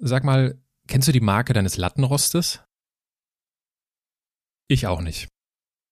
Sag 0.00 0.22
mal, 0.22 0.56
kennst 0.86 1.08
du 1.08 1.12
die 1.12 1.20
Marke 1.20 1.52
deines 1.52 1.76
Lattenrostes? 1.76 2.60
Ich 4.68 4.86
auch 4.86 5.00
nicht. 5.00 5.26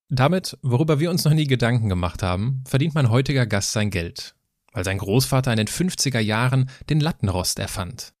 Damit, 0.09 0.57
worüber 0.61 1.01
wir 1.01 1.09
uns 1.09 1.25
noch 1.25 1.33
nie 1.33 1.45
Gedanken 1.45 1.89
gemacht 1.89 2.23
haben, 2.23 2.63
verdient 2.65 2.95
mein 2.95 3.09
heutiger 3.09 3.45
Gast 3.45 3.73
sein 3.73 3.89
Geld, 3.89 4.33
weil 4.71 4.85
sein 4.85 4.99
Großvater 4.99 5.51
in 5.51 5.57
den 5.57 5.67
50er 5.67 6.19
Jahren 6.19 6.69
den 6.89 7.01
Lattenrost 7.01 7.59
erfand. 7.59 8.13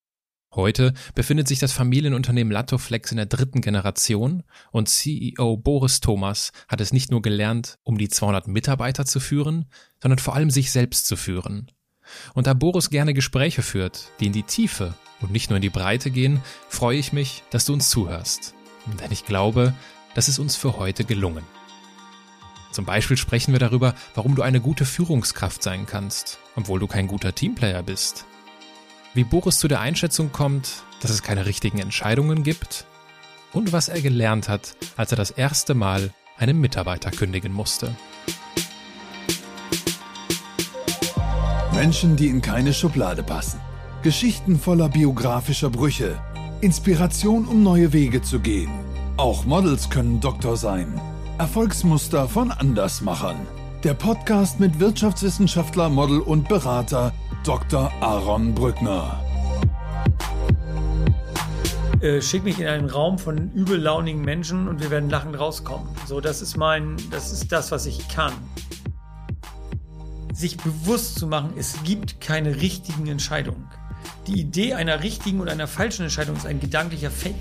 Heute 0.53 0.93
befindet 1.15 1.47
sich 1.47 1.59
das 1.59 1.71
Familienunternehmen 1.71 2.51
Lattoflex 2.51 3.11
in 3.11 3.17
der 3.17 3.25
dritten 3.25 3.61
Generation 3.61 4.43
und 4.71 4.89
CEO 4.89 5.55
Boris 5.55 6.01
Thomas 6.01 6.51
hat 6.67 6.81
es 6.81 6.91
nicht 6.91 7.11
nur 7.11 7.21
gelernt, 7.21 7.77
um 7.83 7.97
die 7.97 8.09
200 8.09 8.49
Mitarbeiter 8.49 9.05
zu 9.05 9.21
führen, 9.21 9.69
sondern 10.01 10.19
vor 10.19 10.35
allem 10.35 10.49
sich 10.49 10.71
selbst 10.71 11.07
zu 11.07 11.15
führen. 11.15 11.71
Und 12.33 12.47
da 12.47 12.53
Boris 12.53 12.89
gerne 12.89 13.13
Gespräche 13.13 13.61
führt, 13.61 14.09
die 14.19 14.27
in 14.27 14.33
die 14.33 14.43
Tiefe 14.43 14.95
und 15.21 15.31
nicht 15.31 15.49
nur 15.49 15.57
in 15.57 15.61
die 15.61 15.69
Breite 15.69 16.11
gehen, 16.11 16.41
freue 16.69 16.97
ich 16.97 17.13
mich, 17.13 17.43
dass 17.49 17.65
du 17.65 17.73
uns 17.73 17.89
zuhörst. 17.89 18.53
Denn 19.01 19.11
ich 19.11 19.25
glaube, 19.25 19.73
das 20.15 20.29
ist 20.29 20.39
uns 20.39 20.55
für 20.55 20.77
heute 20.77 21.03
gelungen. 21.03 21.43
Zum 22.71 22.85
Beispiel 22.85 23.17
sprechen 23.17 23.53
wir 23.53 23.59
darüber, 23.59 23.95
warum 24.15 24.35
du 24.35 24.41
eine 24.41 24.61
gute 24.61 24.85
Führungskraft 24.85 25.63
sein 25.63 25.85
kannst, 25.85 26.39
obwohl 26.55 26.79
du 26.79 26.87
kein 26.87 27.07
guter 27.07 27.33
Teamplayer 27.33 27.83
bist. 27.83 28.25
Wie 29.13 29.23
Boris 29.23 29.59
zu 29.59 29.67
der 29.67 29.79
Einschätzung 29.79 30.31
kommt, 30.31 30.83
dass 31.01 31.11
es 31.11 31.23
keine 31.23 31.45
richtigen 31.45 31.79
Entscheidungen 31.79 32.43
gibt 32.43 32.85
und 33.53 33.71
was 33.71 33.89
er 33.89 34.01
gelernt 34.01 34.47
hat, 34.47 34.75
als 34.95 35.11
er 35.11 35.17
das 35.17 35.31
erste 35.31 35.73
Mal 35.73 36.13
einen 36.37 36.59
Mitarbeiter 36.59 37.09
kündigen 37.11 37.51
musste. 37.51 37.95
Menschen, 41.73 42.15
die 42.15 42.27
in 42.27 42.41
keine 42.41 42.73
Schublade 42.73 43.23
passen. 43.23 43.59
Geschichten 44.07 44.57
voller 44.57 44.87
biografischer 44.87 45.69
Brüche. 45.69 46.17
Inspiration, 46.61 47.45
um 47.45 47.61
neue 47.61 47.91
Wege 47.91 48.21
zu 48.21 48.39
gehen. 48.39 48.71
Auch 49.17 49.43
Models 49.43 49.89
können 49.89 50.21
Doktor 50.21 50.55
sein. 50.55 50.97
Erfolgsmuster 51.39 52.29
von 52.29 52.51
Andersmachern. 52.51 53.35
Der 53.83 53.95
Podcast 53.95 54.61
mit 54.61 54.79
Wirtschaftswissenschaftler, 54.79 55.89
Model 55.89 56.21
und 56.21 56.47
Berater 56.47 57.11
Dr. 57.43 57.91
Aaron 57.99 58.55
Brückner. 58.55 59.21
Äh, 61.99 62.21
schick 62.21 62.45
mich 62.45 62.61
in 62.61 62.67
einen 62.67 62.89
Raum 62.89 63.19
von 63.19 63.51
übellaunigen 63.51 64.21
Menschen 64.21 64.69
und 64.69 64.81
wir 64.81 64.89
werden 64.89 65.09
lachend 65.09 65.37
rauskommen. 65.37 65.89
So, 66.05 66.21
das 66.21 66.41
ist 66.41 66.55
mein, 66.55 66.95
das 67.11 67.33
ist 67.33 67.51
das, 67.51 67.71
was 67.71 67.85
ich 67.85 68.07
kann. 68.07 68.31
Sich 70.31 70.55
bewusst 70.55 71.19
zu 71.19 71.27
machen, 71.27 71.49
es 71.57 71.83
gibt 71.83 72.21
keine 72.21 72.55
richtigen 72.61 73.07
Entscheidungen. 73.07 73.67
Die 74.27 74.39
Idee 74.39 74.73
einer 74.73 75.03
richtigen 75.03 75.39
und 75.39 75.49
einer 75.49 75.67
falschen 75.67 76.03
Entscheidung 76.03 76.35
ist 76.35 76.45
ein 76.45 76.59
gedanklicher 76.59 77.11
Fake. 77.11 77.35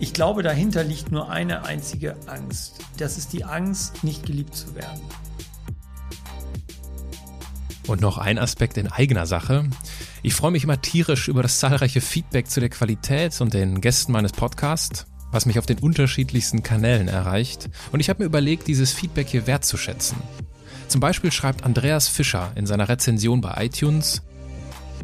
Ich 0.00 0.12
glaube, 0.12 0.42
dahinter 0.42 0.84
liegt 0.84 1.10
nur 1.10 1.30
eine 1.30 1.64
einzige 1.64 2.16
Angst. 2.26 2.80
Das 2.98 3.16
ist 3.16 3.32
die 3.32 3.44
Angst, 3.44 4.04
nicht 4.04 4.26
geliebt 4.26 4.54
zu 4.54 4.74
werden. 4.74 5.00
Und 7.86 8.00
noch 8.00 8.18
ein 8.18 8.38
Aspekt 8.38 8.76
in 8.78 8.88
eigener 8.88 9.26
Sache. 9.26 9.68
Ich 10.22 10.34
freue 10.34 10.52
mich 10.52 10.64
immer 10.64 10.80
tierisch 10.80 11.28
über 11.28 11.42
das 11.42 11.58
zahlreiche 11.58 12.00
Feedback 12.00 12.48
zu 12.48 12.60
der 12.60 12.70
Qualität 12.70 13.38
und 13.40 13.52
den 13.52 13.80
Gästen 13.80 14.12
meines 14.12 14.32
Podcasts, 14.32 15.06
was 15.30 15.44
mich 15.44 15.58
auf 15.58 15.66
den 15.66 15.78
unterschiedlichsten 15.78 16.62
Kanälen 16.62 17.08
erreicht. 17.08 17.68
Und 17.92 18.00
ich 18.00 18.08
habe 18.08 18.22
mir 18.22 18.26
überlegt, 18.26 18.68
dieses 18.68 18.92
Feedback 18.92 19.28
hier 19.28 19.46
wertzuschätzen. 19.46 20.16
Zum 20.88 21.00
Beispiel 21.00 21.32
schreibt 21.32 21.64
Andreas 21.64 22.08
Fischer 22.08 22.52
in 22.54 22.66
seiner 22.66 22.88
Rezension 22.88 23.40
bei 23.40 23.66
iTunes, 23.66 24.22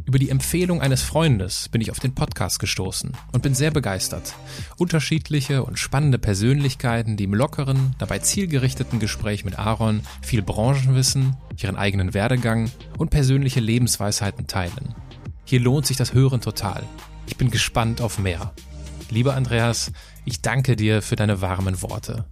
über 0.06 0.18
die 0.18 0.30
Empfehlung 0.30 0.80
eines 0.80 1.02
Freundes 1.02 1.68
bin 1.68 1.80
ich 1.80 1.90
auf 1.90 2.00
den 2.00 2.14
Podcast 2.14 2.58
gestoßen 2.58 3.12
und 3.32 3.42
bin 3.42 3.54
sehr 3.54 3.70
begeistert. 3.70 4.34
Unterschiedliche 4.76 5.64
und 5.64 5.78
spannende 5.78 6.18
Persönlichkeiten, 6.18 7.16
die 7.16 7.24
im 7.24 7.34
lockeren, 7.34 7.94
dabei 7.98 8.18
zielgerichteten 8.18 8.98
Gespräch 8.98 9.44
mit 9.44 9.58
Aaron 9.58 10.02
viel 10.22 10.42
Branchenwissen, 10.42 11.36
ihren 11.56 11.76
eigenen 11.76 12.14
Werdegang 12.14 12.70
und 12.98 13.10
persönliche 13.10 13.60
Lebensweisheiten 13.60 14.46
teilen. 14.46 14.94
Hier 15.44 15.60
lohnt 15.60 15.86
sich 15.86 15.96
das 15.96 16.14
Hören 16.14 16.40
total. 16.40 16.82
Ich 17.26 17.36
bin 17.36 17.50
gespannt 17.50 18.00
auf 18.00 18.18
mehr. 18.18 18.52
Lieber 19.10 19.34
Andreas, 19.34 19.92
ich 20.24 20.40
danke 20.40 20.76
dir 20.76 21.02
für 21.02 21.16
deine 21.16 21.40
warmen 21.40 21.82
Worte. 21.82 22.24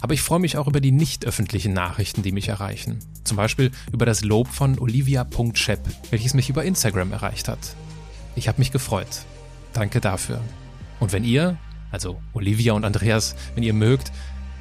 Aber 0.00 0.14
ich 0.14 0.22
freue 0.22 0.40
mich 0.40 0.56
auch 0.56 0.66
über 0.66 0.80
die 0.80 0.92
nicht 0.92 1.26
öffentlichen 1.26 1.72
Nachrichten, 1.72 2.22
die 2.22 2.32
mich 2.32 2.48
erreichen. 2.48 2.98
Zum 3.24 3.36
Beispiel 3.36 3.70
über 3.92 4.06
das 4.06 4.22
Lob 4.22 4.48
von 4.48 4.78
olivia.shep, 4.78 5.80
welches 6.10 6.34
mich 6.34 6.48
über 6.48 6.64
Instagram 6.64 7.12
erreicht 7.12 7.48
hat. 7.48 7.76
Ich 8.36 8.48
habe 8.48 8.58
mich 8.58 8.72
gefreut. 8.72 9.08
Danke 9.72 10.00
dafür. 10.00 10.40
Und 11.00 11.12
wenn 11.12 11.24
ihr, 11.24 11.58
also 11.90 12.20
Olivia 12.32 12.72
und 12.72 12.84
Andreas, 12.84 13.34
wenn 13.54 13.62
ihr 13.62 13.74
mögt, 13.74 14.12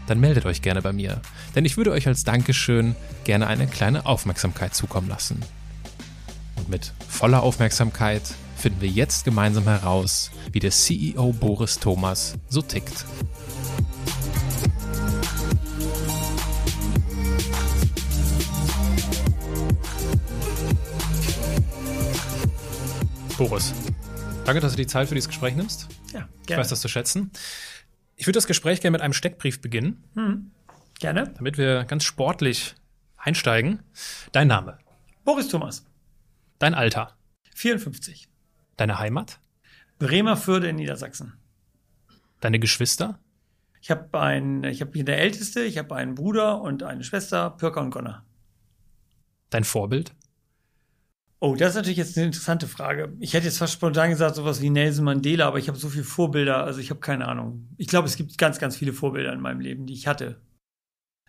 dann 0.07 0.19
meldet 0.19 0.45
euch 0.45 0.61
gerne 0.61 0.81
bei 0.81 0.93
mir. 0.93 1.21
Denn 1.55 1.65
ich 1.65 1.77
würde 1.77 1.91
euch 1.91 2.07
als 2.07 2.23
Dankeschön 2.23 2.95
gerne 3.23 3.47
eine 3.47 3.67
kleine 3.67 4.05
Aufmerksamkeit 4.05 4.73
zukommen 4.73 5.09
lassen. 5.09 5.41
Und 6.55 6.69
mit 6.69 6.93
voller 7.07 7.43
Aufmerksamkeit 7.43 8.23
finden 8.55 8.81
wir 8.81 8.89
jetzt 8.89 9.25
gemeinsam 9.25 9.65
heraus, 9.65 10.31
wie 10.51 10.59
der 10.59 10.71
CEO 10.71 11.33
Boris 11.33 11.79
Thomas 11.79 12.35
so 12.49 12.61
tickt. 12.61 13.05
Boris, 23.37 23.71
danke, 24.45 24.61
dass 24.61 24.71
du 24.71 24.77
die 24.77 24.87
Zeit 24.87 25.09
für 25.09 25.13
dieses 25.13 25.27
Gespräch 25.27 25.55
nimmst. 25.55 25.87
Ja, 26.11 26.21
gerne. 26.21 26.29
Ich 26.47 26.57
weiß 26.57 26.69
das 26.69 26.81
zu 26.81 26.87
schätzen. 26.87 27.29
Ich 28.15 28.25
würde 28.25 28.37
das 28.37 28.47
Gespräch 28.47 28.81
gerne 28.81 28.93
mit 28.93 29.01
einem 29.01 29.13
Steckbrief 29.13 29.61
beginnen. 29.61 30.03
Hm, 30.15 30.51
gerne. 30.99 31.35
Damit 31.37 31.59
wir 31.59 31.85
ganz 31.85 32.03
sportlich 32.03 32.73
einsteigen. 33.15 33.83
Dein 34.31 34.47
Name. 34.47 34.79
Boris 35.23 35.49
Thomas. 35.49 35.85
Dein 36.57 36.73
Alter. 36.73 37.15
54. 37.53 38.27
Deine 38.75 38.97
Heimat. 38.97 39.39
Bremerförde 39.99 40.69
in 40.69 40.77
Niedersachsen. 40.77 41.33
Deine 42.41 42.57
Geschwister. 42.57 43.19
Ich 43.81 43.91
habe 43.91 44.19
ein, 44.19 44.63
ich 44.63 44.81
habe 44.81 45.03
der 45.03 45.19
Älteste, 45.19 45.61
ich 45.61 45.77
habe 45.77 45.95
einen 45.95 46.15
Bruder 46.15 46.59
und 46.59 46.81
eine 46.81 47.03
Schwester, 47.03 47.51
Pirker 47.51 47.81
und 47.81 47.91
Gonner. 47.91 48.25
Dein 49.51 49.63
Vorbild. 49.63 50.15
Oh, 51.39 51.55
das 51.55 51.69
ist 51.69 51.75
natürlich 51.75 51.97
jetzt 51.97 52.17
eine 52.17 52.27
interessante 52.27 52.67
Frage. 52.67 53.13
Ich 53.19 53.33
hätte 53.33 53.45
jetzt 53.45 53.59
fast 53.59 53.73
spontan 53.73 54.09
gesagt, 54.09 54.35
sowas 54.35 54.59
wie 54.61 54.71
Nelson 54.71 55.05
Mandela, 55.05 55.47
aber 55.47 55.59
ich 55.59 55.67
habe 55.67 55.77
so 55.77 55.89
viele 55.89 56.03
Vorbilder, 56.03 56.63
also 56.63 56.79
ich 56.79 56.89
habe 56.89 56.99
keine 56.99 57.27
Ahnung. 57.27 57.67
Ich 57.77 57.87
glaube, 57.87 58.07
es 58.07 58.15
gibt 58.15 58.37
ganz, 58.39 58.57
ganz 58.57 58.75
viele 58.75 58.91
Vorbilder 58.91 59.33
in 59.33 59.39
meinem 59.39 59.59
Leben, 59.59 59.85
die 59.85 59.93
ich 59.93 60.07
hatte. 60.07 60.41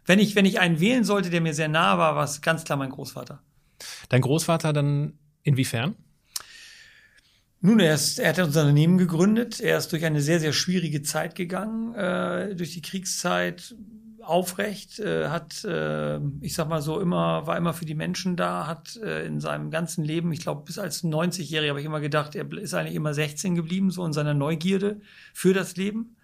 Wenn 0.07 0.19
ich, 0.19 0.35
wenn 0.35 0.47
ich 0.47 0.61
einen 0.61 0.81
wählen 0.81 1.05
sollte, 1.05 1.29
der 1.29 1.43
mir 1.43 1.53
sehr 1.53 1.69
nah 1.69 1.99
war, 1.99 2.17
war 2.17 2.25
es 2.25 2.41
ganz 2.41 2.65
klar 2.65 2.79
mein 2.79 2.89
Großvater. 2.89 3.43
Dein 4.09 4.23
Großvater 4.23 4.73
dann 4.73 5.19
inwiefern? 5.43 5.95
Nun, 7.61 7.79
er, 7.79 7.95
ist, 7.95 8.19
er 8.19 8.31
hat 8.31 8.39
unser 8.39 8.63
Unternehmen 8.63 8.97
gegründet. 8.97 9.61
Er 9.61 9.77
ist 9.77 9.93
durch 9.93 10.05
eine 10.07 10.23
sehr, 10.23 10.41
sehr 10.41 10.55
schwierige 10.55 11.03
Zeit 11.03 11.35
gegangen, 11.35 11.95
äh, 11.95 12.55
durch 12.55 12.73
die 12.73 12.83
Kriegszeit 12.83 13.75
aufrecht, 14.29 14.99
äh, 14.99 15.29
hat, 15.29 15.65
äh, 15.65 16.19
ich 16.41 16.55
sag 16.55 16.69
mal 16.69 16.83
so, 16.83 17.01
immer, 17.01 17.47
war 17.47 17.57
immer 17.57 17.73
für 17.73 17.85
die 17.85 17.95
Menschen 17.95 18.37
da, 18.37 18.67
hat 18.67 18.97
äh, 18.97 19.27
in 19.27 19.41
seinem 19.41 19.71
ganzen 19.71 20.05
Leben, 20.05 20.33
ich 20.33 20.41
glaube, 20.41 20.65
bis 20.65 20.79
als 20.79 21.03
90-Jähriger 21.03 21.71
habe 21.71 21.81
ich 21.81 21.87
immer 21.87 22.01
gedacht, 22.01 22.35
er 22.35 22.51
ist 22.53 22.75
eigentlich 22.75 22.95
immer 22.95 23.15
16 23.15 23.55
geblieben, 23.55 23.91
so 23.91 24.05
in 24.05 24.13
seiner 24.13 24.35
Neugierde 24.35 25.01
für 25.33 25.55
das 25.55 25.77
Leben. 25.77 26.17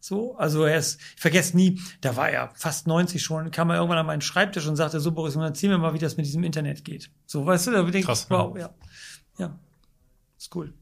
So, 0.00 0.36
also 0.36 0.64
er 0.64 0.78
ist, 0.78 1.00
ich 1.16 1.20
vergesse 1.20 1.56
nie, 1.56 1.80
da 2.00 2.14
war 2.14 2.30
er 2.30 2.52
fast 2.54 2.86
90 2.86 3.20
schon, 3.20 3.50
kam 3.50 3.70
er 3.70 3.76
irgendwann 3.76 3.98
an 3.98 4.06
meinen 4.06 4.20
Schreibtisch 4.20 4.68
und 4.68 4.76
sagte, 4.76 5.00
so 5.00 5.10
Boris, 5.10 5.34
und 5.34 5.42
erzähl 5.42 5.70
mir 5.70 5.78
mal, 5.78 5.94
wie 5.94 5.98
das 5.98 6.16
mit 6.16 6.26
diesem 6.26 6.44
Internet 6.44 6.84
geht. 6.84 7.10
So, 7.26 7.44
weißt 7.44 7.66
du, 7.66 7.70
da 7.72 7.82
denke 7.82 8.12
ich, 8.12 8.30
wow, 8.30 8.56
ja. 8.56 8.70
ja, 9.38 9.58
ist 10.38 10.54
cool 10.54 10.72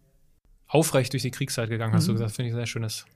aufrecht 0.68 1.12
durch 1.12 1.22
die 1.22 1.30
Kriegszeit 1.30 1.68
gegangen, 1.68 1.94
hast 1.94 2.04
mhm. 2.04 2.08
du 2.08 2.12
gesagt. 2.14 2.32
Finde 2.32 2.48
ich 2.48 2.54
ein 2.54 2.58
sehr 2.58 2.66
schönes. 2.66 3.06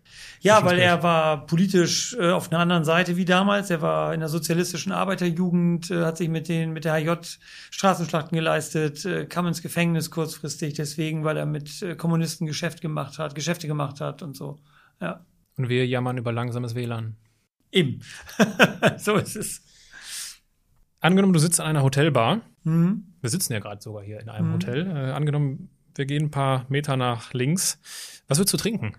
Ja, 0.40 0.64
weil 0.64 0.78
er 0.78 1.02
war 1.02 1.46
politisch 1.46 2.16
äh, 2.18 2.30
auf 2.30 2.50
einer 2.50 2.60
anderen 2.60 2.84
Seite 2.84 3.16
wie 3.16 3.24
damals. 3.24 3.70
Er 3.70 3.82
war 3.82 4.14
in 4.14 4.20
der 4.20 4.28
sozialistischen 4.28 4.92
Arbeiterjugend, 4.92 5.90
äh, 5.90 6.04
hat 6.04 6.16
sich 6.16 6.28
mit 6.28 6.48
den 6.48 6.72
mit 6.72 6.84
der 6.84 6.94
HJ 6.94 7.38
Straßenschlachten 7.70 8.36
geleistet, 8.36 9.04
äh, 9.04 9.26
kam 9.26 9.46
ins 9.46 9.62
Gefängnis 9.62 10.10
kurzfristig 10.10 10.74
deswegen, 10.74 11.24
weil 11.24 11.36
er 11.36 11.46
mit 11.46 11.82
äh, 11.82 11.96
Kommunisten 11.96 12.46
Geschäft 12.46 12.80
gemacht 12.80 13.18
hat, 13.18 13.34
Geschäfte 13.34 13.66
gemacht 13.66 14.00
hat 14.00 14.22
und 14.22 14.36
so. 14.36 14.58
Ja. 15.00 15.24
Und 15.56 15.68
wir 15.68 15.86
jammern 15.86 16.18
über 16.18 16.32
langsames 16.32 16.74
WLAN. 16.74 17.16
Eben. 17.72 18.00
so 18.98 19.16
ist 19.16 19.36
es. 19.36 19.62
Angenommen, 21.00 21.32
du 21.32 21.38
sitzt 21.38 21.58
in 21.58 21.64
einer 21.64 21.82
Hotelbar. 21.82 22.42
Mhm. 22.62 23.14
Wir 23.20 23.30
sitzen 23.30 23.52
ja 23.52 23.58
gerade 23.58 23.80
sogar 23.82 24.02
hier 24.02 24.20
in 24.20 24.28
einem 24.28 24.48
mhm. 24.48 24.52
Hotel. 24.54 24.86
Äh, 24.86 25.12
angenommen, 25.12 25.70
wir 25.94 26.06
gehen 26.06 26.26
ein 26.26 26.30
paar 26.30 26.66
Meter 26.68 26.96
nach 26.96 27.32
links. 27.32 27.78
Was 28.28 28.38
willst 28.38 28.52
du 28.52 28.56
trinken? 28.56 28.94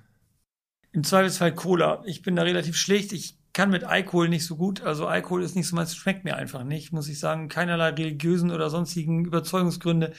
Im 0.92 1.04
Zweifelsfall 1.04 1.56
Cola. 1.56 2.04
Ich 2.06 2.22
bin 2.22 2.36
da 2.36 2.44
relativ 2.44 2.76
schlecht. 2.76 3.14
Ich 3.14 3.38
kann 3.54 3.70
mit 3.70 3.84
Alkohol 3.84 4.30
nicht 4.30 4.46
so 4.46 4.56
gut. 4.56 4.82
Also 4.82 5.08
Alkohol 5.08 5.44
ist 5.44 5.56
nicht 5.56 5.68
so 5.68 5.76
meins, 5.76 5.96
schmeckt 5.96 6.24
mir 6.24 6.36
einfach 6.36 6.64
nicht, 6.64 6.94
muss 6.94 7.08
ich 7.08 7.20
sagen. 7.20 7.50
Keinerlei 7.50 7.90
religiösen 7.90 8.52
oder 8.52 8.70
sonstigen 8.70 9.26
Überzeugungsgründe. 9.26 10.14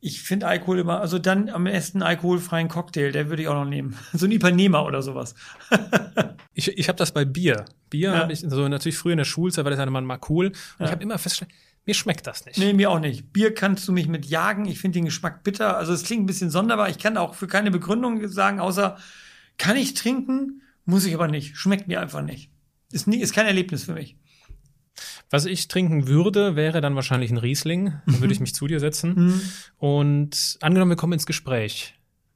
Ich 0.00 0.22
finde 0.22 0.46
Alkohol 0.46 0.78
immer, 0.78 1.00
also 1.00 1.18
dann 1.18 1.48
am 1.48 1.64
besten 1.64 2.02
alkoholfreien 2.02 2.68
Cocktail, 2.68 3.10
der 3.10 3.28
würde 3.28 3.42
ich 3.42 3.48
auch 3.48 3.54
noch 3.54 3.64
nehmen. 3.64 3.96
So 4.12 4.26
ein 4.26 4.32
Ipanema 4.32 4.82
oder 4.82 5.02
sowas. 5.02 5.34
ich 6.54 6.68
ich 6.68 6.88
habe 6.88 6.98
das 6.98 7.12
bei 7.12 7.24
Bier. 7.24 7.64
Bier 7.90 8.12
ja. 8.12 8.18
habe 8.18 8.32
ich 8.32 8.40
so 8.40 8.68
natürlich 8.68 8.96
früher 8.96 9.12
in 9.12 9.18
der 9.18 9.24
Schulzeit, 9.24 9.64
weil 9.64 9.72
das 9.72 9.80
ja 9.80 9.90
mal 9.90 10.20
cool. 10.28 10.46
Und 10.46 10.54
ja. 10.78 10.86
ich 10.86 10.92
habe 10.92 11.02
immer 11.02 11.18
festgestellt, 11.18 11.52
mir 11.88 11.94
schmeckt 11.94 12.26
das 12.26 12.44
nicht. 12.44 12.58
Nee, 12.58 12.74
mir 12.74 12.90
auch 12.90 13.00
nicht. 13.00 13.32
Bier 13.32 13.54
kannst 13.54 13.88
du 13.88 13.92
mich 13.92 14.08
mit 14.08 14.26
jagen. 14.26 14.66
Ich 14.66 14.78
finde 14.78 14.98
den 14.98 15.06
Geschmack 15.06 15.42
bitter. 15.42 15.78
Also 15.78 15.94
es 15.94 16.02
klingt 16.02 16.22
ein 16.22 16.26
bisschen 16.26 16.50
sonderbar. 16.50 16.90
Ich 16.90 16.98
kann 16.98 17.16
auch 17.16 17.34
für 17.34 17.46
keine 17.46 17.70
Begründung 17.70 18.28
sagen, 18.28 18.60
außer 18.60 18.98
kann 19.56 19.74
ich 19.74 19.94
trinken, 19.94 20.60
muss 20.84 21.06
ich 21.06 21.14
aber 21.14 21.28
nicht. 21.28 21.56
Schmeckt 21.56 21.88
mir 21.88 22.00
einfach 22.00 22.20
nicht. 22.20 22.50
Ist, 22.92 23.08
nie, 23.08 23.16
ist 23.16 23.32
kein 23.32 23.46
Erlebnis 23.46 23.84
für 23.84 23.94
mich. 23.94 24.18
Was 25.30 25.46
ich 25.46 25.66
trinken 25.68 26.06
würde, 26.06 26.56
wäre 26.56 26.82
dann 26.82 26.94
wahrscheinlich 26.94 27.30
ein 27.30 27.38
Riesling. 27.38 27.94
Dann 28.04 28.20
würde 28.20 28.34
ich 28.34 28.40
mich 28.40 28.54
zu 28.54 28.66
dir 28.66 28.80
setzen. 28.80 29.14
Mhm. 29.14 29.42
Und 29.78 30.58
angenommen, 30.60 30.90
wir 30.90 30.96
kommen 30.96 31.14
ins 31.14 31.26
Gespräch. 31.26 31.94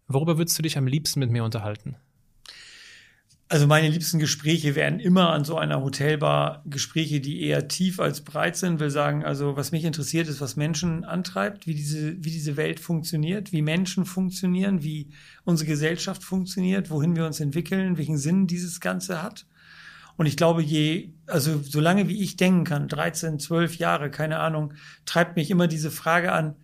Worüber 0.09 0.39
würdest 0.39 0.59
du 0.59 0.63
dich 0.63 0.79
am 0.79 0.87
liebsten 0.87 1.21
mit 1.21 1.31
mir 1.31 1.45
unterhalten? 1.45 1.97
Also 3.53 3.67
meine 3.67 3.91
liebsten 3.91 4.19
Gespräche 4.19 4.75
wären 4.77 4.99
immer 4.99 5.29
an 5.29 5.45
so 5.45 5.59
einer 5.59 5.83
Hotelbar 5.83 6.63
Gespräche, 6.65 7.21
die 7.21 7.43
eher 7.43 7.69
tief 7.69 8.01
als 8.01 8.23
breit 8.23 8.57
sind. 8.57 8.81
Will 8.81 8.89
sagen, 8.89 9.27
also 9.27 9.57
was 9.59 9.73
mich 9.73 9.85
interessiert, 9.85 10.27
ist, 10.29 10.41
was 10.41 10.57
Menschen 10.57 11.05
antreibt, 11.05 11.67
wie 11.67 11.75
diese, 11.75 12.17
wie 12.25 12.31
diese 12.31 12.57
Welt 12.57 12.81
funktioniert, 12.81 13.53
wie 13.53 13.61
Menschen 13.61 14.07
funktionieren, 14.07 14.83
wie 14.83 15.11
unsere 15.45 15.69
Gesellschaft 15.69 16.25
funktioniert, 16.25 16.89
wohin 16.89 17.15
wir 17.15 17.27
uns 17.27 17.41
entwickeln, 17.41 17.99
welchen 17.99 18.17
Sinn 18.17 18.47
dieses 18.47 18.81
Ganze 18.81 19.23
hat. 19.23 19.45
Und 20.17 20.25
ich 20.25 20.39
glaube, 20.39 20.63
je, 20.63 21.11
also 21.27 21.61
solange 21.63 22.09
wie 22.09 22.23
ich 22.23 22.39
denken 22.39 22.65
kann, 22.65 22.89
13, 22.89 23.39
12 23.39 23.77
Jahre, 23.77 24.11
keine 24.11 24.39
Ahnung, 24.39 24.73
treibt 25.05 25.37
mich 25.37 25.51
immer 25.51 25.67
diese 25.67 25.91
Frage 25.91 26.33
an, 26.33 26.57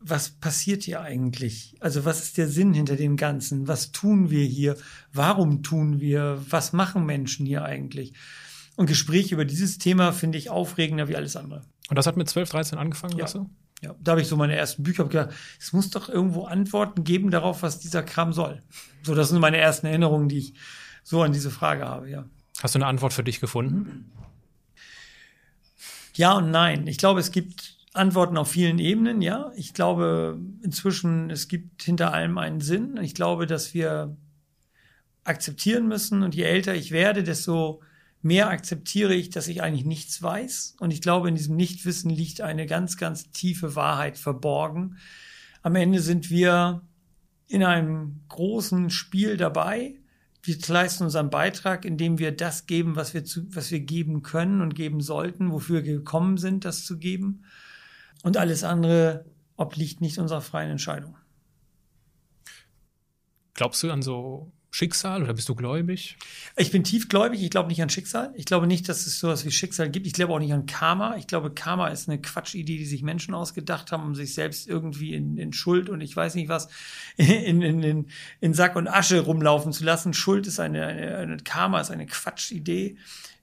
was 0.00 0.30
passiert 0.30 0.82
hier 0.82 1.02
eigentlich? 1.02 1.76
Also 1.80 2.04
was 2.04 2.22
ist 2.22 2.38
der 2.38 2.48
Sinn 2.48 2.72
hinter 2.72 2.96
dem 2.96 3.16
Ganzen? 3.16 3.68
Was 3.68 3.92
tun 3.92 4.30
wir 4.30 4.44
hier? 4.44 4.76
Warum 5.12 5.62
tun 5.62 6.00
wir? 6.00 6.42
Was 6.48 6.72
machen 6.72 7.04
Menschen 7.04 7.46
hier 7.46 7.64
eigentlich? 7.64 8.14
Und 8.76 8.86
Gespräche 8.86 9.34
über 9.34 9.44
dieses 9.44 9.78
Thema 9.78 10.12
finde 10.12 10.38
ich 10.38 10.48
aufregender 10.48 11.08
wie 11.08 11.16
alles 11.16 11.36
andere. 11.36 11.62
Und 11.90 11.96
das 11.96 12.06
hat 12.06 12.16
mit 12.16 12.28
12, 12.28 12.48
13 12.48 12.78
angefangen, 12.78 13.18
ja. 13.18 13.26
du? 13.26 13.50
Ja, 13.82 13.94
da 14.00 14.12
habe 14.12 14.20
ich 14.20 14.28
so 14.28 14.36
meine 14.36 14.56
ersten 14.56 14.82
Bücher 14.82 15.04
gedacht, 15.04 15.30
es 15.58 15.72
muss 15.72 15.90
doch 15.90 16.08
irgendwo 16.08 16.44
Antworten 16.44 17.04
geben 17.04 17.30
darauf, 17.30 17.62
was 17.62 17.78
dieser 17.78 18.02
Kram 18.02 18.32
soll. 18.32 18.62
So, 19.02 19.14
das 19.14 19.30
sind 19.30 19.40
meine 19.40 19.56
ersten 19.56 19.86
Erinnerungen, 19.86 20.28
die 20.28 20.38
ich 20.38 20.54
so 21.02 21.22
an 21.22 21.32
diese 21.32 21.50
Frage 21.50 21.86
habe, 21.86 22.10
ja. 22.10 22.26
Hast 22.62 22.74
du 22.74 22.78
eine 22.78 22.86
Antwort 22.86 23.12
für 23.12 23.24
dich 23.24 23.40
gefunden? 23.40 24.12
Ja 26.14 26.32
und 26.32 26.50
nein. 26.50 26.86
Ich 26.86 26.98
glaube, 26.98 27.20
es 27.20 27.30
gibt 27.30 27.79
Antworten 27.92 28.36
auf 28.36 28.50
vielen 28.50 28.78
Ebenen, 28.78 29.20
ja. 29.20 29.52
Ich 29.56 29.74
glaube 29.74 30.40
inzwischen, 30.62 31.30
es 31.30 31.48
gibt 31.48 31.82
hinter 31.82 32.12
allem 32.12 32.38
einen 32.38 32.60
Sinn. 32.60 32.98
Ich 33.02 33.14
glaube, 33.14 33.46
dass 33.46 33.74
wir 33.74 34.16
akzeptieren 35.24 35.88
müssen 35.88 36.22
und 36.22 36.34
je 36.34 36.44
älter 36.44 36.74
ich 36.74 36.92
werde, 36.92 37.22
desto 37.22 37.82
mehr 38.22 38.48
akzeptiere 38.48 39.14
ich, 39.14 39.30
dass 39.30 39.48
ich 39.48 39.62
eigentlich 39.62 39.84
nichts 39.84 40.22
weiß. 40.22 40.76
Und 40.78 40.92
ich 40.92 41.02
glaube, 41.02 41.28
in 41.28 41.34
diesem 41.34 41.56
Nichtwissen 41.56 42.10
liegt 42.10 42.40
eine 42.40 42.66
ganz, 42.66 42.96
ganz 42.96 43.30
tiefe 43.30 43.74
Wahrheit 43.74 44.18
verborgen. 44.18 44.98
Am 45.62 45.74
Ende 45.74 46.00
sind 46.00 46.30
wir 46.30 46.82
in 47.48 47.64
einem 47.64 48.20
großen 48.28 48.90
Spiel 48.90 49.36
dabei 49.36 50.00
wir 50.42 50.56
leisten 50.68 51.04
unseren 51.04 51.30
Beitrag, 51.30 51.84
indem 51.84 52.18
wir 52.18 52.32
das 52.32 52.66
geben, 52.66 52.96
was 52.96 53.12
wir, 53.14 53.24
zu, 53.24 53.44
was 53.54 53.70
wir 53.70 53.80
geben 53.80 54.22
können 54.22 54.60
und 54.60 54.74
geben 54.74 55.00
sollten, 55.00 55.52
wofür 55.52 55.84
wir 55.84 55.98
gekommen 55.98 56.38
sind, 56.38 56.64
das 56.64 56.84
zu 56.84 56.98
geben. 56.98 57.44
Und 58.22 58.36
alles 58.36 58.64
andere 58.64 59.24
obliegt 59.56 60.00
nicht 60.00 60.18
unserer 60.18 60.40
freien 60.40 60.70
Entscheidung. 60.70 61.16
Glaubst 63.54 63.82
du 63.82 63.90
an 63.90 64.02
so 64.02 64.52
Schicksal 64.72 65.22
oder 65.22 65.34
bist 65.34 65.48
du 65.48 65.56
gläubig? 65.56 66.16
Ich 66.56 66.70
bin 66.70 66.84
tiefgläubig. 66.84 67.42
Ich 67.42 67.50
glaube 67.50 67.68
nicht 67.68 67.82
an 67.82 67.90
Schicksal. 67.90 68.32
Ich 68.36 68.44
glaube 68.44 68.68
nicht, 68.68 68.88
dass 68.88 69.06
es 69.06 69.18
sowas 69.18 69.44
wie 69.44 69.50
Schicksal 69.50 69.90
gibt. 69.90 70.06
Ich 70.06 70.12
glaube 70.12 70.32
auch 70.32 70.38
nicht 70.38 70.52
an 70.52 70.66
Karma. 70.66 71.16
Ich 71.16 71.26
glaube, 71.26 71.50
Karma 71.50 71.88
ist 71.88 72.08
eine 72.08 72.20
Quatschidee, 72.20 72.78
die 72.78 72.86
sich 72.86 73.02
Menschen 73.02 73.34
ausgedacht 73.34 73.90
haben, 73.90 74.04
um 74.04 74.14
sich 74.14 74.32
selbst 74.32 74.68
irgendwie 74.68 75.12
in, 75.14 75.36
in 75.36 75.52
Schuld 75.52 75.88
und 75.88 76.00
ich 76.00 76.14
weiß 76.14 76.36
nicht 76.36 76.48
was 76.48 76.68
in, 77.16 77.62
in, 77.62 77.82
in, 77.82 78.06
in 78.40 78.54
Sack 78.54 78.76
und 78.76 78.86
Asche 78.86 79.20
rumlaufen 79.20 79.72
zu 79.72 79.84
lassen. 79.84 80.14
Schuld 80.14 80.46
ist 80.46 80.60
eine, 80.60 80.86
eine, 80.86 81.16
eine 81.16 81.36
Karma 81.38 81.80
ist 81.80 81.90
eine 81.90 82.06
Quatschidee 82.06 82.96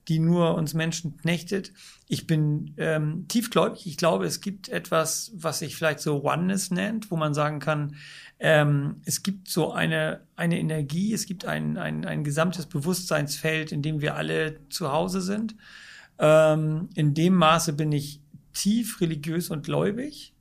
die 0.07 0.19
nur 0.19 0.55
uns 0.55 0.73
Menschen 0.73 1.17
knechtet. 1.17 1.73
Ich 2.07 2.27
bin 2.27 2.73
ähm, 2.77 3.27
tiefgläubig. 3.27 3.85
Ich 3.85 3.97
glaube, 3.97 4.25
es 4.25 4.39
gibt 4.39 4.69
etwas, 4.69 5.31
was 5.35 5.59
sich 5.59 5.75
vielleicht 5.75 5.99
so 5.99 6.23
Oneness 6.23 6.71
nennt, 6.71 7.11
wo 7.11 7.17
man 7.17 7.33
sagen 7.33 7.59
kann, 7.59 7.95
ähm, 8.39 9.01
es 9.05 9.23
gibt 9.23 9.49
so 9.49 9.71
eine, 9.71 10.21
eine 10.35 10.59
Energie, 10.59 11.13
es 11.13 11.25
gibt 11.25 11.45
ein, 11.45 11.77
ein, 11.77 12.05
ein 12.05 12.23
gesamtes 12.23 12.67
Bewusstseinsfeld, 12.67 13.71
in 13.71 13.81
dem 13.81 14.01
wir 14.01 14.15
alle 14.15 14.59
zu 14.69 14.91
Hause 14.91 15.21
sind. 15.21 15.55
Ähm, 16.19 16.89
in 16.95 17.13
dem 17.13 17.35
Maße 17.35 17.73
bin 17.73 17.91
ich 17.91 18.21
tief 18.53 19.01
religiös 19.01 19.49
und 19.49 19.65
gläubig. 19.65 20.33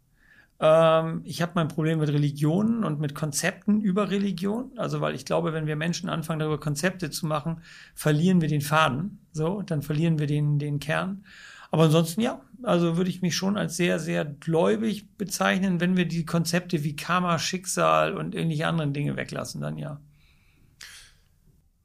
Ähm, 0.59 1.23
ich 1.25 1.43
habe 1.43 1.53
mein 1.55 1.69
Problem 1.69 1.99
mit 1.99 2.09
Religionen 2.09 2.85
und 2.85 3.01
mit 3.01 3.15
Konzepten 3.15 3.81
über 3.81 4.11
Religion. 4.11 4.71
Also, 4.77 5.01
weil 5.01 5.15
ich 5.15 5.25
glaube, 5.25 5.53
wenn 5.53 5.67
wir 5.67 5.77
Menschen 5.77 6.09
anfangen, 6.09 6.41
darüber 6.41 6.61
Konzepte 6.61 7.11
zu 7.11 7.27
machen, 7.27 7.61
verlieren 7.95 8.41
wir 8.41 8.49
den 8.49 8.63
Faden. 8.63 9.19
So, 9.33 9.63
dann 9.63 9.83
verlieren 9.83 10.19
wir 10.19 10.27
den, 10.27 10.59
den 10.59 10.79
Kern. 10.81 11.25
Aber 11.71 11.85
ansonsten 11.85 12.21
ja, 12.21 12.41
also 12.63 12.97
würde 12.97 13.11
ich 13.11 13.23
mich 13.23 13.37
schon 13.37 13.57
als 13.57 13.77
sehr, 13.77 13.99
sehr 13.99 14.25
gläubig 14.25 15.17
bezeichnen, 15.19 15.81
wenn 15.81 15.97
wir 15.97 16.07
die 16.07 16.25
Konzepte 16.25 16.85
wie 16.85 16.97
Karma, 16.97 17.39
Schicksal 17.39 18.17
und 18.17 18.35
ähnliche 18.35 18.67
anderen 18.67 18.93
Dinge 18.93 19.17
weglassen, 19.17 19.61
dann 19.61 19.77
ja. 19.77 20.01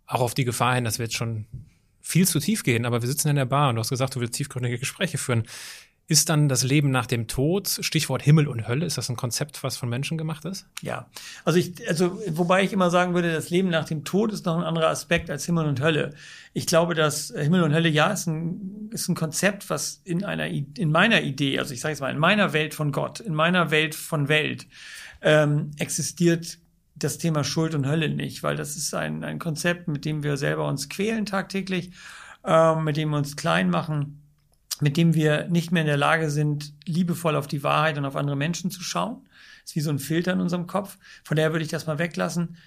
Auch 0.05 0.21
auf 0.21 0.33
die 0.33 0.45
Gefahr 0.45 0.75
hin, 0.75 0.83
dass 0.83 0.99
wir 0.99 1.05
jetzt 1.05 1.15
schon 1.15 1.45
viel 1.99 2.27
zu 2.27 2.39
tief 2.39 2.63
gehen, 2.63 2.85
aber 2.85 3.01
wir 3.01 3.07
sitzen 3.07 3.29
in 3.29 3.35
der 3.35 3.45
Bar 3.45 3.69
und 3.69 3.75
du 3.75 3.79
hast 3.79 3.89
gesagt, 3.89 4.15
du 4.15 4.19
willst 4.19 4.35
tiefgründige 4.35 4.77
Gespräche 4.77 5.17
führen. 5.17 5.43
Ist 6.11 6.27
dann 6.27 6.49
das 6.49 6.63
Leben 6.63 6.91
nach 6.91 7.05
dem 7.05 7.29
Tod, 7.29 7.69
Stichwort 7.69 8.21
Himmel 8.21 8.49
und 8.49 8.67
Hölle, 8.67 8.85
ist 8.85 8.97
das 8.97 9.07
ein 9.07 9.15
Konzept, 9.15 9.63
was 9.63 9.77
von 9.77 9.87
Menschen 9.87 10.17
gemacht 10.17 10.43
ist? 10.43 10.67
Ja. 10.81 11.07
Also 11.45 11.57
ich, 11.57 11.87
also, 11.87 12.21
wobei 12.27 12.63
ich 12.63 12.73
immer 12.73 12.89
sagen 12.89 13.13
würde, 13.13 13.31
das 13.31 13.49
Leben 13.49 13.69
nach 13.69 13.85
dem 13.85 14.03
Tod 14.03 14.33
ist 14.33 14.45
noch 14.45 14.57
ein 14.57 14.63
anderer 14.65 14.89
Aspekt 14.89 15.29
als 15.29 15.45
Himmel 15.45 15.67
und 15.67 15.79
Hölle. 15.79 16.13
Ich 16.51 16.67
glaube, 16.67 16.95
dass 16.95 17.33
Himmel 17.33 17.63
und 17.63 17.73
Hölle, 17.73 17.87
ja, 17.87 18.11
ist 18.11 18.27
ein, 18.27 18.89
ist 18.91 19.07
ein 19.07 19.15
Konzept, 19.15 19.69
was 19.69 20.01
in 20.03 20.25
einer, 20.25 20.47
in 20.47 20.91
meiner 20.91 21.21
Idee, 21.21 21.59
also 21.59 21.73
ich 21.73 21.79
sage 21.79 21.93
jetzt 21.93 22.01
mal, 22.01 22.11
in 22.11 22.19
meiner 22.19 22.51
Welt 22.51 22.73
von 22.73 22.91
Gott, 22.91 23.21
in 23.21 23.33
meiner 23.33 23.71
Welt 23.71 23.95
von 23.95 24.27
Welt, 24.27 24.67
ähm, 25.21 25.71
existiert 25.79 26.57
das 26.93 27.19
Thema 27.19 27.45
Schuld 27.45 27.73
und 27.73 27.87
Hölle 27.87 28.09
nicht, 28.09 28.43
weil 28.43 28.57
das 28.57 28.75
ist 28.75 28.93
ein, 28.93 29.23
ein 29.23 29.39
Konzept, 29.39 29.87
mit 29.87 30.03
dem 30.03 30.23
wir 30.23 30.35
selber 30.35 30.67
uns 30.67 30.89
quälen 30.89 31.25
tagtäglich, 31.25 31.91
ähm, 32.43 32.83
mit 32.83 32.97
dem 32.97 33.11
wir 33.11 33.17
uns 33.17 33.37
klein 33.37 33.69
machen 33.69 34.20
mit 34.81 34.97
dem 34.97 35.13
wir 35.13 35.47
nicht 35.47 35.71
mehr 35.71 35.83
in 35.83 35.87
der 35.87 35.97
Lage 35.97 36.29
sind, 36.29 36.73
liebevoll 36.85 37.35
auf 37.35 37.47
die 37.47 37.63
Wahrheit 37.63 37.97
und 37.97 38.05
auf 38.05 38.15
andere 38.15 38.35
Menschen 38.35 38.71
zu 38.71 38.81
schauen. 38.81 39.21
Das 39.61 39.71
ist 39.71 39.75
wie 39.75 39.81
so 39.81 39.91
ein 39.91 39.99
Filter 39.99 40.33
in 40.33 40.41
unserem 40.41 40.67
Kopf. 40.67 40.97
Von 41.23 41.37
daher 41.37 41.51
würde 41.51 41.63
ich 41.63 41.71
das 41.71 41.85
mal 41.85 41.99
weglassen. 41.99 42.57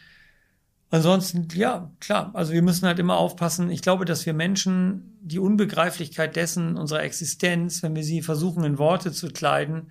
Ansonsten, 0.90 1.48
ja, 1.54 1.90
klar. 1.98 2.30
Also 2.34 2.52
wir 2.52 2.62
müssen 2.62 2.86
halt 2.86 3.00
immer 3.00 3.16
aufpassen. 3.16 3.68
Ich 3.68 3.82
glaube, 3.82 4.04
dass 4.04 4.26
wir 4.26 4.32
Menschen 4.32 5.18
die 5.20 5.40
Unbegreiflichkeit 5.40 6.36
dessen, 6.36 6.76
unserer 6.76 7.02
Existenz, 7.02 7.82
wenn 7.82 7.96
wir 7.96 8.04
sie 8.04 8.22
versuchen 8.22 8.62
in 8.62 8.78
Worte 8.78 9.10
zu 9.10 9.28
kleiden, 9.30 9.90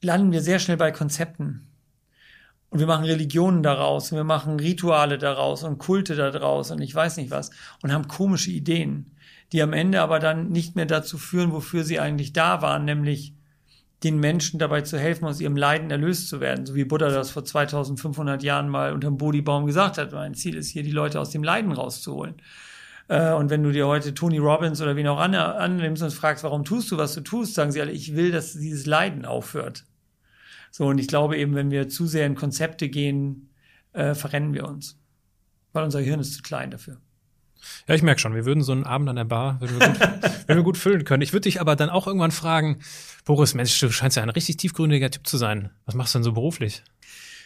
landen 0.00 0.30
wir 0.30 0.40
sehr 0.40 0.60
schnell 0.60 0.76
bei 0.76 0.92
Konzepten. 0.92 1.66
Und 2.70 2.78
wir 2.78 2.86
machen 2.86 3.06
Religionen 3.06 3.64
daraus 3.64 4.12
und 4.12 4.18
wir 4.18 4.24
machen 4.24 4.60
Rituale 4.60 5.18
daraus 5.18 5.64
und 5.64 5.78
Kulte 5.78 6.14
daraus 6.14 6.70
und 6.70 6.80
ich 6.80 6.94
weiß 6.94 7.16
nicht 7.16 7.30
was 7.30 7.50
und 7.82 7.92
haben 7.92 8.06
komische 8.06 8.50
Ideen 8.50 9.16
die 9.52 9.62
am 9.62 9.72
Ende 9.72 10.00
aber 10.00 10.18
dann 10.18 10.50
nicht 10.50 10.76
mehr 10.76 10.86
dazu 10.86 11.18
führen, 11.18 11.52
wofür 11.52 11.84
sie 11.84 12.00
eigentlich 12.00 12.32
da 12.32 12.62
waren, 12.62 12.84
nämlich 12.84 13.34
den 14.04 14.20
Menschen 14.20 14.58
dabei 14.58 14.82
zu 14.82 14.98
helfen, 14.98 15.24
aus 15.24 15.40
ihrem 15.40 15.56
Leiden 15.56 15.90
erlöst 15.90 16.28
zu 16.28 16.40
werden, 16.40 16.66
so 16.66 16.74
wie 16.74 16.84
Buddha 16.84 17.08
das 17.08 17.30
vor 17.30 17.44
2500 17.44 18.42
Jahren 18.42 18.68
mal 18.68 18.92
unterm 18.92 19.16
Bodhibaum 19.16 19.66
gesagt 19.66 19.98
hat. 19.98 20.12
Mein 20.12 20.34
Ziel 20.34 20.56
ist 20.56 20.68
hier, 20.68 20.84
die 20.84 20.92
Leute 20.92 21.18
aus 21.18 21.30
dem 21.30 21.42
Leiden 21.42 21.72
rauszuholen. 21.72 22.36
Äh, 23.08 23.32
und 23.32 23.50
wenn 23.50 23.62
du 23.64 23.72
dir 23.72 23.88
heute 23.88 24.14
Tony 24.14 24.38
Robbins 24.38 24.80
oder 24.80 24.94
wen 24.94 25.08
auch 25.08 25.18
annimmst 25.18 26.02
und 26.02 26.12
fragst, 26.12 26.44
warum 26.44 26.64
tust 26.64 26.90
du, 26.92 26.98
was 26.98 27.14
du 27.14 27.22
tust, 27.22 27.54
sagen 27.54 27.72
sie 27.72 27.80
alle, 27.80 27.90
ich 27.90 28.14
will, 28.14 28.30
dass 28.30 28.52
dieses 28.52 28.86
Leiden 28.86 29.24
aufhört. 29.24 29.84
So, 30.70 30.86
und 30.86 30.98
ich 30.98 31.08
glaube 31.08 31.36
eben, 31.36 31.54
wenn 31.54 31.70
wir 31.70 31.88
zu 31.88 32.06
sehr 32.06 32.26
in 32.26 32.36
Konzepte 32.36 32.88
gehen, 32.88 33.50
äh, 33.94 34.14
verrennen 34.14 34.54
wir 34.54 34.68
uns. 34.68 35.00
Weil 35.72 35.84
unser 35.84 36.00
Gehirn 36.00 36.20
ist 36.20 36.34
zu 36.34 36.42
klein 36.42 36.70
dafür. 36.70 37.00
Ja, 37.86 37.94
ich 37.94 38.02
merke 38.02 38.20
schon, 38.20 38.34
wir 38.34 38.44
würden 38.44 38.62
so 38.62 38.72
einen 38.72 38.84
Abend 38.84 39.08
an 39.08 39.16
der 39.16 39.24
Bar, 39.24 39.60
würden 39.60 39.80
wir 39.80 39.88
gut, 39.88 40.00
würden 40.22 40.58
wir 40.58 40.62
gut 40.62 40.78
füllen 40.78 41.04
können. 41.04 41.22
Ich 41.22 41.32
würde 41.32 41.44
dich 41.44 41.60
aber 41.60 41.76
dann 41.76 41.90
auch 41.90 42.06
irgendwann 42.06 42.30
fragen, 42.30 42.78
Boris, 43.24 43.54
Mensch, 43.54 43.78
du 43.80 43.90
scheinst 43.90 44.16
ja 44.16 44.22
ein 44.22 44.30
richtig 44.30 44.56
tiefgründiger 44.56 45.10
Typ 45.10 45.26
zu 45.26 45.36
sein. 45.36 45.70
Was 45.86 45.94
machst 45.94 46.14
du 46.14 46.18
denn 46.18 46.24
so 46.24 46.32
beruflich? 46.32 46.82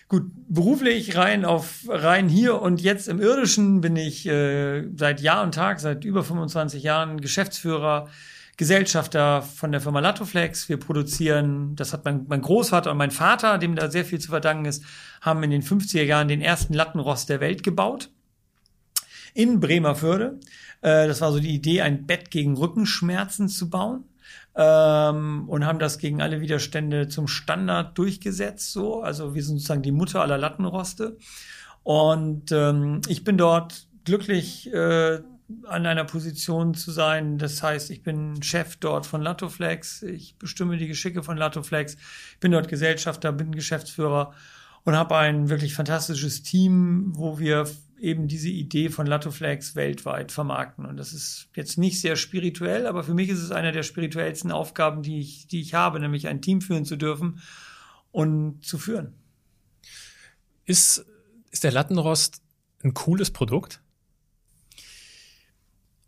Gut, 0.08 0.30
beruflich 0.48 1.16
rein 1.16 1.44
auf 1.44 1.84
rein 1.88 2.28
hier 2.28 2.60
und 2.60 2.80
jetzt 2.80 3.08
im 3.08 3.20
Irdischen 3.20 3.80
bin 3.80 3.96
ich 3.96 4.26
äh, 4.26 4.86
seit 4.94 5.20
Jahr 5.20 5.42
und 5.42 5.54
Tag, 5.54 5.80
seit 5.80 6.04
über 6.04 6.22
25 6.22 6.82
Jahren 6.82 7.20
Geschäftsführer 7.20 8.08
Gesellschafter 8.58 9.42
von 9.42 9.72
der 9.72 9.80
Firma 9.80 10.00
Latoflex. 10.00 10.68
Wir 10.68 10.76
produzieren, 10.76 11.74
das 11.76 11.92
hat 11.92 12.04
mein, 12.04 12.26
mein 12.28 12.42
Großvater 12.42 12.90
und 12.90 12.98
mein 12.98 13.10
Vater, 13.10 13.58
dem 13.58 13.74
da 13.74 13.90
sehr 13.90 14.04
viel 14.04 14.18
zu 14.18 14.30
verdanken 14.30 14.66
ist, 14.66 14.84
haben 15.20 15.42
in 15.42 15.50
den 15.50 15.62
50er 15.62 16.02
Jahren 16.02 16.28
den 16.28 16.42
ersten 16.42 16.74
Lattenrost 16.74 17.28
der 17.28 17.40
Welt 17.40 17.62
gebaut. 17.62 18.10
In 19.34 19.60
Bremerförde. 19.60 20.38
Äh, 20.80 21.06
das 21.06 21.20
war 21.20 21.32
so 21.32 21.40
die 21.40 21.54
Idee, 21.54 21.82
ein 21.82 22.06
Bett 22.06 22.30
gegen 22.30 22.56
Rückenschmerzen 22.56 23.48
zu 23.48 23.70
bauen. 23.70 24.04
Ähm, 24.54 25.48
und 25.48 25.64
haben 25.64 25.78
das 25.78 25.98
gegen 25.98 26.20
alle 26.20 26.40
Widerstände 26.40 27.08
zum 27.08 27.26
Standard 27.26 27.96
durchgesetzt. 27.96 28.72
So, 28.72 29.00
also 29.02 29.34
wir 29.34 29.42
sind 29.42 29.56
sozusagen 29.56 29.82
die 29.82 29.92
Mutter 29.92 30.20
aller 30.20 30.38
Lattenroste. 30.38 31.16
Und 31.82 32.52
ähm, 32.52 33.00
ich 33.08 33.24
bin 33.24 33.38
dort 33.38 33.86
glücklich 34.04 34.72
äh, 34.72 35.20
an 35.64 35.86
einer 35.86 36.04
Position 36.04 36.74
zu 36.74 36.90
sein. 36.90 37.38
Das 37.38 37.62
heißt, 37.62 37.90
ich 37.90 38.02
bin 38.02 38.42
Chef 38.42 38.76
dort 38.76 39.06
von 39.06 39.22
Latoflex. 39.22 40.02
Ich 40.02 40.36
bestimme 40.36 40.76
die 40.76 40.88
Geschicke 40.88 41.22
von 41.22 41.36
Latoflex. 41.36 41.96
Bin 42.40 42.52
dort 42.52 42.68
Gesellschafter, 42.68 43.32
bin 43.32 43.52
Geschäftsführer 43.52 44.32
und 44.84 44.96
habe 44.96 45.16
ein 45.16 45.48
wirklich 45.48 45.74
fantastisches 45.74 46.42
Team, 46.42 47.12
wo 47.14 47.38
wir 47.38 47.66
eben 48.02 48.26
diese 48.26 48.48
Idee 48.48 48.90
von 48.90 49.06
Latoflex 49.06 49.76
weltweit 49.76 50.32
vermarkten. 50.32 50.84
Und 50.86 50.96
das 50.96 51.12
ist 51.12 51.48
jetzt 51.54 51.78
nicht 51.78 52.00
sehr 52.00 52.16
spirituell, 52.16 52.88
aber 52.88 53.04
für 53.04 53.14
mich 53.14 53.28
ist 53.28 53.38
es 53.38 53.52
eine 53.52 53.70
der 53.70 53.84
spirituellsten 53.84 54.50
Aufgaben, 54.50 55.02
die 55.02 55.20
ich, 55.20 55.46
die 55.46 55.60
ich 55.60 55.74
habe, 55.74 56.00
nämlich 56.00 56.26
ein 56.26 56.42
Team 56.42 56.60
führen 56.60 56.84
zu 56.84 56.96
dürfen 56.96 57.40
und 58.10 58.66
zu 58.66 58.76
führen. 58.76 59.14
Ist, 60.64 61.06
ist 61.52 61.62
der 61.62 61.70
Lattenrost 61.70 62.42
ein 62.82 62.92
cooles 62.92 63.30
Produkt? 63.30 63.80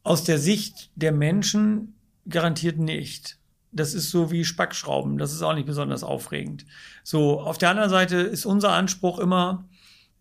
Aus 0.02 0.24
der 0.24 0.38
Sicht 0.38 0.90
der 0.96 1.12
Menschen 1.12 1.94
garantiert 2.28 2.76
nicht. 2.76 3.38
Das 3.70 3.94
ist 3.94 4.10
so 4.10 4.32
wie 4.32 4.44
Spackschrauben. 4.44 5.16
Das 5.16 5.32
ist 5.32 5.42
auch 5.42 5.54
nicht 5.54 5.66
besonders 5.66 6.02
aufregend. 6.02 6.66
So, 7.04 7.40
auf 7.40 7.56
der 7.56 7.70
anderen 7.70 7.90
Seite 7.90 8.16
ist 8.16 8.46
unser 8.46 8.72
Anspruch 8.72 9.20
immer, 9.20 9.68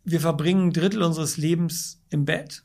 wir 0.04 0.20
verbringen 0.20 0.68
ein 0.68 0.74
Drittel 0.74 1.02
unseres 1.02 1.38
Lebens 1.38 2.02
im 2.10 2.26
Bett. 2.26 2.64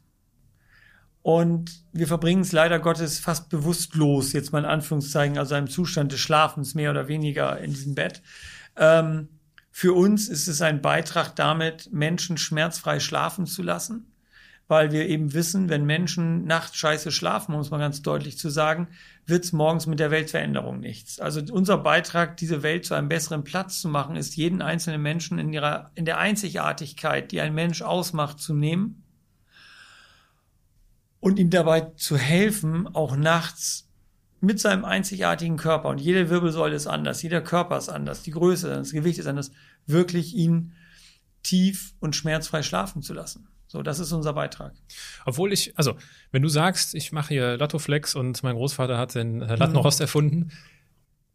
Und 1.22 1.84
wir 1.92 2.06
verbringen 2.06 2.42
es 2.42 2.52
leider 2.52 2.78
Gottes 2.78 3.18
fast 3.18 3.50
bewusstlos, 3.50 4.32
jetzt 4.32 4.52
mal 4.52 4.60
in 4.60 4.64
Anführungszeichen, 4.64 5.36
also 5.36 5.56
im 5.56 5.68
Zustand 5.68 6.12
des 6.12 6.20
Schlafens 6.20 6.74
mehr 6.74 6.90
oder 6.90 7.08
weniger 7.08 7.58
in 7.58 7.72
diesem 7.72 7.94
Bett. 7.94 8.22
Ähm, 8.76 9.28
für 9.70 9.92
uns 9.94 10.28
ist 10.28 10.48
es 10.48 10.62
ein 10.62 10.80
Beitrag 10.80 11.36
damit, 11.36 11.92
Menschen 11.92 12.38
schmerzfrei 12.38 12.98
schlafen 12.98 13.46
zu 13.46 13.62
lassen, 13.62 14.10
weil 14.68 14.92
wir 14.92 15.08
eben 15.08 15.32
wissen, 15.32 15.70
wenn 15.70 15.86
Menschen 15.86 16.44
nachts 16.44 16.76
scheiße 16.76 17.10
schlafen, 17.10 17.52
muss 17.54 17.70
man 17.70 17.80
ganz 17.80 18.02
deutlich 18.02 18.36
zu 18.36 18.50
sagen, 18.50 18.88
wird 19.24 19.44
es 19.44 19.52
morgens 19.52 19.86
mit 19.86 19.98
der 19.98 20.10
Weltveränderung 20.10 20.78
nichts. 20.78 21.18
Also 21.18 21.40
unser 21.50 21.78
Beitrag, 21.78 22.36
diese 22.36 22.62
Welt 22.62 22.84
zu 22.84 22.94
einem 22.94 23.08
besseren 23.08 23.44
Platz 23.44 23.80
zu 23.80 23.88
machen, 23.88 24.14
ist 24.14 24.36
jeden 24.36 24.60
einzelnen 24.60 25.00
Menschen 25.00 25.38
in 25.38 25.54
ihrer, 25.54 25.90
in 25.94 26.04
der 26.04 26.18
Einzigartigkeit, 26.18 27.32
die 27.32 27.40
ein 27.40 27.54
Mensch 27.54 27.80
ausmacht, 27.80 28.40
zu 28.40 28.52
nehmen 28.52 29.04
und 31.18 31.38
ihm 31.38 31.48
dabei 31.48 31.80
zu 31.96 32.18
helfen, 32.18 32.86
auch 32.94 33.16
nachts 33.16 33.88
mit 34.40 34.60
seinem 34.60 34.84
einzigartigen 34.84 35.56
Körper 35.56 35.88
und 35.88 35.98
jede 35.98 36.28
Wirbelsäule 36.28 36.76
ist 36.76 36.86
anders, 36.86 37.22
jeder 37.22 37.40
Körper 37.40 37.78
ist 37.78 37.88
anders, 37.88 38.22
die 38.22 38.30
Größe, 38.30 38.68
das 38.68 38.92
Gewicht 38.92 39.18
ist 39.18 39.26
anders, 39.26 39.50
wirklich 39.86 40.34
ihn 40.34 40.74
tief 41.42 41.94
und 42.00 42.14
schmerzfrei 42.14 42.62
schlafen 42.62 43.02
zu 43.02 43.14
lassen. 43.14 43.48
So, 43.68 43.82
das 43.82 43.98
ist 43.98 44.12
unser 44.12 44.32
Beitrag. 44.32 44.72
Obwohl 45.26 45.52
ich, 45.52 45.76
also, 45.78 45.96
wenn 46.32 46.42
du 46.42 46.48
sagst, 46.48 46.94
ich 46.94 47.12
mache 47.12 47.28
hier 47.28 47.56
Lattoflex 47.58 48.14
und 48.14 48.42
mein 48.42 48.56
Großvater 48.56 48.96
hat 48.96 49.14
den 49.14 49.42
äh, 49.42 49.56
Lattenrost 49.56 50.00
mhm. 50.00 50.04
erfunden, 50.04 50.52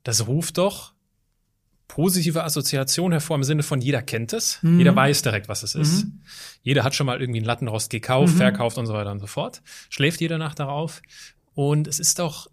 das 0.04 0.28
ruft 0.28 0.58
doch 0.58 0.94
positive 1.88 2.44
Assoziation 2.44 3.12
hervor 3.12 3.36
im 3.36 3.44
Sinne 3.44 3.62
von 3.62 3.80
jeder 3.80 4.02
kennt 4.02 4.34
es, 4.34 4.58
mhm. 4.64 4.80
jeder 4.80 4.96
weiß 4.96 5.22
direkt, 5.22 5.48
was 5.48 5.62
es 5.62 5.76
ist. 5.76 6.06
Mhm. 6.06 6.22
Jeder 6.64 6.84
hat 6.84 6.96
schon 6.96 7.06
mal 7.06 7.22
irgendwie 7.22 7.38
einen 7.40 7.46
Lattenrost 7.46 7.92
gekauft, 7.92 8.34
mhm. 8.34 8.38
verkauft 8.38 8.80
und 8.80 8.88
so 8.88 8.94
weiter 8.94 9.12
und 9.12 9.20
so 9.20 9.28
fort. 9.28 9.62
Schläft 9.90 10.20
jede 10.20 10.40
Nacht 10.40 10.60
darauf. 10.60 11.04
Und 11.54 11.88
es 11.88 12.00
ist 12.00 12.18
doch, 12.18 12.50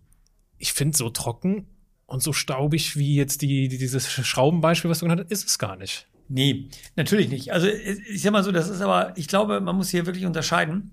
ich 0.58 0.74
finde, 0.74 0.94
so 0.94 1.08
trocken 1.08 1.66
und 2.04 2.22
so 2.22 2.34
staubig 2.34 2.96
wie 2.96 3.14
jetzt 3.14 3.40
die, 3.40 3.68
die 3.68 3.78
dieses 3.78 4.10
Schraubenbeispiel, 4.10 4.90
was 4.90 4.98
du 4.98 5.06
genannt 5.06 5.22
hast, 5.24 5.32
ist 5.32 5.48
es 5.48 5.58
gar 5.58 5.76
nicht. 5.76 6.06
Nee, 6.32 6.68
natürlich 6.94 7.28
nicht. 7.28 7.52
Also 7.52 7.66
ich 7.66 8.22
sag 8.22 8.30
mal 8.30 8.44
so, 8.44 8.52
das 8.52 8.68
ist 8.68 8.80
aber, 8.80 9.12
ich 9.16 9.26
glaube, 9.26 9.60
man 9.60 9.74
muss 9.74 9.90
hier 9.90 10.06
wirklich 10.06 10.26
unterscheiden. 10.26 10.92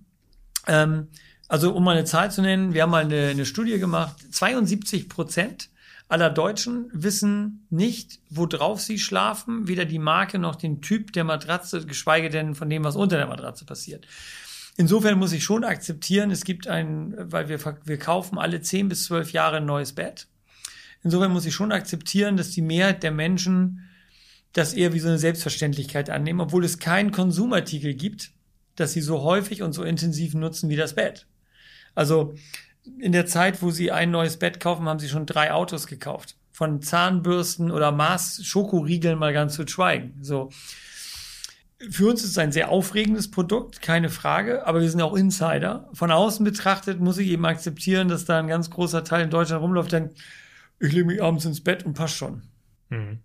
Ähm, 0.66 1.10
also 1.48 1.74
um 1.74 1.84
mal 1.84 1.96
eine 1.96 2.06
Zahl 2.06 2.32
zu 2.32 2.42
nennen, 2.42 2.74
wir 2.74 2.82
haben 2.82 2.90
mal 2.90 3.06
eine, 3.06 3.28
eine 3.28 3.46
Studie 3.46 3.78
gemacht, 3.78 4.16
72 4.32 5.08
Prozent 5.08 5.70
aller 6.10 6.32
Deutschen 6.32 6.90
wissen 6.92 7.68
nicht, 7.70 8.20
worauf 8.32 8.82
sie 8.82 8.98
schlafen, 8.98 9.68
weder 9.68 9.86
die 9.86 10.00
Marke 10.00 10.40
noch 10.40 10.56
den 10.56 10.82
Typ 10.82 11.14
der 11.14 11.24
Matratze, 11.24 11.86
geschweige 11.86 12.32
denn 12.32 12.56
von 12.56 12.68
dem, 12.70 12.84
was 12.84 12.96
unter 12.96 13.18
der 13.18 13.28
Matratze 13.28 13.64
passiert. 13.66 14.08
Insofern 14.76 15.20
muss 15.20 15.34
ich 15.34 15.44
schon 15.44 15.64
akzeptieren, 15.64 16.32
es 16.32 16.46
gibt 16.46 16.68
ein, 16.68 17.14
weil 17.18 17.48
wir, 17.48 17.60
wir 17.84 18.00
kaufen 18.00 18.40
alle 18.40 18.62
10 18.62 18.90
bis 18.90 19.06
12 19.06 19.34
Jahre 19.34 19.58
ein 19.58 19.66
neues 19.66 19.94
Bett. 19.94 20.28
Insofern 21.04 21.32
muss 21.32 21.46
ich 21.46 21.54
schon 21.54 21.72
akzeptieren, 21.72 22.38
dass 22.38 22.50
die 22.50 22.64
Mehrheit 22.64 23.04
der 23.04 23.12
Menschen 23.12 23.87
das 24.54 24.74
eher 24.74 24.94
wie 24.94 25.00
so 25.00 25.08
eine 25.08 25.20
Selbstverständlichkeit 25.20 26.10
annehmen, 26.10 26.42
obwohl 26.42 26.66
es 26.66 26.80
keinen 26.80 27.12
Konsumartikel 27.12 27.94
gibt, 27.94 28.32
das 28.76 28.94
sie 28.94 29.02
so 29.02 29.22
häufig 29.22 29.62
und 29.62 29.74
so 29.74 29.84
intensiv 29.84 30.34
nutzen 30.34 30.70
wie 30.70 30.76
das 30.76 30.96
Bett. 30.96 31.28
Also 31.96 32.36
in 33.00 33.12
der 33.12 33.26
Zeit, 33.26 33.62
wo 33.62 33.72
sie 33.72 33.92
ein 33.92 34.12
neues 34.12 34.38
Bett 34.38 34.60
kaufen, 34.60 34.88
haben 34.88 35.00
sie 35.00 35.10
schon 35.10 35.26
drei 35.26 35.52
Autos 35.52 35.88
gekauft. 35.88 36.36
Von 36.52 36.82
Zahnbürsten 36.82 37.72
oder 37.72 37.92
Maß 37.92 38.46
Schokoriegeln 38.46 39.20
mal 39.20 39.34
ganz 39.34 39.56
zu 39.56 39.68
schweigen. 39.68 40.18
So. 40.22 40.50
Für 41.92 42.08
uns 42.08 42.24
ist 42.24 42.32
es 42.32 42.38
ein 42.40 42.52
sehr 42.52 42.70
aufregendes 42.70 43.30
Produkt, 43.30 43.82
keine 43.84 44.10
Frage, 44.10 44.66
aber 44.66 44.82
wir 44.82 44.90
sind 44.90 45.02
auch 45.02 45.16
Insider. 45.16 45.90
Von 45.94 46.10
außen 46.10 46.44
betrachtet 46.44 47.00
muss 47.00 47.20
ich 47.20 47.28
eben 47.28 47.46
akzeptieren, 47.46 48.08
dass 48.08 48.26
da 48.26 48.40
ein 48.40 48.48
ganz 48.48 48.72
großer 48.72 49.04
Teil 49.04 49.24
in 49.24 49.30
Deutschland 49.30 49.62
rumläuft, 49.62 49.92
denn 49.92 50.10
ich 50.80 50.92
lege 50.92 51.06
mich 51.06 51.22
abends 51.22 51.46
ins 51.46 51.64
Bett 51.64 51.86
und 51.86 51.94
passt 51.94 52.16
schon. 52.16 52.42
Mhm. 52.90 53.20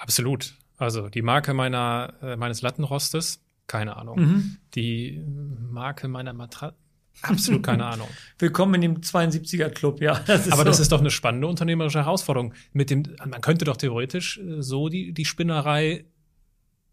Absolut. 0.00 0.54
Also 0.78 1.10
die 1.10 1.20
Marke 1.20 1.52
meiner, 1.52 2.14
äh, 2.22 2.36
meines 2.36 2.62
Lattenrostes, 2.62 3.44
keine 3.66 3.96
Ahnung. 3.96 4.18
Mhm. 4.18 4.56
Die 4.74 5.22
Marke 5.70 6.08
meiner 6.08 6.32
Matratze, 6.32 6.76
absolut 7.20 7.62
keine 7.62 7.84
Ahnung. 7.92 8.08
Willkommen 8.38 8.74
in 8.76 8.80
dem 8.80 9.00
72er 9.02 9.68
Club, 9.68 10.00
ja. 10.00 10.18
Das 10.26 10.50
Aber 10.50 10.62
so. 10.62 10.64
das 10.64 10.80
ist 10.80 10.92
doch 10.92 11.00
eine 11.00 11.10
spannende 11.10 11.46
unternehmerische 11.46 11.98
Herausforderung. 11.98 12.54
Mit 12.72 12.88
dem, 12.88 13.02
man 13.26 13.42
könnte 13.42 13.66
doch 13.66 13.76
theoretisch 13.76 14.38
äh, 14.38 14.62
so 14.62 14.88
die, 14.88 15.12
die 15.12 15.26
Spinnerei 15.26 16.06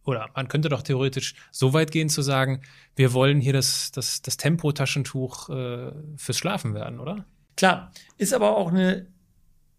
oder 0.03 0.29
man 0.35 0.49
könnte 0.49 0.67
doch 0.67 0.81
theoretisch 0.81 1.35
so 1.51 1.73
weit 1.73 1.91
gehen 1.91 2.09
zu 2.09 2.21
sagen, 2.21 2.61
wir 2.95 3.13
wollen 3.13 3.39
hier 3.39 3.53
das, 3.53 3.91
das, 3.91 4.21
das 4.21 4.35
Tempotaschentuch 4.35 5.49
äh, 5.49 5.91
fürs 6.17 6.37
Schlafen 6.37 6.73
werden, 6.73 6.99
oder? 6.99 7.25
Klar, 7.55 7.91
ist 8.17 8.33
aber 8.33 8.55
auch 8.57 8.69
eine 8.69 9.07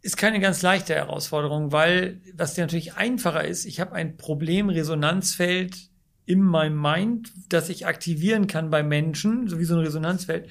ist 0.03 0.17
keine 0.17 0.41
ganz 0.41 0.63
leichte 0.63 0.95
Herausforderung, 0.95 1.73
weil 1.73 2.21
was 2.35 2.55
dir 2.55 2.63
natürlich 2.63 2.95
einfacher 2.95 3.45
ist, 3.45 3.65
ich 3.65 3.81
habe 3.81 3.93
ein 3.93 4.17
Problemresonanzfeld 4.17 5.77
in 6.25 6.43
meinem 6.43 6.81
Mind, 6.81 7.33
das 7.49 7.69
ich 7.69 7.87
aktivieren 7.87 8.47
kann 8.47 8.71
bei 8.71 8.83
Menschen, 8.83 9.49
so 9.49 9.59
wie 9.59 9.65
so 9.65 9.75
ein 9.75 9.85
Resonanzfeld. 9.85 10.49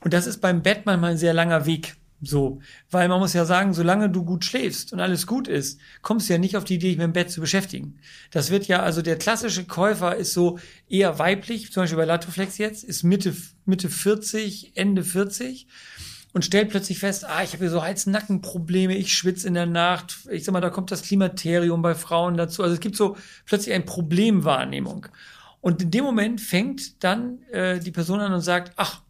Und 0.00 0.14
das 0.14 0.26
ist 0.26 0.40
beim 0.40 0.62
Bett 0.62 0.86
manchmal 0.86 1.12
ein 1.12 1.18
sehr 1.18 1.34
langer 1.34 1.66
Weg. 1.66 1.96
So, 2.20 2.60
weil 2.90 3.08
man 3.08 3.20
muss 3.20 3.32
ja 3.32 3.44
sagen, 3.44 3.74
solange 3.74 4.10
du 4.10 4.24
gut 4.24 4.44
schläfst 4.44 4.92
und 4.92 4.98
alles 4.98 5.26
gut 5.26 5.46
ist, 5.46 5.80
kommst 6.02 6.28
du 6.28 6.32
ja 6.32 6.38
nicht 6.38 6.56
auf 6.56 6.64
die 6.64 6.74
Idee, 6.74 6.88
dich 6.88 6.96
mit 6.96 7.04
dem 7.04 7.12
Bett 7.12 7.30
zu 7.30 7.40
beschäftigen. 7.40 8.00
Das 8.32 8.50
wird 8.50 8.66
ja, 8.66 8.82
also 8.82 9.02
der 9.02 9.16
klassische 9.16 9.64
Käufer 9.66 10.16
ist 10.16 10.32
so 10.32 10.58
eher 10.88 11.20
weiblich, 11.20 11.70
zum 11.70 11.84
Beispiel 11.84 11.98
bei 11.98 12.04
Latoflex 12.06 12.58
jetzt, 12.58 12.82
ist 12.82 13.04
Mitte, 13.04 13.36
Mitte 13.66 13.88
40, 13.88 14.72
Ende 14.74 15.04
40 15.04 15.68
und 16.32 16.44
stellt 16.44 16.70
plötzlich 16.70 16.98
fest, 16.98 17.24
ah, 17.24 17.42
ich 17.42 17.52
habe 17.52 17.64
hier 17.64 17.70
so 17.70 17.82
Hals-Nacken-Probleme, 17.82 18.94
ich 18.94 19.14
schwitze 19.14 19.48
in 19.48 19.54
der 19.54 19.66
Nacht. 19.66 20.18
Ich 20.30 20.44
sag 20.44 20.52
mal, 20.52 20.60
da 20.60 20.70
kommt 20.70 20.90
das 20.90 21.02
Klimaterium 21.02 21.80
bei 21.82 21.94
Frauen 21.94 22.36
dazu. 22.36 22.62
Also 22.62 22.74
es 22.74 22.80
gibt 22.80 22.96
so 22.96 23.16
plötzlich 23.46 23.74
eine 23.74 23.84
Problemwahrnehmung. 23.84 25.06
Und 25.60 25.82
in 25.82 25.90
dem 25.90 26.04
Moment 26.04 26.40
fängt 26.40 27.02
dann 27.02 27.42
äh, 27.50 27.80
die 27.80 27.90
Person 27.90 28.20
an 28.20 28.32
und 28.32 28.42
sagt, 28.42 28.72
ach, 28.76 29.02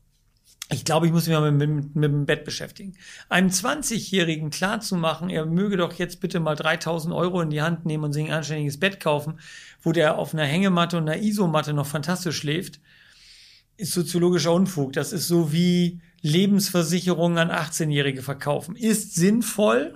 ich 0.71 0.85
glaube, 0.85 1.07
ich 1.07 1.13
muss 1.13 1.27
mich 1.27 1.37
mal 1.37 1.51
mit, 1.51 1.69
mit, 1.69 1.97
mit 1.97 2.11
dem 2.11 2.27
Bett 2.27 2.45
beschäftigen. 2.45 2.95
Einem 3.29 3.49
20-Jährigen 3.49 4.51
klarzumachen, 4.51 5.31
er 5.31 5.47
möge 5.47 5.79
doch 5.79 5.95
jetzt 5.95 6.21
bitte 6.21 6.41
mal 6.41 6.57
3000 6.57 7.15
Euro 7.15 7.41
in 7.41 7.51
die 7.51 7.63
Hand 7.63 7.87
nehmen 7.87 8.05
und 8.05 8.13
sich 8.13 8.27
ein 8.27 8.33
anständiges 8.33 8.79
Bett 8.79 9.01
kaufen, 9.01 9.41
wo 9.83 9.93
der 9.93 10.19
auf 10.19 10.35
einer 10.35 10.45
Hängematte 10.45 10.99
und 10.99 11.09
einer 11.09 11.23
Isomatte 11.23 11.73
noch 11.73 11.87
fantastisch 11.87 12.37
schläft, 12.37 12.81
ist 13.79 13.93
soziologischer 13.93 14.53
Unfug. 14.53 14.93
Das 14.93 15.13
ist 15.13 15.27
so 15.27 15.53
wie 15.53 16.01
Lebensversicherungen 16.23 17.39
an 17.39 17.51
18-Jährige 17.51 18.23
verkaufen. 18.23 18.77
Ist 18.77 19.15
sinnvoll, 19.15 19.95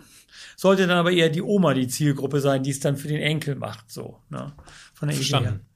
sollte 0.57 0.87
dann 0.87 0.99
aber 0.99 1.12
eher 1.12 1.29
die 1.29 1.43
Oma 1.43 1.75
die 1.75 1.88
Zielgruppe 1.88 2.41
sein, 2.41 2.62
die 2.62 2.71
es 2.71 2.81
dann 2.81 2.97
für 2.97 3.09
den 3.09 3.21
Enkel 3.21 3.55
macht, 3.57 3.91
so, 3.91 4.21
ne? 4.31 4.52
Von 4.95 5.09
der 5.09 5.17
Verstanden. 5.17 5.49
Idee 5.49 5.59
her. 5.59 5.67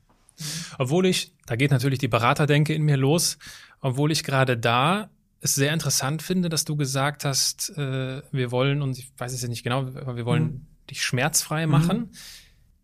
Obwohl 0.78 1.06
ich, 1.06 1.32
da 1.46 1.56
geht 1.56 1.70
natürlich 1.70 1.98
die 1.98 2.08
Beraterdenke 2.08 2.74
in 2.74 2.82
mir 2.82 2.96
los, 2.96 3.38
obwohl 3.80 4.12
ich 4.12 4.22
gerade 4.22 4.56
da 4.56 5.10
es 5.40 5.54
sehr 5.54 5.72
interessant 5.72 6.22
finde, 6.22 6.48
dass 6.48 6.64
du 6.64 6.76
gesagt 6.76 7.24
hast, 7.24 7.70
äh, 7.76 8.22
wir 8.32 8.50
wollen, 8.50 8.82
und 8.82 8.98
ich 8.98 9.10
weiß 9.16 9.32
es 9.32 9.42
ja 9.42 9.48
nicht 9.48 9.62
genau, 9.62 9.80
aber 9.80 10.16
wir 10.16 10.26
wollen 10.26 10.44
mhm. 10.44 10.66
dich 10.90 11.02
schmerzfrei 11.02 11.66
machen. 11.66 11.98
Mhm. 11.98 12.10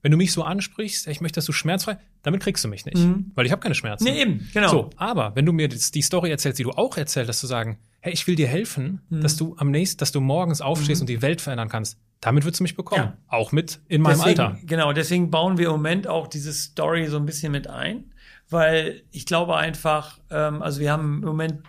Wenn 0.02 0.12
du 0.12 0.18
mich 0.18 0.32
so 0.32 0.42
ansprichst, 0.42 1.06
ich 1.08 1.20
möchte, 1.20 1.36
dass 1.36 1.44
du 1.44 1.52
schmerzfrei, 1.52 1.98
damit 2.22 2.42
kriegst 2.42 2.64
du 2.64 2.68
mich 2.68 2.84
nicht, 2.84 2.98
mhm. 2.98 3.30
weil 3.34 3.46
ich 3.46 3.52
habe 3.52 3.60
keine 3.60 3.74
Schmerzen. 3.74 4.04
Nee, 4.04 4.20
eben, 4.22 4.48
genau. 4.52 4.68
So, 4.68 4.90
aber 4.96 5.34
wenn 5.34 5.46
du 5.46 5.52
mir 5.52 5.68
die 5.68 6.02
Story 6.02 6.30
erzählst, 6.30 6.58
die 6.58 6.62
du 6.62 6.70
auch 6.70 6.96
erzählst, 6.96 7.28
dass 7.28 7.40
du 7.40 7.46
sagen, 7.46 7.78
hey, 8.00 8.12
ich 8.12 8.26
will 8.26 8.34
dir 8.34 8.48
helfen, 8.48 9.00
mhm. 9.08 9.20
dass 9.20 9.36
du 9.36 9.56
am 9.58 9.70
nächsten, 9.70 9.98
dass 9.98 10.12
du 10.12 10.20
morgens 10.20 10.60
aufstehst 10.60 11.00
mhm. 11.00 11.04
und 11.04 11.08
die 11.08 11.22
Welt 11.22 11.40
verändern 11.40 11.68
kannst, 11.68 11.98
damit 12.20 12.44
würdest 12.44 12.60
du 12.60 12.64
mich 12.64 12.76
bekommen. 12.76 13.02
Ja. 13.02 13.16
Auch 13.28 13.52
mit 13.52 13.80
in 13.88 14.02
meinem 14.02 14.18
deswegen, 14.18 14.40
Alter. 14.40 14.58
Genau, 14.64 14.92
deswegen 14.92 15.30
bauen 15.30 15.58
wir 15.58 15.66
im 15.66 15.72
Moment 15.72 16.06
auch 16.06 16.28
diese 16.28 16.52
Story 16.52 17.06
so 17.08 17.16
ein 17.16 17.26
bisschen 17.26 17.50
mit 17.50 17.66
ein, 17.66 18.12
weil 18.48 19.02
ich 19.10 19.26
glaube 19.26 19.56
einfach, 19.56 20.18
ähm, 20.30 20.62
also 20.62 20.80
wir 20.80 20.92
haben 20.92 21.20
im 21.22 21.28
Moment 21.28 21.62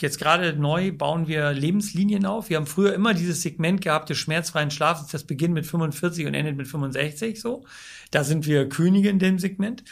jetzt 0.00 0.18
gerade 0.18 0.54
neu 0.54 0.92
bauen 0.92 1.26
wir 1.28 1.52
Lebenslinien 1.52 2.26
auf. 2.26 2.50
Wir 2.50 2.56
haben 2.56 2.66
früher 2.66 2.94
immer 2.94 3.14
dieses 3.14 3.42
Segment 3.42 3.80
gehabt 3.80 4.10
des 4.10 4.18
schmerzfreien 4.18 4.70
Schlafens, 4.70 5.08
das 5.08 5.24
beginnt 5.24 5.54
mit 5.54 5.66
45 5.66 6.26
und 6.26 6.34
endet 6.34 6.56
mit 6.56 6.68
65 6.68 7.40
so. 7.40 7.64
Da 8.10 8.24
sind 8.24 8.46
wir 8.46 8.68
Könige 8.68 9.08
in 9.08 9.18
dem 9.18 9.38
Segment. 9.38 9.84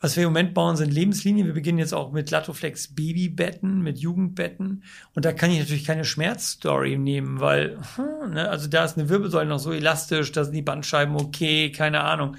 Was 0.00 0.16
wir 0.16 0.24
im 0.24 0.30
Moment 0.30 0.52
bauen, 0.52 0.76
sind 0.76 0.92
Lebenslinien. 0.92 1.46
Wir 1.46 1.54
beginnen 1.54 1.78
jetzt 1.78 1.94
auch 1.94 2.12
mit 2.12 2.30
Latoflex 2.30 2.88
Babybetten, 2.94 3.80
mit 3.80 3.98
Jugendbetten. 3.98 4.82
Und 5.14 5.24
da 5.24 5.32
kann 5.32 5.50
ich 5.50 5.60
natürlich 5.60 5.84
keine 5.84 6.04
Schmerzstory 6.04 6.98
nehmen, 6.98 7.40
weil, 7.40 7.78
hm, 7.96 8.34
ne, 8.34 8.50
also 8.50 8.68
da 8.68 8.84
ist 8.84 8.98
eine 8.98 9.08
Wirbelsäule 9.08 9.48
noch 9.48 9.60
so 9.60 9.72
elastisch, 9.72 10.30
da 10.32 10.44
sind 10.44 10.52
die 10.52 10.60
Bandscheiben 10.60 11.16
okay, 11.16 11.72
keine 11.72 12.02
Ahnung. 12.02 12.36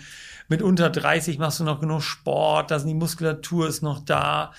Mit 0.47 0.61
unter 0.61 0.91
30 0.91 1.39
machst 1.39 1.59
du 1.59 1.63
noch 1.63 1.79
genug 1.79 2.03
Sport, 2.03 2.69
da 2.69 2.77
sind 2.77 2.89
die 2.89 2.93
Muskulatur 2.93 3.67
ist 3.67 3.81
noch 3.81 4.05
da. 4.05 4.53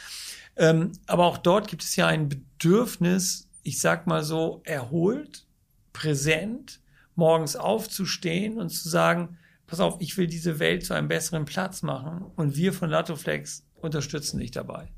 Ähm, 0.56 0.92
aber 1.06 1.26
auch 1.26 1.38
dort 1.38 1.68
gibt 1.68 1.84
es 1.84 1.94
ja 1.96 2.06
ein 2.06 2.45
Bedürfnis, 2.58 3.48
ich 3.62 3.80
sag 3.80 4.06
mal 4.06 4.24
so, 4.24 4.62
erholt, 4.64 5.46
präsent, 5.92 6.80
morgens 7.14 7.56
aufzustehen 7.56 8.58
und 8.58 8.70
zu 8.70 8.88
sagen, 8.88 9.38
pass 9.66 9.80
auf, 9.80 9.96
ich 10.00 10.16
will 10.16 10.26
diese 10.26 10.58
Welt 10.58 10.84
zu 10.84 10.94
einem 10.94 11.08
besseren 11.08 11.44
Platz 11.44 11.82
machen 11.82 12.24
und 12.36 12.56
wir 12.56 12.72
von 12.72 12.90
Latoflex 12.90 13.66
unterstützen 13.74 14.38
dich 14.38 14.50
dabei. 14.50 14.88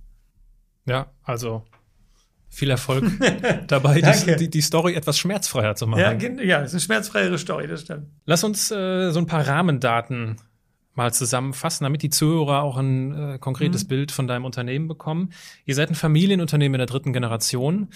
Ja, 0.87 1.11
also 1.23 1.65
viel 2.49 2.71
Erfolg 2.71 3.05
dabei, 3.67 4.01
die, 4.01 4.51
die, 4.51 4.61
Story 4.61 4.95
etwas 4.95 5.19
schmerzfreier 5.19 5.75
zu 5.75 5.87
machen. 5.87 6.01
Ja, 6.01 6.43
ja, 6.43 6.59
ist 6.61 6.73
eine 6.73 6.81
schmerzfreiere 6.81 7.39
Story, 7.39 7.67
das 7.67 7.83
stimmt. 7.83 8.07
Lass 8.25 8.43
uns 8.45 8.71
äh, 8.71 9.11
so 9.11 9.19
ein 9.19 9.27
paar 9.27 9.47
Rahmendaten 9.47 10.37
mal 10.99 11.15
zusammenfassen, 11.15 11.85
damit 11.85 12.03
die 12.03 12.11
Zuhörer 12.11 12.63
auch 12.63 12.77
ein 12.77 13.15
äh, 13.15 13.39
konkretes 13.39 13.85
mhm. 13.85 13.89
Bild 13.89 14.13
von 14.13 14.27
deinem 14.27 14.45
Unternehmen 14.45 14.89
bekommen. 14.89 15.31
Ihr 15.65 15.75
seid 15.75 15.89
ein 15.89 15.95
Familienunternehmen 15.95 16.75
in 16.75 16.79
der 16.79 16.87
dritten 16.87 17.15
Generation. 17.15 17.89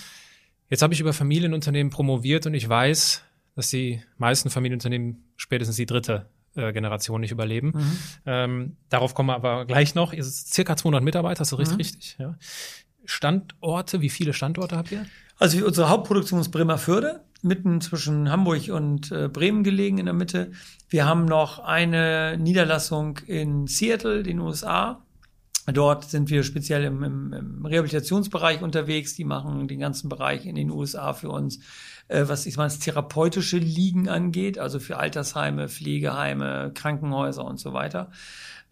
Jetzt 0.70 0.80
habe 0.80 0.94
ich 0.94 1.00
über 1.00 1.12
Familienunternehmen 1.12 1.90
promoviert 1.90 2.46
und 2.46 2.54
ich 2.54 2.66
weiß, 2.66 3.22
dass 3.54 3.68
die 3.68 4.02
meisten 4.16 4.48
Familienunternehmen 4.48 5.24
spätestens 5.36 5.76
die 5.76 5.84
dritte 5.84 6.30
äh, 6.54 6.72
Generation 6.72 7.20
nicht 7.20 7.32
überleben. 7.32 7.72
Mhm. 7.74 7.98
Ähm, 8.24 8.76
darauf 8.88 9.14
kommen 9.14 9.28
wir 9.28 9.34
aber 9.34 9.66
gleich 9.66 9.94
noch. 9.94 10.14
Ihr 10.14 10.24
seid 10.24 10.54
circa 10.54 10.76
200 10.76 11.02
Mitarbeiter, 11.02 11.42
ist 11.42 11.52
das 11.52 11.70
mhm. 11.70 11.76
richtig? 11.76 12.16
Ja. 12.18 12.38
Standorte, 13.04 14.00
wie 14.00 14.08
viele 14.08 14.32
Standorte 14.32 14.76
habt 14.76 14.92
ihr? 14.92 15.04
Also 15.36 15.66
unsere 15.66 15.90
Hauptproduktion 15.90 16.40
ist 16.40 16.50
Bremerförde, 16.50 17.20
mitten 17.42 17.80
zwischen 17.80 18.30
Hamburg 18.30 18.68
und 18.70 19.10
äh, 19.10 19.28
Bremen 19.28 19.64
gelegen 19.64 19.98
in 19.98 20.06
der 20.06 20.14
Mitte. 20.14 20.52
Wir 20.88 21.06
haben 21.06 21.24
noch 21.24 21.58
eine 21.58 22.38
Niederlassung 22.38 23.18
in 23.26 23.66
Seattle, 23.66 24.22
den 24.22 24.38
USA. 24.38 25.04
Dort 25.66 26.04
sind 26.04 26.28
wir 26.30 26.42
speziell 26.42 26.84
im, 26.84 27.02
im, 27.04 27.32
im 27.32 27.66
Rehabilitationsbereich 27.66 28.62
unterwegs. 28.62 29.14
Die 29.14 29.24
machen 29.24 29.68
den 29.68 29.78
ganzen 29.78 30.08
Bereich 30.08 30.46
in 30.46 30.56
den 30.56 30.70
USA 30.70 31.12
für 31.12 31.30
uns, 31.30 31.60
äh, 32.08 32.24
was 32.26 32.46
ich 32.46 32.56
meine, 32.56 32.72
therapeutische 32.72 33.58
Liegen 33.58 34.08
angeht, 34.08 34.58
also 34.58 34.80
für 34.80 34.96
Altersheime, 34.96 35.68
Pflegeheime, 35.68 36.72
Krankenhäuser 36.74 37.44
und 37.44 37.58
so 37.58 37.72
weiter. 37.72 38.10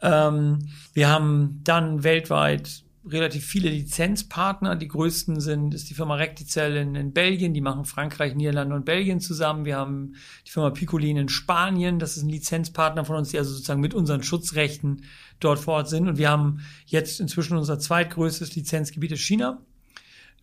Ähm, 0.03 0.69
wir 0.93 1.09
haben 1.09 1.61
dann 1.65 2.03
weltweit 2.03 2.83
relativ 3.09 3.47
viele 3.47 3.71
Lizenzpartner. 3.71 4.77
Die 4.77 4.89
größten 4.89 5.41
sind, 5.41 5.75
ist 5.75 5.89
die 5.89 5.95
Firma 5.95 6.17
Recticell 6.17 6.77
in, 6.77 6.95
in, 6.95 7.13
Belgien, 7.13 7.55
die 7.55 7.61
machen 7.61 7.85
Frankreich, 7.85 8.35
Niederlande 8.35 8.75
und 8.75 8.85
Belgien 8.85 9.21
zusammen. 9.21 9.65
Wir 9.65 9.77
haben 9.77 10.15
die 10.47 10.51
Firma 10.51 10.71
Picolin 10.71 11.17
in 11.17 11.29
Spanien, 11.29 11.99
das 11.99 12.17
ist 12.17 12.25
ein 12.25 12.29
Lizenzpartner 12.29 13.05
von 13.05 13.17
uns, 13.17 13.31
die 13.31 13.39
also 13.39 13.53
sozusagen 13.53 13.81
mit 13.81 13.95
unseren 13.95 14.23
Schutzrechten 14.23 15.05
dort 15.41 15.59
vor 15.59 15.75
Ort 15.75 15.89
sind. 15.89 16.09
Und 16.09 16.19
wir 16.19 16.31
haben 16.31 16.61
jetzt 16.87 17.21
inzwischen 17.21 17.57
unser 17.57 17.79
zweitgrößtes 17.79 18.55
Lizenzgebiet 18.55 19.13
ist 19.13 19.21
China. 19.21 19.63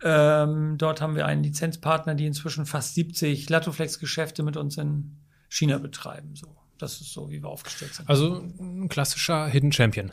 Ähm, 0.02 0.76
dort 0.78 1.00
haben 1.00 1.16
wir 1.16 1.26
einen 1.26 1.42
Lizenzpartner, 1.42 2.14
die 2.14 2.26
inzwischen 2.26 2.66
fast 2.66 2.94
70 2.94 3.48
Latoflex-Geschäfte 3.48 4.42
mit 4.42 4.56
uns 4.56 4.78
in 4.78 5.16
China 5.48 5.78
betreiben. 5.78 6.34
So, 6.34 6.56
das 6.78 7.00
ist 7.00 7.12
so, 7.12 7.30
wie 7.30 7.42
wir 7.42 7.48
aufgestellt 7.48 7.94
sind. 7.94 8.08
Also 8.08 8.44
ein 8.60 8.88
klassischer 8.88 9.46
Hidden 9.46 9.72
Champion. 9.72 10.12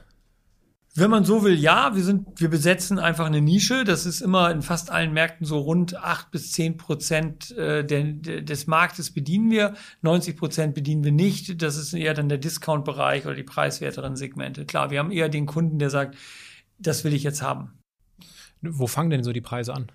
Wenn 0.97 1.09
man 1.09 1.25
so 1.25 1.43
will, 1.43 1.59
ja, 1.59 1.93
wir 1.93 2.03
sind, 2.03 2.39
wir 2.39 2.49
besetzen 2.49 2.99
einfach 2.99 3.25
eine 3.25 3.41
Nische. 3.41 3.83
Das 3.83 4.05
ist 4.05 4.21
immer 4.21 4.49
in 4.49 4.61
fast 4.61 4.91
allen 4.91 5.11
Märkten 5.11 5.45
so 5.45 5.59
rund 5.59 5.97
acht 5.97 6.31
bis 6.31 6.53
zehn 6.53 6.77
Prozent 6.77 7.51
äh, 7.57 7.83
des 7.83 8.67
Marktes 8.67 9.11
bedienen 9.11 9.51
wir. 9.51 9.73
90 10.03 10.37
Prozent 10.37 10.73
bedienen 10.73 11.03
wir 11.03 11.11
nicht. 11.11 11.61
Das 11.61 11.75
ist 11.75 11.93
eher 11.93 12.13
dann 12.13 12.29
der 12.29 12.37
Discount-Bereich 12.37 13.25
oder 13.25 13.35
die 13.35 13.43
preiswerteren 13.43 14.15
Segmente. 14.15 14.65
Klar, 14.65 14.89
wir 14.89 14.99
haben 14.99 15.11
eher 15.11 15.27
den 15.27 15.47
Kunden, 15.47 15.79
der 15.79 15.89
sagt, 15.89 16.15
das 16.79 17.03
will 17.03 17.13
ich 17.13 17.23
jetzt 17.23 17.41
haben. 17.41 17.73
Wo 18.61 18.87
fangen 18.87 19.09
denn 19.09 19.23
so 19.23 19.33
die 19.33 19.41
Preise 19.41 19.73
an? 19.73 19.91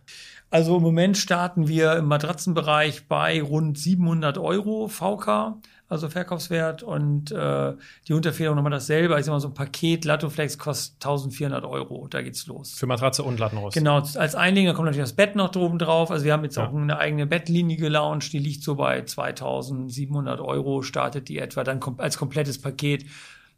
Also 0.51 0.77
im 0.77 0.83
Moment 0.83 1.17
starten 1.17 1.69
wir 1.69 1.95
im 1.97 2.07
Matratzenbereich 2.07 3.07
bei 3.07 3.41
rund 3.41 3.79
700 3.79 4.37
Euro 4.39 4.89
VK 4.89 5.61
also 5.91 6.09
Verkaufswert 6.09 6.85
und 6.85 7.33
äh, 7.33 7.75
die 8.07 8.13
Unterfederung 8.13 8.55
nochmal 8.55 8.71
dasselbe. 8.71 9.19
Ich 9.19 9.27
sag 9.27 9.33
mal, 9.33 9.41
so 9.41 9.49
ein 9.49 9.55
Paket 9.55 10.05
Latoflex 10.05 10.57
kostet 10.57 11.05
1400 11.05 11.65
Euro. 11.65 12.07
Da 12.09 12.23
geht's 12.23 12.47
los. 12.47 12.75
Für 12.75 12.87
Matratze 12.87 13.25
und 13.25 13.41
Lattenrost. 13.41 13.75
Genau, 13.75 13.99
als 13.99 14.37
Einliegen 14.37 14.73
kommt 14.73 14.87
natürlich 14.87 15.09
das 15.09 15.17
Bett 15.17 15.35
noch 15.35 15.51
droben 15.51 15.81
drauf. 15.81 16.13
Also 16.13 16.25
wir 16.25 16.33
haben 16.33 16.45
jetzt 16.45 16.57
ja. 16.57 16.69
auch 16.69 16.73
eine 16.73 16.97
eigene 16.97 17.27
Bettlinie 17.27 17.77
gelauncht, 17.77 18.33
die 18.33 18.39
liegt 18.39 18.63
so 18.63 18.77
bei 18.77 19.03
2700 19.03 20.41
Euro, 20.41 20.83
startet 20.83 21.29
die 21.29 21.39
etwa 21.39 21.65
dann 21.65 21.81
als 21.99 22.17
komplettes 22.17 22.61
Paket 22.61 23.05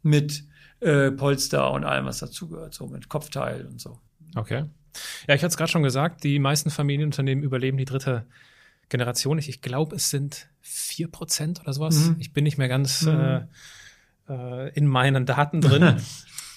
mit 0.01 0.43
äh, 0.79 1.11
Polster 1.11 1.71
und 1.71 1.83
allem, 1.83 2.07
was 2.07 2.17
dazugehört, 2.17 2.73
so 2.73 2.87
mit 2.87 3.09
Kopfteil 3.09 3.67
und 3.67 3.79
so. 3.79 3.99
Okay. 4.35 4.65
Ja, 5.27 5.35
ich 5.35 5.41
hatte 5.41 5.51
es 5.51 5.57
gerade 5.57 5.71
schon 5.71 5.83
gesagt, 5.83 6.23
die 6.23 6.39
meisten 6.39 6.69
Familienunternehmen 6.69 7.43
überleben 7.43 7.77
die 7.77 7.85
dritte 7.85 8.25
Generation. 8.89 9.37
Ich, 9.37 9.49
ich 9.49 9.61
glaube, 9.61 9.95
es 9.95 10.09
sind 10.09 10.47
vier 10.61 11.09
Prozent 11.09 11.61
oder 11.61 11.73
sowas. 11.73 11.95
Mhm. 11.95 12.15
Ich 12.19 12.33
bin 12.33 12.43
nicht 12.43 12.57
mehr 12.57 12.67
ganz 12.67 13.03
mhm. 13.03 13.09
äh, 13.09 13.45
äh, 14.29 14.71
in 14.73 14.87
meinen 14.87 15.25
Daten 15.25 15.61
drin. 15.61 16.01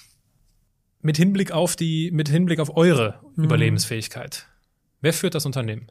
mit 1.03 1.17
Hinblick 1.17 1.53
auf 1.53 1.77
die, 1.77 2.11
mit 2.11 2.29
Hinblick 2.29 2.59
auf 2.59 2.77
eure 2.77 3.21
mhm. 3.37 3.45
Überlebensfähigkeit. 3.45 4.47
Wer 5.01 5.13
führt 5.13 5.35
das 5.35 5.47
Unternehmen? 5.47 5.87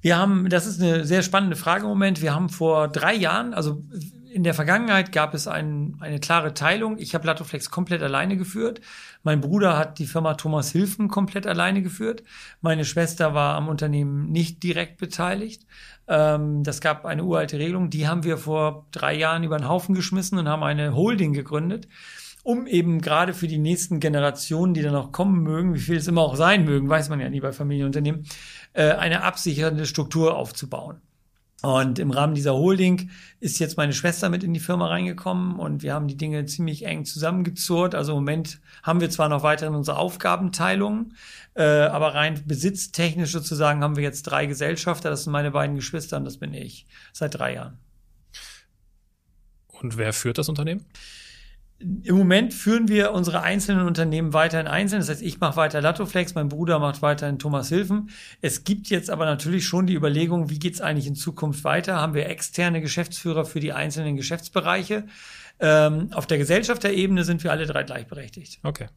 Wir 0.00 0.16
haben, 0.16 0.48
das 0.48 0.66
ist 0.66 0.80
eine 0.80 1.04
sehr 1.04 1.22
spannende 1.22 1.56
Frage 1.56 1.82
im 1.82 1.90
Moment. 1.90 2.22
Wir 2.22 2.34
haben 2.34 2.48
vor 2.48 2.88
drei 2.88 3.14
Jahren, 3.14 3.52
also 3.52 3.84
in 4.32 4.44
der 4.44 4.54
Vergangenheit 4.54 5.12
gab 5.12 5.34
es 5.34 5.46
ein, 5.46 5.96
eine 6.00 6.20
klare 6.20 6.54
Teilung. 6.54 6.98
Ich 6.98 7.14
habe 7.14 7.26
Latoflex 7.26 7.70
komplett 7.70 8.02
alleine 8.02 8.36
geführt. 8.36 8.80
Mein 9.22 9.40
Bruder 9.40 9.76
hat 9.76 9.98
die 9.98 10.06
Firma 10.06 10.34
Thomas 10.34 10.70
Hilfen 10.70 11.08
komplett 11.08 11.46
alleine 11.46 11.82
geführt. 11.82 12.22
Meine 12.60 12.84
Schwester 12.84 13.34
war 13.34 13.56
am 13.56 13.68
Unternehmen 13.68 14.30
nicht 14.30 14.62
direkt 14.62 14.98
beteiligt. 14.98 15.66
Ähm, 16.08 16.62
das 16.62 16.80
gab 16.80 17.04
eine 17.04 17.24
uralte 17.24 17.58
Regelung. 17.58 17.90
Die 17.90 18.06
haben 18.08 18.24
wir 18.24 18.38
vor 18.38 18.86
drei 18.92 19.14
Jahren 19.14 19.44
über 19.44 19.58
den 19.58 19.68
Haufen 19.68 19.94
geschmissen 19.94 20.38
und 20.38 20.48
haben 20.48 20.62
eine 20.62 20.94
Holding 20.94 21.32
gegründet 21.32 21.88
um 22.42 22.66
eben 22.66 23.00
gerade 23.02 23.34
für 23.34 23.48
die 23.48 23.58
nächsten 23.58 24.00
Generationen, 24.00 24.72
die 24.72 24.80
dann 24.82 24.94
noch 24.94 25.12
kommen 25.12 25.42
mögen, 25.42 25.74
wie 25.74 25.78
viel 25.80 25.96
es 25.96 26.08
immer 26.08 26.22
auch 26.22 26.36
sein 26.36 26.64
mögen, 26.64 26.88
weiß 26.88 27.10
man 27.10 27.20
ja 27.20 27.28
nie 27.28 27.40
bei 27.40 27.52
Familienunternehmen, 27.52 28.24
äh, 28.72 28.92
eine 28.92 29.24
absichernde 29.24 29.84
Struktur 29.84 30.36
aufzubauen. 30.36 31.02
Und 31.62 31.98
im 31.98 32.10
Rahmen 32.10 32.34
dieser 32.34 32.54
Holding 32.54 33.10
ist 33.38 33.58
jetzt 33.58 33.76
meine 33.76 33.92
Schwester 33.92 34.30
mit 34.30 34.42
in 34.42 34.54
die 34.54 34.60
Firma 34.60 34.86
reingekommen 34.86 35.58
und 35.58 35.82
wir 35.82 35.92
haben 35.92 36.08
die 36.08 36.16
Dinge 36.16 36.46
ziemlich 36.46 36.86
eng 36.86 37.04
zusammengezurrt. 37.04 37.94
Also 37.94 38.12
im 38.12 38.18
Moment 38.18 38.60
haben 38.82 39.02
wir 39.02 39.10
zwar 39.10 39.28
noch 39.28 39.42
weiterhin 39.42 39.74
unsere 39.74 39.98
Aufgabenteilung, 39.98 41.12
äh, 41.54 41.62
aber 41.62 42.14
rein 42.14 42.42
besitztechnisch 42.46 43.32
sozusagen 43.32 43.82
haben 43.82 43.96
wir 43.96 44.02
jetzt 44.02 44.22
drei 44.22 44.46
Gesellschafter. 44.46 45.10
Das 45.10 45.24
sind 45.24 45.32
meine 45.32 45.50
beiden 45.50 45.76
Geschwister 45.76 46.16
und 46.16 46.24
das 46.24 46.38
bin 46.38 46.54
ich 46.54 46.86
seit 47.12 47.34
drei 47.34 47.54
Jahren. 47.54 47.78
Und 49.68 49.98
wer 49.98 50.14
führt 50.14 50.38
das 50.38 50.48
Unternehmen? 50.48 50.86
Im 51.80 52.16
Moment 52.16 52.52
führen 52.52 52.88
wir 52.88 53.12
unsere 53.12 53.40
einzelnen 53.40 53.86
Unternehmen 53.86 54.34
weiterhin 54.34 54.66
einzeln. 54.66 55.00
Das 55.00 55.08
heißt, 55.08 55.22
ich 55.22 55.40
mache 55.40 55.56
weiter 55.56 55.80
Latoflex, 55.80 56.34
mein 56.34 56.50
Bruder 56.50 56.78
macht 56.78 57.00
weiterhin 57.00 57.38
Thomas 57.38 57.70
Hilfen. 57.70 58.10
Es 58.42 58.64
gibt 58.64 58.88
jetzt 58.88 59.08
aber 59.08 59.24
natürlich 59.24 59.64
schon 59.64 59.86
die 59.86 59.94
Überlegung, 59.94 60.50
wie 60.50 60.58
geht's 60.58 60.82
eigentlich 60.82 61.06
in 61.06 61.14
Zukunft 61.14 61.64
weiter? 61.64 61.96
Haben 61.96 62.12
wir 62.12 62.28
externe 62.28 62.82
Geschäftsführer 62.82 63.46
für 63.46 63.60
die 63.60 63.72
einzelnen 63.72 64.16
Geschäftsbereiche? 64.16 65.04
Ähm, 65.58 66.10
auf 66.12 66.26
der 66.26 66.36
Gesellschafterebene 66.36 67.24
sind 67.24 67.44
wir 67.44 67.50
alle 67.50 67.66
drei 67.66 67.82
gleichberechtigt. 67.82 68.60
Okay. 68.62 68.88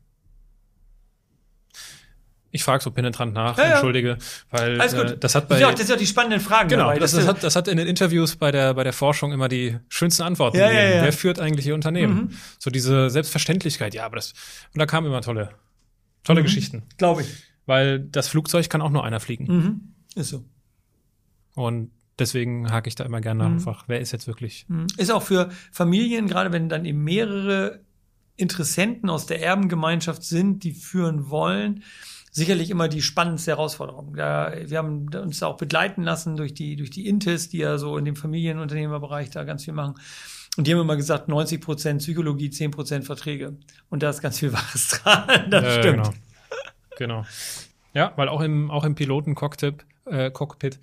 Ich 2.55 2.63
frage 2.63 2.83
so 2.83 2.91
penetrant 2.91 3.33
nach, 3.33 3.57
Ja, 3.57 3.63
ja. 3.63 3.69
entschuldige, 3.71 4.17
weil 4.51 4.79
Alles 4.79 4.93
gut. 4.95 5.11
Äh, 5.11 5.17
das 5.17 5.33
hat 5.33 5.47
bei 5.49 5.59
ja 5.59 5.71
das 5.71 5.79
sind 5.79 5.89
ja 5.89 5.95
die 5.95 6.05
spannenden 6.05 6.39
Fragen. 6.39 6.69
genau, 6.69 6.83
dabei. 6.85 6.99
das, 6.99 7.13
das, 7.13 7.27
hat, 7.27 7.43
das 7.43 7.55
hat 7.55 7.67
in 7.67 7.77
den 7.77 7.87
Interviews 7.87 8.35
bei 8.35 8.51
der 8.51 8.75
bei 8.75 8.83
der 8.83 8.93
Forschung 8.93 9.31
immer 9.33 9.49
die 9.49 9.77
schönsten 9.89 10.21
Antworten 10.23 10.57
Ja, 10.57 10.69
gegeben. 10.69 10.97
ja. 10.97 11.03
Wer 11.03 11.13
führt 11.13 11.39
eigentlich 11.39 11.65
ihr 11.65 11.73
Unternehmen? 11.73 12.15
Mhm. 12.15 12.29
So 12.59 12.69
diese 12.69 13.09
Selbstverständlichkeit, 13.09 13.95
ja, 13.95 14.05
aber 14.05 14.17
das 14.17 14.33
und 14.73 14.79
da 14.79 14.85
kamen 14.85 15.07
immer 15.07 15.21
tolle 15.21 15.49
tolle 16.23 16.41
Mhm. 16.41 16.45
Geschichten, 16.45 16.83
Glaube 16.97 17.23
ich. 17.23 17.27
weil 17.65 17.99
das 17.99 18.27
Flugzeug 18.27 18.69
kann 18.69 18.81
auch 18.83 18.91
nur 18.91 19.03
einer 19.03 19.19
fliegen 19.19 19.45
Mhm. 19.47 19.81
Ist 20.15 20.29
so. 20.29 20.45
und 21.55 21.89
deswegen 22.19 22.71
hake 22.71 22.87
ich 22.87 22.93
da 22.95 23.03
immer 23.03 23.19
gerne 23.19 23.39
nach 23.43 23.49
Mhm. 23.49 23.55
einfach, 23.55 23.85
wer 23.87 23.99
ist 23.99 24.11
jetzt 24.11 24.27
wirklich 24.27 24.65
Mhm. 24.67 24.85
Ist 24.97 25.11
auch 25.11 25.23
für 25.23 25.49
Familien, 25.71 26.27
gerade 26.27 26.51
wenn 26.51 26.69
dann 26.69 26.85
eben 26.85 27.03
mehrere 27.03 27.79
Interessenten 28.35 29.09
aus 29.09 29.25
der 29.27 29.41
Erbengemeinschaft 29.41 30.23
sind, 30.23 30.63
die 30.63 30.71
führen 30.71 31.29
wollen, 31.29 31.83
sicherlich 32.35 32.69
immer 32.71 32.87
die 32.89 33.01
spannendste 33.01 33.51
Herausforderung. 33.51 34.15
Da, 34.15 34.51
wir 34.65 34.77
haben 34.79 35.07
uns 35.13 35.39
da 35.39 35.47
auch 35.47 35.55
begleiten 35.57 36.01
lassen 36.03 36.35
durch 36.35 36.53
die, 36.53 36.75
durch 36.75 36.89
die 36.89 37.07
Intis, 37.07 37.47
die 37.47 37.59
ja 37.59 37.77
so 37.77 37.97
in 37.97 38.05
dem 38.05 38.15
Familienunternehmerbereich 38.15 39.29
da 39.29 39.43
ganz 39.43 39.63
viel 39.65 39.73
machen. 39.73 39.95
Und 40.57 40.67
die 40.67 40.73
haben 40.73 40.81
immer 40.81 40.95
gesagt, 40.97 41.27
90 41.29 41.61
Prozent 41.61 42.01
Psychologie, 42.01 42.49
10 42.49 42.71
Prozent 42.71 43.05
Verträge. 43.05 43.55
Und 43.89 44.03
da 44.03 44.09
ist 44.09 44.21
ganz 44.21 44.39
viel 44.39 44.51
Wahres 44.51 44.87
dran. 45.03 45.49
Das 45.49 45.63
Ja, 45.63 45.79
stimmt. 45.79 46.03
Genau. 46.97 47.21
genau. 47.21 47.25
Ja, 47.93 48.13
weil 48.15 48.27
auch 48.29 48.41
im, 48.41 48.71
auch 48.71 48.83
im 48.83 48.95
Piloten-Cockpit, 48.95 49.85
äh, 50.05 50.31
Cockpit, 50.31 50.79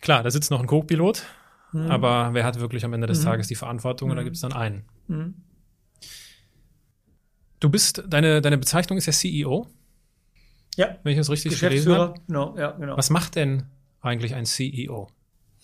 klar, 0.00 0.22
da 0.22 0.30
sitzt 0.30 0.50
noch 0.52 0.60
ein 0.60 0.66
Co-Pilot, 0.66 1.24
Mhm. 1.72 1.90
aber 1.90 2.30
wer 2.34 2.44
hat 2.44 2.60
wirklich 2.60 2.84
am 2.84 2.92
Ende 2.92 3.08
des 3.08 3.18
Mhm. 3.20 3.24
Tages 3.24 3.48
die 3.48 3.56
Verantwortung? 3.56 4.10
Und 4.10 4.16
da 4.16 4.22
Mhm. 4.22 4.26
gibt 4.26 4.36
es 4.36 4.42
dann 4.42 4.52
einen. 4.52 4.84
Mhm. 5.08 5.34
Du 7.60 7.68
bist, 7.68 8.04
deine, 8.06 8.40
deine 8.40 8.58
Bezeichnung 8.58 8.98
ist 8.98 9.06
ja 9.06 9.12
CEO, 9.12 9.66
Ja, 10.76 10.96
wenn 11.02 11.12
ich 11.12 11.18
das 11.18 11.30
richtig 11.30 11.58
gelesen 11.58 11.70
Geschäftsführer. 11.70 12.08
habe. 12.08 12.20
Genau, 12.26 12.56
ja, 12.58 12.70
genau. 12.72 12.96
Was 12.96 13.10
macht 13.10 13.36
denn 13.36 13.64
eigentlich 14.00 14.34
ein 14.34 14.46
CEO? 14.46 15.08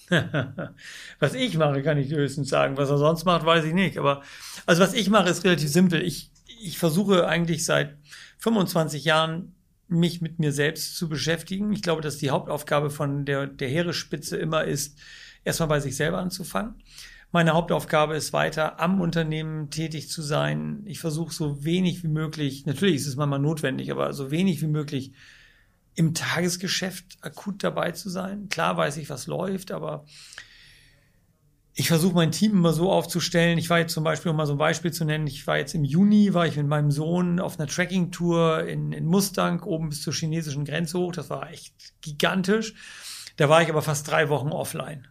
was 1.19 1.35
ich 1.35 1.57
mache, 1.57 1.83
kann 1.83 1.99
ich 1.99 2.11
höchstens 2.11 2.49
sagen. 2.49 2.77
Was 2.77 2.91
er 2.91 2.99
sonst 2.99 3.25
macht, 3.25 3.45
weiß 3.45 3.65
ich 3.65 3.75
nicht. 3.75 3.99
Aber 3.99 4.23
also 4.67 4.83
was 4.83 4.95
ich 4.95 5.09
mache, 5.11 5.29
ist 5.29 5.45
relativ 5.45 5.71
simpel. 5.71 6.03
Ich, 6.03 6.31
ich 6.63 6.79
versuche 6.79 7.27
eigentlich 7.27 7.65
seit 7.65 7.97
25 8.39 9.05
Jahren 9.05 9.55
mich 9.89 10.21
mit 10.21 10.39
mir 10.39 10.53
selbst 10.53 10.97
zu 10.97 11.09
beschäftigen. 11.09 11.73
Ich 11.73 11.83
glaube, 11.83 12.03
dass 12.03 12.19
die 12.19 12.31
Hauptaufgabe 12.31 12.91
von 12.91 13.25
der, 13.25 13.47
der 13.47 13.69
Heeresspitze 13.69 14.37
immer 14.37 14.65
ist, 14.65 14.99
erstmal 15.45 15.69
bei 15.69 15.81
sich 15.81 15.97
selber 15.97 16.19
anzufangen. 16.19 16.75
Meine 17.33 17.53
Hauptaufgabe 17.53 18.17
ist 18.17 18.33
weiter 18.33 18.81
am 18.81 19.01
Unternehmen 19.01 19.71
tätig 19.71 20.09
zu 20.09 20.21
sein. 20.21 20.83
Ich 20.87 20.99
versuche 20.99 21.33
so 21.33 21.65
wenig 21.65 22.03
wie 22.03 22.09
möglich, 22.09 22.67
natürlich 22.67 22.97
ist 22.97 23.07
es 23.07 23.17
manchmal 23.17 23.39
notwendig, 23.39 23.93
aber 23.93 24.13
so 24.13 24.33
wenig 24.33 24.61
wie 24.63 24.67
möglich 24.67 25.13
im 25.95 26.13
Tagesgeschäft 26.15 27.19
akut 27.21 27.63
dabei 27.63 27.93
zu 27.93 28.11
sein. 28.11 28.49
Klar 28.49 28.77
weiß 28.77 28.97
ich, 28.97 29.11
was 29.11 29.29
läuft, 29.29 29.71
aber 29.71 30.07
ich 31.73 31.87
versuche 31.87 32.15
mein 32.15 32.33
Team 32.33 32.53
immer 32.53 32.73
so 32.73 32.91
aufzustellen. 32.91 33.59
Ich 33.59 33.71
war 33.71 33.79
jetzt 33.79 33.93
zum 33.93 34.03
Beispiel, 34.03 34.31
um 34.31 34.37
mal 34.37 34.47
so 34.47 34.53
ein 34.55 34.59
Beispiel 34.59 34.93
zu 34.93 35.05
nennen, 35.05 35.29
ich 35.29 35.47
war 35.47 35.57
jetzt 35.57 35.75
im 35.75 35.85
Juni, 35.85 36.35
war 36.35 36.47
ich 36.47 36.57
mit 36.57 36.67
meinem 36.67 36.91
Sohn 36.91 37.39
auf 37.39 37.61
einer 37.61 37.69
Tracking-Tour 37.69 38.65
in, 38.67 38.93
in 38.93 39.07
Mustang 39.07 39.63
oben 39.63 39.91
bis 39.91 40.03
zur 40.03 40.13
chinesischen 40.13 40.65
Grenze 40.65 40.99
hoch. 40.99 41.13
Das 41.13 41.31
war 41.31 41.49
echt 41.49 41.75
gigantisch. 42.01 42.75
Da 43.37 43.49
war 43.49 43.63
ich 43.63 43.69
aber 43.69 43.83
fast 43.83 44.11
drei 44.11 44.29
Wochen 44.29 44.49
offline. 44.49 45.07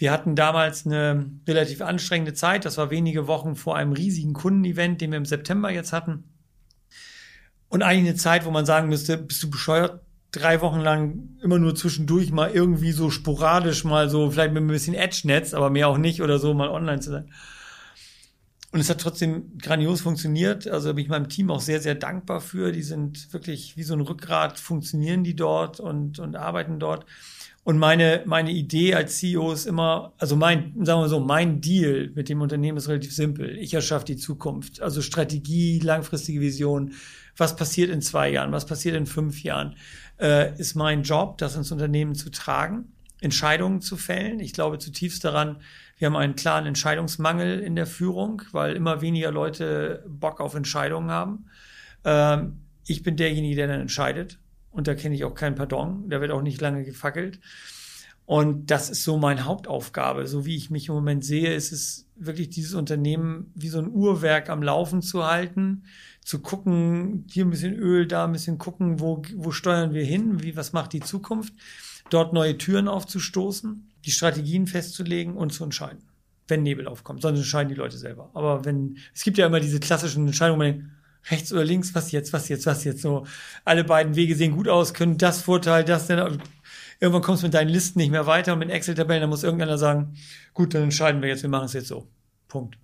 Wir 0.00 0.12
hatten 0.12 0.34
damals 0.34 0.86
eine 0.86 1.30
relativ 1.46 1.82
anstrengende 1.82 2.32
Zeit. 2.32 2.64
Das 2.64 2.78
war 2.78 2.90
wenige 2.90 3.26
Wochen 3.26 3.54
vor 3.54 3.76
einem 3.76 3.92
riesigen 3.92 4.32
Kundenevent, 4.32 5.02
den 5.02 5.10
wir 5.10 5.18
im 5.18 5.26
September 5.26 5.70
jetzt 5.70 5.92
hatten. 5.92 6.24
Und 7.68 7.82
eigentlich 7.82 8.08
eine 8.08 8.16
Zeit, 8.16 8.46
wo 8.46 8.50
man 8.50 8.64
sagen 8.64 8.88
müsste, 8.88 9.18
bist 9.18 9.42
du 9.42 9.50
bescheuert, 9.50 10.00
drei 10.32 10.62
Wochen 10.62 10.80
lang 10.80 11.36
immer 11.42 11.58
nur 11.58 11.74
zwischendurch 11.74 12.32
mal 12.32 12.50
irgendwie 12.50 12.92
so 12.92 13.10
sporadisch 13.10 13.84
mal 13.84 14.08
so, 14.08 14.30
vielleicht 14.30 14.54
mit 14.54 14.62
ein 14.62 14.68
bisschen 14.68 14.94
Edge-Netz, 14.94 15.52
aber 15.52 15.68
mehr 15.68 15.88
auch 15.88 15.98
nicht 15.98 16.22
oder 16.22 16.38
so 16.38 16.54
mal 16.54 16.70
online 16.70 17.00
zu 17.00 17.10
sein. 17.10 17.30
Und 18.72 18.80
es 18.80 18.88
hat 18.88 19.02
trotzdem 19.02 19.58
grandios 19.58 20.00
funktioniert. 20.00 20.66
Also 20.66 20.94
bin 20.94 21.04
ich 21.04 21.10
meinem 21.10 21.28
Team 21.28 21.50
auch 21.50 21.60
sehr, 21.60 21.82
sehr 21.82 21.94
dankbar 21.94 22.40
für. 22.40 22.72
Die 22.72 22.84
sind 22.84 23.34
wirklich 23.34 23.76
wie 23.76 23.82
so 23.82 23.92
ein 23.92 24.00
Rückgrat, 24.00 24.58
funktionieren 24.58 25.24
die 25.24 25.36
dort 25.36 25.78
und, 25.78 26.18
und 26.20 26.36
arbeiten 26.36 26.78
dort. 26.78 27.04
Und 27.62 27.78
meine, 27.78 28.22
meine 28.24 28.50
Idee 28.50 28.94
als 28.94 29.18
CEO 29.18 29.52
ist 29.52 29.66
immer, 29.66 30.14
also 30.18 30.34
mein, 30.34 30.72
sagen 30.84 31.02
wir 31.02 31.08
so, 31.08 31.20
mein 31.20 31.60
Deal 31.60 32.10
mit 32.14 32.28
dem 32.28 32.40
Unternehmen 32.40 32.78
ist 32.78 32.88
relativ 32.88 33.14
simpel. 33.14 33.56
Ich 33.58 33.74
erschaffe 33.74 34.06
die 34.06 34.16
Zukunft. 34.16 34.80
Also 34.80 35.02
Strategie, 35.02 35.78
langfristige 35.78 36.40
Vision. 36.40 36.94
Was 37.36 37.56
passiert 37.56 37.90
in 37.90 38.00
zwei 38.00 38.30
Jahren? 38.30 38.52
Was 38.52 38.64
passiert 38.64 38.96
in 38.96 39.06
fünf 39.06 39.42
Jahren? 39.42 39.76
Äh, 40.18 40.58
ist 40.58 40.74
mein 40.74 41.02
Job, 41.02 41.36
das 41.38 41.54
ins 41.54 41.70
Unternehmen 41.70 42.14
zu 42.14 42.30
tragen, 42.30 42.92
Entscheidungen 43.20 43.82
zu 43.82 43.96
fällen. 43.96 44.40
Ich 44.40 44.54
glaube 44.54 44.78
zutiefst 44.78 45.22
daran, 45.24 45.58
wir 45.98 46.06
haben 46.06 46.16
einen 46.16 46.36
klaren 46.36 46.64
Entscheidungsmangel 46.64 47.60
in 47.60 47.76
der 47.76 47.86
Führung, 47.86 48.40
weil 48.52 48.74
immer 48.74 49.02
weniger 49.02 49.30
Leute 49.30 50.02
Bock 50.08 50.40
auf 50.40 50.54
Entscheidungen 50.54 51.10
haben. 51.10 51.44
Ähm, 52.04 52.62
ich 52.86 53.02
bin 53.02 53.16
derjenige, 53.16 53.56
der 53.56 53.68
dann 53.68 53.80
entscheidet. 53.82 54.38
Und 54.70 54.86
da 54.86 54.94
kenne 54.94 55.14
ich 55.14 55.24
auch 55.24 55.34
kein 55.34 55.54
Pardon. 55.54 56.08
Da 56.08 56.20
wird 56.20 56.30
auch 56.30 56.42
nicht 56.42 56.60
lange 56.60 56.84
gefackelt. 56.84 57.40
Und 58.30 58.70
das 58.70 58.90
ist 58.90 59.02
so 59.02 59.18
meine 59.18 59.44
Hauptaufgabe. 59.44 60.28
So 60.28 60.46
wie 60.46 60.54
ich 60.54 60.70
mich 60.70 60.86
im 60.86 60.94
Moment 60.94 61.24
sehe, 61.24 61.52
ist 61.52 61.72
es 61.72 62.06
wirklich 62.14 62.48
dieses 62.50 62.74
Unternehmen 62.74 63.50
wie 63.56 63.68
so 63.68 63.80
ein 63.80 63.90
Uhrwerk 63.90 64.48
am 64.50 64.62
Laufen 64.62 65.02
zu 65.02 65.26
halten, 65.26 65.82
zu 66.22 66.38
gucken, 66.38 67.24
hier 67.28 67.44
ein 67.44 67.50
bisschen 67.50 67.74
Öl, 67.74 68.06
da 68.06 68.26
ein 68.26 68.32
bisschen 68.32 68.58
gucken, 68.58 69.00
wo, 69.00 69.22
wo 69.34 69.50
steuern 69.50 69.94
wir 69.94 70.04
hin, 70.04 70.44
wie, 70.44 70.54
was 70.54 70.72
macht 70.72 70.92
die 70.92 71.00
Zukunft, 71.00 71.54
dort 72.08 72.32
neue 72.32 72.56
Türen 72.56 72.86
aufzustoßen, 72.86 73.90
die 74.04 74.12
Strategien 74.12 74.68
festzulegen 74.68 75.36
und 75.36 75.52
zu 75.52 75.64
entscheiden, 75.64 76.04
wenn 76.46 76.62
Nebel 76.62 76.86
aufkommt. 76.86 77.22
Sonst 77.22 77.38
entscheiden 77.38 77.70
die 77.70 77.74
Leute 77.74 77.98
selber. 77.98 78.30
Aber 78.34 78.64
wenn, 78.64 78.98
es 79.12 79.24
gibt 79.24 79.38
ja 79.38 79.46
immer 79.46 79.58
diese 79.58 79.80
klassischen 79.80 80.26
Entscheidungen, 80.26 80.60
wo 80.60 80.64
man 80.64 80.72
denkt, 80.74 80.90
rechts 81.28 81.52
oder 81.52 81.64
links, 81.64 81.94
was 81.94 82.12
jetzt, 82.12 82.32
was 82.32 82.48
jetzt, 82.48 82.66
was 82.66 82.84
jetzt, 82.84 83.02
so, 83.02 83.26
alle 83.64 83.84
beiden 83.84 84.16
Wege 84.16 84.34
sehen 84.34 84.52
gut 84.52 84.68
aus, 84.68 84.94
können 84.94 85.18
das 85.18 85.42
Vorteil, 85.42 85.84
das 85.84 86.06
denn, 86.06 86.40
irgendwann 86.98 87.22
kommst 87.22 87.42
du 87.42 87.46
mit 87.46 87.54
deinen 87.54 87.68
Listen 87.68 87.98
nicht 87.98 88.10
mehr 88.10 88.26
weiter 88.26 88.54
und 88.54 88.58
mit 88.58 88.70
Excel-Tabellen, 88.70 89.20
dann 89.20 89.30
muss 89.30 89.42
irgendeiner 89.42 89.78
sagen, 89.78 90.16
gut, 90.54 90.74
dann 90.74 90.84
entscheiden 90.84 91.22
wir 91.22 91.28
jetzt, 91.28 91.42
wir 91.42 91.50
machen 91.50 91.66
es 91.66 91.72
jetzt 91.72 91.88
so. 91.88 92.08
Punkt. 92.48 92.78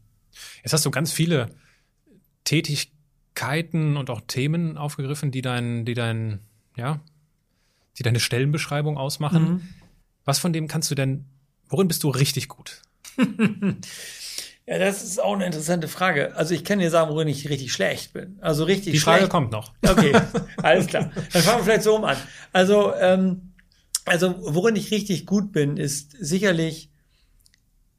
Jetzt 0.62 0.72
hast 0.72 0.84
du 0.84 0.90
ganz 0.90 1.12
viele 1.12 1.50
Tätigkeiten 2.44 3.96
und 3.96 4.10
auch 4.10 4.20
Themen 4.26 4.76
aufgegriffen, 4.76 5.30
die 5.30 5.42
dein, 5.42 5.84
die 5.84 5.94
dein, 5.94 6.40
ja, 6.76 7.00
die 7.98 8.02
deine 8.02 8.20
Stellenbeschreibung 8.20 8.98
ausmachen. 8.98 9.42
Mhm. 9.42 9.68
Was 10.24 10.38
von 10.38 10.52
dem 10.52 10.68
kannst 10.68 10.90
du 10.90 10.94
denn, 10.94 11.24
worin 11.68 11.88
bist 11.88 12.02
du 12.02 12.10
richtig 12.10 12.48
gut? 12.48 12.82
Ja, 14.68 14.78
das 14.78 15.04
ist 15.04 15.22
auch 15.22 15.34
eine 15.34 15.46
interessante 15.46 15.86
Frage. 15.86 16.34
Also 16.34 16.52
ich 16.52 16.64
kann 16.64 16.80
dir 16.80 16.90
sagen, 16.90 17.10
worin 17.10 17.28
ich 17.28 17.48
richtig 17.48 17.72
schlecht 17.72 18.12
bin. 18.12 18.36
Also 18.40 18.64
richtig 18.64 18.94
Die 18.94 18.98
Frage 18.98 19.18
schlecht. 19.18 19.30
kommt 19.30 19.52
noch. 19.52 19.72
Okay, 19.86 20.12
alles 20.56 20.88
klar. 20.88 21.12
Dann 21.32 21.42
fangen 21.42 21.58
wir 21.60 21.64
vielleicht 21.64 21.84
so 21.84 21.94
um 21.94 22.04
an. 22.04 22.16
Also, 22.52 22.92
ähm, 22.96 23.52
also 24.04 24.34
worin 24.40 24.74
ich 24.74 24.90
richtig 24.90 25.24
gut 25.24 25.52
bin, 25.52 25.76
ist 25.76 26.16
sicherlich 26.18 26.90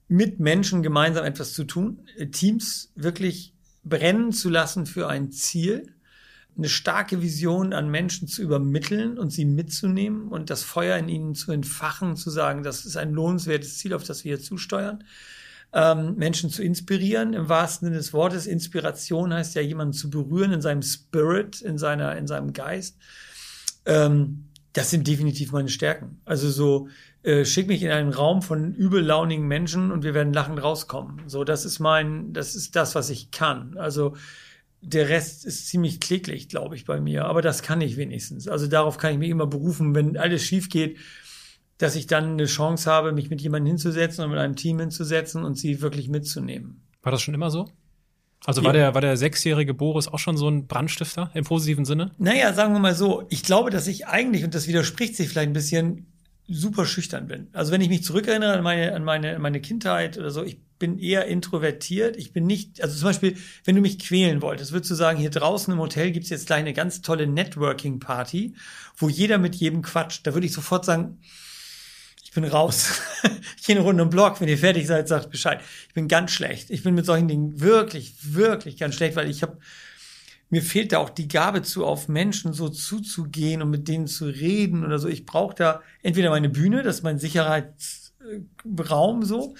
mit 0.09 0.41
Menschen 0.41 0.83
gemeinsam 0.83 1.25
etwas 1.25 1.53
zu 1.53 1.63
tun, 1.63 2.05
Teams 2.31 2.91
wirklich 2.95 3.53
brennen 3.83 4.33
zu 4.33 4.49
lassen 4.49 4.85
für 4.85 5.07
ein 5.07 5.31
Ziel, 5.31 5.93
eine 6.57 6.69
starke 6.69 7.21
Vision 7.21 7.71
an 7.71 7.89
Menschen 7.89 8.27
zu 8.27 8.41
übermitteln 8.41 9.17
und 9.17 9.29
sie 9.31 9.45
mitzunehmen 9.45 10.27
und 10.27 10.49
das 10.49 10.63
Feuer 10.63 10.97
in 10.97 11.07
ihnen 11.07 11.35
zu 11.35 11.51
entfachen, 11.51 12.17
zu 12.17 12.29
sagen, 12.29 12.63
das 12.63 12.85
ist 12.85 12.97
ein 12.97 13.13
lohnenswertes 13.13 13.77
Ziel, 13.77 13.93
auf 13.93 14.03
das 14.03 14.23
wir 14.25 14.35
hier 14.35 14.43
zusteuern 14.43 15.03
ähm, 15.73 16.15
Menschen 16.15 16.49
zu 16.49 16.63
inspirieren, 16.63 17.33
im 17.33 17.49
wahrsten 17.49 17.87
Sinne 17.87 17.97
des 17.97 18.13
Wortes. 18.13 18.47
Inspiration 18.47 19.33
heißt 19.33 19.55
ja, 19.55 19.61
jemanden 19.61 19.93
zu 19.93 20.09
berühren 20.09 20.53
in 20.53 20.61
seinem 20.61 20.81
Spirit, 20.81 21.61
in, 21.61 21.77
seiner, 21.77 22.15
in 22.17 22.27
seinem 22.27 22.53
Geist. 22.53 22.97
Ähm, 23.85 24.45
das 24.73 24.89
sind 24.89 25.07
definitiv 25.07 25.51
meine 25.51 25.69
Stärken. 25.69 26.21
Also 26.25 26.49
so, 26.49 26.87
äh, 27.23 27.45
schick 27.45 27.67
mich 27.67 27.83
in 27.83 27.91
einen 27.91 28.13
Raum 28.13 28.41
von 28.41 28.73
übellaunigen 28.73 29.47
Menschen 29.47 29.91
und 29.91 30.03
wir 30.03 30.13
werden 30.13 30.33
lachend 30.33 30.61
rauskommen. 30.61 31.23
So, 31.27 31.43
das 31.43 31.65
ist 31.65 31.79
mein, 31.79 32.31
das 32.31 32.55
ist 32.55 32.75
das, 32.75 32.95
was 32.95 33.09
ich 33.09 33.31
kann. 33.31 33.77
Also 33.77 34.15
der 34.81 35.09
Rest 35.09 35.45
ist 35.45 35.67
ziemlich 35.67 35.99
kläglich, 35.99 36.47
glaube 36.47 36.75
ich, 36.75 36.85
bei 36.85 37.01
mir. 37.01 37.25
Aber 37.25 37.41
das 37.41 37.63
kann 37.63 37.81
ich 37.81 37.97
wenigstens. 37.97 38.47
Also 38.47 38.67
darauf 38.67 38.97
kann 38.97 39.13
ich 39.13 39.17
mich 39.17 39.29
immer 39.29 39.47
berufen, 39.47 39.95
wenn 39.95 40.15
alles 40.15 40.43
schief 40.43 40.69
geht, 40.69 40.99
dass 41.77 41.95
ich 41.95 42.07
dann 42.07 42.31
eine 42.31 42.45
Chance 42.45 42.89
habe, 42.89 43.11
mich 43.11 43.29
mit 43.29 43.41
jemandem 43.41 43.67
hinzusetzen 43.67 44.23
und 44.23 44.31
mit 44.31 44.39
einem 44.39 44.55
Team 44.55 44.79
hinzusetzen 44.79 45.43
und 45.43 45.57
sie 45.57 45.81
wirklich 45.81 46.09
mitzunehmen. 46.09 46.81
War 47.03 47.11
das 47.11 47.21
schon 47.21 47.33
immer 47.33 47.51
so? 47.51 47.69
Also 48.45 48.63
war 48.63 48.73
der, 48.73 48.93
war 48.93 49.01
der 49.01 49.17
sechsjährige 49.17 49.73
Boris 49.73 50.07
auch 50.07 50.19
schon 50.19 50.37
so 50.37 50.47
ein 50.47 50.67
Brandstifter 50.67 51.31
im 51.33 51.43
positiven 51.43 51.85
Sinne? 51.85 52.11
Naja, 52.17 52.53
sagen 52.53 52.73
wir 52.73 52.79
mal 52.79 52.95
so, 52.95 53.25
ich 53.29 53.43
glaube, 53.43 53.71
dass 53.71 53.87
ich 53.87 54.07
eigentlich, 54.07 54.43
und 54.43 54.53
das 54.53 54.67
widerspricht 54.67 55.15
sich 55.15 55.27
vielleicht 55.29 55.49
ein 55.49 55.53
bisschen, 55.53 56.07
super 56.47 56.85
schüchtern 56.85 57.27
bin. 57.27 57.47
Also 57.51 57.71
wenn 57.71 57.81
ich 57.81 57.89
mich 57.89 58.03
zurückerinnere 58.03 58.53
an 58.53 58.63
meine, 58.63 58.93
an 58.93 59.03
meine, 59.03 59.35
an 59.35 59.41
meine 59.41 59.59
Kindheit 59.59 60.17
oder 60.17 60.31
so, 60.31 60.43
ich 60.43 60.61
bin 60.79 60.97
eher 60.97 61.25
introvertiert. 61.25 62.15
Ich 62.17 62.31
bin 62.31 62.45
nicht, 62.45 62.81
also 62.81 62.97
zum 62.97 63.09
Beispiel, 63.09 63.35
wenn 63.65 63.75
du 63.75 63.81
mich 63.81 63.99
quälen 63.99 64.41
wolltest, 64.41 64.71
würdest 64.71 64.91
du 64.91 64.95
sagen, 64.95 65.19
hier 65.19 65.29
draußen 65.29 65.73
im 65.73 65.79
Hotel 65.79 66.11
gibt's 66.11 66.29
jetzt 66.29 66.47
gleich 66.47 66.59
eine 66.59 66.73
ganz 66.73 67.01
tolle 67.01 67.27
Networking-Party, 67.27 68.55
wo 68.95 69.09
jeder 69.09 69.39
mit 69.39 69.55
jedem 69.55 69.81
quatscht. 69.81 70.25
Da 70.25 70.33
würde 70.33 70.45
ich 70.45 70.53
sofort 70.53 70.85
sagen, 70.85 71.19
bin 72.41 72.45
raus. 72.45 73.01
ich 73.57 73.65
gehe 73.65 73.75
eine 73.75 73.83
Runde 73.83 74.03
im 74.03 74.11
Block. 74.11 74.39
Wenn 74.39 74.47
ihr 74.47 74.59
fertig 74.59 74.85
seid, 74.85 75.07
sagt 75.07 75.31
Bescheid. 75.31 75.59
Ich 75.87 75.95
bin 75.95 76.07
ganz 76.07 76.31
schlecht. 76.31 76.69
Ich 76.69 76.83
bin 76.83 76.93
mit 76.93 77.05
solchen 77.05 77.27
Dingen 77.27 77.59
wirklich, 77.59 78.13
wirklich 78.21 78.77
ganz 78.77 78.93
schlecht, 78.95 79.15
weil 79.15 79.29
ich 79.29 79.41
habe 79.41 79.57
mir 80.49 80.61
fehlt 80.61 80.93
da 80.93 80.99
auch 80.99 81.09
die 81.09 81.27
Gabe 81.27 81.63
zu, 81.63 81.85
auf 81.85 82.07
Menschen 82.07 82.53
so 82.53 82.69
zuzugehen 82.69 83.61
und 83.61 83.69
mit 83.69 83.89
denen 83.89 84.07
zu 84.07 84.27
reden 84.27 84.85
oder 84.85 84.97
so. 84.99 85.09
Ich 85.09 85.25
brauche 85.25 85.55
da 85.55 85.81
entweder 86.03 86.29
meine 86.29 86.47
Bühne, 86.49 86.83
das 86.83 86.97
ist 86.97 87.03
mein 87.03 87.19
Sicherheitsraum 87.19 89.23
so. 89.23 89.55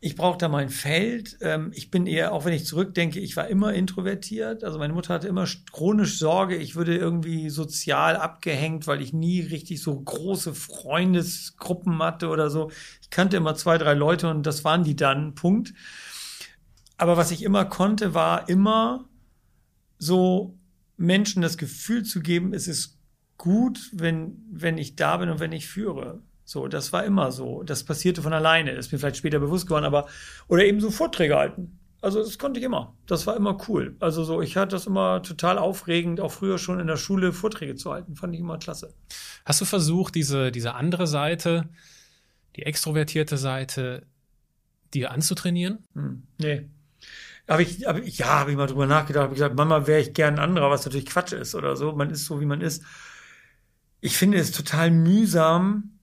Ich 0.00 0.14
brauche 0.14 0.38
da 0.38 0.48
mein 0.48 0.68
Feld. 0.68 1.38
Ähm, 1.40 1.72
ich 1.74 1.90
bin 1.90 2.06
eher, 2.06 2.32
auch 2.32 2.44
wenn 2.44 2.52
ich 2.52 2.64
zurückdenke, 2.64 3.18
ich 3.18 3.36
war 3.36 3.48
immer 3.48 3.74
introvertiert. 3.74 4.62
Also 4.62 4.78
meine 4.78 4.92
Mutter 4.92 5.12
hatte 5.12 5.26
immer 5.26 5.46
chronisch 5.72 6.18
Sorge, 6.18 6.56
ich 6.56 6.76
würde 6.76 6.96
irgendwie 6.96 7.50
sozial 7.50 8.16
abgehängt, 8.16 8.86
weil 8.86 9.02
ich 9.02 9.12
nie 9.12 9.40
richtig 9.40 9.82
so 9.82 9.98
große 9.98 10.54
Freundesgruppen 10.54 11.98
hatte 12.00 12.28
oder 12.28 12.48
so. 12.48 12.70
Ich 13.02 13.10
kannte 13.10 13.36
immer 13.36 13.56
zwei, 13.56 13.76
drei 13.76 13.94
Leute 13.94 14.30
und 14.30 14.44
das 14.44 14.64
waren 14.64 14.84
die 14.84 14.94
dann. 14.96 15.34
Punkt. 15.34 15.74
Aber 16.96 17.16
was 17.16 17.32
ich 17.32 17.42
immer 17.42 17.64
konnte, 17.64 18.14
war 18.14 18.48
immer 18.48 19.08
so 19.98 20.58
Menschen 20.96 21.42
das 21.42 21.58
Gefühl 21.58 22.04
zu 22.04 22.20
geben, 22.20 22.52
es 22.52 22.68
ist 22.68 22.98
gut, 23.36 23.90
wenn, 23.92 24.44
wenn 24.50 24.78
ich 24.78 24.96
da 24.96 25.16
bin 25.16 25.28
und 25.28 25.40
wenn 25.40 25.52
ich 25.52 25.68
führe. 25.68 26.22
So, 26.48 26.66
das 26.66 26.94
war 26.94 27.04
immer 27.04 27.30
so. 27.30 27.62
Das 27.62 27.84
passierte 27.84 28.22
von 28.22 28.32
alleine. 28.32 28.74
Das 28.74 28.86
ist 28.86 28.92
mir 28.92 28.98
vielleicht 28.98 29.18
später 29.18 29.38
bewusst 29.38 29.66
geworden, 29.66 29.84
aber, 29.84 30.06
oder 30.48 30.64
eben 30.64 30.80
so 30.80 30.90
Vorträge 30.90 31.36
halten. 31.36 31.78
Also, 32.00 32.22
das 32.24 32.38
konnte 32.38 32.58
ich 32.58 32.64
immer. 32.64 32.96
Das 33.04 33.26
war 33.26 33.36
immer 33.36 33.58
cool. 33.68 33.96
Also, 34.00 34.24
so, 34.24 34.40
ich 34.40 34.56
hatte 34.56 34.70
das 34.70 34.86
immer 34.86 35.22
total 35.22 35.58
aufregend, 35.58 36.22
auch 36.22 36.32
früher 36.32 36.56
schon 36.56 36.80
in 36.80 36.86
der 36.86 36.96
Schule 36.96 37.34
Vorträge 37.34 37.74
zu 37.74 37.92
halten. 37.92 38.16
Fand 38.16 38.32
ich 38.32 38.40
immer 38.40 38.56
klasse. 38.56 38.94
Hast 39.44 39.60
du 39.60 39.66
versucht, 39.66 40.14
diese, 40.14 40.50
diese 40.50 40.74
andere 40.74 41.06
Seite, 41.06 41.68
die 42.56 42.62
extrovertierte 42.62 43.36
Seite, 43.36 44.06
dir 44.94 45.10
anzutrainieren? 45.10 45.84
Hm, 45.92 46.22
nee. 46.38 46.66
Habe 47.46 47.62
ich, 47.62 47.84
hab 47.84 48.02
ja, 48.02 48.26
habe 48.26 48.52
ich 48.52 48.56
mal 48.56 48.68
drüber 48.68 48.86
nachgedacht, 48.86 49.24
habe 49.24 49.34
gesagt, 49.34 49.54
Mama 49.54 49.86
wäre 49.86 50.00
ich 50.00 50.14
gern 50.14 50.36
ein 50.36 50.40
anderer, 50.40 50.70
was 50.70 50.86
natürlich 50.86 51.04
Quatsch 51.04 51.34
ist 51.34 51.54
oder 51.54 51.76
so. 51.76 51.92
Man 51.92 52.08
ist 52.08 52.24
so, 52.24 52.40
wie 52.40 52.46
man 52.46 52.62
ist. 52.62 52.82
Ich 54.00 54.16
finde 54.16 54.38
es 54.38 54.50
total 54.50 54.90
mühsam. 54.90 55.97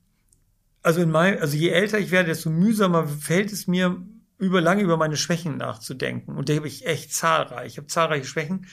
Also 0.86 1.02
in 1.02 1.10
mein, 1.10 1.40
also 1.40 1.58
je 1.58 1.70
älter 1.70 2.00
ich 2.00 2.12
werde, 2.12 2.30
desto 2.30 2.50
mühsamer 2.50 3.08
fällt 3.08 3.52
es 3.52 3.68
mir, 3.68 4.02
über 4.38 4.62
lange 4.62 4.84
über 4.84 4.98
meine 4.98 5.16
Schwächen 5.16 5.58
nachzudenken. 5.58 6.36
Und 6.36 6.50
da 6.50 6.56
habe 6.56 6.68
ich 6.68 6.86
echt 6.86 7.14
zahlreich. 7.14 7.74
Ich 7.74 7.78
habe 7.78 7.88
zahlreiche 7.88 8.26
Schwächen. 8.26 8.68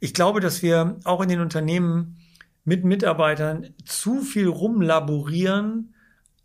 Ich 0.00 0.14
glaube, 0.14 0.40
dass 0.40 0.62
wir 0.62 0.96
auch 1.04 1.20
in 1.20 1.28
den 1.28 1.40
Unternehmen 1.40 2.16
mit 2.64 2.84
Mitarbeitern 2.84 3.74
zu 3.84 4.20
viel 4.20 4.46
rumlaborieren 4.46 5.94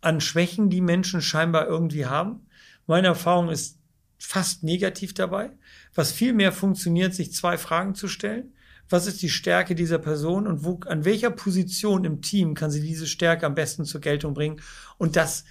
an 0.00 0.20
Schwächen, 0.20 0.70
die 0.70 0.80
Menschen 0.80 1.22
scheinbar 1.22 1.68
irgendwie 1.68 2.06
haben. 2.06 2.46
Meine 2.86 3.06
Erfahrung 3.06 3.48
ist 3.48 3.78
fast 4.18 4.64
negativ 4.64 5.14
dabei 5.14 5.52
was 5.94 6.12
viel 6.12 6.32
mehr 6.32 6.52
funktioniert, 6.52 7.14
sich 7.14 7.32
zwei 7.32 7.56
Fragen 7.56 7.94
zu 7.94 8.08
stellen. 8.08 8.53
Was 8.88 9.06
ist 9.06 9.22
die 9.22 9.30
Stärke 9.30 9.74
dieser 9.74 9.98
Person 9.98 10.46
und 10.46 10.64
wo, 10.64 10.80
an 10.86 11.04
welcher 11.04 11.30
Position 11.30 12.04
im 12.04 12.20
Team 12.22 12.54
kann 12.54 12.70
sie 12.70 12.80
diese 12.80 13.06
Stärke 13.06 13.46
am 13.46 13.54
besten 13.54 13.84
zur 13.84 14.00
Geltung 14.00 14.34
bringen 14.34 14.60
und 14.98 15.16
das 15.16 15.44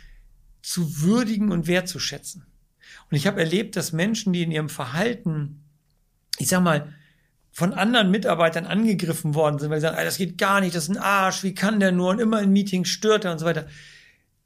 zu 0.61 1.01
würdigen 1.01 1.51
und 1.51 1.67
wertzuschätzen. 1.67 2.45
Und 3.09 3.17
ich 3.17 3.27
habe 3.27 3.39
erlebt, 3.39 3.75
dass 3.75 3.91
Menschen, 3.91 4.33
die 4.33 4.43
in 4.43 4.51
ihrem 4.51 4.69
Verhalten, 4.69 5.63
ich 6.37 6.47
sag 6.47 6.63
mal, 6.63 6.93
von 7.51 7.73
anderen 7.73 8.09
Mitarbeitern 8.09 8.65
angegriffen 8.65 9.35
worden 9.35 9.59
sind, 9.59 9.69
weil 9.69 9.79
sie 9.79 9.87
sagen, 9.87 9.97
das 9.97 10.17
geht 10.17 10.39
gar 10.39 10.59
nicht, 10.59 10.75
das 10.75 10.85
ist 10.85 10.89
ein 10.89 10.97
Arsch, 10.97 11.43
wie 11.43 11.53
kann 11.53 11.79
der 11.79 11.91
nur 11.91 12.09
und 12.09 12.19
immer 12.19 12.41
in 12.41 12.51
Meetings 12.51 12.89
stört 12.89 13.25
er 13.25 13.31
und 13.31 13.39
so 13.39 13.45
weiter. 13.45 13.67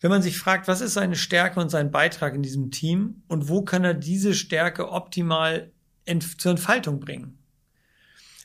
Wenn 0.02 0.12
man 0.12 0.22
sich 0.22 0.38
fragt, 0.38 0.68
was 0.68 0.82
ist 0.82 0.94
seine 0.94 1.16
Stärke 1.16 1.60
und 1.60 1.70
sein 1.70 1.92
Beitrag 1.92 2.36
in 2.36 2.44
diesem 2.44 2.70
Team 2.70 3.24
und 3.28 3.48
wo 3.48 3.62
kann 3.64 3.84
er 3.84 3.94
diese 3.94 4.34
Stärke 4.34 4.92
optimal 4.92 5.72
zur 6.38 6.52
Entfaltung 6.52 7.00
bringen. 7.00 7.37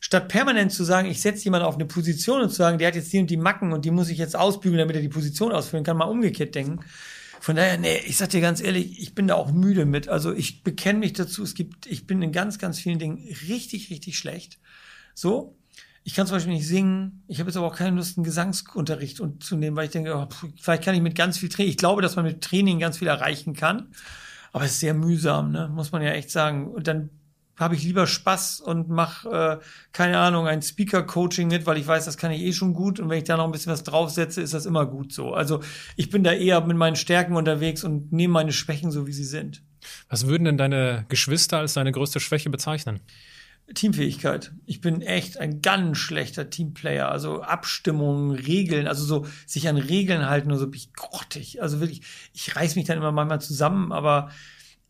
Statt 0.05 0.27
permanent 0.27 0.73
zu 0.73 0.83
sagen, 0.83 1.09
ich 1.09 1.23
setze 1.23 1.45
jemanden 1.45 1.65
auf 1.65 1.77
eine 1.77 1.87
Position 1.87 2.43
und 2.43 2.51
zu 2.51 2.57
sagen, 2.57 2.77
der 2.77 2.88
hat 2.88 2.97
jetzt 2.97 3.12
die 3.12 3.21
und 3.21 3.31
die 3.31 3.37
Macken 3.37 3.73
und 3.73 3.85
die 3.85 3.93
muss 3.93 4.09
ich 4.09 4.19
jetzt 4.19 4.35
ausbügeln, 4.35 4.81
damit 4.81 4.97
er 4.97 5.01
die 5.01 5.09
Position 5.09 5.53
ausführen 5.53 5.85
kann, 5.85 5.97
mal 5.97 6.07
umgekehrt 6.07 6.57
denken. 6.57 6.81
Von 7.41 7.55
daher, 7.55 7.79
nee, 7.79 7.99
ich 8.05 8.17
sag 8.17 8.31
dir 8.31 8.41
ganz 8.41 8.61
ehrlich, 8.61 9.01
ich 9.01 9.15
bin 9.15 9.29
da 9.29 9.37
auch 9.37 9.53
müde 9.53 9.87
mit. 9.87 10.09
Also 10.09 10.33
ich 10.33 10.65
bekenne 10.65 10.99
mich 10.99 11.12
dazu, 11.12 11.45
es 11.45 11.55
gibt, 11.55 11.87
ich 11.87 12.05
bin 12.05 12.21
in 12.21 12.33
ganz, 12.33 12.59
ganz 12.59 12.81
vielen 12.81 12.99
Dingen 12.99 13.25
richtig, 13.49 13.91
richtig 13.91 14.19
schlecht. 14.19 14.59
So. 15.15 15.57
Ich 16.03 16.17
kann 16.17 16.27
zum 16.27 16.35
Beispiel 16.35 16.55
nicht 16.55 16.67
singen. 16.67 17.23
Ich 17.29 17.38
habe 17.38 17.49
jetzt 17.49 17.57
aber 17.57 17.69
auch 17.69 17.77
keine 17.77 17.97
Lust, 17.97 18.19
einen 18.19 18.25
Gesangsunterricht 18.25 19.23
zu 19.38 19.57
nehmen, 19.57 19.77
weil 19.77 19.85
ich 19.85 19.93
denke, 19.93 20.17
oh, 20.17 20.29
vielleicht 20.61 20.83
kann 20.83 20.97
ich 20.97 21.01
mit 21.01 21.15
ganz 21.15 21.38
viel 21.38 21.49
Training. 21.49 21.71
Ich 21.71 21.77
glaube, 21.77 22.03
dass 22.03 22.17
man 22.17 22.25
mit 22.25 22.41
Training 22.41 22.81
ganz 22.81 22.99
viel 22.99 23.07
erreichen 23.07 23.55
kann. 23.55 23.95
Aber 24.51 24.65
es 24.65 24.73
ist 24.73 24.81
sehr 24.81 24.95
mühsam, 24.95 25.53
ne? 25.53 25.71
muss 25.73 25.93
man 25.93 26.03
ja 26.03 26.11
echt 26.11 26.31
sagen. 26.33 26.67
Und 26.67 26.88
dann 26.88 27.11
habe 27.62 27.75
ich 27.75 27.83
lieber 27.85 28.07
Spaß 28.07 28.61
und 28.61 28.88
mache, 28.88 29.61
äh, 29.61 29.64
keine 29.92 30.18
Ahnung, 30.18 30.46
ein 30.46 30.61
Speaker-Coaching 30.61 31.48
mit, 31.48 31.66
weil 31.66 31.79
ich 31.79 31.87
weiß, 31.87 32.05
das 32.05 32.16
kann 32.16 32.33
ich 32.33 32.42
eh 32.42 32.53
schon 32.53 32.75
gut 32.75 33.01
und 33.01 33.09
wenn 33.09 33.18
ich 33.18 33.25
da 33.25 33.37
noch 33.37 33.46
ein 33.46 33.53
bisschen 33.53 33.72
was 33.72 33.85
draufsetze, 33.85 34.42
ist 34.42 34.55
das 34.55 34.66
immer 34.66 34.87
gut 34.87 35.12
so. 35.12 35.33
Also 35.33 35.61
ich 35.96 36.11
bin 36.11 36.25
da 36.25 36.33
eher 36.33 36.61
mit 36.61 36.77
meinen 36.77 36.96
Stärken 36.96 37.37
unterwegs 37.37 37.85
und 37.85 38.12
nehme 38.12 38.35
meine 38.35 38.53
Schwächen 38.53 38.90
so, 38.90 39.07
wie 39.07 39.12
sie 39.12 39.25
sind. 39.25 39.62
Was 40.09 40.27
würden 40.27 40.44
denn 40.44 40.59
deine 40.59 41.07
Geschwister 41.09 41.59
als 41.59 41.75
deine 41.75 41.92
größte 41.92 42.20
Schwäche 42.20 42.51
bezeichnen? 42.51 43.01
Teamfähigkeit. 43.75 44.53
Ich 44.66 44.81
bin 44.81 45.03
echt 45.03 45.38
ein 45.38 45.62
ganz 45.62 45.98
schlechter 45.98 46.51
Teamplayer. 46.51 47.11
Also 47.11 47.42
Abstimmungen, 47.42 48.33
Regeln, 48.33 48.87
also 48.87 49.05
so 49.05 49.27
sich 49.46 49.68
an 49.68 49.77
Regeln 49.77 50.29
halten, 50.29 50.48
nur 50.48 50.59
so 50.59 50.66
bin 50.66 50.79
ich 50.79 50.92
grottig. 50.92 51.62
Also 51.62 51.81
wirklich, 51.81 52.03
ich 52.33 52.55
reiß 52.55 52.77
mich 52.77 52.87
dann 52.87 52.98
immer 52.98 53.12
manchmal 53.12 53.40
zusammen, 53.40 53.92
aber 53.92 54.31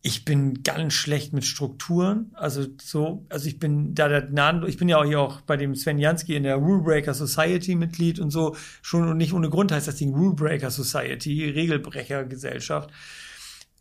ich 0.04 0.24
bin 0.24 0.64
ganz 0.64 0.94
schlecht 0.94 1.32
mit 1.32 1.44
Strukturen. 1.44 2.32
Also 2.34 2.66
so, 2.80 3.24
also 3.28 3.46
ich 3.46 3.60
bin 3.60 3.94
da 3.94 4.08
der 4.08 4.28
Nando, 4.30 4.66
ich 4.66 4.76
bin 4.76 4.88
ja 4.88 4.98
auch 4.98 5.04
hier 5.04 5.20
auch 5.20 5.42
bei 5.42 5.56
dem 5.56 5.76
Sven 5.76 5.98
Jansky 5.98 6.34
in 6.34 6.42
der 6.42 6.56
Rule 6.56 6.82
Breaker 6.82 7.14
Society 7.14 7.76
Mitglied 7.76 8.18
und 8.18 8.30
so 8.30 8.56
schon 8.82 9.08
und 9.08 9.16
nicht 9.16 9.32
ohne 9.32 9.48
Grund 9.48 9.70
heißt 9.70 9.86
das 9.86 9.96
Ding 9.96 10.12
Rule 10.12 10.34
Breaker 10.34 10.72
Society, 10.72 11.48
Regelbrechergesellschaft. 11.50 12.90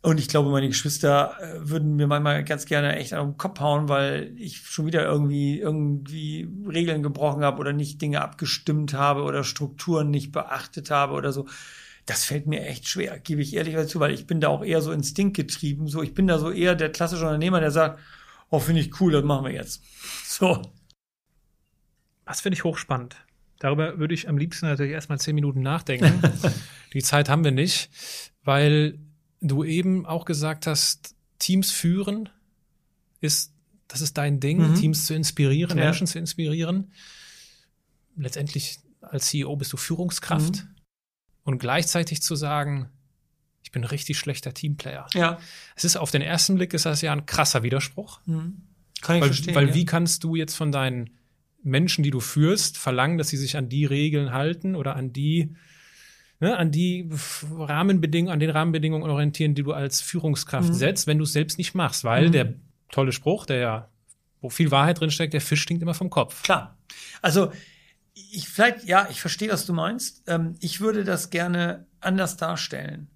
Und 0.00 0.18
ich 0.18 0.28
glaube, 0.28 0.50
meine 0.50 0.68
Geschwister 0.68 1.36
äh, 1.40 1.68
würden 1.68 1.96
mir 1.96 2.06
manchmal 2.06 2.44
ganz 2.44 2.66
gerne 2.66 2.96
echt 2.96 3.12
den 3.12 3.36
Kopf 3.36 3.58
hauen, 3.60 3.88
weil 3.88 4.32
ich 4.36 4.58
schon 4.58 4.86
wieder 4.86 5.04
irgendwie 5.04 5.58
irgendwie 5.58 6.48
Regeln 6.68 7.02
gebrochen 7.02 7.44
habe 7.44 7.58
oder 7.58 7.72
nicht 7.72 8.00
Dinge 8.00 8.20
abgestimmt 8.20 8.94
habe 8.94 9.22
oder 9.22 9.42
Strukturen 9.42 10.10
nicht 10.10 10.30
beachtet 10.30 10.90
habe 10.90 11.14
oder 11.14 11.32
so 11.32 11.46
das 12.06 12.24
fällt 12.24 12.46
mir 12.46 12.66
echt 12.66 12.88
schwer, 12.88 13.18
gebe 13.20 13.42
ich 13.42 13.54
ehrlich 13.54 13.74
dazu, 13.74 14.00
weil 14.00 14.12
ich 14.12 14.26
bin 14.26 14.40
da 14.40 14.48
auch 14.48 14.64
eher 14.64 14.82
so 14.82 14.92
instinktgetrieben. 14.92 15.86
So, 15.86 16.02
ich 16.02 16.14
bin 16.14 16.26
da 16.26 16.38
so 16.38 16.50
eher 16.50 16.74
der 16.74 16.90
klassische 16.90 17.24
Unternehmer, 17.24 17.60
der 17.60 17.70
sagt, 17.70 18.00
oh, 18.50 18.58
finde 18.58 18.80
ich 18.80 19.00
cool, 19.00 19.12
das 19.12 19.24
machen 19.24 19.44
wir 19.44 19.52
jetzt. 19.52 19.82
So. 20.26 20.62
Das 22.24 22.40
finde 22.40 22.56
ich 22.56 22.64
hochspannend. 22.64 23.16
Darüber 23.58 23.98
würde 23.98 24.14
ich 24.14 24.28
am 24.28 24.38
liebsten 24.38 24.66
natürlich 24.66 24.92
erstmal 24.92 25.20
zehn 25.20 25.34
Minuten 25.34 25.60
nachdenken. 25.60 26.22
Die 26.94 27.02
Zeit 27.02 27.28
haben 27.28 27.44
wir 27.44 27.50
nicht, 27.50 27.90
weil 28.42 28.98
du 29.40 29.62
eben 29.62 30.06
auch 30.06 30.24
gesagt 30.24 30.66
hast, 30.66 31.14
Teams 31.38 31.70
führen 31.70 32.30
ist, 33.20 33.52
das 33.88 34.00
ist 34.00 34.16
dein 34.16 34.40
Ding, 34.40 34.70
mhm. 34.70 34.74
Teams 34.74 35.04
zu 35.04 35.14
inspirieren, 35.14 35.76
ja. 35.76 35.84
Menschen 35.84 36.06
zu 36.06 36.18
inspirieren. 36.18 36.92
Letztendlich 38.16 38.80
als 39.02 39.26
CEO 39.26 39.54
bist 39.56 39.72
du 39.72 39.76
Führungskraft. 39.76 40.64
Mhm 40.64 40.71
und 41.44 41.58
gleichzeitig 41.58 42.22
zu 42.22 42.36
sagen, 42.36 42.88
ich 43.62 43.72
bin 43.72 43.82
ein 43.82 43.88
richtig 43.88 44.18
schlechter 44.18 44.52
Teamplayer. 44.52 45.06
Ja. 45.14 45.38
Es 45.76 45.84
ist 45.84 45.96
auf 45.96 46.10
den 46.10 46.22
ersten 46.22 46.56
Blick 46.56 46.74
ist 46.74 46.86
das 46.86 47.00
ja 47.00 47.12
ein 47.12 47.26
krasser 47.26 47.62
Widerspruch. 47.62 48.20
Mhm. 48.26 48.62
Kann 49.00 49.16
ich 49.16 49.22
weil, 49.22 49.28
verstehen. 49.28 49.54
Weil 49.54 49.68
ja. 49.68 49.74
wie 49.74 49.84
kannst 49.84 50.24
du 50.24 50.34
jetzt 50.36 50.54
von 50.54 50.72
deinen 50.72 51.10
Menschen, 51.62 52.02
die 52.02 52.10
du 52.10 52.20
führst, 52.20 52.76
verlangen, 52.76 53.18
dass 53.18 53.28
sie 53.28 53.36
sich 53.36 53.56
an 53.56 53.68
die 53.68 53.84
Regeln 53.84 54.32
halten 54.32 54.74
oder 54.74 54.96
an 54.96 55.12
die 55.12 55.54
ne, 56.40 56.56
an 56.56 56.72
die 56.72 57.08
Rahmenbedingungen, 57.50 58.32
an 58.32 58.40
den 58.40 58.50
Rahmenbedingungen 58.50 59.08
orientieren, 59.08 59.54
die 59.54 59.62
du 59.62 59.72
als 59.72 60.00
Führungskraft 60.00 60.70
mhm. 60.70 60.74
setzt, 60.74 61.06
wenn 61.06 61.18
du 61.18 61.24
es 61.24 61.32
selbst 61.32 61.56
nicht 61.58 61.74
machst, 61.74 62.04
weil 62.04 62.28
mhm. 62.28 62.32
der 62.32 62.54
tolle 62.90 63.12
Spruch, 63.12 63.46
der 63.46 63.56
ja 63.58 63.88
wo 64.40 64.50
viel 64.50 64.72
Wahrheit 64.72 65.00
drin 65.00 65.10
steckt, 65.10 65.34
der 65.34 65.40
Fisch 65.40 65.62
stinkt 65.62 65.82
immer 65.82 65.94
vom 65.94 66.10
Kopf. 66.10 66.42
Klar. 66.42 66.76
Also 67.22 67.52
ich 68.14 68.48
vielleicht, 68.48 68.84
ja, 68.84 69.08
ich 69.10 69.20
verstehe, 69.20 69.50
was 69.50 69.66
du 69.66 69.72
meinst. 69.72 70.22
Ähm, 70.26 70.54
ich 70.60 70.80
würde 70.80 71.04
das 71.04 71.30
gerne 71.30 71.86
anders 72.00 72.36
darstellen. 72.36 73.08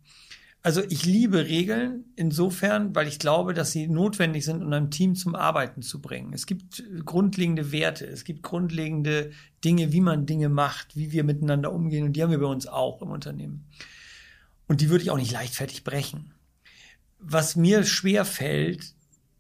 Also 0.63 0.83
ich 0.89 1.07
liebe 1.07 1.47
Regeln 1.47 2.07
insofern, 2.17 2.93
weil 2.95 3.07
ich 3.07 3.21
glaube, 3.21 3.55
dass 3.55 3.71
sie 3.71 3.87
notwendig 3.87 4.45
sind, 4.45 4.65
um 4.65 4.73
ein 4.73 4.91
Team 4.91 5.15
zum 5.15 5.37
Arbeiten 5.37 5.81
zu 5.81 6.01
bringen. 6.01 6.33
Es 6.33 6.45
gibt 6.47 6.83
grundlegende 7.05 7.71
Werte, 7.71 8.05
es 8.05 8.25
gibt 8.25 8.43
grundlegende 8.43 9.31
Dinge, 9.65 9.93
wie 9.93 10.01
man 10.01 10.27
Dinge 10.27 10.49
macht, 10.49 10.97
wie 10.97 11.13
wir 11.13 11.23
miteinander 11.23 11.73
umgehen 11.73 12.05
und 12.05 12.15
die 12.15 12.23
haben 12.23 12.33
wir 12.33 12.41
bei 12.41 12.47
uns 12.47 12.67
auch 12.67 13.01
im 13.01 13.11
Unternehmen. 13.11 13.69
Und 14.67 14.81
die 14.81 14.91
würde 14.91 15.05
ich 15.05 15.13
auch 15.13 15.19
nicht 15.19 15.31
leichtfertig 15.31 15.85
brechen. 15.85 16.33
was 17.21 17.55
mir 17.55 17.85
schwer 17.85 18.25
fällt, 18.25 18.93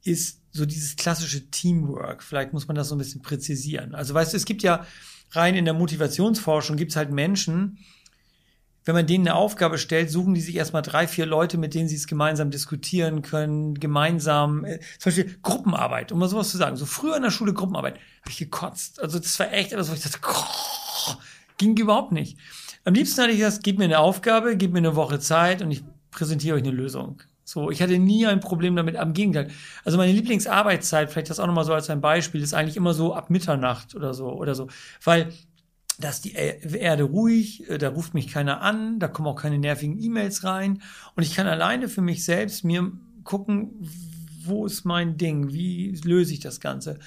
ist 0.04 0.40
so 0.52 0.64
dieses 0.64 0.94
klassische 0.94 1.50
Teamwork. 1.50 2.22
Vielleicht 2.22 2.52
muss 2.52 2.68
man 2.68 2.76
das 2.76 2.88
so 2.88 2.94
ein 2.94 2.98
bisschen 2.98 3.22
präzisieren. 3.22 3.94
Also 3.94 4.14
weißt 4.14 4.32
du, 4.32 4.36
es 4.36 4.44
gibt 4.44 4.62
ja 4.62 4.86
rein 5.30 5.54
in 5.54 5.64
der 5.64 5.74
Motivationsforschung 5.74 6.76
gibt 6.76 6.92
es 6.92 6.96
halt 6.96 7.10
Menschen, 7.10 7.78
wenn 8.86 8.94
man 8.94 9.06
denen 9.06 9.26
eine 9.26 9.34
Aufgabe 9.34 9.78
stellt, 9.78 10.10
suchen 10.10 10.34
die 10.34 10.40
sich 10.40 10.54
erstmal 10.54 10.82
drei, 10.82 11.08
vier 11.08 11.26
Leute, 11.26 11.58
mit 11.58 11.74
denen 11.74 11.88
sie 11.88 11.96
es 11.96 12.06
gemeinsam 12.06 12.52
diskutieren 12.52 13.20
können, 13.20 13.74
gemeinsam, 13.74 14.64
äh, 14.64 14.78
zum 14.98 15.10
Beispiel 15.10 15.38
Gruppenarbeit, 15.42 16.12
um 16.12 16.20
mal 16.20 16.28
sowas 16.28 16.50
zu 16.50 16.56
sagen. 16.56 16.76
So 16.76 16.86
früher 16.86 17.16
in 17.16 17.22
der 17.22 17.32
Schule 17.32 17.52
Gruppenarbeit, 17.52 17.94
habe 17.94 18.30
ich 18.30 18.38
gekotzt. 18.38 19.02
Also 19.02 19.18
das 19.18 19.38
war 19.40 19.52
echt 19.52 19.72
etwas, 19.72 19.90
wo 19.90 19.94
ich 19.94 20.02
dachte, 20.02 20.20
oh, 20.22 21.14
ging 21.58 21.76
überhaupt 21.76 22.12
nicht. 22.12 22.38
Am 22.84 22.94
liebsten 22.94 23.22
hatte 23.22 23.32
ich 23.32 23.40
das, 23.40 23.60
gib 23.60 23.78
mir 23.78 23.84
eine 23.84 23.98
Aufgabe, 23.98 24.56
gib 24.56 24.72
mir 24.72 24.78
eine 24.78 24.94
Woche 24.94 25.18
Zeit 25.18 25.62
und 25.62 25.72
ich 25.72 25.82
präsentiere 26.12 26.54
euch 26.54 26.62
eine 26.62 26.70
Lösung. 26.70 27.20
So, 27.48 27.70
ich 27.70 27.80
hatte 27.80 27.96
nie 28.00 28.26
ein 28.26 28.40
Problem 28.40 28.74
damit, 28.74 28.96
am 28.96 29.12
Gegenteil. 29.12 29.48
Also 29.84 29.98
meine 29.98 30.10
Lieblingsarbeitszeit, 30.10 31.12
vielleicht 31.12 31.30
das 31.30 31.38
auch 31.38 31.46
nochmal 31.46 31.64
so 31.64 31.72
als 31.72 31.88
ein 31.88 32.00
Beispiel, 32.00 32.42
ist 32.42 32.54
eigentlich 32.54 32.76
immer 32.76 32.92
so 32.92 33.14
ab 33.14 33.30
Mitternacht 33.30 33.94
oder 33.94 34.14
so, 34.14 34.32
oder 34.32 34.56
so. 34.56 34.66
Weil 35.04 35.32
da 36.00 36.08
ist 36.08 36.24
die 36.24 36.32
Erde 36.32 37.04
ruhig, 37.04 37.70
äh, 37.70 37.78
da 37.78 37.90
ruft 37.90 38.14
mich 38.14 38.26
keiner 38.26 38.62
an, 38.62 38.98
da 38.98 39.06
kommen 39.06 39.28
auch 39.28 39.40
keine 39.40 39.60
nervigen 39.60 40.02
E-Mails 40.02 40.42
rein 40.42 40.82
und 41.14 41.22
ich 41.22 41.36
kann 41.36 41.46
alleine 41.46 41.88
für 41.88 42.02
mich 42.02 42.24
selbst 42.24 42.64
mir 42.64 42.90
gucken, 43.22 43.88
wo 44.44 44.66
ist 44.66 44.84
mein 44.84 45.16
Ding, 45.16 45.52
wie 45.52 45.92
löse 46.04 46.32
ich 46.32 46.40
das 46.40 46.58
Ganze. 46.58 46.98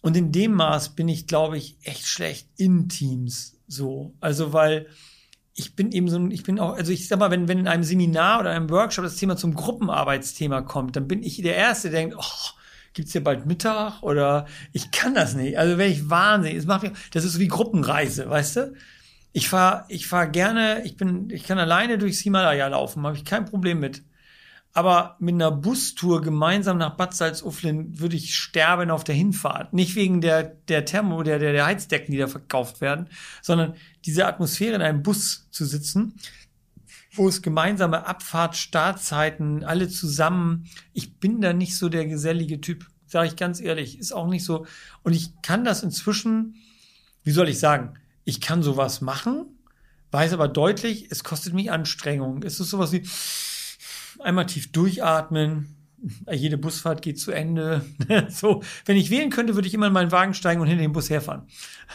Und 0.00 0.16
in 0.16 0.32
dem 0.32 0.54
Maß 0.54 0.96
bin 0.96 1.08
ich, 1.08 1.28
glaube 1.28 1.56
ich, 1.56 1.76
echt 1.84 2.08
schlecht 2.08 2.48
in 2.56 2.88
Teams 2.88 3.60
so. 3.68 4.12
Also 4.20 4.52
weil 4.52 4.88
ich 5.54 5.76
bin 5.76 5.92
eben 5.92 6.08
so, 6.08 6.26
ich 6.28 6.44
bin 6.44 6.58
auch, 6.58 6.76
also 6.76 6.92
ich 6.92 7.08
sag 7.08 7.18
mal, 7.18 7.30
wenn, 7.30 7.48
wenn 7.48 7.58
in 7.58 7.68
einem 7.68 7.84
Seminar 7.84 8.40
oder 8.40 8.50
einem 8.50 8.70
Workshop 8.70 9.04
das 9.04 9.16
Thema 9.16 9.36
zum 9.36 9.54
Gruppenarbeitsthema 9.54 10.62
kommt, 10.62 10.96
dann 10.96 11.08
bin 11.08 11.22
ich 11.22 11.42
der 11.42 11.56
Erste, 11.56 11.90
der 11.90 12.00
denkt, 12.00 12.16
oh, 12.18 12.50
gibt's 12.94 13.12
hier 13.12 13.24
bald 13.24 13.46
Mittag 13.46 14.02
oder 14.02 14.46
ich 14.72 14.90
kann 14.90 15.14
das 15.14 15.34
nicht. 15.34 15.58
Also 15.58 15.78
wäre 15.78 15.90
ich 15.90 16.08
wahnsinnig. 16.08 16.58
Das 16.58 16.66
macht 16.66 16.90
das 17.12 17.24
ist 17.24 17.34
so 17.34 17.38
wie 17.40 17.48
Gruppenreise, 17.48 18.28
weißt 18.28 18.56
du? 18.56 18.74
Ich 19.32 19.48
fahr, 19.48 19.86
ich 19.88 20.06
fahr 20.06 20.26
gerne, 20.26 20.82
ich 20.84 20.96
bin, 20.96 21.30
ich 21.30 21.44
kann 21.44 21.58
alleine 21.58 21.96
durchs 21.98 22.20
Himalaya 22.20 22.68
laufen, 22.68 23.06
habe 23.06 23.16
ich 23.16 23.24
kein 23.24 23.46
Problem 23.46 23.80
mit. 23.80 24.02
Aber 24.74 25.16
mit 25.18 25.34
einer 25.34 25.50
Bustour 25.50 26.22
gemeinsam 26.22 26.78
nach 26.78 26.96
Bad 26.96 27.14
Salzuflen 27.14 27.98
würde 27.98 28.16
ich 28.16 28.34
sterben 28.34 28.90
auf 28.90 29.04
der 29.04 29.14
Hinfahrt. 29.14 29.74
Nicht 29.74 29.96
wegen 29.96 30.22
der, 30.22 30.42
der 30.42 30.86
Thermo, 30.86 31.22
der, 31.22 31.38
der, 31.38 31.52
der 31.52 31.66
Heizdecken, 31.66 32.12
die 32.12 32.18
da 32.18 32.26
verkauft 32.26 32.80
werden, 32.80 33.08
sondern 33.42 33.74
diese 34.04 34.26
Atmosphäre 34.26 34.74
in 34.74 34.82
einem 34.82 35.02
Bus 35.02 35.48
zu 35.50 35.64
sitzen, 35.64 36.14
wo 37.14 37.28
es 37.28 37.42
gemeinsame 37.42 38.06
Abfahrt, 38.06 38.56
Startzeiten, 38.56 39.64
alle 39.64 39.88
zusammen. 39.88 40.68
Ich 40.92 41.18
bin 41.18 41.40
da 41.40 41.52
nicht 41.52 41.76
so 41.76 41.88
der 41.88 42.06
gesellige 42.06 42.60
Typ, 42.60 42.86
sage 43.06 43.28
ich 43.28 43.36
ganz 43.36 43.60
ehrlich. 43.60 43.98
Ist 43.98 44.12
auch 44.12 44.28
nicht 44.28 44.44
so. 44.44 44.66
Und 45.02 45.12
ich 45.12 45.30
kann 45.42 45.64
das 45.64 45.82
inzwischen, 45.82 46.56
wie 47.22 47.32
soll 47.32 47.48
ich 47.48 47.58
sagen, 47.58 47.94
ich 48.24 48.40
kann 48.40 48.62
sowas 48.62 49.00
machen, 49.00 49.46
weiß 50.10 50.32
aber 50.32 50.48
deutlich, 50.48 51.08
es 51.10 51.24
kostet 51.24 51.54
mich 51.54 51.70
Anstrengung. 51.70 52.42
Es 52.42 52.60
ist 52.60 52.70
sowas 52.70 52.92
wie 52.92 53.06
einmal 54.20 54.46
tief 54.46 54.72
durchatmen. 54.72 55.81
Jede 56.32 56.58
Busfahrt 56.58 57.00
geht 57.00 57.18
zu 57.18 57.30
Ende. 57.30 57.84
so, 58.28 58.62
wenn 58.86 58.96
ich 58.96 59.10
wählen 59.10 59.30
könnte, 59.30 59.54
würde 59.54 59.68
ich 59.68 59.74
immer 59.74 59.86
in 59.86 59.92
meinen 59.92 60.10
Wagen 60.10 60.34
steigen 60.34 60.60
und 60.60 60.66
hinter 60.66 60.82
dem 60.82 60.92
Bus 60.92 61.10
herfahren. 61.10 61.42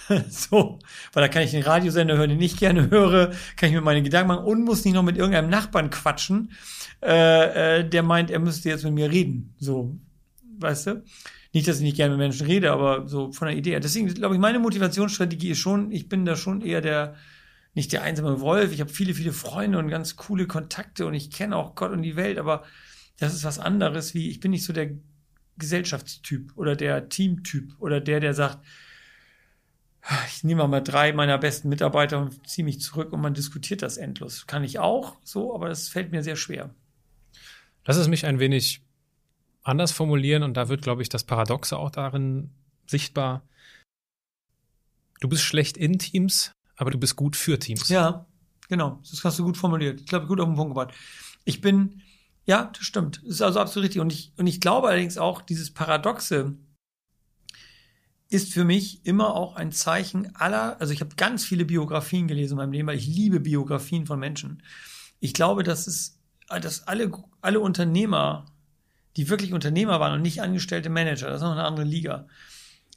so, 0.29 0.79
weil 1.13 1.23
da 1.23 1.27
kann 1.27 1.43
ich 1.43 1.51
den 1.51 1.63
Radiosender 1.63 2.17
hören, 2.17 2.29
den 2.29 2.41
ich 2.41 2.57
gerne 2.57 2.89
höre, 2.89 3.31
kann 3.57 3.69
ich 3.69 3.75
mir 3.75 3.81
meine 3.81 4.03
Gedanken 4.03 4.29
machen 4.29 4.45
und 4.45 4.63
muss 4.63 4.85
nicht 4.85 4.93
noch 4.93 5.03
mit 5.03 5.17
irgendeinem 5.17 5.49
Nachbarn 5.49 5.89
quatschen, 5.89 6.51
äh, 7.03 7.79
äh, 7.79 7.89
der 7.89 8.03
meint, 8.03 8.31
er 8.31 8.39
müsste 8.39 8.69
jetzt 8.69 8.85
mit 8.85 8.93
mir 8.93 9.11
reden. 9.11 9.53
So, 9.59 9.97
weißt 10.59 10.87
du? 10.87 11.03
Nicht, 11.53 11.67
dass 11.67 11.77
ich 11.77 11.83
nicht 11.83 11.97
gerne 11.97 12.11
mit 12.11 12.19
Menschen 12.19 12.45
rede, 12.45 12.71
aber 12.71 13.07
so 13.07 13.31
von 13.31 13.47
der 13.47 13.57
Idee. 13.57 13.79
Deswegen 13.79 14.07
glaube 14.13 14.35
ich, 14.35 14.41
meine 14.41 14.59
Motivationsstrategie 14.59 15.49
ist 15.49 15.59
schon, 15.59 15.91
ich 15.91 16.07
bin 16.07 16.25
da 16.25 16.35
schon 16.35 16.61
eher 16.61 16.81
der, 16.81 17.15
nicht 17.73 17.91
der 17.91 18.03
einsame 18.03 18.39
Wolf. 18.39 18.71
Ich 18.71 18.79
habe 18.79 18.89
viele, 18.89 19.13
viele 19.13 19.33
Freunde 19.33 19.79
und 19.79 19.89
ganz 19.89 20.15
coole 20.15 20.47
Kontakte 20.47 21.05
und 21.05 21.13
ich 21.13 21.29
kenne 21.31 21.55
auch 21.55 21.75
Gott 21.75 21.91
und 21.91 22.03
die 22.03 22.15
Welt, 22.15 22.37
aber 22.37 22.63
das 23.17 23.33
ist 23.33 23.43
was 23.43 23.59
anderes, 23.59 24.13
wie 24.13 24.29
ich 24.29 24.39
bin 24.39 24.51
nicht 24.51 24.63
so 24.63 24.73
der 24.73 24.91
Gesellschaftstyp 25.57 26.53
oder 26.55 26.75
der 26.75 27.09
Teamtyp 27.09 27.75
oder 27.79 27.99
der, 27.99 28.19
der 28.19 28.33
sagt, 28.33 28.63
ich 30.27 30.43
nehme 30.43 30.67
mal 30.67 30.81
drei 30.81 31.11
meiner 31.11 31.37
besten 31.37 31.69
Mitarbeiter 31.69 32.19
und 32.19 32.47
ziehe 32.47 32.63
mich 32.63 32.79
zurück 32.79 33.11
und 33.11 33.21
man 33.21 33.33
diskutiert 33.33 33.81
das 33.81 33.97
endlos. 33.97 34.47
Kann 34.47 34.63
ich 34.63 34.79
auch 34.79 35.17
so, 35.23 35.53
aber 35.53 35.67
das 35.67 35.89
fällt 35.89 36.11
mir 36.11 36.23
sehr 36.23 36.35
schwer. 36.35 36.73
Lass 37.85 37.97
es 37.97 38.07
mich 38.07 38.25
ein 38.25 38.39
wenig 38.39 38.81
anders 39.63 39.91
formulieren 39.91 40.43
und 40.43 40.55
da 40.55 40.69
wird, 40.69 40.81
glaube 40.81 41.01
ich, 41.01 41.09
das 41.09 41.23
Paradoxe 41.23 41.77
auch 41.77 41.89
darin 41.89 42.51
sichtbar. 42.85 43.43
Du 45.19 45.27
bist 45.27 45.43
schlecht 45.43 45.75
in 45.77 45.99
Teams, 45.99 46.51
aber 46.77 46.91
du 46.91 46.97
bist 46.97 47.15
gut 47.15 47.35
für 47.35 47.59
Teams. 47.59 47.89
Ja, 47.89 48.25
genau. 48.69 49.01
Das 49.09 49.23
hast 49.23 49.39
du 49.39 49.43
gut 49.43 49.57
formuliert. 49.57 49.99
Ich 50.01 50.07
glaube, 50.07 50.27
gut 50.27 50.39
auf 50.39 50.47
den 50.47 50.55
Punkt 50.55 50.73
gebracht. 50.73 50.93
Ich 51.43 51.59
bin, 51.59 52.01
ja, 52.47 52.71
das 52.73 52.83
stimmt. 52.83 53.21
Das 53.23 53.35
ist 53.35 53.41
also 53.41 53.59
absolut 53.59 53.85
richtig. 53.85 54.01
Und 54.01 54.11
ich, 54.11 54.31
und 54.37 54.47
ich 54.47 54.61
glaube 54.61 54.87
allerdings 54.87 55.17
auch, 55.17 55.41
dieses 55.41 55.71
Paradoxe 55.71 56.55
ist 58.29 58.53
für 58.53 58.63
mich 58.63 59.05
immer 59.05 59.35
auch 59.35 59.55
ein 59.55 59.71
Zeichen 59.71 60.35
aller, 60.35 60.79
also 60.79 60.93
ich 60.93 61.01
habe 61.01 61.15
ganz 61.15 61.45
viele 61.45 61.65
Biografien 61.65 62.27
gelesen 62.27 62.53
in 62.53 62.57
meinem 62.57 62.71
Leben, 62.71 62.87
weil 62.87 62.97
ich 62.97 63.07
liebe 63.07 63.41
Biografien 63.41 64.05
von 64.05 64.19
Menschen. 64.19 64.63
Ich 65.19 65.33
glaube, 65.33 65.63
dass 65.63 65.87
es, 65.87 66.19
dass 66.49 66.87
alle, 66.87 67.11
alle 67.41 67.59
Unternehmer, 67.59 68.45
die 69.17 69.29
wirklich 69.29 69.53
Unternehmer 69.53 69.99
waren 69.99 70.13
und 70.13 70.21
nicht 70.21 70.41
angestellte 70.41 70.89
Manager, 70.89 71.27
das 71.27 71.37
ist 71.37 71.43
noch 71.43 71.51
eine 71.51 71.65
andere 71.65 71.85
Liga, 71.85 72.27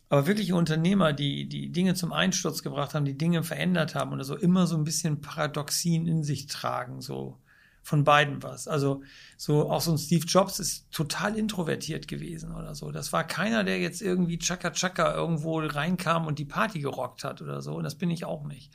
aber 0.09 0.27
wirkliche 0.27 0.57
Unternehmer, 0.57 1.13
die 1.13 1.49
die 1.49 1.71
Dinge 1.71 1.95
zum 1.95 2.13
Einsturz 2.13 2.63
gebracht 2.63 2.95
haben, 2.95 3.05
die 3.05 3.19
Dinge 3.19 3.43
verändert 3.45 3.95
haben 3.95 4.13
oder 4.13 4.25
so, 4.25 4.37
immer 4.37 4.67
so 4.67 4.77
ein 4.77 4.85
bisschen 4.85 5.21
Paradoxien 5.21 6.07
in 6.07 6.25
sich 6.25 6.47
tragen, 6.47 7.01
so 7.01 7.39
von 7.83 8.05
beiden 8.05 8.43
was. 8.43 8.69
Also 8.69 9.03
so 9.37 9.71
auch 9.71 9.81
so 9.81 9.93
ein 9.93 9.99
Steve 9.99 10.27
Jobs 10.27 10.59
ist 10.59 10.91
total 10.91 11.37
introvertiert 11.37 12.09
gewesen 12.09 12.55
oder 12.55 12.75
so. 12.75 12.91
Das 12.91 13.13
war 13.13 13.27
keiner, 13.27 13.65
der 13.65 13.79
jetzt 13.79 14.03
irgendwie 14.03 14.39
Chaka 14.39 14.71
Chaka 14.71 15.15
irgendwo 15.15 15.61
reinkam 15.61 16.27
und 16.27 16.39
die 16.39 16.45
Party 16.45 16.81
gerockt 16.81 17.25
hat 17.25 17.43
oder 17.43 17.63
so. 17.63 17.75
Und 17.75 17.85
das 17.85 17.97
bin 17.97 18.11
ich 18.11 18.25
auch 18.25 18.45
nicht. 18.45 18.73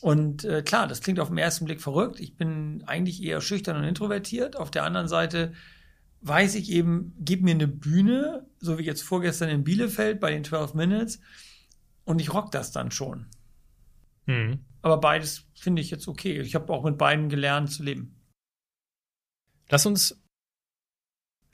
Und 0.00 0.44
äh, 0.44 0.62
klar, 0.62 0.86
das 0.86 1.00
klingt 1.00 1.20
auf 1.20 1.28
den 1.28 1.38
ersten 1.38 1.64
Blick 1.64 1.80
verrückt. 1.80 2.20
Ich 2.20 2.36
bin 2.36 2.82
eigentlich 2.86 3.22
eher 3.22 3.40
schüchtern 3.40 3.76
und 3.76 3.84
introvertiert. 3.84 4.56
Auf 4.56 4.70
der 4.70 4.84
anderen 4.84 5.08
Seite 5.08 5.52
weiß 6.20 6.56
ich 6.56 6.70
eben, 6.70 7.14
gib 7.18 7.42
mir 7.42 7.52
eine 7.52 7.68
Bühne, 7.68 8.46
so 8.58 8.78
wie 8.78 8.84
jetzt 8.84 9.02
vorgestern 9.02 9.48
in 9.48 9.64
Bielefeld 9.64 10.20
bei 10.20 10.30
den 10.30 10.44
12 10.44 10.74
Minutes, 10.74 11.20
und 12.04 12.20
ich 12.20 12.32
rock 12.32 12.50
das 12.50 12.72
dann 12.72 12.90
schon. 12.90 13.26
Mhm. 14.26 14.60
Aber 14.82 14.98
beides 14.98 15.46
finde 15.54 15.80
ich 15.80 15.90
jetzt 15.90 16.08
okay. 16.08 16.40
Ich 16.40 16.54
habe 16.54 16.72
auch 16.72 16.84
mit 16.84 16.98
beiden 16.98 17.28
gelernt 17.28 17.70
zu 17.70 17.82
leben. 17.82 18.13
Lass 19.68 19.86
uns, 19.86 20.18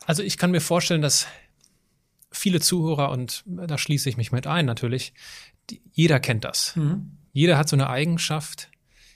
also 0.07 0.23
ich 0.23 0.37
kann 0.37 0.51
mir 0.51 0.61
vorstellen, 0.61 1.03
dass 1.03 1.27
viele 2.33 2.61
Zuhörer, 2.61 3.11
und 3.11 3.42
da 3.46 3.79
schließe 3.79 4.09
ich 4.09 4.16
mich 4.16 4.33
mit 4.33 4.46
ein 4.46 4.66
natürlich, 4.66 5.12
die, 5.68 5.81
jeder 5.92 6.20
kennt 6.20 6.44
das. 6.44 6.77
Mhm. 6.77 7.18
Jeder 7.33 7.59
hat 7.59 7.68
so 7.68 7.77
eine 7.77 7.88
Eigenschaft, 7.88 8.70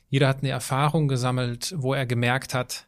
jeder 0.08 0.28
hat 0.28 0.38
eine 0.38 0.50
Erfahrung 0.50 1.08
gesammelt, 1.08 1.74
wo 1.76 1.94
er 1.94 2.06
gemerkt 2.06 2.54
hat, 2.54 2.86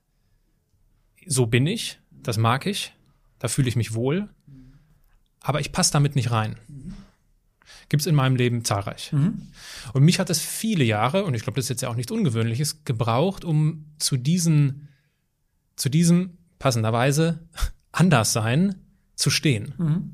so 1.26 1.46
bin 1.46 1.66
ich, 1.66 1.98
das 2.10 2.36
mag 2.36 2.66
ich, 2.66 2.92
da 3.38 3.48
fühle 3.48 3.68
ich 3.68 3.76
mich 3.76 3.94
wohl, 3.94 4.28
aber 5.40 5.60
ich 5.60 5.72
passe 5.72 5.92
damit 5.92 6.16
nicht 6.16 6.30
rein. 6.30 6.56
Gibt 7.88 8.00
es 8.00 8.06
in 8.06 8.16
meinem 8.16 8.34
Leben 8.34 8.64
zahlreich. 8.64 9.12
Mhm. 9.12 9.48
Und 9.92 10.02
mich 10.02 10.18
hat 10.18 10.28
es 10.28 10.40
viele 10.40 10.82
Jahre, 10.82 11.24
und 11.24 11.34
ich 11.34 11.42
glaube, 11.42 11.56
das 11.56 11.66
ist 11.66 11.70
jetzt 11.70 11.82
ja 11.82 11.88
auch 11.88 11.94
nichts 11.94 12.10
Ungewöhnliches, 12.10 12.84
gebraucht, 12.84 13.44
um 13.44 13.84
zu 13.98 14.16
diesen, 14.16 14.88
zu 15.76 15.88
diesem 15.88 16.38
passenderweise 16.58 17.40
Anderssein 17.92 18.76
zu 19.14 19.30
stehen. 19.30 19.74
Mhm. 19.78 20.12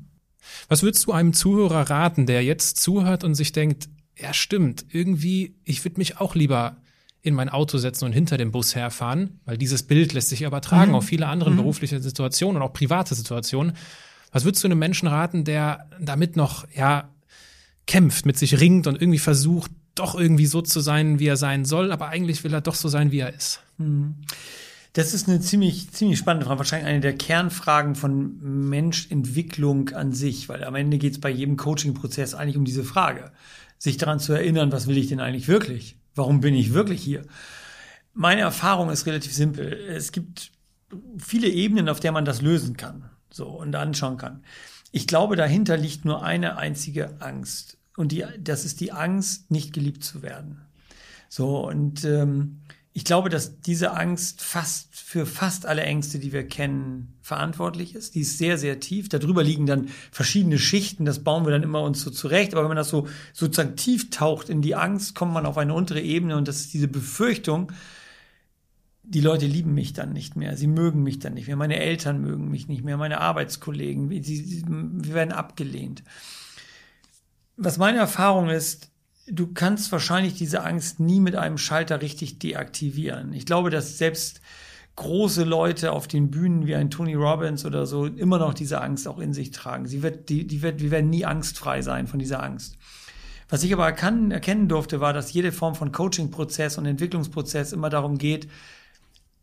Was 0.67 0.83
würdest 0.83 1.05
du 1.05 1.11
einem 1.11 1.33
Zuhörer 1.33 1.89
raten, 1.89 2.25
der 2.25 2.43
jetzt 2.43 2.77
zuhört 2.77 3.23
und 3.23 3.35
sich 3.35 3.51
denkt, 3.51 3.89
ja 4.17 4.33
stimmt, 4.33 4.85
irgendwie, 4.91 5.55
ich 5.63 5.83
würde 5.83 5.97
mich 5.97 6.19
auch 6.19 6.35
lieber 6.35 6.77
in 7.21 7.33
mein 7.33 7.49
Auto 7.49 7.77
setzen 7.77 8.05
und 8.05 8.11
hinter 8.11 8.37
dem 8.37 8.51
Bus 8.51 8.75
herfahren, 8.75 9.39
weil 9.45 9.57
dieses 9.57 9.83
Bild 9.83 10.13
lässt 10.13 10.29
sich 10.29 10.41
übertragen 10.41 10.91
mhm. 10.91 10.95
auf 10.95 11.05
viele 11.05 11.27
andere 11.27 11.51
mhm. 11.51 11.57
berufliche 11.57 12.01
Situationen 12.01 12.61
und 12.61 12.67
auch 12.67 12.73
private 12.73 13.15
Situationen. 13.15 13.73
Was 14.31 14.43
würdest 14.43 14.63
du 14.63 14.67
einem 14.67 14.79
Menschen 14.79 15.07
raten, 15.07 15.45
der 15.45 15.89
damit 15.99 16.35
noch, 16.35 16.67
ja, 16.75 17.09
kämpft, 17.85 18.25
mit 18.25 18.37
sich 18.37 18.59
ringt 18.59 18.87
und 18.87 19.01
irgendwie 19.01 19.19
versucht, 19.19 19.71
doch 19.95 20.15
irgendwie 20.15 20.45
so 20.45 20.61
zu 20.61 20.79
sein, 20.79 21.19
wie 21.19 21.27
er 21.27 21.37
sein 21.37 21.65
soll, 21.65 21.91
aber 21.91 22.09
eigentlich 22.09 22.43
will 22.43 22.53
er 22.53 22.61
doch 22.61 22.75
so 22.75 22.89
sein, 22.89 23.11
wie 23.11 23.19
er 23.19 23.33
ist? 23.33 23.61
Mhm. 23.77 24.15
Das 24.93 25.15
ist 25.15 25.27
eine 25.27 25.39
ziemlich, 25.39 25.91
ziemlich 25.91 26.19
spannende 26.19 26.45
Frage. 26.45 26.59
Wahrscheinlich 26.59 26.87
eine 26.87 26.99
der 26.99 27.15
Kernfragen 27.15 27.95
von 27.95 28.69
Menschentwicklung 28.69 29.89
an 29.89 30.13
sich, 30.13 30.49
weil 30.49 30.63
am 30.63 30.75
Ende 30.75 30.99
geht 30.99 31.13
es 31.13 31.19
bei 31.19 31.31
jedem 31.31 31.57
Coaching-Prozess 31.57 32.35
eigentlich 32.35 32.57
um 32.57 32.65
diese 32.65 32.83
Frage. 32.83 33.31
Sich 33.79 33.97
daran 33.97 34.19
zu 34.19 34.33
erinnern, 34.33 34.71
was 34.71 34.85
will 34.85 34.97
ich 34.97 35.07
denn 35.07 35.19
eigentlich 35.19 35.47
wirklich? 35.47 35.97
Warum 36.13 36.41
bin 36.41 36.53
ich 36.53 36.73
wirklich 36.73 37.01
hier? 37.01 37.23
Meine 38.13 38.41
Erfahrung 38.41 38.91
ist 38.91 39.07
relativ 39.07 39.33
simpel. 39.33 39.73
Es 39.73 40.11
gibt 40.11 40.51
viele 41.17 41.47
Ebenen, 41.47 41.89
auf 41.89 41.99
der 41.99 42.11
man 42.11 42.23
das 42.23 42.43
lösen 42.43 42.77
kann, 42.77 43.09
so 43.31 43.47
und 43.47 43.75
anschauen 43.75 44.17
kann. 44.17 44.43
Ich 44.91 45.07
glaube, 45.07 45.35
dahinter 45.35 45.75
liegt 45.75 46.05
nur 46.05 46.23
eine 46.23 46.57
einzige 46.57 47.19
Angst 47.19 47.79
und 47.97 48.11
die, 48.11 48.25
das 48.39 48.63
ist 48.63 48.79
die 48.79 48.91
Angst, 48.91 49.49
nicht 49.49 49.73
geliebt 49.73 50.03
zu 50.03 50.21
werden. 50.21 50.61
So 51.29 51.67
und 51.67 52.05
ähm, 52.05 52.59
ich 52.95 53.05
glaube, 53.05 53.29
dass 53.29 53.59
diese 53.59 53.93
Angst 53.93 54.41
fast 54.43 54.95
für 54.95 55.25
fast 55.25 55.65
alle 55.65 55.81
Ängste, 55.81 56.19
die 56.19 56.31
wir 56.31 56.47
kennen, 56.47 57.17
verantwortlich 57.21 57.95
ist. 57.95 58.13
Die 58.13 58.21
ist 58.21 58.37
sehr, 58.37 58.59
sehr 58.59 58.79
tief. 58.79 59.09
Darüber 59.09 59.43
liegen 59.43 59.65
dann 59.65 59.87
verschiedene 60.11 60.59
Schichten. 60.59 61.03
Das 61.03 61.23
bauen 61.23 61.43
wir 61.43 61.51
dann 61.51 61.63
immer 61.63 61.81
uns 61.81 62.01
so 62.01 62.11
zurecht. 62.11 62.53
Aber 62.53 62.61
wenn 62.61 62.69
man 62.69 62.77
das 62.77 62.89
so 62.89 63.07
sozusagen 63.33 63.75
tief 63.75 64.11
taucht 64.11 64.47
in 64.47 64.61
die 64.61 64.75
Angst, 64.75 65.15
kommt 65.15 65.33
man 65.33 65.47
auf 65.47 65.57
eine 65.57 65.73
untere 65.73 66.01
Ebene 66.01 66.37
und 66.37 66.47
das 66.47 66.61
ist 66.61 66.73
diese 66.73 66.87
Befürchtung, 66.87 67.71
die 69.01 69.21
Leute 69.21 69.47
lieben 69.47 69.73
mich 69.73 69.93
dann 69.93 70.13
nicht 70.13 70.35
mehr, 70.35 70.55
sie 70.55 70.67
mögen 70.67 71.03
mich 71.03 71.19
dann 71.19 71.33
nicht 71.33 71.47
mehr, 71.47 71.57
meine 71.57 71.77
Eltern 71.77 72.21
mögen 72.21 72.49
mich 72.49 72.69
nicht 72.69 72.85
mehr, 72.85 72.95
meine 72.95 73.19
Arbeitskollegen, 73.19 74.09
sie, 74.23 74.37
sie, 74.37 74.63
wir 74.65 75.13
werden 75.13 75.33
abgelehnt. 75.33 76.03
Was 77.57 77.77
meine 77.77 77.97
Erfahrung 77.97 78.49
ist, 78.49 78.92
du 79.27 79.53
kannst 79.53 79.91
wahrscheinlich 79.91 80.35
diese 80.35 80.63
Angst 80.63 80.99
nie 80.99 81.19
mit 81.19 81.35
einem 81.35 81.57
Schalter 81.57 82.01
richtig 82.01 82.39
deaktivieren. 82.39 83.33
Ich 83.33 83.45
glaube, 83.45 83.69
dass 83.69 83.97
selbst 83.97 84.41
große 84.95 85.43
Leute 85.43 85.91
auf 85.91 86.07
den 86.07 86.29
Bühnen 86.29 86.67
wie 86.67 86.75
ein 86.75 86.91
Tony 86.91 87.15
Robbins 87.15 87.65
oder 87.65 87.85
so 87.85 88.05
immer 88.05 88.37
noch 88.37 88.53
diese 88.53 88.81
Angst 88.81 89.07
auch 89.07 89.19
in 89.19 89.33
sich 89.33 89.51
tragen. 89.51 89.87
Sie 89.87 90.03
wird, 90.03 90.29
die, 90.29 90.45
die 90.45 90.61
wird, 90.61 90.81
wir 90.81 90.91
werden 90.91 91.09
nie 91.09 91.25
angstfrei 91.25 91.81
sein 91.81 92.05
von 92.07 92.19
dieser 92.19 92.43
Angst. 92.43 92.77
Was 93.49 93.63
ich 93.63 93.73
aber 93.73 93.85
erkennen, 93.85 94.31
erkennen 94.31 94.67
durfte, 94.67 94.99
war, 94.99 95.13
dass 95.13 95.33
jede 95.33 95.51
Form 95.51 95.75
von 95.75 95.91
Coaching-Prozess 95.91 96.77
und 96.77 96.85
Entwicklungsprozess 96.85 97.73
immer 97.73 97.89
darum 97.89 98.17
geht, 98.17 98.47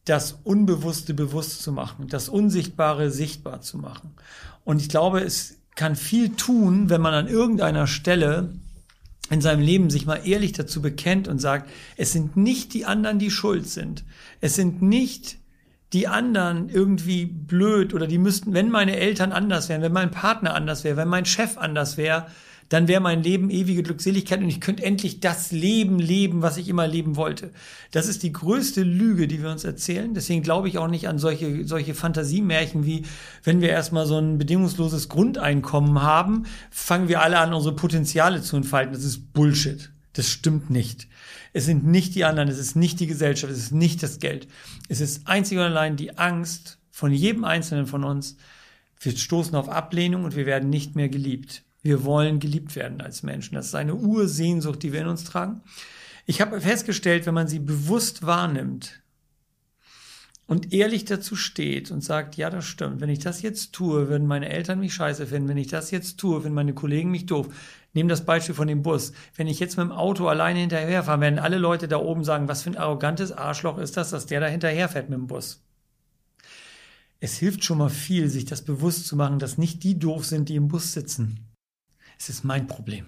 das 0.04 0.38
Unbewusste 0.44 1.14
bewusst 1.14 1.62
zu 1.62 1.72
machen, 1.72 2.08
das 2.08 2.28
Unsichtbare 2.28 3.10
sichtbar 3.10 3.60
zu 3.60 3.78
machen. 3.78 4.14
Und 4.64 4.80
ich 4.80 4.88
glaube, 4.88 5.20
es 5.20 5.58
kann 5.74 5.96
viel 5.96 6.34
tun, 6.36 6.90
wenn 6.90 7.00
man 7.00 7.14
an 7.14 7.28
irgendeiner 7.28 7.86
Stelle 7.86 8.52
in 9.30 9.40
seinem 9.40 9.60
Leben 9.60 9.90
sich 9.90 10.06
mal 10.06 10.20
ehrlich 10.26 10.52
dazu 10.52 10.82
bekennt 10.82 11.28
und 11.28 11.38
sagt, 11.38 11.70
es 11.96 12.12
sind 12.12 12.36
nicht 12.36 12.74
die 12.74 12.84
anderen, 12.84 13.18
die 13.18 13.30
schuld 13.30 13.68
sind. 13.68 14.04
Es 14.40 14.56
sind 14.56 14.82
nicht 14.82 15.38
die 15.92 16.08
anderen 16.08 16.68
irgendwie 16.68 17.26
blöd 17.26 17.94
oder 17.94 18.06
die 18.06 18.18
müssten, 18.18 18.52
wenn 18.52 18.70
meine 18.70 18.96
Eltern 18.96 19.32
anders 19.32 19.68
wären, 19.68 19.82
wenn 19.82 19.92
mein 19.92 20.10
Partner 20.10 20.54
anders 20.54 20.84
wäre, 20.84 20.96
wenn 20.96 21.08
mein 21.08 21.24
Chef 21.24 21.56
anders 21.58 21.96
wäre, 21.96 22.26
dann 22.70 22.86
wäre 22.86 23.00
mein 23.00 23.22
Leben 23.22 23.50
ewige 23.50 23.82
Glückseligkeit 23.82 24.40
und 24.40 24.48
ich 24.48 24.60
könnte 24.60 24.84
endlich 24.84 25.18
das 25.18 25.50
Leben 25.50 25.98
leben, 25.98 26.40
was 26.40 26.56
ich 26.56 26.68
immer 26.68 26.86
leben 26.86 27.16
wollte. 27.16 27.50
Das 27.90 28.06
ist 28.06 28.22
die 28.22 28.32
größte 28.32 28.84
Lüge, 28.84 29.26
die 29.26 29.42
wir 29.42 29.50
uns 29.50 29.64
erzählen. 29.64 30.14
Deswegen 30.14 30.42
glaube 30.42 30.68
ich 30.68 30.78
auch 30.78 30.86
nicht 30.86 31.08
an 31.08 31.18
solche, 31.18 31.66
solche 31.66 31.94
Fantasiemärchen 31.94 32.86
wie, 32.86 33.02
wenn 33.42 33.60
wir 33.60 33.70
erstmal 33.70 34.06
so 34.06 34.18
ein 34.18 34.38
bedingungsloses 34.38 35.08
Grundeinkommen 35.08 36.00
haben, 36.00 36.46
fangen 36.70 37.08
wir 37.08 37.22
alle 37.22 37.40
an, 37.40 37.52
unsere 37.52 37.74
Potenziale 37.74 38.40
zu 38.40 38.56
entfalten. 38.56 38.94
Das 38.94 39.02
ist 39.02 39.32
Bullshit. 39.32 39.90
Das 40.12 40.28
stimmt 40.28 40.70
nicht. 40.70 41.08
Es 41.52 41.64
sind 41.64 41.84
nicht 41.84 42.14
die 42.14 42.24
anderen, 42.24 42.48
es 42.48 42.58
ist 42.58 42.76
nicht 42.76 43.00
die 43.00 43.08
Gesellschaft, 43.08 43.52
es 43.52 43.58
ist 43.58 43.72
nicht 43.72 44.00
das 44.00 44.20
Geld. 44.20 44.46
Es 44.88 45.00
ist 45.00 45.26
einzig 45.26 45.58
und 45.58 45.64
allein 45.64 45.96
die 45.96 46.18
Angst 46.18 46.78
von 46.92 47.10
jedem 47.10 47.42
Einzelnen 47.44 47.86
von 47.86 48.04
uns. 48.04 48.36
Wir 49.00 49.16
stoßen 49.16 49.56
auf 49.56 49.68
Ablehnung 49.68 50.22
und 50.22 50.36
wir 50.36 50.46
werden 50.46 50.70
nicht 50.70 50.94
mehr 50.94 51.08
geliebt. 51.08 51.64
Wir 51.82 52.04
wollen 52.04 52.40
geliebt 52.40 52.76
werden 52.76 53.00
als 53.00 53.22
Menschen. 53.22 53.54
Das 53.54 53.66
ist 53.66 53.74
eine 53.74 53.94
Ursehnsucht, 53.94 54.82
die 54.82 54.92
wir 54.92 55.00
in 55.00 55.06
uns 55.06 55.24
tragen. 55.24 55.62
Ich 56.26 56.40
habe 56.40 56.60
festgestellt, 56.60 57.26
wenn 57.26 57.34
man 57.34 57.48
sie 57.48 57.58
bewusst 57.58 58.24
wahrnimmt 58.26 59.00
und 60.46 60.72
ehrlich 60.72 61.04
dazu 61.04 61.36
steht 61.36 61.90
und 61.90 62.02
sagt, 62.02 62.36
ja, 62.36 62.50
das 62.50 62.66
stimmt, 62.66 63.00
wenn 63.00 63.08
ich 63.08 63.20
das 63.20 63.40
jetzt 63.40 63.72
tue, 63.72 64.08
würden 64.08 64.26
meine 64.26 64.48
Eltern 64.48 64.80
mich 64.80 64.92
scheiße 64.94 65.26
finden, 65.26 65.48
wenn 65.48 65.56
ich 65.56 65.68
das 65.68 65.90
jetzt 65.90 66.18
tue, 66.18 66.40
finden 66.40 66.54
meine 66.54 66.74
Kollegen 66.74 67.10
mich 67.10 67.26
doof. 67.26 67.48
Nehmen 67.94 68.08
das 68.08 68.24
Beispiel 68.24 68.54
von 68.54 68.68
dem 68.68 68.82
Bus. 68.82 69.12
Wenn 69.34 69.46
ich 69.46 69.58
jetzt 69.58 69.76
mit 69.76 69.86
dem 69.86 69.92
Auto 69.92 70.28
alleine 70.28 70.60
hinterherfahre, 70.60 71.20
werden 71.20 71.38
alle 71.38 71.58
Leute 71.58 71.88
da 71.88 71.96
oben 71.96 72.24
sagen, 72.24 72.48
was 72.48 72.62
für 72.62 72.70
ein 72.70 72.76
arrogantes 72.76 73.32
Arschloch 73.32 73.78
ist 73.78 73.96
das, 73.96 74.10
dass 74.10 74.26
der 74.26 74.40
da 74.40 74.46
hinterherfährt 74.46 75.08
mit 75.08 75.18
dem 75.18 75.26
Bus. 75.26 75.62
Es 77.20 77.36
hilft 77.36 77.64
schon 77.64 77.78
mal 77.78 77.90
viel, 77.90 78.28
sich 78.28 78.44
das 78.44 78.62
bewusst 78.62 79.06
zu 79.06 79.16
machen, 79.16 79.38
dass 79.38 79.58
nicht 79.58 79.82
die 79.82 79.98
doof 79.98 80.26
sind, 80.26 80.48
die 80.48 80.56
im 80.56 80.68
Bus 80.68 80.92
sitzen 80.92 81.49
es 82.20 82.28
ist 82.28 82.44
mein 82.44 82.66
Problem, 82.66 83.06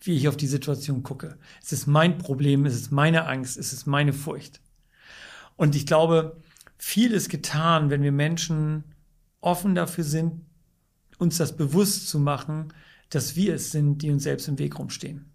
wie 0.00 0.14
ich 0.14 0.28
auf 0.28 0.36
die 0.36 0.46
Situation 0.46 1.02
gucke. 1.02 1.38
Es 1.62 1.72
ist 1.72 1.86
mein 1.86 2.18
Problem, 2.18 2.66
es 2.66 2.74
ist 2.74 2.92
meine 2.92 3.26
Angst, 3.26 3.56
es 3.56 3.72
ist 3.72 3.86
meine 3.86 4.12
Furcht. 4.12 4.60
Und 5.56 5.74
ich 5.74 5.86
glaube, 5.86 6.42
viel 6.76 7.12
ist 7.12 7.30
getan, 7.30 7.88
wenn 7.88 8.02
wir 8.02 8.12
Menschen 8.12 8.84
offen 9.40 9.74
dafür 9.74 10.04
sind, 10.04 10.44
uns 11.16 11.38
das 11.38 11.56
bewusst 11.56 12.10
zu 12.10 12.18
machen, 12.18 12.74
dass 13.08 13.36
wir 13.36 13.54
es 13.54 13.70
sind, 13.70 14.02
die 14.02 14.10
uns 14.10 14.24
selbst 14.24 14.48
im 14.48 14.58
Weg 14.58 14.78
rumstehen. 14.78 15.32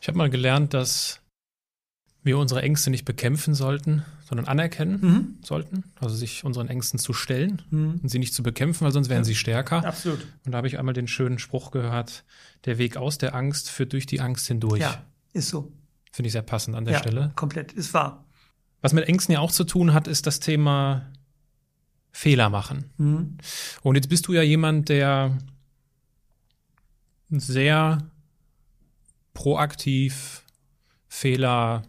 Ich 0.00 0.06
habe 0.06 0.18
mal 0.18 0.30
gelernt, 0.30 0.72
dass 0.72 1.20
wir 2.22 2.38
unsere 2.38 2.62
Ängste 2.62 2.90
nicht 2.90 3.04
bekämpfen 3.04 3.54
sollten, 3.54 4.04
sondern 4.24 4.46
anerkennen 4.46 5.00
mhm. 5.00 5.38
sollten, 5.42 5.84
also 5.98 6.14
sich 6.14 6.44
unseren 6.44 6.68
Ängsten 6.68 6.98
zu 6.98 7.12
stellen 7.12 7.62
mhm. 7.70 8.00
und 8.02 8.08
sie 8.08 8.18
nicht 8.18 8.34
zu 8.34 8.42
bekämpfen, 8.42 8.84
weil 8.84 8.92
sonst 8.92 9.08
wären 9.08 9.24
sie 9.24 9.34
stärker. 9.34 9.84
Absolut. 9.84 10.26
Und 10.44 10.52
da 10.52 10.58
habe 10.58 10.66
ich 10.66 10.78
einmal 10.78 10.94
den 10.94 11.08
schönen 11.08 11.38
Spruch 11.38 11.70
gehört, 11.70 12.24
der 12.66 12.78
Weg 12.78 12.96
aus 12.96 13.18
der 13.18 13.34
Angst 13.34 13.70
führt 13.70 13.92
durch 13.92 14.06
die 14.06 14.20
Angst 14.20 14.46
hindurch. 14.48 14.80
Ja, 14.80 15.02
ist 15.32 15.48
so. 15.48 15.72
Finde 16.12 16.26
ich 16.26 16.32
sehr 16.32 16.42
passend 16.42 16.76
an 16.76 16.84
der 16.84 16.94
ja, 16.94 17.00
Stelle. 17.00 17.32
Komplett, 17.36 17.72
ist 17.72 17.94
wahr. 17.94 18.24
Was 18.82 18.92
mit 18.92 19.08
Ängsten 19.08 19.32
ja 19.32 19.40
auch 19.40 19.52
zu 19.52 19.64
tun 19.64 19.94
hat, 19.94 20.08
ist 20.08 20.26
das 20.26 20.40
Thema 20.40 21.10
Fehler 22.12 22.50
machen. 22.50 22.90
Mhm. 22.98 23.38
Und 23.82 23.94
jetzt 23.94 24.08
bist 24.08 24.26
du 24.26 24.32
ja 24.32 24.42
jemand, 24.42 24.88
der 24.88 25.38
sehr 27.30 27.98
proaktiv 29.32 30.44
Fehler 31.08 31.82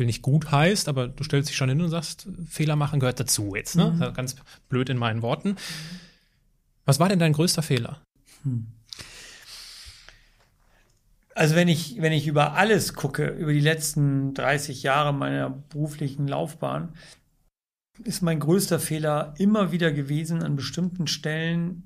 will 0.00 0.06
nicht 0.06 0.22
gut 0.22 0.50
heißt, 0.50 0.88
aber 0.88 1.06
du 1.06 1.22
stellst 1.22 1.48
dich 1.48 1.56
schon 1.56 1.68
hin 1.68 1.80
und 1.80 1.90
sagst, 1.90 2.26
Fehler 2.48 2.74
machen 2.74 2.98
gehört 2.98 3.20
dazu 3.20 3.54
jetzt. 3.54 3.76
Ne? 3.76 3.92
Mhm. 3.92 4.14
Ganz 4.14 4.34
blöd 4.68 4.88
in 4.88 4.96
meinen 4.96 5.22
Worten. 5.22 5.56
Was 6.84 6.98
war 6.98 7.08
denn 7.08 7.20
dein 7.20 7.34
größter 7.34 7.62
Fehler? 7.62 8.02
Hm. 8.42 8.66
Also 11.34 11.54
wenn 11.54 11.68
ich, 11.68 11.96
wenn 12.00 12.12
ich 12.12 12.26
über 12.26 12.54
alles 12.54 12.94
gucke, 12.94 13.28
über 13.28 13.52
die 13.52 13.60
letzten 13.60 14.34
30 14.34 14.82
Jahre 14.82 15.14
meiner 15.14 15.50
beruflichen 15.50 16.26
Laufbahn, 16.26 16.94
ist 18.02 18.22
mein 18.22 18.40
größter 18.40 18.80
Fehler 18.80 19.34
immer 19.38 19.72
wieder 19.72 19.92
gewesen, 19.92 20.42
an 20.42 20.56
bestimmten 20.56 21.06
Stellen 21.06 21.84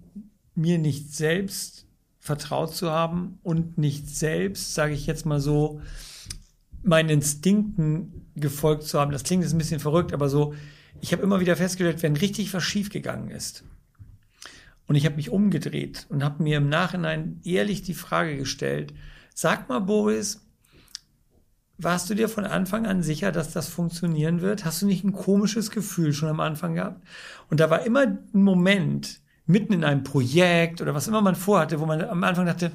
mir 0.54 0.78
nicht 0.78 1.14
selbst 1.14 1.86
vertraut 2.20 2.74
zu 2.74 2.90
haben 2.90 3.38
und 3.42 3.76
nicht 3.76 4.08
selbst, 4.08 4.74
sage 4.74 4.94
ich 4.94 5.06
jetzt 5.06 5.26
mal 5.26 5.40
so, 5.40 5.82
meinen 6.84 7.08
Instinkten 7.08 8.26
gefolgt 8.36 8.84
zu 8.84 8.98
haben. 9.00 9.12
Das 9.12 9.24
klingt 9.24 9.42
jetzt 9.42 9.52
ein 9.52 9.58
bisschen 9.58 9.80
verrückt, 9.80 10.12
aber 10.12 10.28
so, 10.28 10.54
ich 11.00 11.12
habe 11.12 11.22
immer 11.22 11.40
wieder 11.40 11.56
festgestellt, 11.56 12.02
wenn 12.02 12.16
richtig 12.16 12.52
was 12.54 12.62
schiefgegangen 12.64 13.30
ist. 13.30 13.64
Und 14.86 14.96
ich 14.96 15.06
habe 15.06 15.16
mich 15.16 15.30
umgedreht 15.30 16.06
und 16.10 16.22
habe 16.22 16.42
mir 16.42 16.58
im 16.58 16.68
Nachhinein 16.68 17.40
ehrlich 17.44 17.82
die 17.82 17.94
Frage 17.94 18.36
gestellt, 18.36 18.92
sag 19.34 19.68
mal, 19.68 19.80
Boris, 19.80 20.40
warst 21.78 22.08
du 22.08 22.14
dir 22.14 22.28
von 22.28 22.44
Anfang 22.44 22.86
an 22.86 23.02
sicher, 23.02 23.32
dass 23.32 23.52
das 23.52 23.68
funktionieren 23.68 24.40
wird? 24.40 24.64
Hast 24.64 24.82
du 24.82 24.86
nicht 24.86 25.04
ein 25.04 25.12
komisches 25.12 25.70
Gefühl 25.70 26.12
schon 26.12 26.28
am 26.28 26.40
Anfang 26.40 26.74
gehabt? 26.74 27.02
Und 27.50 27.60
da 27.60 27.70
war 27.70 27.84
immer 27.84 28.02
ein 28.02 28.18
Moment, 28.32 29.20
mitten 29.46 29.72
in 29.72 29.84
einem 29.84 30.04
Projekt 30.04 30.80
oder 30.80 30.94
was 30.94 31.08
immer 31.08 31.20
man 31.20 31.34
vorhatte, 31.34 31.80
wo 31.80 31.86
man 31.86 32.02
am 32.02 32.22
Anfang 32.24 32.46
dachte, 32.46 32.72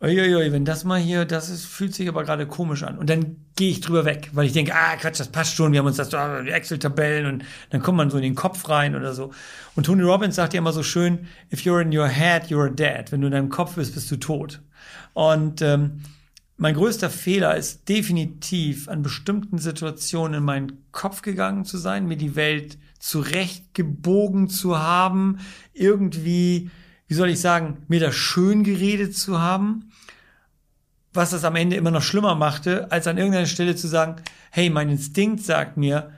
Uiuiui, 0.00 0.52
wenn 0.52 0.64
das 0.64 0.84
mal 0.84 1.00
hier, 1.00 1.24
das 1.24 1.50
ist, 1.50 1.64
fühlt 1.64 1.92
sich 1.92 2.08
aber 2.08 2.22
gerade 2.22 2.46
komisch 2.46 2.84
an. 2.84 2.98
Und 2.98 3.10
dann 3.10 3.36
gehe 3.56 3.70
ich 3.70 3.80
drüber 3.80 4.04
weg, 4.04 4.30
weil 4.32 4.46
ich 4.46 4.52
denke, 4.52 4.72
ah, 4.72 4.94
Quatsch, 4.96 5.18
das 5.18 5.28
passt 5.28 5.56
schon, 5.56 5.72
wir 5.72 5.80
haben 5.80 5.86
uns 5.86 5.96
das, 5.96 6.14
ah, 6.14 6.40
die 6.42 6.50
Excel-Tabellen 6.50 7.26
und 7.26 7.44
dann 7.70 7.82
kommt 7.82 7.96
man 7.96 8.08
so 8.08 8.16
in 8.16 8.22
den 8.22 8.36
Kopf 8.36 8.68
rein 8.68 8.94
oder 8.94 9.12
so. 9.12 9.32
Und 9.74 9.86
Tony 9.86 10.02
Robbins 10.02 10.36
sagt 10.36 10.54
ja 10.54 10.58
immer 10.58 10.72
so 10.72 10.84
schön, 10.84 11.26
if 11.52 11.62
you're 11.62 11.80
in 11.80 11.96
your 11.96 12.06
head, 12.06 12.44
you're 12.44 12.70
dead. 12.70 13.10
Wenn 13.10 13.22
du 13.22 13.26
in 13.26 13.32
deinem 13.32 13.48
Kopf 13.48 13.74
bist, 13.74 13.94
bist 13.94 14.08
du 14.12 14.16
tot. 14.16 14.60
Und 15.14 15.62
ähm, 15.62 16.02
mein 16.56 16.74
größter 16.74 17.10
Fehler 17.10 17.56
ist 17.56 17.88
definitiv 17.88 18.88
an 18.88 19.02
bestimmten 19.02 19.58
Situationen 19.58 20.38
in 20.38 20.44
meinen 20.44 20.84
Kopf 20.92 21.22
gegangen 21.22 21.64
zu 21.64 21.76
sein, 21.76 22.06
mir 22.06 22.16
die 22.16 22.36
Welt 22.36 22.78
zurechtgebogen 23.00 24.48
zu 24.48 24.78
haben, 24.78 25.38
irgendwie 25.72 26.70
wie 27.08 27.14
soll 27.14 27.30
ich 27.30 27.40
sagen, 27.40 27.78
mir 27.88 28.00
das 28.00 28.14
schön 28.14 28.62
geredet 28.62 29.16
zu 29.16 29.40
haben, 29.40 29.90
was 31.12 31.30
das 31.30 31.44
am 31.44 31.56
Ende 31.56 31.74
immer 31.76 31.90
noch 31.90 32.02
schlimmer 32.02 32.34
machte, 32.34 32.92
als 32.92 33.06
an 33.06 33.18
irgendeiner 33.18 33.46
Stelle 33.46 33.74
zu 33.74 33.88
sagen, 33.88 34.16
hey, 34.50 34.70
mein 34.70 34.90
Instinkt 34.90 35.42
sagt 35.42 35.76
mir, 35.76 36.12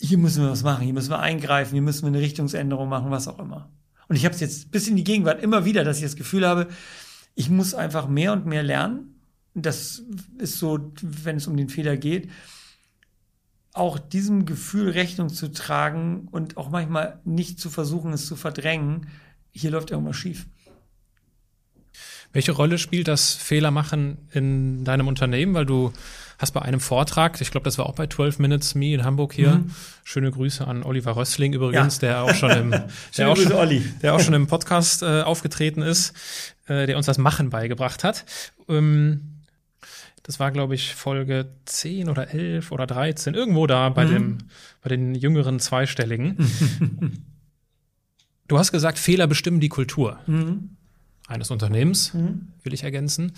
hier 0.00 0.18
müssen 0.18 0.42
wir 0.42 0.50
was 0.50 0.64
machen, 0.64 0.82
hier 0.82 0.94
müssen 0.94 1.10
wir 1.10 1.20
eingreifen, 1.20 1.74
hier 1.74 1.82
müssen 1.82 2.02
wir 2.02 2.08
eine 2.08 2.20
Richtungsänderung 2.20 2.88
machen, 2.88 3.10
was 3.10 3.28
auch 3.28 3.38
immer. 3.38 3.70
Und 4.08 4.16
ich 4.16 4.24
habe 4.24 4.34
es 4.34 4.40
jetzt 4.40 4.72
bis 4.72 4.88
in 4.88 4.96
die 4.96 5.04
Gegenwart 5.04 5.42
immer 5.42 5.64
wieder, 5.64 5.84
dass 5.84 5.98
ich 5.98 6.02
das 6.02 6.16
Gefühl 6.16 6.46
habe, 6.46 6.68
ich 7.34 7.50
muss 7.50 7.74
einfach 7.74 8.08
mehr 8.08 8.32
und 8.32 8.46
mehr 8.46 8.62
lernen. 8.62 9.20
Das 9.54 10.02
ist 10.38 10.58
so, 10.58 10.92
wenn 11.02 11.36
es 11.36 11.46
um 11.46 11.56
den 11.56 11.68
Fehler 11.68 11.96
geht. 11.96 12.28
auch 13.74 13.98
diesem 13.98 14.44
Gefühl 14.44 14.90
Rechnung 14.90 15.30
zu 15.30 15.50
tragen 15.50 16.28
und 16.30 16.56
auch 16.56 16.70
manchmal 16.70 17.20
nicht 17.24 17.58
zu 17.58 17.70
versuchen, 17.70 18.12
es 18.12 18.26
zu 18.26 18.36
verdrängen, 18.36 19.06
hier 19.52 19.70
läuft 19.70 19.90
irgendwas 19.90 20.16
schief. 20.16 20.46
Welche 22.32 22.52
Rolle 22.52 22.78
spielt 22.78 23.08
das 23.08 23.34
Fehlermachen 23.34 24.16
in 24.32 24.84
deinem 24.84 25.06
Unternehmen? 25.06 25.52
Weil 25.52 25.66
du 25.66 25.92
hast 26.38 26.52
bei 26.52 26.62
einem 26.62 26.80
Vortrag, 26.80 27.40
ich 27.40 27.50
glaube, 27.50 27.64
das 27.64 27.76
war 27.76 27.86
auch 27.86 27.94
bei 27.94 28.06
12 28.06 28.38
Minutes 28.38 28.74
Me 28.74 28.94
in 28.94 29.04
Hamburg 29.04 29.34
hier. 29.34 29.56
Mhm. 29.56 29.70
Schöne 30.02 30.30
Grüße 30.30 30.66
an 30.66 30.82
Oliver 30.82 31.14
Rössling 31.16 31.52
übrigens, 31.52 32.00
ja. 32.00 32.08
der 32.08 32.22
auch 32.22 32.34
schon 32.34 32.50
im, 32.50 32.70
der 33.18 33.28
auch 33.28 33.36
schon, 33.36 33.82
der 34.02 34.14
auch 34.14 34.20
schon 34.20 34.34
im 34.34 34.46
Podcast 34.46 35.02
äh, 35.02 35.22
aufgetreten 35.22 35.82
ist, 35.82 36.14
äh, 36.66 36.86
der 36.86 36.96
uns 36.96 37.06
das 37.06 37.18
Machen 37.18 37.50
beigebracht 37.50 38.02
hat. 38.02 38.24
Ähm, 38.66 39.42
das 40.22 40.40
war, 40.40 40.52
glaube 40.52 40.74
ich, 40.74 40.94
Folge 40.94 41.48
10 41.66 42.08
oder 42.08 42.32
11 42.32 42.72
oder 42.72 42.86
13, 42.86 43.34
irgendwo 43.34 43.66
da 43.66 43.90
bei 43.90 44.06
mhm. 44.06 44.10
dem, 44.10 44.38
bei 44.80 44.88
den 44.88 45.14
jüngeren 45.14 45.60
Zweistelligen. 45.60 46.38
du 48.48 48.58
hast 48.58 48.72
gesagt, 48.72 48.98
Fehler 48.98 49.26
bestimmen 49.26 49.60
die 49.60 49.68
Kultur. 49.68 50.18
Mhm 50.26 50.76
eines 51.32 51.50
Unternehmens, 51.50 52.14
mhm. 52.14 52.48
will 52.62 52.74
ich 52.74 52.84
ergänzen. 52.84 53.32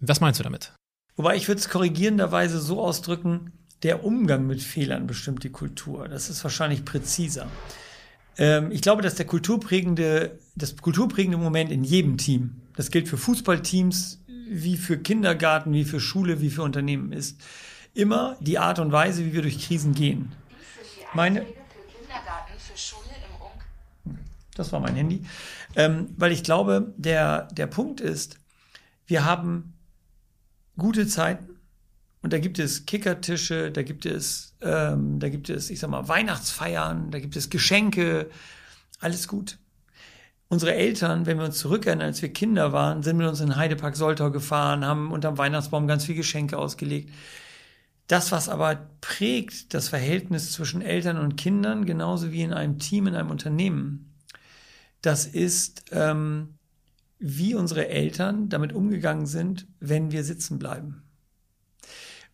Was 0.00 0.20
meinst 0.20 0.40
du 0.40 0.44
damit? 0.44 0.72
Wobei 1.16 1.36
ich 1.36 1.48
würde 1.48 1.60
es 1.60 1.68
korrigierenderweise 1.68 2.60
so 2.60 2.80
ausdrücken, 2.80 3.52
der 3.82 4.04
Umgang 4.04 4.46
mit 4.46 4.62
Fehlern 4.62 5.06
bestimmt 5.06 5.44
die 5.44 5.50
Kultur. 5.50 6.08
Das 6.08 6.30
ist 6.30 6.42
wahrscheinlich 6.42 6.84
präziser. 6.84 7.46
Ähm, 8.38 8.70
ich 8.72 8.80
glaube, 8.80 9.02
dass 9.02 9.14
der 9.14 9.26
kulturprägende, 9.26 10.38
das 10.56 10.76
kulturprägende 10.76 11.38
Moment 11.38 11.70
in 11.70 11.84
jedem 11.84 12.16
Team, 12.16 12.62
das 12.76 12.90
gilt 12.90 13.08
für 13.08 13.18
Fußballteams, 13.18 14.20
wie 14.48 14.76
für 14.76 14.98
Kindergarten, 14.98 15.72
wie 15.72 15.84
für 15.84 16.00
Schule, 16.00 16.40
wie 16.40 16.50
für 16.50 16.62
Unternehmen 16.62 17.12
ist, 17.12 17.40
immer 17.94 18.36
die 18.40 18.58
Art 18.58 18.78
und 18.78 18.92
Weise, 18.92 19.24
wie 19.24 19.32
wir 19.32 19.42
durch 19.42 19.66
Krisen 19.66 19.94
gehen. 19.94 20.32
Meine, 21.14 21.46
das 24.54 24.72
war 24.72 24.80
mein 24.80 24.94
Handy. 24.94 25.24
Ähm, 25.76 26.08
weil 26.16 26.32
ich 26.32 26.42
glaube, 26.42 26.94
der, 26.96 27.48
der 27.52 27.66
Punkt 27.66 28.00
ist, 28.00 28.38
wir 29.06 29.24
haben 29.24 29.74
gute 30.76 31.06
Zeiten 31.06 31.58
und 32.22 32.32
da 32.32 32.38
gibt 32.38 32.58
es 32.58 32.86
Kickertische, 32.86 33.70
da 33.70 33.82
gibt 33.82 34.06
es, 34.06 34.56
ähm, 34.62 35.18
da 35.18 35.28
gibt 35.28 35.50
es, 35.50 35.70
ich 35.70 35.78
sag 35.78 35.90
mal, 35.90 36.08
Weihnachtsfeiern, 36.08 37.10
da 37.10 37.18
gibt 37.18 37.36
es 37.36 37.50
Geschenke, 37.50 38.30
alles 38.98 39.28
gut. 39.28 39.58
Unsere 40.48 40.74
Eltern, 40.74 41.26
wenn 41.26 41.38
wir 41.38 41.44
uns 41.44 41.58
zurückerinnern, 41.58 42.06
als 42.06 42.22
wir 42.22 42.32
Kinder 42.32 42.72
waren, 42.72 43.02
sind 43.02 43.16
mit 43.16 43.26
uns 43.26 43.40
in 43.40 43.56
Heidepark 43.56 43.96
Soltau 43.96 44.30
gefahren, 44.30 44.84
haben 44.84 45.12
unterm 45.12 45.36
Weihnachtsbaum 45.36 45.86
ganz 45.86 46.04
viele 46.04 46.18
Geschenke 46.18 46.56
ausgelegt. 46.56 47.10
Das, 48.06 48.32
was 48.32 48.48
aber 48.48 48.88
prägt 49.00 49.74
das 49.74 49.88
Verhältnis 49.88 50.52
zwischen 50.52 50.82
Eltern 50.82 51.18
und 51.18 51.36
Kindern, 51.36 51.86
genauso 51.86 52.32
wie 52.32 52.42
in 52.42 52.52
einem 52.52 52.78
Team, 52.78 53.06
in 53.06 53.14
einem 53.14 53.30
Unternehmen, 53.30 54.13
das 55.06 55.26
ist, 55.26 55.84
ähm, 55.92 56.54
wie 57.18 57.54
unsere 57.54 57.88
Eltern 57.88 58.48
damit 58.48 58.72
umgegangen 58.72 59.26
sind, 59.26 59.66
wenn 59.80 60.12
wir 60.12 60.24
sitzen 60.24 60.58
bleiben. 60.58 61.02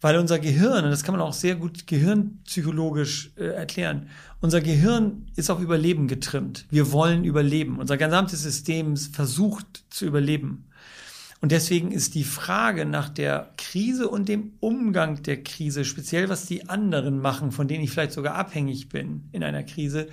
Weil 0.00 0.16
unser 0.16 0.38
Gehirn, 0.38 0.84
und 0.84 0.90
das 0.90 1.04
kann 1.04 1.14
man 1.14 1.20
auch 1.20 1.34
sehr 1.34 1.56
gut 1.56 1.86
gehirnpsychologisch 1.86 3.32
äh, 3.36 3.48
erklären, 3.48 4.08
unser 4.40 4.62
Gehirn 4.62 5.26
ist 5.36 5.50
auf 5.50 5.60
Überleben 5.60 6.08
getrimmt. 6.08 6.66
Wir 6.70 6.90
wollen 6.90 7.24
überleben. 7.24 7.78
Unser 7.78 7.98
gesamtes 7.98 8.42
System 8.42 8.96
versucht 8.96 9.84
zu 9.90 10.06
überleben. 10.06 10.70
Und 11.42 11.52
deswegen 11.52 11.90
ist 11.90 12.14
die 12.14 12.24
Frage 12.24 12.86
nach 12.86 13.08
der 13.08 13.52
Krise 13.56 14.08
und 14.08 14.28
dem 14.28 14.52
Umgang 14.60 15.22
der 15.22 15.42
Krise, 15.42 15.84
speziell 15.84 16.28
was 16.28 16.46
die 16.46 16.68
anderen 16.68 17.20
machen, 17.20 17.52
von 17.52 17.68
denen 17.68 17.84
ich 17.84 17.90
vielleicht 17.90 18.12
sogar 18.12 18.34
abhängig 18.34 18.88
bin 18.88 19.28
in 19.32 19.42
einer 19.42 19.62
Krise, 19.62 20.08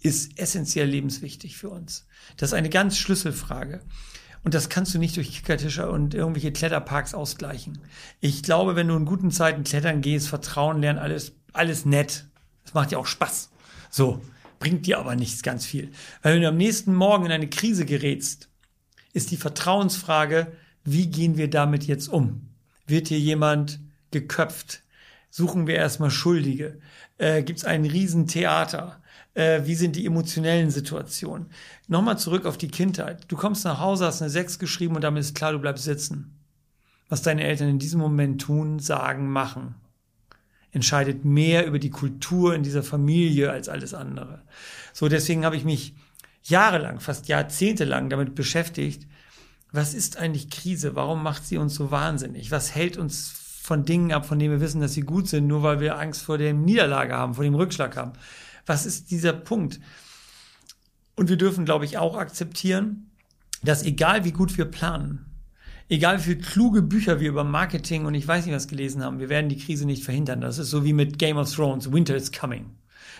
ist 0.00 0.38
essentiell 0.38 0.88
lebenswichtig 0.88 1.56
für 1.56 1.70
uns. 1.70 2.06
Das 2.36 2.50
ist 2.50 2.54
eine 2.54 2.70
ganz 2.70 2.96
Schlüsselfrage. 2.96 3.80
Und 4.44 4.54
das 4.54 4.68
kannst 4.68 4.94
du 4.94 4.98
nicht 4.98 5.16
durch 5.16 5.32
Kickertische 5.32 5.90
und 5.90 6.14
irgendwelche 6.14 6.52
Kletterparks 6.52 7.12
ausgleichen. 7.12 7.78
Ich 8.20 8.42
glaube, 8.42 8.76
wenn 8.76 8.88
du 8.88 8.96
in 8.96 9.04
guten 9.04 9.30
Zeiten 9.30 9.64
klettern 9.64 10.00
gehst, 10.00 10.28
Vertrauen 10.28 10.80
lernen, 10.80 10.98
alles, 10.98 11.32
alles 11.52 11.84
nett. 11.84 12.24
Das 12.64 12.74
macht 12.74 12.90
dir 12.90 12.98
auch 12.98 13.06
Spaß. 13.06 13.50
So. 13.90 14.22
Bringt 14.58 14.86
dir 14.86 14.98
aber 14.98 15.14
nichts 15.14 15.42
ganz 15.42 15.66
viel. 15.66 15.92
Weil 16.22 16.34
wenn 16.34 16.42
du 16.42 16.48
am 16.48 16.56
nächsten 16.56 16.94
Morgen 16.94 17.26
in 17.26 17.32
eine 17.32 17.48
Krise 17.48 17.84
gerätst, 17.84 18.48
ist 19.12 19.30
die 19.30 19.36
Vertrauensfrage, 19.36 20.52
wie 20.84 21.06
gehen 21.06 21.36
wir 21.36 21.48
damit 21.48 21.84
jetzt 21.84 22.08
um? 22.08 22.48
Wird 22.86 23.08
hier 23.08 23.20
jemand 23.20 23.80
geköpft? 24.10 24.82
Suchen 25.30 25.66
wir 25.66 25.76
erstmal 25.76 26.10
Schuldige? 26.10 26.80
Äh, 27.18 27.42
Gibt 27.42 27.60
es 27.60 27.64
ein 27.64 27.84
Riesentheater? 27.84 29.00
Äh, 29.38 29.64
wie 29.64 29.76
sind 29.76 29.94
die 29.94 30.04
emotionellen 30.04 30.70
Situationen. 30.70 31.46
Nochmal 31.86 32.18
zurück 32.18 32.44
auf 32.44 32.58
die 32.58 32.68
Kindheit. 32.68 33.24
Du 33.28 33.36
kommst 33.36 33.64
nach 33.64 33.78
Hause, 33.78 34.04
hast 34.04 34.20
eine 34.20 34.30
6 34.30 34.58
geschrieben 34.58 34.96
und 34.96 35.02
damit 35.02 35.20
ist 35.20 35.36
klar, 35.36 35.52
du 35.52 35.60
bleibst 35.60 35.84
sitzen. 35.84 36.36
Was 37.08 37.22
deine 37.22 37.44
Eltern 37.44 37.68
in 37.68 37.78
diesem 37.78 38.00
Moment 38.00 38.42
tun, 38.42 38.80
sagen, 38.80 39.30
machen, 39.30 39.76
entscheidet 40.72 41.24
mehr 41.24 41.66
über 41.66 41.78
die 41.78 41.90
Kultur 41.90 42.54
in 42.54 42.64
dieser 42.64 42.82
Familie 42.82 43.52
als 43.52 43.68
alles 43.68 43.94
andere. 43.94 44.42
So, 44.92 45.08
deswegen 45.08 45.44
habe 45.44 45.56
ich 45.56 45.64
mich 45.64 45.94
jahrelang, 46.42 46.98
fast 46.98 47.28
jahrzehntelang 47.28 48.10
damit 48.10 48.34
beschäftigt, 48.34 49.06
was 49.70 49.94
ist 49.94 50.16
eigentlich 50.16 50.50
Krise? 50.50 50.96
Warum 50.96 51.22
macht 51.22 51.46
sie 51.46 51.58
uns 51.58 51.76
so 51.76 51.90
wahnsinnig? 51.92 52.50
Was 52.50 52.74
hält 52.74 52.96
uns 52.96 53.32
von 53.62 53.84
Dingen 53.84 54.12
ab, 54.12 54.26
von 54.26 54.38
denen 54.38 54.54
wir 54.54 54.60
wissen, 54.60 54.80
dass 54.80 54.94
sie 54.94 55.02
gut 55.02 55.28
sind, 55.28 55.46
nur 55.46 55.62
weil 55.62 55.78
wir 55.78 55.98
Angst 55.98 56.22
vor 56.22 56.38
der 56.38 56.54
Niederlage 56.54 57.14
haben, 57.14 57.34
vor 57.34 57.44
dem 57.44 57.54
Rückschlag 57.54 57.96
haben? 57.96 58.14
Was 58.68 58.86
ist 58.86 59.10
dieser 59.10 59.32
Punkt? 59.32 59.80
Und 61.16 61.28
wir 61.28 61.36
dürfen, 61.36 61.64
glaube 61.64 61.84
ich, 61.84 61.98
auch 61.98 62.16
akzeptieren, 62.16 63.10
dass 63.62 63.82
egal 63.82 64.24
wie 64.24 64.30
gut 64.30 64.56
wir 64.56 64.66
planen, 64.66 65.24
egal 65.88 66.18
wie 66.18 66.22
viele 66.22 66.38
kluge 66.38 66.82
Bücher 66.82 67.18
wir 67.18 67.30
über 67.30 67.44
Marketing 67.44 68.04
und 68.04 68.14
ich 68.14 68.28
weiß 68.28 68.46
nicht 68.46 68.54
was 68.54 68.68
gelesen 68.68 69.02
haben, 69.02 69.18
wir 69.18 69.28
werden 69.28 69.48
die 69.48 69.58
Krise 69.58 69.86
nicht 69.86 70.04
verhindern. 70.04 70.40
Das 70.40 70.58
ist 70.58 70.70
so 70.70 70.84
wie 70.84 70.92
mit 70.92 71.18
Game 71.18 71.38
of 71.38 71.52
Thrones, 71.52 71.90
Winter 71.90 72.14
is 72.14 72.30
coming. 72.30 72.66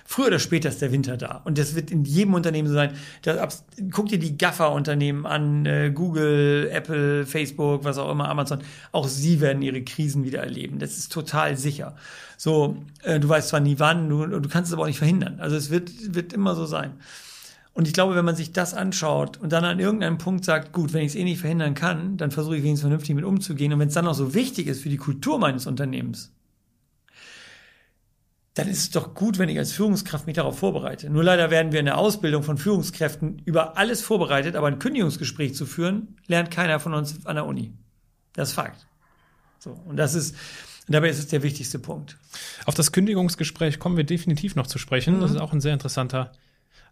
Früher 0.05 0.29
oder 0.29 0.39
später 0.39 0.71
ist 0.71 0.81
der 0.81 0.91
Winter 0.91 1.19
da. 1.19 1.43
Und 1.45 1.59
das 1.59 1.75
wird 1.75 1.91
in 1.91 2.05
jedem 2.05 2.33
Unternehmen 2.33 2.67
so 2.67 2.75
sein. 2.75 2.95
Das, 3.23 3.67
guck 3.91 4.09
dir 4.09 4.19
die 4.19 4.39
Gaffer-Unternehmen 4.39 5.27
an, 5.27 5.67
äh, 5.67 5.91
Google, 5.95 6.71
Apple, 6.73 7.27
Facebook, 7.27 7.85
was 7.85 7.99
auch 7.99 8.11
immer, 8.11 8.29
Amazon. 8.29 8.61
Auch 8.91 9.07
sie 9.07 9.41
werden 9.41 9.61
ihre 9.61 9.83
Krisen 9.83 10.25
wieder 10.25 10.41
erleben. 10.41 10.79
Das 10.79 10.97
ist 10.97 11.13
total 11.13 11.59
sicher. 11.59 11.95
So, 12.41 12.77
äh, 13.03 13.19
du 13.19 13.29
weißt 13.29 13.49
zwar 13.49 13.59
nie 13.59 13.81
wann, 13.81 14.09
du, 14.09 14.25
du 14.25 14.49
kannst 14.49 14.71
es 14.71 14.73
aber 14.73 14.85
auch 14.85 14.87
nicht 14.87 14.99
verhindern. 14.99 15.41
Also 15.41 15.57
es 15.57 15.71
wird, 15.71 16.15
wird 16.15 16.33
immer 16.33 16.55
so 16.55 16.67
sein. 16.67 16.93
Und 17.75 17.89
ich 17.89 17.95
glaube, 17.95 18.15
wenn 18.15 18.25
man 18.25 18.37
sich 18.37 18.53
das 18.53 18.75
anschaut 18.75 19.39
und 19.39 19.53
dann 19.53 19.65
an 19.65 19.81
irgendeinem 19.81 20.19
Punkt 20.19 20.45
sagt, 20.45 20.73
gut, 20.73 20.93
wenn 20.93 21.03
ich 21.03 21.09
es 21.09 21.15
eh 21.17 21.25
nicht 21.25 21.41
verhindern 21.41 21.75
kann, 21.75 22.17
dann 22.17 22.31
versuche 22.31 22.57
ich 22.57 22.63
wenigstens 22.63 22.83
vernünftig 22.83 23.17
mit 23.17 23.25
umzugehen. 23.25 23.73
Und 23.73 23.81
wenn 23.81 23.89
es 23.89 23.95
dann 23.95 24.07
auch 24.07 24.15
so 24.15 24.35
wichtig 24.35 24.69
ist 24.69 24.83
für 24.83 24.89
die 24.89 24.97
Kultur 24.99 25.41
meines 25.41 25.67
Unternehmens, 25.67 26.33
dann 28.55 28.69
ist 28.69 28.79
es 28.79 28.91
doch 28.91 29.15
gut, 29.15 29.39
wenn 29.39 29.49
ich 29.49 29.59
als 29.59 29.73
Führungskraft 29.73 30.27
mich 30.27 30.37
darauf 30.37 30.61
vorbereite. 30.61 31.11
Nur 31.11 31.25
leider 31.25 31.51
werden 31.51 31.73
wir 31.73 31.81
in 31.81 31.87
der 31.87 31.99
Ausbildung 31.99 32.45
von 32.45 32.57
Führungskräften 32.57 33.43
über 33.45 33.77
alles 33.77 34.01
vorbereitet, 34.01 34.55
aber 34.55 34.69
ein 34.69 34.79
Kündigungsgespräch 34.79 35.57
zu 35.57 35.67
führen, 35.67 36.17
lernt 36.29 36.53
keiner 36.53 36.79
von 36.79 36.95
uns 36.95 37.27
an 37.27 37.35
der 37.35 37.47
Uni. 37.47 37.73
Das 38.33 38.51
ist 38.51 38.55
Fakt. 38.55 38.87
So, 39.59 39.77
und 39.87 39.97
das 39.97 40.15
ist, 40.15 40.37
und 40.89 40.95
dabei 40.95 41.11
ist 41.11 41.19
es 41.19 41.29
der 41.29 41.43
wichtigste 41.43 41.79
Punkt. 41.79 42.17
Auf 42.65 42.75
das 42.75 42.93
Kündigungsgespräch 42.93 43.79
kommen 43.79 43.99
wir 43.99 44.05
definitiv 44.05 44.57
noch 44.57 44.67
zu 44.67 44.79
sprechen. 44.79 45.17
Mhm. 45.17 45.21
Das 45.21 45.31
ist 45.33 45.37
auch 45.37 45.53
ein 45.53 45.61
sehr 45.61 45.75
interessanter 45.75 46.33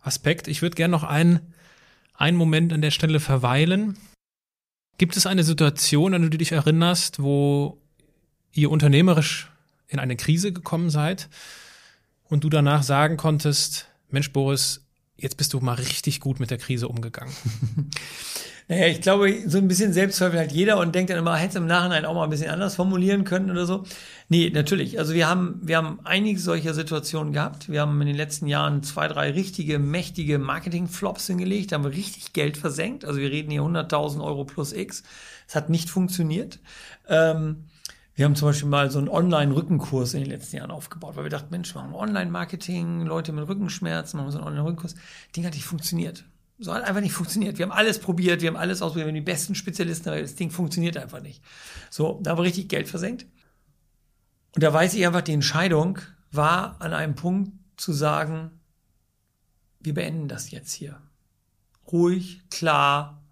Aspekt. 0.03 0.49
Ich 0.49 0.61
würde 0.61 0.77
gerne 0.77 0.93
noch 0.93 1.03
einen, 1.03 1.41
einen 2.15 2.37
Moment 2.37 2.75
an 2.75 2.83
der 2.83 2.91
Stelle 2.91 3.21
verweilen. 3.21 3.97
Gibt 4.99 5.17
es 5.17 5.27
eine 5.27 5.45
Situation, 5.45 6.13
an 6.13 6.23
die 6.23 6.31
du 6.31 6.37
dich 6.37 6.53
erinnerst, 6.53 7.23
wo 7.23 7.81
ihr 8.53 8.71
unternehmerisch 8.71 9.51
in 9.89 9.99
eine 9.99 10.17
Krise 10.17 10.53
gekommen 10.53 10.91
seid 10.91 11.31
und 12.25 12.45
du 12.45 12.51
danach 12.51 12.83
sagen 12.83 13.17
konntest, 13.17 13.89
Mensch 14.11 14.31
Boris, 14.33 14.86
jetzt 15.17 15.37
bist 15.37 15.53
du 15.53 15.61
mal 15.61 15.75
richtig 15.75 16.21
gut 16.21 16.41
mit 16.41 16.51
der 16.51 16.59
Krise 16.59 16.89
umgegangen? 16.89 17.33
Naja, 18.69 18.89
ich 18.89 19.01
glaube, 19.01 19.49
so 19.49 19.59
ein 19.59 19.69
bisschen 19.69 19.93
Selbstzweifel 19.93 20.41
hat 20.41 20.51
jeder 20.51 20.79
und 20.79 20.93
denkt 20.93 21.11
dann 21.11 21.19
immer, 21.19 21.37
hätte 21.37 21.51
es 21.51 21.55
im 21.55 21.69
Nachhinein 21.69 22.05
auch 22.05 22.15
mal 22.15 22.25
ein 22.25 22.31
bisschen 22.31 22.51
anders 22.51 22.75
formulieren 22.75 23.23
können 23.23 23.49
oder 23.49 23.65
so. 23.65 23.85
Nee, 24.29 24.51
natürlich. 24.53 24.99
Also 24.99 25.15
wir 25.15 25.29
haben, 25.29 25.61
wir 25.63 25.77
haben 25.77 26.01
einige 26.03 26.41
solcher 26.41 26.75
Situationen 26.75 27.33
gehabt. 27.33 27.69
Wir 27.71 27.83
haben 27.83 28.01
in 28.01 28.09
den 28.09 28.17
letzten 28.17 28.49
Jahren 28.49 28.83
zwei, 28.83 29.07
drei 29.07 29.31
richtige, 29.31 29.79
mächtige 29.79 30.41
Marketing-Flops 30.41 31.29
hingelegt. 31.29 31.71
Da 31.71 31.77
haben 31.77 31.85
wir 31.85 31.93
richtig 31.93 32.33
Geld 32.33 32.57
versenkt. 32.57 33.05
Also 33.05 33.21
wir 33.21 33.31
reden 33.31 33.53
hier 33.53 33.63
100.000 33.63 34.21
Euro 34.21 34.45
plus 34.45 34.73
X. 34.73 35.05
Es 35.47 35.55
hat 35.55 35.71
nicht 35.71 35.89
funktioniert. 35.89 36.59
Ähm, 37.09 37.67
wir 38.17 38.25
haben 38.25 38.35
zum 38.35 38.49
Beispiel 38.49 38.69
mal 38.69 38.91
so 38.91 38.99
einen 38.99 39.11
Online-Rückenkurs 39.11 40.15
in 40.15 40.21
den 40.21 40.31
letzten 40.31 40.57
Jahren 40.57 40.71
aufgebaut, 40.71 41.17
weil 41.17 41.25
wir 41.25 41.31
dachten, 41.31 41.49
Mensch, 41.51 41.75
wir 41.75 41.83
machen 41.83 41.95
Online-Marketing, 41.95 43.03
Leute 43.03 43.31
mit 43.33 43.47
Rückenschmerzen, 43.47 44.19
machen 44.19 44.33
so 44.33 44.39
einen 44.39 44.47
Online-Rückenkurs. 44.47 44.95
Ding 45.37 45.45
hat 45.45 45.53
nicht 45.53 45.67
funktioniert. 45.67 46.25
So 46.59 46.73
hat 46.73 46.85
einfach 46.85 47.03
nicht 47.03 47.13
funktioniert. 47.13 47.59
Wir 47.59 47.67
haben 47.67 47.73
alles 47.73 47.99
probiert, 47.99 48.41
wir 48.41 48.49
haben 48.49 48.57
alles 48.57 48.81
ausprobiert, 48.81 49.07
wir 49.07 49.11
haben 49.11 49.17
die 49.17 49.21
besten 49.21 49.55
Spezialisten, 49.55 50.09
aber 50.09 50.23
das 50.23 50.35
Ding 50.35 50.51
funktioniert 50.51 50.97
einfach 50.97 51.21
nicht. 51.21 51.43
So, 51.91 52.19
da 52.23 52.31
haben 52.31 52.39
wir 52.39 52.45
richtig 52.45 52.71
Geld 52.71 52.89
versenkt. 52.89 53.27
Und 54.55 54.63
da 54.63 54.73
weiß 54.73 54.95
ich 54.95 55.07
einfach 55.07 55.21
die 55.21 55.35
Entscheidung, 55.35 55.99
war 56.33 56.81
an 56.81 56.95
einem 56.95 57.17
Punkt 57.17 57.53
zu 57.77 57.93
sagen, 57.93 58.51
wir 59.81 59.93
beenden 59.93 60.29
das 60.29 60.51
jetzt 60.51 60.73
hier. 60.73 61.03
Ruhig, 61.93 62.41
klar, 62.49 63.23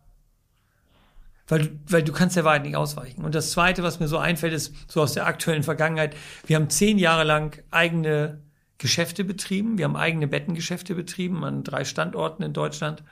weil, 1.47 1.79
weil 1.89 2.03
du 2.03 2.13
kannst 2.13 2.37
der 2.37 2.45
Wahrheit 2.45 2.63
nicht 2.63 2.77
ausweichen. 2.77 3.25
Und 3.25 3.35
das 3.35 3.51
Zweite, 3.51 3.83
was 3.83 4.01
mir 4.01 4.09
so 4.09 4.19
einfällt, 4.19 4.53
ist 4.53 4.75
so 4.89 5.03
aus 5.03 5.13
der 5.13 5.27
aktuellen 5.27 5.63
Vergangenheit. 5.63 6.17
Wir 6.47 6.57
haben 6.57 6.71
zehn 6.71 6.99
Jahre 6.99 7.25
lang 7.25 7.63
eigene 7.71 8.41
Geschäfte 8.79 9.25
betrieben. 9.25 9.79
Wir 9.79 9.85
haben 9.85 9.97
eigene 9.97 10.27
Bettengeschäfte 10.27 10.95
betrieben 10.95 11.45
an 11.45 11.65
drei 11.65 11.85
Standorten 11.85 12.43
in 12.43 12.53
Deutschland. 12.53 13.03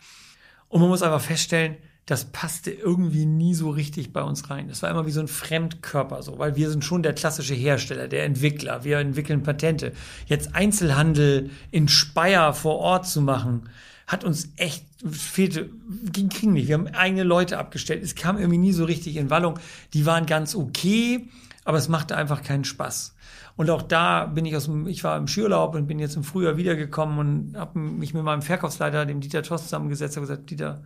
Und 0.69 0.81
man 0.81 0.89
muss 0.89 1.03
einfach 1.03 1.21
feststellen, 1.21 1.77
das 2.07 2.25
passte 2.25 2.73
irgendwie 2.73 3.27
nie 3.27 3.55
so 3.55 3.71
richtig 3.71 4.13
bei 4.13 4.23
uns 4.23 4.51
rein. 4.51 4.69
Das 4.69 4.83
war 4.83 4.91
immer 4.91 5.07
wie 5.07 5.13
so 5.13 5.21
ein 5.21 5.29
Fremdkörper 5.29 6.23
so, 6.23 6.39
weil 6.39 6.57
wir 6.57 6.69
sind 6.69 6.85
schon 6.85 7.03
der 7.03 7.13
klassische 7.13 7.55
Hersteller, 7.55 8.09
der 8.09 8.25
Entwickler. 8.25 8.83
Wir 8.83 8.99
entwickeln 8.99 9.45
Patente. 9.45 9.93
Jetzt 10.27 10.55
Einzelhandel 10.55 11.51
in 11.71 11.87
Speyer 11.89 12.55
vor 12.55 12.79
Ort 12.79 13.07
zu 13.07 13.21
machen, 13.21 13.69
hat 14.07 14.25
uns 14.25 14.53
echt 14.57 14.87
fehlte, 15.11 15.71
ging, 16.13 16.29
ging 16.29 16.53
nicht. 16.53 16.69
Wir 16.69 16.75
haben 16.75 16.89
eigene 16.89 17.23
Leute 17.23 17.59
abgestellt. 17.59 18.03
Es 18.03 18.15
kam 18.15 18.39
irgendwie 18.39 18.59
nie 18.59 18.73
so 18.73 18.85
richtig 18.85 19.17
in 19.17 19.31
Wallung. 19.31 19.59
Die 19.95 20.07
waren 20.07 20.27
ganz 20.27 20.55
okay, 20.55 21.29
aber 21.65 21.79
es 21.79 21.89
machte 21.89 22.17
einfach 22.17 22.43
keinen 22.43 22.65
Spaß. 22.65 23.15
Und 23.57 23.71
auch 23.71 23.83
da 23.83 24.27
bin 24.27 24.47
ich 24.47 24.57
aus 24.57 24.65
dem, 24.65 24.87
ich 24.87 25.05
war 25.05 25.17
im 25.17 25.29
Skiurlaub 25.29 25.75
und 25.75 25.87
bin 25.87 25.99
jetzt 25.99 26.17
im 26.17 26.25
Frühjahr 26.25 26.57
wiedergekommen 26.57 27.19
und 27.19 27.57
habe 27.57 27.79
mich 27.79 28.15
mit 28.15 28.23
meinem 28.23 28.43
Verkaufsleiter, 28.43 29.05
dem 29.05 29.21
Dieter 29.21 29.43
Tost, 29.43 29.65
zusammengesetzt 29.65 30.17
und 30.17 30.23
gesagt, 30.23 30.51
Dieter, 30.51 30.83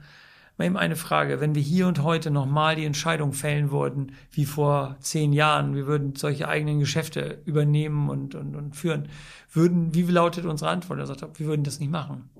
mal 0.58 0.64
eben 0.64 0.76
eine 0.76 0.96
Frage. 0.96 1.40
Wenn 1.40 1.54
wir 1.54 1.62
hier 1.62 1.86
und 1.86 2.02
heute 2.02 2.30
nochmal 2.30 2.76
die 2.76 2.84
Entscheidung 2.84 3.32
fällen 3.32 3.70
würden, 3.70 4.12
wie 4.32 4.46
vor 4.46 4.96
zehn 5.00 5.32
Jahren, 5.32 5.74
wir 5.74 5.86
würden 5.86 6.16
solche 6.16 6.48
eigenen 6.48 6.80
Geschäfte 6.80 7.40
übernehmen 7.44 8.08
und, 8.08 8.34
und, 8.34 8.56
und 8.56 8.74
führen, 8.74 9.08
würden, 9.52 9.94
wie 9.94 10.02
lautet 10.02 10.44
unsere 10.44 10.70
Antwort? 10.70 10.98
Er 10.98 11.06
sagt, 11.06 11.38
wir 11.38 11.46
würden 11.46 11.64
das 11.64 11.78
nicht 11.78 11.90
machen. 11.90 12.30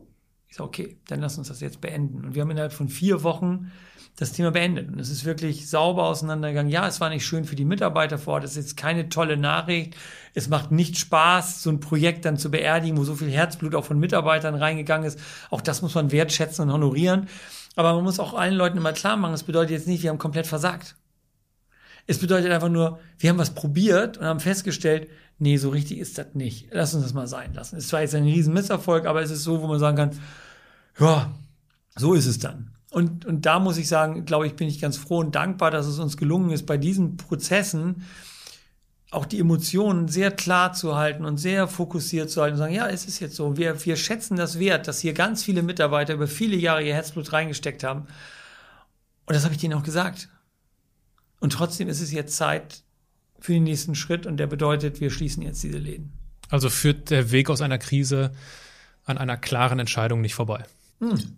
Ich 0.49 0.57
sage, 0.57 0.69
okay, 0.69 0.97
dann 1.09 1.21
lass 1.21 1.39
uns 1.39 1.49
das 1.49 1.61
jetzt 1.61 1.81
beenden. 1.81 2.25
Und 2.25 2.35
wir 2.35 2.43
haben 2.43 2.51
innerhalb 2.51 2.73
von 2.73 2.89
vier 2.89 3.23
Wochen 3.23 3.73
das 4.17 4.33
Thema 4.33 4.51
beendet. 4.51 4.89
Und 4.89 4.99
es 4.99 5.11
ist 5.11 5.25
wirklich 5.25 5.69
sauber 5.69 6.05
auseinandergegangen. 6.05 6.73
Ja, 6.73 6.87
es 6.87 7.01
war 7.01 7.11
nicht 7.11 7.27
schön 7.27 7.45
für 7.45 7.57
die 7.57 7.65
Mitarbeiter 7.67 8.17
vor 8.19 8.35
Ort. 8.35 8.45
Es 8.45 8.53
ist 8.53 8.57
jetzt 8.57 8.77
keine 8.77 9.09
tolle 9.09 9.37
Nachricht. 9.37 9.95
Es 10.33 10.49
macht 10.49 10.73
nicht 10.73 10.99
Spaß, 10.99 11.63
so 11.63 11.71
ein 11.71 11.81
Projekt 11.81 12.25
dann 12.25 12.39
zu 12.39 12.51
beerdigen, 12.51 12.97
wo 12.97 13.05
so 13.05 13.15
viel 13.15 13.31
Herzblut 13.31 13.75
auch 13.75 13.85
von 13.85 13.99
Mitarbeitern 13.99 14.55
reingegangen 14.55 15.07
ist. 15.07 15.19
Auch 15.51 15.61
das 15.61 15.83
muss 15.83 15.95
man 15.95 16.13
wertschätzen 16.13 16.65
und 16.65 16.73
honorieren. 16.73 17.29
Aber 17.75 17.93
man 17.93 18.05
muss 18.05 18.19
auch 18.19 18.33
allen 18.33 18.55
Leuten 18.55 18.79
immer 18.79 18.95
klar 18.95 19.19
machen, 19.19 19.35
es 19.35 19.43
bedeutet 19.43 19.73
jetzt 19.73 19.87
nicht, 19.87 20.03
wir 20.03 20.09
haben 20.09 20.19
komplett 20.19 20.47
versagt. 20.47 20.97
Es 22.07 22.19
bedeutet 22.19 22.53
einfach 22.53 22.69
nur, 22.69 23.01
wir 23.19 23.31
haben 23.31 23.39
was 23.39 23.55
probiert 23.55 24.19
und 24.19 24.25
haben 24.25 24.41
festgestellt, 24.41 25.09
nee, 25.39 25.57
so 25.57 25.71
richtig 25.71 25.99
ist 25.99 26.19
das 26.19 26.35
nicht. 26.35 26.69
Lass 26.71 26.95
uns 26.95 27.03
das 27.03 27.15
mal 27.15 27.27
sein 27.27 27.53
lassen. 27.55 27.77
Es 27.77 27.93
war 27.93 28.01
jetzt 28.01 28.15
ein 28.15 28.25
riesen 28.25 28.55
Misserfolg, 28.55 29.07
aber 29.07 29.23
es 29.23 29.31
ist 29.31 29.43
so, 29.43 29.61
wo 29.61 29.67
man 29.67 29.79
sagen 29.79 29.97
kann, 29.97 30.11
ja, 30.99 31.35
so 31.97 32.15
ist 32.15 32.27
es 32.27 32.39
dann. 32.39 32.71
Und, 32.91 33.27
und 33.27 33.45
da 33.45 33.59
muss 33.59 33.77
ich 33.77 33.89
sagen, 33.89 34.25
glaube 34.25 34.47
ich, 34.47 34.55
bin 34.55 34.69
ich 34.69 34.81
ganz 34.81 34.97
froh 34.97 35.19
und 35.19 35.35
dankbar, 35.35 35.71
dass 35.71 35.87
es 35.87 35.99
uns 35.99 36.17
gelungen 36.17 36.51
ist, 36.51 36.65
bei 36.65 36.79
diesen 36.79 37.17
Prozessen 37.17 38.05
auch 39.11 39.27
die 39.27 39.39
Emotionen 39.39 40.09
sehr 40.09 40.31
klar 40.31 40.73
zu 40.73 40.97
halten 40.97 41.25
und 41.25 41.39
sehr 41.39 41.69
fokussiert 41.69 42.31
zu 42.31 42.43
halten 42.43 42.55
und 42.55 42.59
sagen, 42.59 42.75
ja, 42.75 42.89
es 42.89 43.07
ist 43.07 43.21
jetzt 43.21 43.37
so. 43.37 43.57
Wir, 43.57 43.85
wir 43.85 43.97
schätzen 43.97 44.37
das 44.37 44.59
wert, 44.59 44.89
dass 44.89 45.01
hier 45.01 45.13
ganz 45.13 45.45
viele 45.45 45.63
Mitarbeiter 45.63 46.15
über 46.15 46.27
viele 46.27 46.57
Jahre 46.57 46.83
ihr 46.83 46.95
Herzblut 46.95 47.33
reingesteckt 47.33 47.85
haben. 47.85 48.07
Und 49.27 49.35
das 49.35 49.45
habe 49.45 49.55
ich 49.55 49.61
denen 49.61 49.75
auch 49.75 49.83
gesagt. 49.83 50.29
Und 51.47 51.53
trotzdem 51.53 51.89
ist 51.89 52.01
es 52.01 52.11
jetzt 52.11 52.37
Zeit 52.37 52.83
für 53.39 53.53
den 53.53 53.63
nächsten 53.63 53.95
Schritt 53.95 54.27
und 54.27 54.37
der 54.39 54.49
bedeutet, 54.49 55.01
wir 55.01 55.13
schließen 55.13 55.45
jetzt 55.45 55.63
diese 55.63 55.79
Läden. 55.79 56.11
Also 56.49 56.69
führt 56.69 57.11
der 57.11 57.31
Weg 57.31 57.51
aus 57.51 57.61
einer 57.61 57.79
Krise 57.79 58.33
an 59.05 59.17
einer 59.17 59.37
klaren 59.37 59.79
Entscheidung 59.79 60.21
nicht 60.21 60.35
vorbei. 60.35 60.65
Hm. 60.99 61.37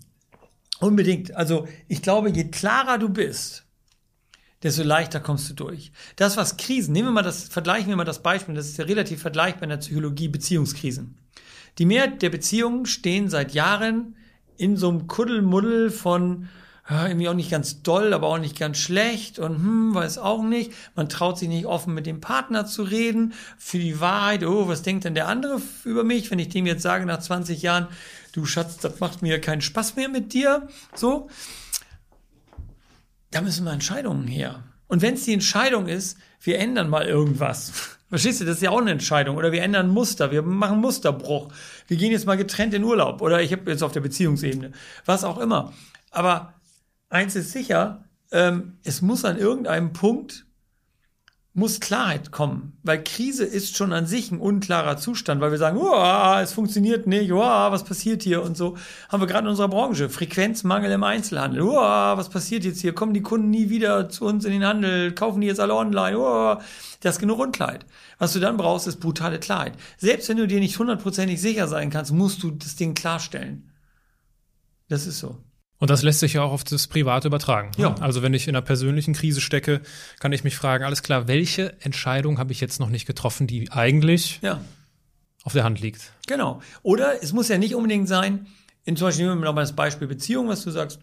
Unbedingt. 0.80 1.36
Also 1.36 1.68
ich 1.88 2.00
glaube, 2.00 2.30
je 2.30 2.44
klarer 2.44 2.96
du 2.96 3.10
bist, 3.10 3.66
desto 4.62 4.82
leichter 4.82 5.20
kommst 5.20 5.50
du 5.50 5.52
durch. 5.52 5.92
Das, 6.16 6.38
was 6.38 6.56
Krisen, 6.56 6.92
nehmen 6.92 7.08
wir 7.08 7.12
mal 7.12 7.22
das, 7.22 7.46
vergleichen 7.46 7.90
wir 7.90 7.96
mal 7.96 8.04
das 8.04 8.22
Beispiel, 8.22 8.54
das 8.54 8.66
ist 8.66 8.78
ja 8.78 8.86
relativ 8.86 9.20
vergleichbar 9.20 9.64
in 9.64 9.68
der 9.68 9.76
Psychologie, 9.76 10.28
Beziehungskrisen. 10.28 11.18
Die 11.76 11.84
Mehrheit 11.84 12.22
der 12.22 12.30
Beziehungen 12.30 12.86
stehen 12.86 13.28
seit 13.28 13.52
Jahren 13.52 14.16
in 14.56 14.78
so 14.78 14.88
einem 14.88 15.06
Kuddelmuddel 15.06 15.90
von 15.90 16.48
ja, 16.90 17.06
irgendwie 17.06 17.28
auch 17.28 17.34
nicht 17.34 17.50
ganz 17.50 17.82
doll, 17.82 18.14
aber 18.14 18.28
auch 18.28 18.38
nicht 18.38 18.58
ganz 18.58 18.78
schlecht 18.78 19.38
und 19.38 19.56
hm, 19.56 19.94
weiß 19.94 20.16
auch 20.18 20.42
nicht. 20.42 20.72
Man 20.94 21.10
traut 21.10 21.38
sich 21.38 21.48
nicht 21.48 21.66
offen 21.66 21.92
mit 21.92 22.06
dem 22.06 22.20
Partner 22.20 22.64
zu 22.64 22.82
reden. 22.82 23.34
Für 23.58 23.78
die 23.78 24.00
Wahrheit, 24.00 24.42
oh, 24.42 24.68
was 24.68 24.82
denkt 24.82 25.04
denn 25.04 25.14
der 25.14 25.28
andere 25.28 25.60
über 25.84 26.02
mich, 26.02 26.30
wenn 26.30 26.38
ich 26.38 26.48
dem 26.48 26.64
jetzt 26.64 26.82
sage 26.82 27.04
nach 27.04 27.18
20 27.18 27.60
Jahren, 27.60 27.88
du 28.32 28.46
Schatz, 28.46 28.78
das 28.78 29.00
macht 29.00 29.20
mir 29.20 29.38
keinen 29.38 29.60
Spaß 29.60 29.96
mehr 29.96 30.08
mit 30.08 30.32
dir, 30.32 30.66
so. 30.94 31.28
Da 33.30 33.42
müssen 33.42 33.64
wir 33.64 33.72
Entscheidungen 33.72 34.26
her. 34.26 34.62
Und 34.86 35.02
wenn 35.02 35.14
es 35.14 35.24
die 35.24 35.34
Entscheidung 35.34 35.86
ist, 35.86 36.16
wir 36.40 36.58
ändern 36.58 36.88
mal 36.88 37.06
irgendwas. 37.06 37.72
Verstehst 38.08 38.40
du, 38.40 38.46
das 38.46 38.56
ist 38.56 38.62
ja 38.62 38.70
auch 38.70 38.80
eine 38.80 38.92
Entscheidung. 38.92 39.36
Oder 39.36 39.52
wir 39.52 39.62
ändern 39.62 39.90
Muster, 39.90 40.30
wir 40.30 40.40
machen 40.40 40.80
Musterbruch. 40.80 41.52
Wir 41.86 41.98
gehen 41.98 42.12
jetzt 42.12 42.24
mal 42.24 42.38
getrennt 42.38 42.72
in 42.72 42.82
Urlaub. 42.82 43.20
Oder 43.20 43.42
ich 43.42 43.52
habe 43.52 43.70
jetzt 43.70 43.82
auf 43.82 43.92
der 43.92 44.00
Beziehungsebene. 44.00 44.72
Was 45.04 45.24
auch 45.24 45.36
immer. 45.36 45.74
Aber 46.10 46.54
eins 47.08 47.36
ist 47.36 47.52
sicher, 47.52 48.04
ähm, 48.32 48.78
es 48.84 49.02
muss 49.02 49.24
an 49.24 49.38
irgendeinem 49.38 49.92
Punkt 49.92 50.46
muss 51.58 51.80
Klarheit 51.80 52.30
kommen, 52.30 52.78
weil 52.84 53.02
Krise 53.02 53.44
ist 53.44 53.76
schon 53.76 53.92
an 53.92 54.06
sich 54.06 54.30
ein 54.30 54.38
unklarer 54.38 54.96
Zustand, 54.96 55.40
weil 55.40 55.50
wir 55.50 55.58
sagen, 55.58 55.76
oh, 55.76 56.38
es 56.40 56.52
funktioniert 56.52 57.08
nicht, 57.08 57.32
oh, 57.32 57.40
was 57.40 57.82
passiert 57.82 58.22
hier 58.22 58.42
und 58.42 58.56
so. 58.56 58.76
Haben 59.08 59.22
wir 59.22 59.26
gerade 59.26 59.46
in 59.46 59.50
unserer 59.50 59.68
Branche 59.68 60.08
Frequenzmangel 60.08 60.92
im 60.92 61.02
Einzelhandel. 61.02 61.62
Oh, 61.62 61.74
was 61.74 62.28
passiert 62.28 62.64
jetzt 62.64 62.80
hier? 62.80 62.94
Kommen 62.94 63.12
die 63.12 63.22
Kunden 63.22 63.50
nie 63.50 63.70
wieder 63.70 64.08
zu 64.08 64.24
uns 64.24 64.44
in 64.44 64.52
den 64.52 64.64
Handel? 64.64 65.12
Kaufen 65.12 65.40
die 65.40 65.48
jetzt 65.48 65.58
alle 65.58 65.74
online? 65.74 66.16
Oh, 66.16 66.56
das 67.00 67.16
ist 67.16 67.20
genug 67.20 67.40
Unklarheit. 67.40 67.86
Was 68.18 68.34
du 68.34 68.38
dann 68.38 68.56
brauchst, 68.56 68.86
ist 68.86 69.00
brutale 69.00 69.40
Klarheit. 69.40 69.72
Selbst 69.96 70.28
wenn 70.28 70.36
du 70.36 70.46
dir 70.46 70.60
nicht 70.60 70.78
hundertprozentig 70.78 71.40
sicher 71.40 71.66
sein 71.66 71.90
kannst, 71.90 72.12
musst 72.12 72.40
du 72.44 72.52
das 72.52 72.76
Ding 72.76 72.94
klarstellen. 72.94 73.72
Das 74.88 75.08
ist 75.08 75.18
so. 75.18 75.38
Und 75.80 75.90
das 75.90 76.02
lässt 76.02 76.20
sich 76.20 76.32
ja 76.32 76.42
auch 76.42 76.50
auf 76.52 76.64
das 76.64 76.88
Private 76.88 77.28
übertragen. 77.28 77.70
Ja. 77.76 77.94
Also 78.00 78.22
wenn 78.22 78.34
ich 78.34 78.48
in 78.48 78.56
einer 78.56 78.64
persönlichen 78.64 79.14
Krise 79.14 79.40
stecke, 79.40 79.80
kann 80.18 80.32
ich 80.32 80.42
mich 80.42 80.56
fragen, 80.56 80.84
alles 80.84 81.02
klar, 81.04 81.28
welche 81.28 81.80
Entscheidung 81.82 82.38
habe 82.38 82.52
ich 82.52 82.60
jetzt 82.60 82.80
noch 82.80 82.88
nicht 82.88 83.06
getroffen, 83.06 83.46
die 83.46 83.70
eigentlich 83.70 84.40
Ja. 84.42 84.60
auf 85.44 85.52
der 85.52 85.62
Hand 85.64 85.80
liegt? 85.80 86.12
Genau. 86.26 86.60
Oder 86.82 87.22
es 87.22 87.32
muss 87.32 87.48
ja 87.48 87.58
nicht 87.58 87.74
unbedingt 87.76 88.08
sein, 88.08 88.46
in 88.84 88.96
zum 88.96 89.06
Beispiel 89.08 89.26
nehmen 89.26 89.40
wir 89.40 89.44
nochmal 89.46 89.64
das 89.64 89.76
Beispiel 89.76 90.08
Beziehung, 90.08 90.48
was 90.48 90.64
du 90.64 90.70
sagst, 90.70 90.98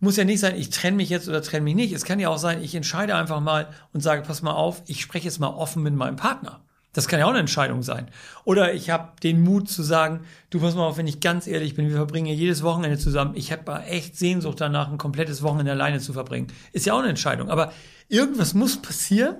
muss 0.00 0.16
ja 0.16 0.24
nicht 0.24 0.40
sein, 0.40 0.56
ich 0.56 0.70
trenne 0.70 0.96
mich 0.96 1.08
jetzt 1.10 1.28
oder 1.28 1.42
trenne 1.42 1.64
mich 1.64 1.74
nicht. 1.74 1.92
Es 1.92 2.04
kann 2.04 2.18
ja 2.18 2.28
auch 2.28 2.38
sein, 2.38 2.62
ich 2.62 2.74
entscheide 2.74 3.14
einfach 3.14 3.40
mal 3.40 3.68
und 3.92 4.00
sage, 4.00 4.22
pass 4.22 4.40
mal 4.42 4.52
auf, 4.52 4.82
ich 4.86 5.00
spreche 5.02 5.26
jetzt 5.26 5.38
mal 5.38 5.48
offen 5.48 5.82
mit 5.82 5.94
meinem 5.94 6.16
Partner. 6.16 6.63
Das 6.94 7.08
kann 7.08 7.18
ja 7.18 7.26
auch 7.26 7.30
eine 7.30 7.40
Entscheidung 7.40 7.82
sein. 7.82 8.06
Oder 8.44 8.72
ich 8.72 8.88
habe 8.88 9.12
den 9.22 9.42
Mut 9.42 9.68
zu 9.68 9.82
sagen, 9.82 10.20
du 10.48 10.60
pass 10.60 10.74
mal 10.74 10.86
auf, 10.86 10.96
wenn 10.96 11.06
ich 11.06 11.20
ganz 11.20 11.46
ehrlich 11.46 11.74
bin, 11.74 11.88
wir 11.88 11.96
verbringen 11.96 12.26
jedes 12.26 12.62
Wochenende 12.62 12.96
zusammen. 12.96 13.34
Ich 13.34 13.52
habe 13.52 13.82
echt 13.82 14.16
Sehnsucht 14.16 14.60
danach, 14.60 14.90
ein 14.90 14.96
komplettes 14.96 15.42
Wochenende 15.42 15.72
alleine 15.72 15.98
zu 15.98 16.12
verbringen. 16.12 16.46
Ist 16.72 16.86
ja 16.86 16.94
auch 16.94 17.00
eine 17.00 17.08
Entscheidung. 17.08 17.50
Aber 17.50 17.72
irgendwas 18.08 18.54
muss 18.54 18.80
passieren. 18.80 19.36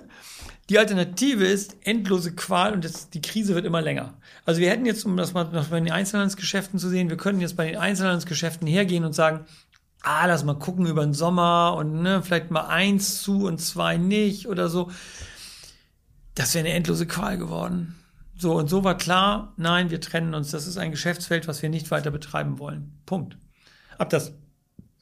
Die 0.69 0.79
Alternative 0.79 1.45
ist 1.45 1.77
endlose 1.83 2.33
Qual 2.35 2.73
und 2.73 2.83
das, 2.83 3.09
die 3.09 3.21
Krise 3.21 3.55
wird 3.55 3.65
immer 3.65 3.81
länger. 3.81 4.15
Also 4.45 4.59
wir 4.59 4.69
hätten 4.69 4.85
jetzt, 4.85 5.05
um 5.05 5.15
das 5.15 5.33
mal 5.33 5.45
noch 5.45 5.67
bei 5.67 5.79
den 5.79 5.91
Einzelhandelsgeschäften 5.91 6.79
zu 6.79 6.89
sehen, 6.89 7.09
wir 7.09 7.17
könnten 7.17 7.41
jetzt 7.41 7.55
bei 7.55 7.67
den 7.67 7.77
Einzelhandelsgeschäften 7.77 8.67
hergehen 8.67 9.05
und 9.05 9.13
sagen, 9.13 9.45
ah, 10.01 10.25
lass 10.25 10.43
mal 10.43 10.55
gucken 10.55 10.87
über 10.87 11.03
den 11.03 11.13
Sommer 11.13 11.75
und 11.77 12.01
ne, 12.01 12.21
vielleicht 12.23 12.51
mal 12.51 12.65
eins 12.67 13.21
zu 13.21 13.45
und 13.45 13.59
zwei 13.59 13.97
nicht 13.97 14.47
oder 14.47 14.67
so 14.67 14.89
das 16.35 16.53
wäre 16.53 16.65
eine 16.65 16.75
endlose 16.75 17.07
Qual 17.07 17.37
geworden. 17.37 17.95
So, 18.37 18.53
und 18.55 18.69
so 18.69 18.83
war 18.83 18.97
klar, 18.97 19.53
nein, 19.57 19.89
wir 19.89 20.01
trennen 20.01 20.33
uns. 20.33 20.51
Das 20.51 20.67
ist 20.67 20.77
ein 20.77 20.91
Geschäftsfeld, 20.91 21.47
was 21.47 21.61
wir 21.61 21.69
nicht 21.69 21.89
weiter 21.89 22.11
betreiben 22.11 22.59
wollen. 22.59 22.91
Punkt. 23.05 23.37
Ob 23.97 24.09
das 24.09 24.33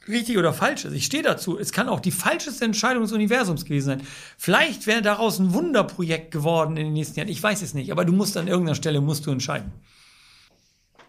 richtig 0.08 0.38
oder 0.38 0.54
falsch 0.54 0.86
ist, 0.86 0.94
ich 0.94 1.06
stehe 1.06 1.24
dazu. 1.24 1.58
Es 1.58 1.72
kann 1.72 1.90
auch 1.90 2.00
die 2.00 2.12
falscheste 2.12 2.64
Entscheidung 2.64 3.04
des 3.04 3.12
Universums 3.12 3.66
gewesen 3.66 3.86
sein. 3.86 4.02
Vielleicht 4.38 4.86
wäre 4.86 5.02
daraus 5.02 5.40
ein 5.40 5.54
Wunderprojekt 5.54 6.30
geworden 6.32 6.78
in 6.78 6.86
den 6.86 6.94
nächsten 6.94 7.18
Jahren. 7.18 7.30
Ich 7.30 7.42
weiß 7.42 7.64
es 7.64 7.74
nicht, 7.74 7.92
aber 7.92 8.06
du 8.06 8.14
musst 8.14 8.38
an 8.38 8.48
irgendeiner 8.48 8.76
Stelle 8.76 9.02
musst 9.02 9.26
du 9.26 9.32
entscheiden. 9.32 9.72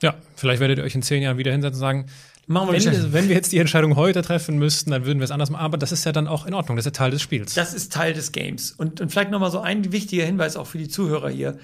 Ja, 0.02 0.14
vielleicht 0.36 0.60
werdet 0.60 0.78
ihr 0.78 0.84
euch 0.84 0.94
in 0.94 1.02
zehn 1.02 1.22
Jahren 1.22 1.38
wieder 1.38 1.52
hinsetzen 1.52 1.76
und 1.76 1.80
sagen, 1.80 2.06
Machen 2.46 2.72
wir 2.72 2.84
wenn, 2.84 3.12
wenn 3.12 3.28
wir 3.28 3.34
jetzt 3.34 3.52
die 3.52 3.58
Entscheidung 3.58 3.96
heute 3.96 4.22
treffen 4.22 4.58
müssten, 4.58 4.90
dann 4.90 5.06
würden 5.06 5.18
wir 5.18 5.24
es 5.24 5.30
anders 5.30 5.50
machen. 5.50 5.64
Aber 5.64 5.78
das 5.78 5.92
ist 5.92 6.04
ja 6.04 6.12
dann 6.12 6.28
auch 6.28 6.46
in 6.46 6.54
Ordnung. 6.54 6.76
Das 6.76 6.84
ist 6.84 6.94
ja 6.94 6.98
Teil 6.98 7.10
des 7.10 7.22
Spiels. 7.22 7.54
Das 7.54 7.72
ist 7.72 7.92
Teil 7.92 8.12
des 8.12 8.32
Games. 8.32 8.72
Und, 8.72 9.00
und 9.00 9.10
vielleicht 9.10 9.30
nochmal 9.30 9.50
so 9.50 9.60
ein 9.60 9.92
wichtiger 9.92 10.24
Hinweis 10.24 10.56
auch 10.56 10.66
für 10.66 10.78
die 10.78 10.88
Zuhörer 10.88 11.30
hier. 11.30 11.58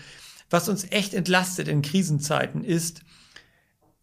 Was 0.48 0.68
uns 0.68 0.90
echt 0.90 1.14
entlastet 1.14 1.68
in 1.68 1.82
Krisenzeiten 1.82 2.64
ist, 2.64 3.02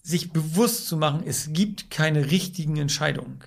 sich 0.03 0.32
bewusst 0.32 0.88
zu 0.88 0.95
machen, 0.97 1.23
es 1.25 1.49
gibt 1.51 1.91
keine 1.91 2.32
richtigen 2.32 2.78
Entscheidungen. 2.78 3.39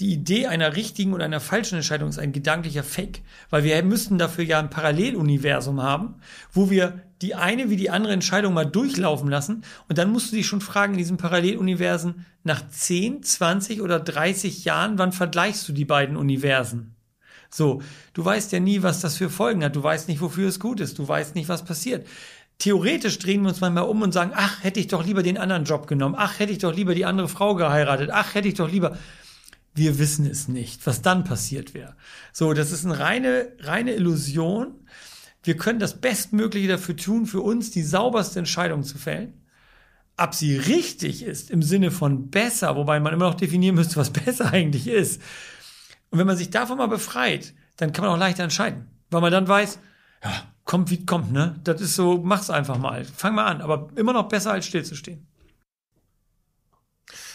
die 0.00 0.12
Idee 0.12 0.46
einer 0.46 0.74
richtigen 0.76 1.12
und 1.12 1.20
einer 1.20 1.40
falschen 1.40 1.76
Entscheidung 1.76 2.08
ist 2.08 2.18
ein 2.18 2.32
gedanklicher 2.32 2.82
Fake, 2.82 3.20
weil 3.50 3.64
wir 3.64 3.80
müssten 3.82 4.18
dafür 4.18 4.44
ja 4.44 4.58
ein 4.58 4.70
Paralleluniversum 4.70 5.82
haben, 5.82 6.14
wo 6.52 6.70
wir 6.70 7.02
die 7.22 7.34
eine 7.34 7.70
wie 7.70 7.76
die 7.76 7.90
andere 7.90 8.12
Entscheidung 8.12 8.54
mal 8.54 8.64
durchlaufen 8.64 9.28
lassen 9.28 9.64
und 9.88 9.98
dann 9.98 10.10
musst 10.10 10.32
du 10.32 10.36
dich 10.36 10.46
schon 10.46 10.60
fragen 10.60 10.94
in 10.94 10.98
diesem 10.98 11.16
Paralleluniversen 11.16 12.26
nach 12.44 12.66
10, 12.68 13.22
20 13.22 13.82
oder 13.82 14.00
30 14.00 14.64
Jahren, 14.64 14.98
wann 14.98 15.12
vergleichst 15.12 15.68
du 15.68 15.72
die 15.72 15.84
beiden 15.84 16.16
Universen? 16.16 16.94
So, 17.50 17.82
du 18.14 18.24
weißt 18.24 18.52
ja 18.52 18.60
nie, 18.60 18.82
was 18.82 19.00
das 19.00 19.16
für 19.16 19.28
Folgen 19.28 19.64
hat, 19.64 19.76
du 19.76 19.82
weißt 19.82 20.08
nicht, 20.08 20.20
wofür 20.20 20.48
es 20.48 20.60
gut 20.60 20.80
ist, 20.80 20.98
du 20.98 21.06
weißt 21.06 21.34
nicht, 21.34 21.48
was 21.48 21.64
passiert. 21.64 22.06
Theoretisch 22.58 23.18
drehen 23.18 23.42
wir 23.42 23.48
uns 23.48 23.60
manchmal 23.60 23.84
um 23.84 24.02
und 24.02 24.12
sagen, 24.12 24.32
ach, 24.34 24.62
hätte 24.62 24.80
ich 24.80 24.86
doch 24.86 25.04
lieber 25.04 25.22
den 25.22 25.38
anderen 25.38 25.64
Job 25.64 25.86
genommen, 25.86 26.14
ach, 26.16 26.38
hätte 26.38 26.52
ich 26.52 26.58
doch 26.58 26.74
lieber 26.74 26.94
die 26.94 27.06
andere 27.06 27.28
Frau 27.28 27.54
geheiratet, 27.54 28.10
ach, 28.12 28.34
hätte 28.34 28.48
ich 28.48 28.54
doch 28.54 28.70
lieber 28.70 28.96
wir 29.74 29.98
wissen 29.98 30.26
es 30.26 30.48
nicht, 30.48 30.86
was 30.86 31.02
dann 31.02 31.24
passiert 31.24 31.74
wäre. 31.74 31.94
So, 32.32 32.52
das 32.52 32.72
ist 32.72 32.84
eine 32.84 32.98
reine, 32.98 33.52
reine 33.60 33.92
Illusion. 33.94 34.74
Wir 35.42 35.56
können 35.56 35.78
das 35.78 36.00
Bestmögliche 36.00 36.68
dafür 36.68 36.96
tun, 36.96 37.26
für 37.26 37.40
uns 37.40 37.70
die 37.70 37.82
sauberste 37.82 38.38
Entscheidung 38.38 38.82
zu 38.82 38.98
fällen. 38.98 39.34
Ob 40.16 40.34
sie 40.34 40.56
richtig 40.56 41.22
ist 41.22 41.50
im 41.50 41.62
Sinne 41.62 41.90
von 41.90 42.30
besser, 42.30 42.76
wobei 42.76 43.00
man 43.00 43.14
immer 43.14 43.28
noch 43.28 43.36
definieren 43.36 43.74
müsste, 43.74 43.96
was 43.96 44.10
besser 44.10 44.52
eigentlich 44.52 44.86
ist. 44.86 45.22
Und 46.10 46.18
wenn 46.18 46.26
man 46.26 46.36
sich 46.36 46.50
davon 46.50 46.78
mal 46.78 46.88
befreit, 46.88 47.54
dann 47.76 47.92
kann 47.92 48.04
man 48.04 48.14
auch 48.14 48.18
leichter 48.18 48.42
entscheiden, 48.42 48.86
weil 49.10 49.22
man 49.22 49.32
dann 49.32 49.48
weiß, 49.48 49.78
ja, 50.22 50.52
kommt 50.64 50.90
wie 50.90 51.06
kommt, 51.06 51.32
ne? 51.32 51.58
Das 51.64 51.80
ist 51.80 51.96
so, 51.96 52.18
mach's 52.18 52.50
einfach 52.50 52.76
mal. 52.76 53.04
Fang 53.04 53.34
mal 53.34 53.46
an, 53.46 53.62
aber 53.62 53.88
immer 53.96 54.12
noch 54.12 54.28
besser 54.28 54.52
als 54.52 54.66
stillzustehen. 54.66 55.26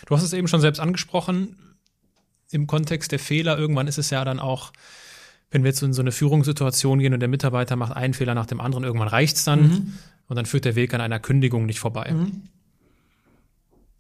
Du 0.06 0.16
hast 0.16 0.24
es 0.24 0.34
eben 0.34 0.48
schon 0.48 0.62
selbst 0.62 0.80
angesprochen 0.80 1.58
im 2.52 2.68
Kontext 2.68 3.12
der 3.12 3.20
Fehler, 3.20 3.58
irgendwann 3.58 3.88
ist 3.88 3.98
es 3.98 4.10
ja 4.10 4.24
dann 4.24 4.40
auch, 4.40 4.72
wenn 5.52 5.64
wir 5.64 5.70
jetzt 5.70 5.82
in 5.84 5.94
so 5.94 6.02
eine 6.02 6.12
Führungssituation 6.12 7.00
gehen 7.00 7.14
und 7.14 7.20
der 7.20 7.30
Mitarbeiter 7.30 7.76
macht 7.76 7.96
einen 7.96 8.14
Fehler 8.14 8.34
nach 8.34 8.46
dem 8.46 8.60
anderen, 8.60 8.84
irgendwann 8.84 9.08
reicht 9.08 9.38
es 9.38 9.44
dann 9.44 9.62
mhm. 9.62 9.94
und 10.28 10.36
dann 10.36 10.46
führt 10.46 10.66
der 10.66 10.76
Weg 10.76 10.94
an 10.94 11.02
einer 11.02 11.20
Kündigung 11.20 11.66
nicht 11.66 11.80
vorbei. 11.80 12.12
Mhm. 12.12 12.44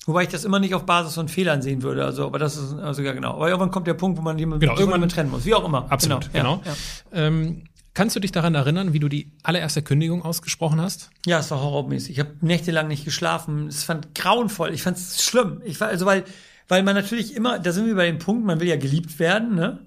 Wobei 0.06 0.24
ich 0.24 0.30
das 0.30 0.46
immer 0.46 0.60
nicht 0.60 0.76
auf 0.76 0.86
Basis 0.86 1.16
von 1.16 1.28
Fehlern 1.28 1.64
sehen 1.64 1.82
würde. 1.82 2.06
Also, 2.06 2.26
aber 2.28 2.38
das 2.38 2.58
ist 2.58 2.74
also 2.74 3.02
ja 3.02 3.14
genau. 3.14 3.34
Aber 3.36 3.48
irgendwann 3.48 3.72
kommt 3.72 3.88
der 3.88 3.96
Punkt, 3.96 4.20
wo 4.20 4.22
man 4.22 4.38
jemanden 4.38 4.62
genau, 4.62 4.78
irgendwann 4.78 5.10
trennen 5.10 5.32
muss. 5.32 5.46
Wie 5.46 5.56
auch 5.56 5.66
immer. 5.66 5.92
Absolut. 5.92 6.32
Genau. 6.32 6.58
genau. 6.58 6.62
Ja, 6.64 7.20
ja. 7.20 7.28
Ähm, 7.28 7.64
kannst 7.96 8.16
du 8.16 8.20
dich 8.20 8.32
daran 8.32 8.54
erinnern, 8.54 8.94
wie 8.94 9.00
du 9.00 9.10
die 9.10 9.32
allererste 9.42 9.82
Kündigung 9.82 10.24
ausgesprochen 10.24 10.80
hast? 10.80 11.10
Ja, 11.26 11.40
es 11.40 11.50
war 11.50 11.60
horrormäßig. 11.60 12.12
Ich 12.12 12.20
habe 12.20 12.34
nächtelang 12.42 12.88
nicht 12.88 13.04
geschlafen. 13.04 13.68
Es 13.68 13.84
fand 13.84 14.14
grauenvoll. 14.14 14.76
Ich 14.76 14.84
fand 14.84 14.98
es 14.98 15.24
schlimm. 15.24 15.62
Ich 15.66 15.82
war 15.82 15.88
also 15.88 16.06
weil 16.06 16.24
weil 16.68 16.84
man 16.84 16.96
natürlich 16.96 17.36
immer, 17.36 17.60
da 17.60 17.72
sind 17.72 17.86
wir 17.86 17.96
bei 17.96 18.08
dem 18.08 18.20
Punkt, 18.20 18.46
man 18.46 18.60
will 18.60 18.68
ja 18.68 18.78
geliebt 18.78 19.20
werden, 19.20 19.56
ne? 19.56 19.80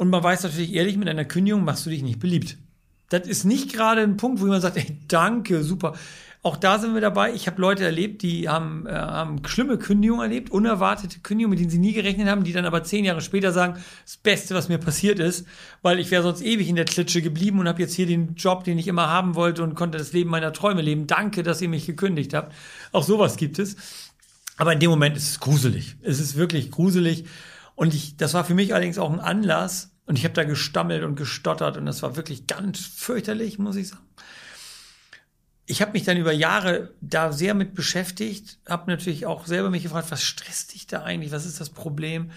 Und 0.00 0.08
man 0.08 0.22
weiß 0.22 0.44
natürlich 0.44 0.72
ehrlich, 0.72 0.96
mit 0.96 1.10
einer 1.10 1.26
Kündigung 1.26 1.62
machst 1.62 1.84
du 1.84 1.90
dich 1.90 2.02
nicht 2.02 2.20
beliebt. 2.20 2.56
Das 3.10 3.28
ist 3.28 3.44
nicht 3.44 3.70
gerade 3.70 4.00
ein 4.00 4.16
Punkt, 4.16 4.40
wo 4.40 4.46
jemand 4.46 4.62
sagt, 4.62 4.78
ey, 4.78 4.96
danke, 5.08 5.62
super. 5.62 5.92
Auch 6.42 6.56
da 6.56 6.78
sind 6.78 6.94
wir 6.94 7.02
dabei. 7.02 7.34
Ich 7.34 7.46
habe 7.46 7.60
Leute 7.60 7.84
erlebt, 7.84 8.22
die 8.22 8.48
haben, 8.48 8.86
äh, 8.86 8.92
haben 8.92 9.46
schlimme 9.46 9.76
Kündigungen 9.76 10.22
erlebt, 10.22 10.50
unerwartete 10.50 11.18
Kündigungen, 11.20 11.50
mit 11.50 11.60
denen 11.60 11.68
sie 11.68 11.76
nie 11.76 11.92
gerechnet 11.92 12.28
haben, 12.28 12.44
die 12.44 12.54
dann 12.54 12.64
aber 12.64 12.82
zehn 12.82 13.04
Jahre 13.04 13.20
später 13.20 13.52
sagen, 13.52 13.74
das 14.06 14.16
Beste, 14.16 14.54
was 14.54 14.70
mir 14.70 14.78
passiert 14.78 15.18
ist, 15.18 15.46
weil 15.82 15.98
ich 15.98 16.10
wäre 16.10 16.22
sonst 16.22 16.40
ewig 16.40 16.70
in 16.70 16.76
der 16.76 16.86
Klitsche 16.86 17.20
geblieben 17.20 17.58
und 17.58 17.68
habe 17.68 17.82
jetzt 17.82 17.92
hier 17.92 18.06
den 18.06 18.36
Job, 18.36 18.64
den 18.64 18.78
ich 18.78 18.88
immer 18.88 19.08
haben 19.08 19.34
wollte 19.34 19.62
und 19.62 19.74
konnte 19.74 19.98
das 19.98 20.14
Leben 20.14 20.30
meiner 20.30 20.54
Träume 20.54 20.80
leben. 20.80 21.08
Danke, 21.08 21.42
dass 21.42 21.60
ihr 21.60 21.68
mich 21.68 21.84
gekündigt 21.84 22.32
habt. 22.32 22.54
Auch 22.92 23.04
sowas 23.04 23.36
gibt 23.36 23.58
es. 23.58 23.76
Aber 24.56 24.72
in 24.72 24.80
dem 24.80 24.88
Moment 24.88 25.18
ist 25.18 25.28
es 25.28 25.40
gruselig. 25.40 25.96
Es 26.00 26.20
ist 26.20 26.36
wirklich 26.36 26.70
gruselig. 26.70 27.26
Und 27.74 27.94
ich, 27.94 28.16
das 28.16 28.32
war 28.32 28.44
für 28.44 28.54
mich 28.54 28.72
allerdings 28.72 28.98
auch 28.98 29.10
ein 29.10 29.20
Anlass. 29.20 29.89
Und 30.10 30.18
ich 30.18 30.24
habe 30.24 30.34
da 30.34 30.42
gestammelt 30.42 31.04
und 31.04 31.14
gestottert. 31.14 31.76
Und 31.76 31.86
das 31.86 32.02
war 32.02 32.16
wirklich 32.16 32.48
ganz 32.48 32.80
fürchterlich, 32.80 33.60
muss 33.60 33.76
ich 33.76 33.90
sagen. 33.90 34.02
Ich 35.66 35.80
habe 35.80 35.92
mich 35.92 36.02
dann 36.02 36.16
über 36.16 36.32
Jahre 36.32 36.90
da 37.00 37.30
sehr 37.30 37.54
mit 37.54 37.76
beschäftigt, 37.76 38.58
habe 38.68 38.90
natürlich 38.90 39.26
auch 39.26 39.46
selber 39.46 39.70
mich 39.70 39.84
gefragt, 39.84 40.10
was 40.10 40.24
stresst 40.24 40.74
dich 40.74 40.88
da 40.88 41.04
eigentlich, 41.04 41.30
was 41.30 41.46
ist 41.46 41.60
das 41.60 41.70
Problem? 41.70 42.32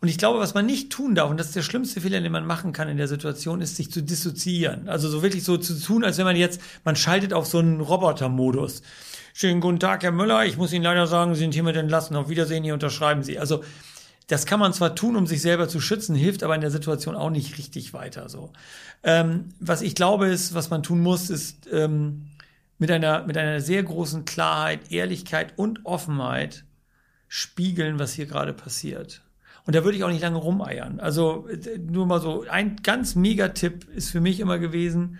Und 0.00 0.06
ich 0.06 0.18
glaube, 0.18 0.38
was 0.38 0.54
man 0.54 0.66
nicht 0.66 0.92
tun 0.92 1.16
darf, 1.16 1.28
und 1.28 1.36
das 1.36 1.48
ist 1.48 1.56
der 1.56 1.62
schlimmste 1.62 2.00
Fehler, 2.00 2.20
den 2.20 2.30
man 2.30 2.46
machen 2.46 2.72
kann 2.72 2.88
in 2.88 2.96
der 2.96 3.08
Situation, 3.08 3.60
ist, 3.60 3.74
sich 3.74 3.90
zu 3.90 4.04
dissoziieren. 4.04 4.88
Also 4.88 5.08
so 5.08 5.20
wirklich 5.24 5.42
so 5.42 5.56
zu 5.56 5.76
tun, 5.80 6.04
als 6.04 6.18
wenn 6.18 6.26
man 6.26 6.36
jetzt, 6.36 6.60
man 6.84 6.94
schaltet 6.94 7.32
auf 7.32 7.46
so 7.46 7.58
einen 7.58 7.80
Robotermodus. 7.80 8.82
Schönen 9.34 9.60
guten 9.60 9.80
Tag, 9.80 10.04
Herr 10.04 10.12
Müller. 10.12 10.46
Ich 10.46 10.58
muss 10.58 10.72
Ihnen 10.72 10.84
leider 10.84 11.08
sagen, 11.08 11.34
Sie 11.34 11.40
sind 11.40 11.54
hiermit 11.54 11.74
entlassen. 11.74 12.14
Auf 12.14 12.28
Wiedersehen, 12.28 12.62
hier 12.62 12.74
unterschreiben 12.74 13.24
Sie. 13.24 13.36
Also, 13.36 13.64
das 14.26 14.44
kann 14.44 14.58
man 14.58 14.72
zwar 14.72 14.94
tun, 14.94 15.16
um 15.16 15.26
sich 15.26 15.40
selber 15.40 15.68
zu 15.68 15.80
schützen, 15.80 16.16
hilft 16.16 16.42
aber 16.42 16.54
in 16.54 16.60
der 16.60 16.70
Situation 16.70 17.14
auch 17.14 17.30
nicht 17.30 17.58
richtig 17.58 17.94
weiter. 17.94 18.28
So, 18.28 18.52
ähm, 19.02 19.50
was 19.60 19.82
ich 19.82 19.94
glaube 19.94 20.26
ist, 20.26 20.54
was 20.54 20.70
man 20.70 20.82
tun 20.82 21.00
muss, 21.00 21.30
ist 21.30 21.68
ähm, 21.72 22.26
mit 22.78 22.90
einer 22.90 23.24
mit 23.26 23.36
einer 23.36 23.60
sehr 23.60 23.82
großen 23.82 24.24
Klarheit, 24.24 24.90
Ehrlichkeit 24.90 25.54
und 25.56 25.86
Offenheit 25.86 26.64
spiegeln, 27.28 27.98
was 27.98 28.12
hier 28.12 28.26
gerade 28.26 28.52
passiert. 28.52 29.22
Und 29.64 29.74
da 29.74 29.84
würde 29.84 29.96
ich 29.96 30.04
auch 30.04 30.10
nicht 30.10 30.22
lange 30.22 30.38
rumeiern. 30.38 31.00
Also 31.00 31.48
nur 31.78 32.06
mal 32.06 32.20
so 32.20 32.44
ein 32.48 32.76
ganz 32.82 33.16
mega 33.16 33.48
Tipp 33.48 33.88
ist 33.94 34.10
für 34.10 34.20
mich 34.20 34.38
immer 34.38 34.58
gewesen 34.58 35.18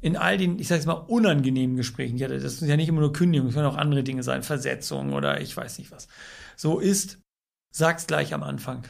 in 0.00 0.16
all 0.16 0.38
den, 0.38 0.58
ich 0.58 0.68
sage 0.68 0.78
jetzt 0.78 0.86
mal, 0.86 0.94
unangenehmen 0.94 1.76
Gesprächen, 1.76 2.16
ja, 2.16 2.26
das 2.26 2.58
sind 2.58 2.68
ja 2.68 2.76
nicht 2.76 2.88
immer 2.88 3.00
nur 3.00 3.12
Kündigungen, 3.12 3.50
es 3.50 3.54
können 3.54 3.66
auch 3.66 3.76
andere 3.76 4.02
Dinge 4.02 4.22
sein, 4.22 4.42
Versetzungen 4.42 5.12
oder 5.12 5.40
ich 5.40 5.54
weiß 5.54 5.78
nicht 5.78 5.92
was. 5.92 6.08
So 6.56 6.78
ist, 6.78 7.18
sag's 7.70 8.06
gleich 8.06 8.34
am 8.34 8.42
Anfang. 8.42 8.84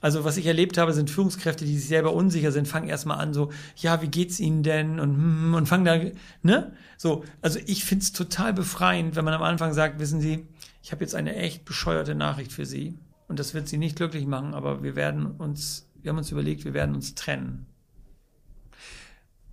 Also 0.00 0.24
was 0.24 0.36
ich 0.36 0.46
erlebt 0.46 0.78
habe, 0.78 0.92
sind 0.92 1.10
Führungskräfte, 1.10 1.64
die 1.64 1.76
sich 1.76 1.88
selber 1.88 2.12
unsicher 2.12 2.52
sind, 2.52 2.68
fangen 2.68 2.88
erstmal 2.88 3.18
an 3.18 3.34
so, 3.34 3.50
ja, 3.76 4.00
wie 4.00 4.08
geht's 4.08 4.38
Ihnen 4.38 4.62
denn? 4.62 5.00
Und, 5.00 5.16
hm, 5.16 5.54
und 5.54 5.66
fangen 5.66 5.84
da, 5.84 5.98
ne? 6.42 6.72
So, 6.96 7.24
also 7.42 7.58
ich 7.66 7.84
find's 7.84 8.12
total 8.12 8.52
befreiend, 8.52 9.16
wenn 9.16 9.24
man 9.24 9.34
am 9.34 9.42
Anfang 9.42 9.72
sagt, 9.72 9.98
wissen 9.98 10.20
Sie, 10.20 10.46
ich 10.82 10.92
habe 10.92 11.02
jetzt 11.02 11.14
eine 11.14 11.34
echt 11.34 11.64
bescheuerte 11.64 12.14
Nachricht 12.14 12.52
für 12.52 12.64
Sie. 12.64 12.98
Und 13.26 13.38
das 13.40 13.54
wird 13.54 13.68
Sie 13.68 13.76
nicht 13.76 13.96
glücklich 13.96 14.26
machen, 14.26 14.54
aber 14.54 14.82
wir 14.82 14.94
werden 14.94 15.26
uns, 15.26 15.88
wir 16.00 16.10
haben 16.10 16.18
uns 16.18 16.30
überlegt, 16.30 16.64
wir 16.64 16.74
werden 16.74 16.94
uns 16.94 17.14
trennen. 17.16 17.66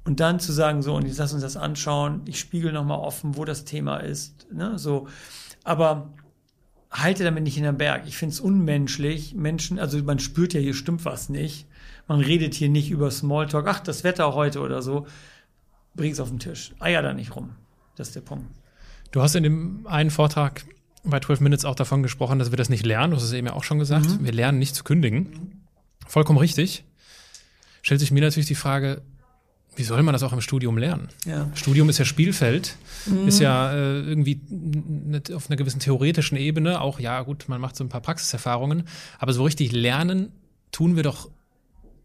Und 0.06 0.20
dann 0.20 0.40
zu 0.40 0.52
sagen, 0.52 0.84
so, 0.84 0.96
und 0.96 1.08
jetzt 1.08 1.18
lass 1.18 1.34
uns 1.34 1.42
das 1.42 1.58
anschauen, 1.58 2.22
ich 2.28 2.40
spiegel 2.40 2.72
nochmal 2.72 3.00
offen, 3.00 3.36
wo 3.36 3.44
das 3.46 3.66
Thema 3.66 3.98
ist, 3.98 4.48
ne, 4.54 4.78
so. 4.78 5.08
Aber 5.64 6.14
halte 7.04 7.24
damit 7.24 7.44
nicht 7.44 7.58
in 7.58 7.64
den 7.64 7.78
Berg. 7.78 8.04
Ich 8.08 8.18
finde 8.18 8.34
es 8.34 8.40
unmenschlich. 8.40 9.34
Menschen, 9.34 9.80
also 9.80 10.02
man 10.04 10.20
spürt 10.20 10.54
ja, 10.54 10.60
hier 10.60 10.74
stimmt 10.74 11.06
was 11.06 11.30
nicht. 11.30 11.68
Man 12.08 12.20
redet 12.20 12.54
hier 12.54 12.70
nicht 12.70 12.92
über 12.92 13.10
Smalltalk, 13.12 13.68
ach, 13.68 13.80
das 13.80 14.04
Wetter 14.04 14.34
heute 14.34 14.62
oder 14.62 14.82
so. 14.82 15.08
Bring's 15.96 16.20
auf 16.20 16.30
den 16.30 16.40
Tisch. 16.40 16.74
Eier 16.80 17.02
da 17.02 17.14
nicht 17.14 17.36
rum. 17.36 17.52
Das 17.96 18.10
ist 18.10 18.16
der 18.16 18.22
Punkt. 18.22 18.46
Du 19.12 19.22
hast 19.22 19.36
in 19.36 19.44
dem 19.44 19.88
einen 19.88 20.12
Vortrag 20.12 20.66
bei 21.04 21.20
12 21.20 21.40
Minutes 21.40 21.66
auch 21.66 21.76
davon 21.76 22.04
gesprochen, 22.04 22.40
dass 22.40 22.52
wir 22.52 22.58
das 22.58 22.70
nicht 22.70 22.86
lernen. 22.86 23.12
Du 23.12 23.18
hast 23.18 23.24
es 23.24 23.34
eben 23.34 23.48
ja 23.48 23.54
auch 23.54 23.64
schon 23.64 23.80
gesagt. 23.80 24.08
Mhm. 24.08 24.26
Wir 24.26 24.34
lernen 24.34 24.60
nicht 24.60 24.76
zu 24.76 24.84
kündigen. 24.84 25.64
Vollkommen 26.08 26.40
richtig. 26.40 26.84
Stellt 27.82 28.00
sich 28.00 28.12
mir 28.12 28.22
natürlich 28.22 28.48
die 28.48 28.56
Frage, 28.56 29.02
wie 29.76 29.84
soll 29.84 30.02
man 30.04 30.14
das 30.14 30.24
auch 30.24 30.34
im 30.34 30.42
Studium 30.42 30.78
lernen? 30.78 31.10
Ja. 31.26 31.50
Studium 31.56 31.90
ist 31.90 31.98
ja 31.98 32.06
Spielfeld, 32.06 32.78
mhm. 33.06 33.28
ist 33.28 33.40
ja 33.40 33.72
äh, 33.74 34.00
irgendwie 34.00 34.42
auf 35.34 35.50
einer 35.50 35.58
gewissen 35.58 35.80
theoretischen 35.80 36.38
Ebene 36.38 36.82
auch, 36.82 37.00
ja 37.00 37.22
gut, 37.22 37.46
man 37.48 37.62
macht 37.62 37.76
so 37.76 37.84
ein 37.84 37.90
paar 37.90 38.02
Praxiserfahrungen, 38.02 38.84
aber 39.20 39.34
so 39.34 39.44
richtig 39.44 39.72
lernen 39.72 40.32
tun 40.72 40.96
wir 40.96 41.04
doch 41.04 41.30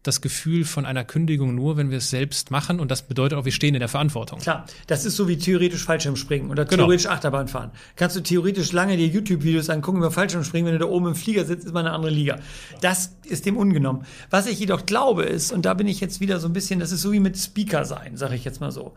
das 0.03 0.21
Gefühl 0.21 0.65
von 0.65 0.85
einer 0.85 1.03
Kündigung 1.03 1.53
nur, 1.53 1.77
wenn 1.77 1.91
wir 1.91 1.99
es 1.99 2.09
selbst 2.09 2.49
machen. 2.49 2.79
Und 2.79 2.89
das 2.89 3.03
bedeutet 3.03 3.37
auch, 3.37 3.45
wir 3.45 3.51
stehen 3.51 3.75
in 3.75 3.79
der 3.79 3.89
Verantwortung. 3.89 4.39
Klar, 4.39 4.65
das 4.87 5.05
ist 5.05 5.15
so 5.15 5.27
wie 5.27 5.37
theoretisch 5.37 5.83
Fallschirmspringen 5.83 6.49
oder 6.49 6.65
genau. 6.65 6.83
theoretisch 6.83 7.03
genau. 7.03 7.15
Achterbahn 7.15 7.47
fahren. 7.47 7.71
Kannst 7.95 8.15
du 8.15 8.21
theoretisch 8.21 8.71
lange 8.71 8.97
dir 8.97 9.07
YouTube-Videos 9.07 9.69
angucken 9.69 9.99
über 9.99 10.11
Fallschirmspringen, 10.11 10.65
wenn 10.65 10.79
du 10.79 10.85
da 10.85 10.91
oben 10.91 11.07
im 11.07 11.15
Flieger 11.15 11.45
sitzt, 11.45 11.65
ist 11.65 11.73
mal 11.73 11.81
eine 11.81 11.91
andere 11.91 12.11
Liga. 12.11 12.39
Das 12.81 13.15
ist 13.25 13.45
dem 13.45 13.57
ungenommen. 13.57 14.05
Was 14.31 14.47
ich 14.47 14.59
jedoch 14.59 14.85
glaube 14.85 15.23
ist, 15.23 15.51
und 15.51 15.65
da 15.65 15.73
bin 15.75 15.87
ich 15.87 15.99
jetzt 15.99 16.19
wieder 16.19 16.39
so 16.39 16.47
ein 16.47 16.53
bisschen, 16.53 16.79
das 16.79 16.91
ist 16.91 17.01
so 17.01 17.11
wie 17.11 17.19
mit 17.19 17.37
Speaker 17.37 17.85
sein, 17.85 18.17
sage 18.17 18.35
ich 18.35 18.43
jetzt 18.43 18.59
mal 18.59 18.71
so. 18.71 18.93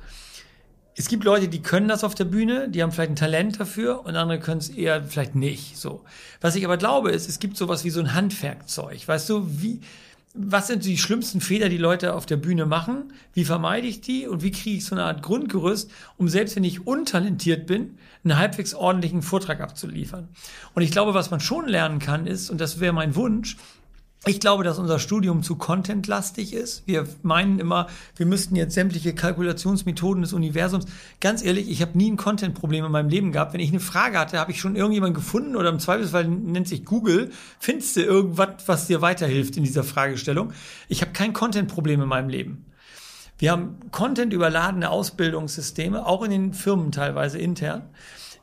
Es 0.96 1.08
gibt 1.08 1.24
Leute, 1.24 1.48
die 1.48 1.60
können 1.60 1.88
das 1.88 2.04
auf 2.04 2.14
der 2.14 2.24
Bühne, 2.24 2.68
die 2.68 2.82
haben 2.82 2.92
vielleicht 2.92 3.10
ein 3.10 3.16
Talent 3.16 3.58
dafür 3.58 4.06
und 4.06 4.14
andere 4.14 4.38
können 4.38 4.58
es 4.58 4.68
eher 4.68 5.02
vielleicht 5.02 5.34
nicht. 5.34 5.76
So. 5.76 6.04
Was 6.40 6.54
ich 6.54 6.64
aber 6.64 6.76
glaube 6.76 7.10
ist, 7.10 7.28
es 7.28 7.40
gibt 7.40 7.56
sowas 7.56 7.84
wie 7.84 7.90
so 7.90 7.98
ein 7.98 8.14
Handwerkzeug. 8.14 9.06
Weißt 9.06 9.28
du, 9.28 9.44
wie, 9.60 9.80
was 10.36 10.66
sind 10.66 10.84
die 10.84 10.98
schlimmsten 10.98 11.40
Fehler, 11.40 11.68
die 11.68 11.78
Leute 11.78 12.12
auf 12.12 12.26
der 12.26 12.36
Bühne 12.36 12.66
machen? 12.66 13.12
Wie 13.32 13.44
vermeide 13.44 13.86
ich 13.86 14.00
die? 14.00 14.26
Und 14.26 14.42
wie 14.42 14.50
kriege 14.50 14.78
ich 14.78 14.84
so 14.84 14.96
eine 14.96 15.04
Art 15.04 15.22
Grundgerüst, 15.22 15.88
um 16.16 16.28
selbst 16.28 16.56
wenn 16.56 16.64
ich 16.64 16.88
untalentiert 16.88 17.68
bin, 17.68 17.98
einen 18.24 18.36
halbwegs 18.36 18.74
ordentlichen 18.74 19.22
Vortrag 19.22 19.60
abzuliefern? 19.60 20.28
Und 20.74 20.82
ich 20.82 20.90
glaube, 20.90 21.14
was 21.14 21.30
man 21.30 21.38
schon 21.38 21.68
lernen 21.68 22.00
kann, 22.00 22.26
ist, 22.26 22.50
und 22.50 22.60
das 22.60 22.80
wäre 22.80 22.92
mein 22.92 23.14
Wunsch, 23.14 23.56
Ich 24.26 24.40
glaube, 24.40 24.64
dass 24.64 24.78
unser 24.78 24.98
Studium 24.98 25.42
zu 25.42 25.56
contentlastig 25.56 26.54
ist. 26.54 26.82
Wir 26.86 27.06
meinen 27.22 27.58
immer, 27.58 27.88
wir 28.16 28.24
müssten 28.24 28.56
jetzt 28.56 28.72
sämtliche 28.72 29.14
Kalkulationsmethoden 29.14 30.22
des 30.22 30.32
Universums. 30.32 30.86
Ganz 31.20 31.44
ehrlich, 31.44 31.70
ich 31.70 31.82
habe 31.82 31.98
nie 31.98 32.10
ein 32.10 32.16
Content-Problem 32.16 32.86
in 32.86 32.90
meinem 32.90 33.10
Leben 33.10 33.32
gehabt. 33.32 33.52
Wenn 33.52 33.60
ich 33.60 33.68
eine 33.68 33.80
Frage 33.80 34.18
hatte, 34.18 34.38
habe 34.38 34.50
ich 34.50 34.60
schon 34.60 34.76
irgendjemanden 34.76 35.14
gefunden 35.14 35.56
oder 35.56 35.68
im 35.68 35.78
Zweifelsfall 35.78 36.26
nennt 36.26 36.68
sich 36.68 36.86
Google, 36.86 37.32
findest 37.58 37.96
du 37.96 38.00
irgendwas, 38.00 38.48
was 38.64 38.86
dir 38.86 39.02
weiterhilft 39.02 39.58
in 39.58 39.64
dieser 39.64 39.84
Fragestellung. 39.84 40.54
Ich 40.88 41.02
habe 41.02 41.12
kein 41.12 41.34
Content-Problem 41.34 42.00
in 42.00 42.08
meinem 42.08 42.30
Leben. 42.30 42.64
Wir 43.36 43.52
haben 43.52 43.76
Content 43.90 44.32
überladene 44.32 44.88
Ausbildungssysteme, 44.88 46.06
auch 46.06 46.22
in 46.22 46.30
den 46.30 46.54
Firmen 46.54 46.92
teilweise 46.92 47.38
intern. 47.38 47.82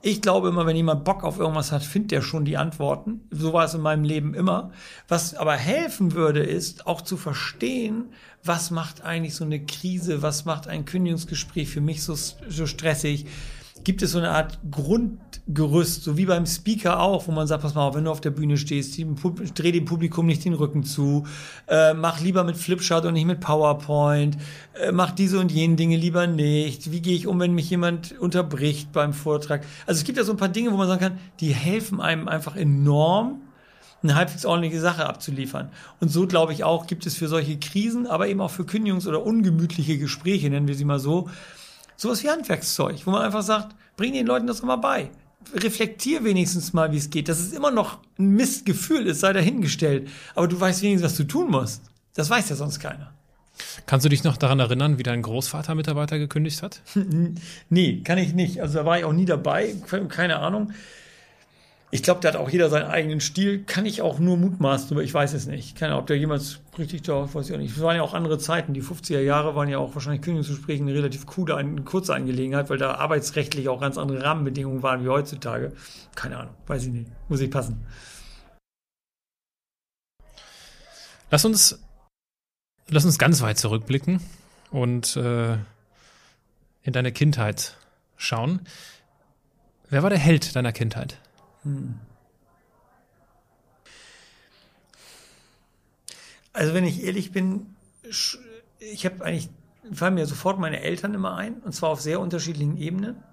Ich 0.03 0.21
glaube 0.21 0.49
immer, 0.49 0.65
wenn 0.65 0.75
jemand 0.75 1.03
Bock 1.03 1.23
auf 1.23 1.37
irgendwas 1.37 1.71
hat, 1.71 1.83
findet 1.83 2.11
er 2.11 2.21
schon 2.23 2.43
die 2.43 2.57
Antworten. 2.57 3.21
So 3.29 3.53
war 3.53 3.65
es 3.65 3.75
in 3.75 3.81
meinem 3.81 4.03
Leben 4.03 4.33
immer. 4.33 4.71
Was 5.07 5.35
aber 5.35 5.55
helfen 5.55 6.13
würde, 6.13 6.41
ist 6.41 6.87
auch 6.87 7.01
zu 7.01 7.17
verstehen, 7.17 8.05
was 8.43 8.71
macht 8.71 9.03
eigentlich 9.03 9.35
so 9.35 9.43
eine 9.43 9.63
Krise, 9.63 10.23
was 10.23 10.45
macht 10.45 10.67
ein 10.67 10.85
Kündigungsgespräch 10.85 11.69
für 11.69 11.81
mich 11.81 12.03
so, 12.03 12.15
so 12.15 12.65
stressig, 12.65 13.27
gibt 13.83 14.01
es 14.01 14.11
so 14.11 14.17
eine 14.17 14.31
Art 14.31 14.59
Grundgerüst, 14.69 16.03
so 16.03 16.17
wie 16.17 16.25
beim 16.25 16.45
Speaker 16.45 16.99
auch, 16.99 17.27
wo 17.27 17.31
man 17.31 17.47
sagt, 17.47 17.63
pass 17.63 17.75
mal 17.75 17.87
auf, 17.87 17.95
wenn 17.95 18.05
du 18.05 18.11
auf 18.11 18.21
der 18.21 18.31
Bühne 18.31 18.57
stehst, 18.57 18.97
dreh 18.97 19.71
dem 19.71 19.85
Publikum 19.85 20.25
nicht 20.25 20.45
den 20.45 20.53
Rücken 20.53 20.83
zu, 20.83 21.25
äh, 21.67 21.93
mach 21.93 22.21
lieber 22.21 22.43
mit 22.43 22.57
Flipchart 22.57 23.05
und 23.05 23.13
nicht 23.13 23.25
mit 23.25 23.39
PowerPoint, 23.39 24.37
äh, 24.73 24.91
mach 24.91 25.11
diese 25.11 25.39
und 25.39 25.51
jene 25.51 25.75
Dinge 25.75 25.97
lieber 25.97 26.27
nicht, 26.27 26.91
wie 26.91 27.01
gehe 27.01 27.15
ich 27.15 27.27
um, 27.27 27.39
wenn 27.39 27.53
mich 27.53 27.69
jemand 27.69 28.17
unterbricht 28.19 28.91
beim 28.91 29.13
Vortrag. 29.13 29.63
Also 29.85 29.99
es 29.99 30.03
gibt 30.03 30.17
ja 30.17 30.23
so 30.23 30.33
ein 30.33 30.37
paar 30.37 30.49
Dinge, 30.49 30.71
wo 30.71 30.77
man 30.77 30.87
sagen 30.87 31.01
kann, 31.01 31.17
die 31.39 31.53
helfen 31.53 32.01
einem 32.01 32.27
einfach 32.27 32.55
enorm, 32.55 33.41
eine 34.03 34.15
halbwegs 34.15 34.45
ordentliche 34.45 34.79
Sache 34.79 35.05
abzuliefern. 35.05 35.69
Und 35.99 36.09
so 36.09 36.25
glaube 36.27 36.53
ich 36.53 36.63
auch, 36.63 36.87
gibt 36.87 37.05
es 37.05 37.15
für 37.15 37.27
solche 37.27 37.57
Krisen, 37.59 38.07
aber 38.07 38.27
eben 38.27 38.41
auch 38.41 38.49
für 38.49 38.63
Kündigungs- 38.63 39.07
oder 39.07 39.23
ungemütliche 39.23 39.97
Gespräche, 39.97 40.49
nennen 40.49 40.67
wir 40.67 40.75
sie 40.75 40.85
mal 40.85 40.99
so, 40.99 41.29
Sowas 42.01 42.23
wie 42.23 42.29
Handwerkszeug, 42.31 43.05
wo 43.05 43.11
man 43.11 43.21
einfach 43.21 43.43
sagt, 43.43 43.75
bring 43.95 44.13
den 44.13 44.25
Leuten 44.25 44.47
das 44.47 44.57
doch 44.57 44.65
mal 44.65 44.77
bei. 44.77 45.11
Reflektier 45.53 46.23
wenigstens 46.23 46.73
mal, 46.73 46.91
wie 46.91 46.97
es 46.97 47.11
geht. 47.11 47.29
Dass 47.29 47.37
es 47.37 47.53
immer 47.53 47.69
noch 47.69 47.99
ein 48.17 48.29
Mistgefühl 48.29 49.05
ist, 49.05 49.19
sei 49.19 49.33
dahingestellt. 49.33 50.09
Aber 50.33 50.47
du 50.47 50.59
weißt 50.59 50.81
wenigstens, 50.81 51.11
was 51.11 51.17
du 51.17 51.25
tun 51.25 51.51
musst. 51.51 51.83
Das 52.15 52.27
weiß 52.27 52.49
ja 52.49 52.55
sonst 52.55 52.79
keiner. 52.79 53.13
Kannst 53.85 54.03
du 54.03 54.09
dich 54.09 54.23
noch 54.23 54.37
daran 54.37 54.59
erinnern, 54.59 54.97
wie 54.97 55.03
dein 55.03 55.21
Großvater 55.21 55.75
Mitarbeiter 55.75 56.17
gekündigt 56.17 56.63
hat? 56.63 56.81
nee, 57.69 58.01
kann 58.03 58.17
ich 58.17 58.33
nicht. 58.33 58.63
Also 58.63 58.79
da 58.79 58.85
war 58.87 58.97
ich 58.97 59.05
auch 59.05 59.13
nie 59.13 59.25
dabei. 59.25 59.75
Keine 60.09 60.37
Ahnung. 60.37 60.71
Ich 61.93 62.03
glaube, 62.03 62.21
da 62.21 62.29
hat 62.29 62.37
auch 62.37 62.49
jeder 62.49 62.69
seinen 62.69 62.89
eigenen 62.89 63.19
Stil. 63.19 63.63
Kann 63.65 63.85
ich 63.85 64.01
auch 64.01 64.17
nur 64.17 64.37
mutmaßen, 64.37 64.91
aber 64.91 65.03
ich 65.03 65.13
weiß 65.13 65.33
es 65.33 65.45
nicht. 65.45 65.75
Keine 65.75 65.91
Ahnung, 65.91 66.03
ob 66.03 66.07
der 66.07 66.17
jemals 66.17 66.61
richtig 66.77 67.01
da, 67.01 67.33
weiß 67.33 67.49
ich 67.49 67.53
auch 67.53 67.59
nicht. 67.59 67.75
Es 67.75 67.81
waren 67.81 67.97
ja 67.97 68.01
auch 68.01 68.13
andere 68.13 68.39
Zeiten. 68.39 68.73
Die 68.73 68.81
50er 68.81 69.19
Jahre 69.19 69.55
waren 69.55 69.67
ja 69.67 69.77
auch 69.77 69.93
wahrscheinlich 69.93 70.21
Kündigungsgespräche 70.21 70.81
eine 70.81 70.93
relativ 70.93 71.25
coole, 71.25 71.57
eine 71.57 71.81
kurze 71.81 72.15
Angelegenheit, 72.15 72.69
weil 72.69 72.77
da 72.77 72.93
arbeitsrechtlich 72.95 73.67
auch 73.67 73.81
ganz 73.81 73.97
andere 73.97 74.23
Rahmenbedingungen 74.23 74.81
waren 74.83 75.03
wie 75.03 75.09
heutzutage. 75.09 75.73
Keine 76.15 76.37
Ahnung, 76.37 76.53
weiß 76.67 76.85
ich 76.85 76.93
nicht. 76.93 77.11
Muss 77.27 77.41
ich 77.41 77.51
passen. 77.51 77.85
Lass 81.29 81.43
uns, 81.43 81.77
lass 82.87 83.03
uns 83.03 83.19
ganz 83.19 83.41
weit 83.41 83.57
zurückblicken 83.57 84.21
und 84.69 85.17
äh, 85.17 85.53
in 86.83 86.93
deine 86.93 87.11
Kindheit 87.11 87.75
schauen. 88.15 88.61
Wer 89.89 90.03
war 90.03 90.09
der 90.09 90.19
Held 90.19 90.55
deiner 90.55 90.71
Kindheit? 90.71 91.17
Also 96.53 96.73
wenn 96.73 96.85
ich 96.85 97.03
ehrlich 97.03 97.31
bin, 97.31 97.75
ich 98.79 99.05
habe 99.05 99.23
eigentlich, 99.23 99.49
fallen 99.91 100.15
mir 100.15 100.25
sofort 100.25 100.59
meine 100.59 100.81
Eltern 100.81 101.13
immer 101.13 101.35
ein, 101.35 101.55
und 101.61 101.73
zwar 101.73 101.89
auf 101.89 102.01
sehr 102.01 102.19
unterschiedlichen 102.19 102.77
Ebenen. 102.77 103.23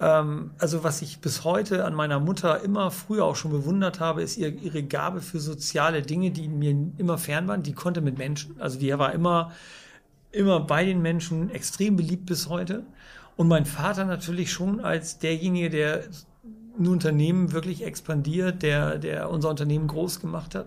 Ähm, 0.00 0.50
also 0.58 0.84
was 0.84 1.00
ich 1.02 1.20
bis 1.20 1.44
heute 1.44 1.84
an 1.84 1.94
meiner 1.94 2.20
Mutter 2.20 2.60
immer 2.62 2.90
früher 2.90 3.24
auch 3.24 3.36
schon 3.36 3.52
bewundert 3.52 4.00
habe, 4.00 4.22
ist 4.22 4.36
ihre 4.36 4.82
Gabe 4.82 5.20
für 5.20 5.40
soziale 5.40 6.02
Dinge, 6.02 6.30
die 6.30 6.48
mir 6.48 6.76
immer 6.98 7.18
fern 7.18 7.48
waren. 7.48 7.62
Die 7.62 7.72
konnte 7.72 8.00
mit 8.00 8.18
Menschen, 8.18 8.60
also 8.60 8.78
die 8.78 8.96
war 8.98 9.12
immer, 9.12 9.52
immer 10.30 10.60
bei 10.60 10.84
den 10.84 11.02
Menschen 11.02 11.50
extrem 11.50 11.96
beliebt 11.96 12.26
bis 12.26 12.48
heute. 12.48 12.84
Und 13.36 13.48
mein 13.48 13.64
Vater 13.64 14.04
natürlich 14.04 14.52
schon 14.52 14.80
als 14.80 15.18
derjenige, 15.18 15.70
der 15.70 16.04
ein 16.78 16.88
Unternehmen 16.88 17.52
wirklich 17.52 17.84
expandiert, 17.84 18.62
der, 18.62 18.98
der 18.98 19.30
unser 19.30 19.50
Unternehmen 19.50 19.86
groß 19.86 20.20
gemacht 20.20 20.54
hat. 20.54 20.66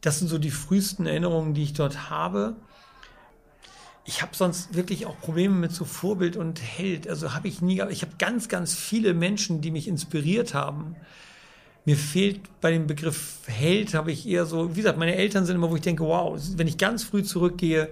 Das 0.00 0.18
sind 0.18 0.28
so 0.28 0.38
die 0.38 0.50
frühesten 0.50 1.06
Erinnerungen, 1.06 1.54
die 1.54 1.62
ich 1.62 1.74
dort 1.74 2.10
habe. 2.10 2.56
Ich 4.04 4.20
habe 4.20 4.34
sonst 4.34 4.74
wirklich 4.74 5.06
auch 5.06 5.18
Probleme 5.20 5.54
mit 5.54 5.72
so 5.72 5.84
Vorbild 5.84 6.36
und 6.36 6.60
Held. 6.60 7.08
Also 7.08 7.34
habe 7.34 7.46
ich 7.46 7.62
nie, 7.62 7.80
ich 7.90 8.02
habe 8.02 8.12
ganz, 8.18 8.48
ganz 8.48 8.74
viele 8.74 9.14
Menschen, 9.14 9.60
die 9.60 9.70
mich 9.70 9.86
inspiriert 9.86 10.54
haben. 10.54 10.96
Mir 11.84 11.96
fehlt 11.96 12.40
bei 12.60 12.72
dem 12.72 12.86
Begriff 12.86 13.40
Held, 13.46 13.94
habe 13.94 14.10
ich 14.10 14.26
eher 14.26 14.46
so, 14.46 14.70
wie 14.70 14.80
gesagt, 14.80 14.98
meine 14.98 15.14
Eltern 15.14 15.46
sind 15.46 15.56
immer, 15.56 15.70
wo 15.70 15.76
ich 15.76 15.82
denke, 15.82 16.04
wow, 16.04 16.40
wenn 16.56 16.66
ich 16.66 16.78
ganz 16.78 17.04
früh 17.04 17.22
zurückgehe, 17.22 17.90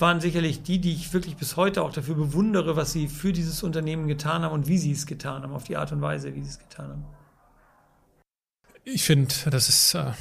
waren 0.00 0.20
sicherlich 0.20 0.62
die, 0.62 0.78
die 0.78 0.92
ich 0.92 1.12
wirklich 1.12 1.36
bis 1.36 1.56
heute 1.56 1.82
auch 1.82 1.92
dafür 1.92 2.14
bewundere, 2.14 2.76
was 2.76 2.92
sie 2.92 3.08
für 3.08 3.32
dieses 3.32 3.62
Unternehmen 3.62 4.08
getan 4.08 4.42
haben 4.42 4.52
und 4.52 4.66
wie 4.66 4.78
sie 4.78 4.92
es 4.92 5.06
getan 5.06 5.42
haben, 5.42 5.52
auf 5.52 5.64
die 5.64 5.76
Art 5.76 5.92
und 5.92 6.00
Weise, 6.00 6.34
wie 6.34 6.42
sie 6.42 6.50
es 6.50 6.58
getan 6.58 6.88
haben. 6.88 7.04
Ich 8.84 9.04
finde, 9.04 9.34
das 9.50 9.68
ist 9.68 9.94
äh, 9.94 10.12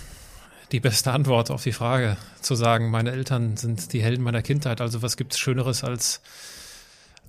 die 0.71 0.79
beste 0.79 1.11
Antwort 1.11 1.49
auf 1.49 1.63
die 1.63 1.71
Frage, 1.71 2.17
zu 2.41 2.55
sagen, 2.55 2.91
meine 2.91 3.11
Eltern 3.11 3.57
sind 3.57 3.93
die 3.93 4.03
Helden 4.03 4.23
meiner 4.23 4.41
Kindheit. 4.41 4.81
Also 4.81 5.01
was 5.01 5.17
gibt 5.17 5.33
es 5.33 5.39
Schöneres 5.39 5.83
als, 5.83 6.21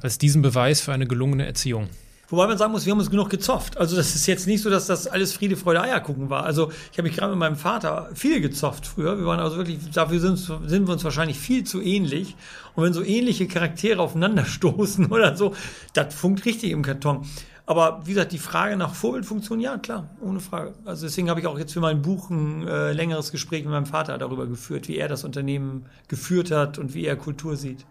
als 0.03 0.19
diesen 0.19 0.43
Beweis 0.43 0.81
für 0.81 0.93
eine 0.93 1.07
gelungene 1.07 1.47
Erziehung? 1.47 1.89
Wobei 2.31 2.47
man 2.47 2.57
sagen 2.57 2.71
muss, 2.71 2.87
wir 2.87 2.93
haben 2.93 3.01
uns 3.01 3.11
genug 3.11 3.29
gezofft. 3.29 3.77
Also 3.77 3.97
das 3.97 4.15
ist 4.15 4.27
jetzt 4.27 4.47
nicht 4.47 4.63
so, 4.63 4.71
dass 4.71 4.87
das 4.87 5.09
alles 5.09 5.33
Friede, 5.33 5.57
Freude, 5.57 5.83
Eierkuchen 5.83 6.31
war. 6.31 6.45
Also 6.45 6.71
ich 6.93 6.99
habe 6.99 7.09
mich 7.09 7.17
gerade 7.17 7.33
mit 7.33 7.41
meinem 7.41 7.57
Vater 7.57 8.09
viel 8.15 8.41
gezofft 8.41 8.87
früher. 8.87 9.19
Wir 9.19 9.27
waren 9.27 9.41
also 9.41 9.57
wirklich, 9.57 9.91
dafür 9.91 10.21
sind, 10.21 10.37
sind 10.39 10.87
wir 10.87 10.93
uns 10.93 11.03
wahrscheinlich 11.03 11.39
viel 11.39 11.65
zu 11.65 11.83
ähnlich. 11.83 12.37
Und 12.77 12.85
wenn 12.85 12.93
so 12.93 13.03
ähnliche 13.03 13.49
Charaktere 13.49 14.01
aufeinanderstoßen 14.01 15.07
oder 15.11 15.37
so, 15.37 15.55
das 15.93 16.15
funkt 16.15 16.45
richtig 16.45 16.71
im 16.71 16.83
Karton. 16.83 17.27
Aber 17.67 18.01
wie 18.05 18.15
gesagt, 18.15 18.33
die 18.33 18.39
Frage 18.39 18.77
nach 18.77 18.95
Vorbildfunktion, 18.95 19.61
ja 19.61 19.79
klar, 19.79 20.09
ohne 20.21 20.41
Frage. 20.41 20.75
Also 20.85 21.07
deswegen 21.07 21.31
habe 21.31 21.41
ich 21.41 21.47
auch 21.47 21.59
jetzt 21.59 21.73
für 21.73 21.81
mein 21.81 22.03
Buch 22.03 22.31
ein 22.31 22.67
äh, 22.67 22.93
längeres 22.93 23.33
Gespräch 23.33 23.63
mit 23.65 23.73
meinem 23.73 23.87
Vater 23.87 24.19
darüber 24.19 24.47
geführt, 24.47 24.89
wie 24.89 24.99
er 24.99 25.09
das 25.09 25.25
Unternehmen 25.25 25.87
geführt 26.07 26.53
hat 26.53 26.79
und 26.79 26.95
wie 26.95 27.07
er 27.07 27.17
Kultur 27.17 27.57
sieht. 27.57 27.87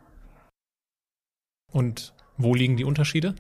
Und 1.72 2.14
wo 2.38 2.56
liegen 2.56 2.78
die 2.78 2.84
Unterschiede? 2.86 3.36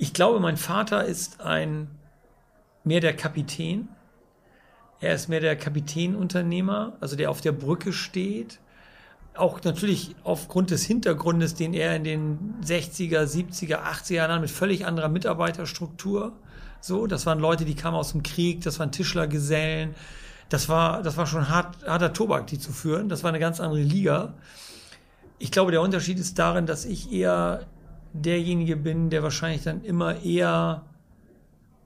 Ich 0.00 0.12
glaube, 0.12 0.38
mein 0.38 0.56
Vater 0.56 1.04
ist 1.04 1.40
ein 1.40 1.88
mehr 2.84 3.00
der 3.00 3.16
Kapitän. 3.16 3.88
Er 5.00 5.14
ist 5.14 5.28
mehr 5.28 5.40
der 5.40 5.56
Kapitänunternehmer, 5.56 6.96
also 7.00 7.16
der 7.16 7.30
auf 7.30 7.40
der 7.40 7.52
Brücke 7.52 7.92
steht. 7.92 8.60
Auch 9.34 9.62
natürlich 9.62 10.14
aufgrund 10.22 10.70
des 10.70 10.84
Hintergrundes, 10.84 11.54
den 11.54 11.74
er 11.74 11.96
in 11.96 12.04
den 12.04 12.54
60er, 12.64 13.24
70er, 13.24 13.82
80er 13.82 14.14
Jahren 14.14 14.40
mit 14.40 14.50
völlig 14.50 14.86
anderer 14.86 15.08
Mitarbeiterstruktur. 15.08 16.32
So, 16.80 17.08
das 17.08 17.26
waren 17.26 17.40
Leute, 17.40 17.64
die 17.64 17.74
kamen 17.74 17.96
aus 17.96 18.12
dem 18.12 18.22
Krieg, 18.22 18.62
das 18.62 18.78
waren 18.78 18.92
Tischlergesellen. 18.92 19.96
Das 20.48 20.68
war, 20.68 21.02
das 21.02 21.16
war 21.16 21.26
schon 21.26 21.48
hart, 21.48 21.84
harter 21.86 22.12
Tobak, 22.12 22.46
die 22.46 22.58
zu 22.58 22.72
führen. 22.72 23.08
Das 23.08 23.24
war 23.24 23.30
eine 23.30 23.40
ganz 23.40 23.60
andere 23.60 23.82
Liga. 23.82 24.34
Ich 25.40 25.50
glaube, 25.50 25.72
der 25.72 25.82
Unterschied 25.82 26.18
ist 26.18 26.38
darin, 26.38 26.66
dass 26.66 26.84
ich 26.84 27.12
eher 27.12 27.66
derjenige 28.12 28.76
bin, 28.76 29.10
der 29.10 29.22
wahrscheinlich 29.22 29.62
dann 29.62 29.84
immer 29.84 30.22
eher 30.22 30.82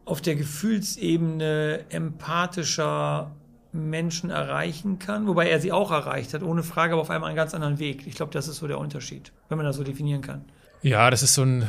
auf 0.04 0.20
der 0.20 0.34
Gefühlsebene 0.34 1.84
empathischer 1.90 3.30
Menschen 3.72 4.30
erreichen 4.30 4.98
kann, 4.98 5.26
wobei 5.26 5.48
er 5.48 5.60
sie 5.60 5.72
auch 5.72 5.90
erreicht 5.90 6.34
hat, 6.34 6.42
ohne 6.42 6.62
Frage, 6.62 6.92
aber 6.92 7.02
auf 7.02 7.10
einen 7.10 7.36
ganz 7.36 7.54
anderen 7.54 7.78
Weg. 7.78 8.06
Ich 8.06 8.14
glaube, 8.14 8.32
das 8.32 8.48
ist 8.48 8.58
so 8.58 8.66
der 8.66 8.78
Unterschied, 8.78 9.32
wenn 9.48 9.56
man 9.56 9.66
das 9.66 9.76
so 9.76 9.84
definieren 9.84 10.20
kann. 10.20 10.44
Ja, 10.82 11.10
das 11.10 11.22
ist 11.22 11.34
so 11.34 11.42
ein 11.42 11.68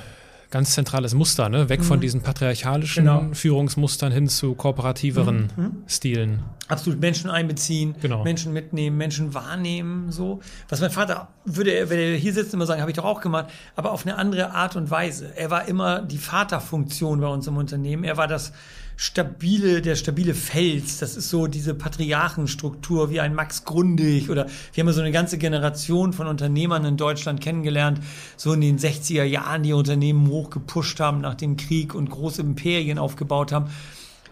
ganz 0.53 0.75
zentrales 0.75 1.15
Muster, 1.15 1.49
ne? 1.49 1.67
Weg 1.67 1.79
mhm. 1.79 1.85
von 1.85 1.99
diesen 1.99 2.21
patriarchalischen 2.21 3.05
genau. 3.05 3.25
Führungsmustern 3.33 4.11
hin 4.11 4.29
zu 4.29 4.53
kooperativeren 4.53 5.49
mhm. 5.57 5.63
mhm. 5.63 5.83
Stilen. 5.87 6.43
Absolut 6.67 7.01
Menschen 7.01 7.31
einbeziehen, 7.31 7.95
genau. 7.99 8.23
Menschen 8.23 8.53
mitnehmen, 8.53 8.95
Menschen 8.95 9.33
wahrnehmen, 9.33 10.11
so. 10.11 10.41
Was 10.69 10.79
mein 10.79 10.91
Vater 10.91 11.29
würde, 11.43 11.89
wenn 11.89 11.97
er 11.97 12.15
hier 12.15 12.33
sitzt, 12.33 12.53
immer 12.53 12.67
sagen, 12.67 12.81
habe 12.81 12.91
ich 12.91 12.97
doch 12.97 13.03
auch 13.03 13.19
gemacht, 13.19 13.47
aber 13.75 13.91
auf 13.91 14.05
eine 14.05 14.15
andere 14.15 14.51
Art 14.51 14.75
und 14.75 14.91
Weise. 14.91 15.35
Er 15.35 15.49
war 15.49 15.67
immer 15.67 16.03
die 16.03 16.19
Vaterfunktion 16.19 17.19
bei 17.19 17.27
uns 17.27 17.47
im 17.47 17.57
Unternehmen. 17.57 18.03
Er 18.03 18.17
war 18.17 18.27
das 18.27 18.53
stabile, 18.95 19.81
der 19.81 19.95
stabile 19.95 20.33
Fels. 20.33 20.99
Das 20.99 21.15
ist 21.15 21.29
so 21.29 21.47
diese 21.47 21.73
Patriarchenstruktur 21.73 23.09
wie 23.09 23.19
ein 23.19 23.33
Max 23.33 23.65
Grundig 23.65 24.29
oder 24.29 24.47
wir 24.73 24.81
haben 24.81 24.87
ja 24.87 24.93
so 24.93 25.01
eine 25.01 25.11
ganze 25.11 25.37
Generation 25.37 26.13
von 26.13 26.27
Unternehmern 26.27 26.85
in 26.85 26.97
Deutschland 26.97 27.41
kennengelernt, 27.41 27.99
so 28.37 28.53
in 28.53 28.61
den 28.61 28.79
60er 28.79 29.23
Jahren, 29.23 29.63
die 29.63 29.73
Unternehmen 29.73 30.27
hochgepusht 30.27 30.99
haben 30.99 31.21
nach 31.21 31.35
dem 31.35 31.57
Krieg 31.57 31.95
und 31.95 32.09
große 32.09 32.41
Imperien 32.41 32.97
aufgebaut 32.97 33.51
haben 33.51 33.69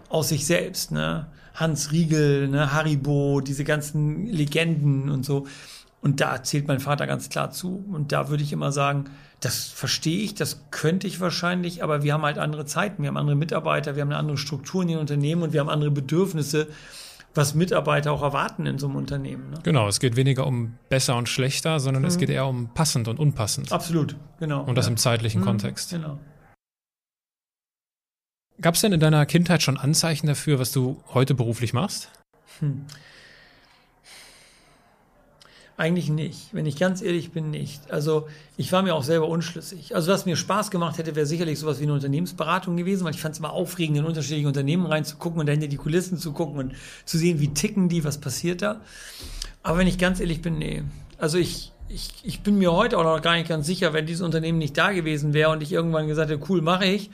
aus 0.10 0.30
sich 0.30 0.46
selbst. 0.46 0.92
Ne? 0.92 1.28
Hans 1.54 1.92
Riegel, 1.92 2.48
ne, 2.48 2.74
Haribo, 2.74 3.42
diese 3.42 3.64
ganzen 3.64 4.28
Legenden 4.28 5.10
und 5.10 5.26
so. 5.26 5.48
Und 6.02 6.20
da 6.20 6.44
zählt 6.44 6.68
mein 6.68 6.80
Vater 6.80 7.08
ganz 7.08 7.30
klar 7.30 7.52
zu. 7.52 7.86
Und 7.92 8.12
da 8.12 8.30
würde 8.30 8.44
ich 8.44 8.54
immer 8.54 8.72
sagen, 8.72 9.06
das 9.42 9.66
verstehe 9.66 10.24
ich, 10.24 10.36
das 10.36 10.66
könnte 10.70 11.08
ich 11.08 11.20
wahrscheinlich, 11.20 11.84
aber 11.84 12.04
wir 12.04 12.14
haben 12.14 12.22
halt 12.22 12.38
andere 12.38 12.66
Zeiten, 12.66 13.02
wir 13.02 13.10
haben 13.10 13.18
andere 13.18 13.36
Mitarbeiter, 13.36 13.96
wir 13.96 14.04
haben 14.04 14.10
eine 14.10 14.20
andere 14.20 14.38
Struktur 14.38 14.84
in 14.84 14.90
den 14.90 14.98
Unternehmen 15.00 15.42
und 15.42 15.52
wir 15.52 15.60
haben 15.60 15.70
andere 15.70 15.90
Bedürfnisse, 15.90 16.68
was 17.34 17.56
Mitarbeiter 17.56 18.12
auch 18.12 18.22
erwarten 18.22 18.68
in 18.68 18.78
so 18.78 18.88
einem 18.88 18.98
Unternehmen. 18.98 19.50
Ne? 19.50 19.60
Genau, 19.64 19.88
es 19.88 20.00
geht 20.00 20.16
weniger 20.16 20.46
um 20.46 20.78
besser 20.90 21.16
und 21.16 21.28
schlechter, 21.28 21.80
sondern 21.80 22.04
mhm. 22.04 22.10
es 22.10 22.18
geht 22.18 22.30
eher 22.30 22.46
um 22.46 22.70
passend 22.74 23.08
und 23.08 23.20
unpassend. 23.20 23.72
Absolut, 23.72 24.16
genau. 24.40 24.64
Und 24.64 24.76
das 24.76 24.86
ja. 24.86 24.92
im 24.92 24.98
zeitlichen 24.98 25.42
mhm, 25.42 25.46
Kontext. 25.46 25.90
Genau. 25.90 26.20
Gab 28.60 28.76
es 28.76 28.82
denn 28.82 28.94
in 28.94 29.00
deiner 29.00 29.26
Kindheit 29.26 29.64
schon 29.64 29.78
Anzeichen 29.78 30.28
dafür, 30.28 30.60
was 30.60 30.72
du 30.72 31.02
heute 31.14 31.34
beruflich 31.34 31.74
machst? 31.74 32.12
Hm. 32.60 32.86
Eigentlich 35.82 36.10
nicht, 36.10 36.50
wenn 36.52 36.68
ich 36.68 36.78
ganz 36.78 37.02
ehrlich 37.02 37.32
bin, 37.32 37.50
nicht. 37.50 37.90
Also 37.90 38.28
ich 38.56 38.72
war 38.72 38.84
mir 38.84 38.94
auch 38.94 39.02
selber 39.02 39.28
unschlüssig. 39.28 39.96
Also 39.96 40.12
was 40.12 40.28
mir 40.28 40.36
Spaß 40.36 40.70
gemacht 40.70 41.00
hätte, 41.00 41.16
wäre 41.16 41.26
sicherlich 41.26 41.58
sowas 41.58 41.80
wie 41.80 41.86
eine 41.86 41.94
Unternehmensberatung 41.94 42.78
gewesen, 42.78 43.04
weil 43.04 43.16
ich 43.16 43.20
fand 43.20 43.34
es 43.34 43.40
immer 43.40 43.52
aufregend, 43.52 43.98
in 43.98 44.06
unterschiedliche 44.06 44.48
Unternehmen 44.48 44.86
reinzugucken 44.86 45.40
und 45.40 45.48
dahinter 45.48 45.66
die 45.66 45.78
Kulissen 45.78 46.20
zu 46.20 46.34
gucken 46.34 46.60
und 46.60 46.74
zu 47.04 47.18
sehen, 47.18 47.40
wie 47.40 47.48
ticken 47.48 47.90
die, 47.90 48.04
was 48.04 48.20
passiert 48.20 48.62
da. 48.62 48.80
Aber 49.64 49.80
wenn 49.80 49.88
ich 49.88 49.98
ganz 49.98 50.20
ehrlich 50.20 50.44
bin, 50.44 50.60
nee. 50.60 50.84
Also 51.18 51.40
ich, 51.40 51.72
ich, 51.90 52.12
ich 52.22 52.42
bin 52.42 52.60
mir 52.60 52.74
heute 52.74 53.00
auch 53.00 53.04
noch 53.04 53.20
gar 53.20 53.34
nicht 53.34 53.50
ganz 53.50 53.66
sicher, 53.66 53.92
wenn 53.92 54.06
dieses 54.06 54.22
Unternehmen 54.22 54.60
nicht 54.60 54.78
da 54.78 54.92
gewesen 54.92 55.34
wäre 55.34 55.50
und 55.50 55.64
ich 55.64 55.72
irgendwann 55.72 56.06
gesagt 56.08 56.30
hätte, 56.30 56.44
cool, 56.48 56.62
mache 56.62 56.86
ich, 56.86 57.10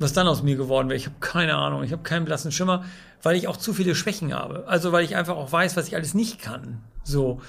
was 0.00 0.12
dann 0.12 0.26
aus 0.26 0.42
mir 0.42 0.56
geworden 0.56 0.88
wäre. 0.88 0.96
Ich 0.96 1.06
habe 1.06 1.14
keine 1.20 1.54
Ahnung, 1.54 1.84
ich 1.84 1.92
habe 1.92 2.02
keinen 2.02 2.24
blassen 2.24 2.50
Schimmer, 2.50 2.84
weil 3.22 3.36
ich 3.36 3.46
auch 3.46 3.56
zu 3.56 3.72
viele 3.72 3.94
Schwächen 3.94 4.34
habe. 4.34 4.64
Also 4.66 4.90
weil 4.90 5.04
ich 5.04 5.14
einfach 5.14 5.36
auch 5.36 5.52
weiß, 5.52 5.76
was 5.76 5.86
ich 5.86 5.94
alles 5.94 6.14
nicht 6.14 6.42
kann. 6.42 6.82
So. 7.04 7.40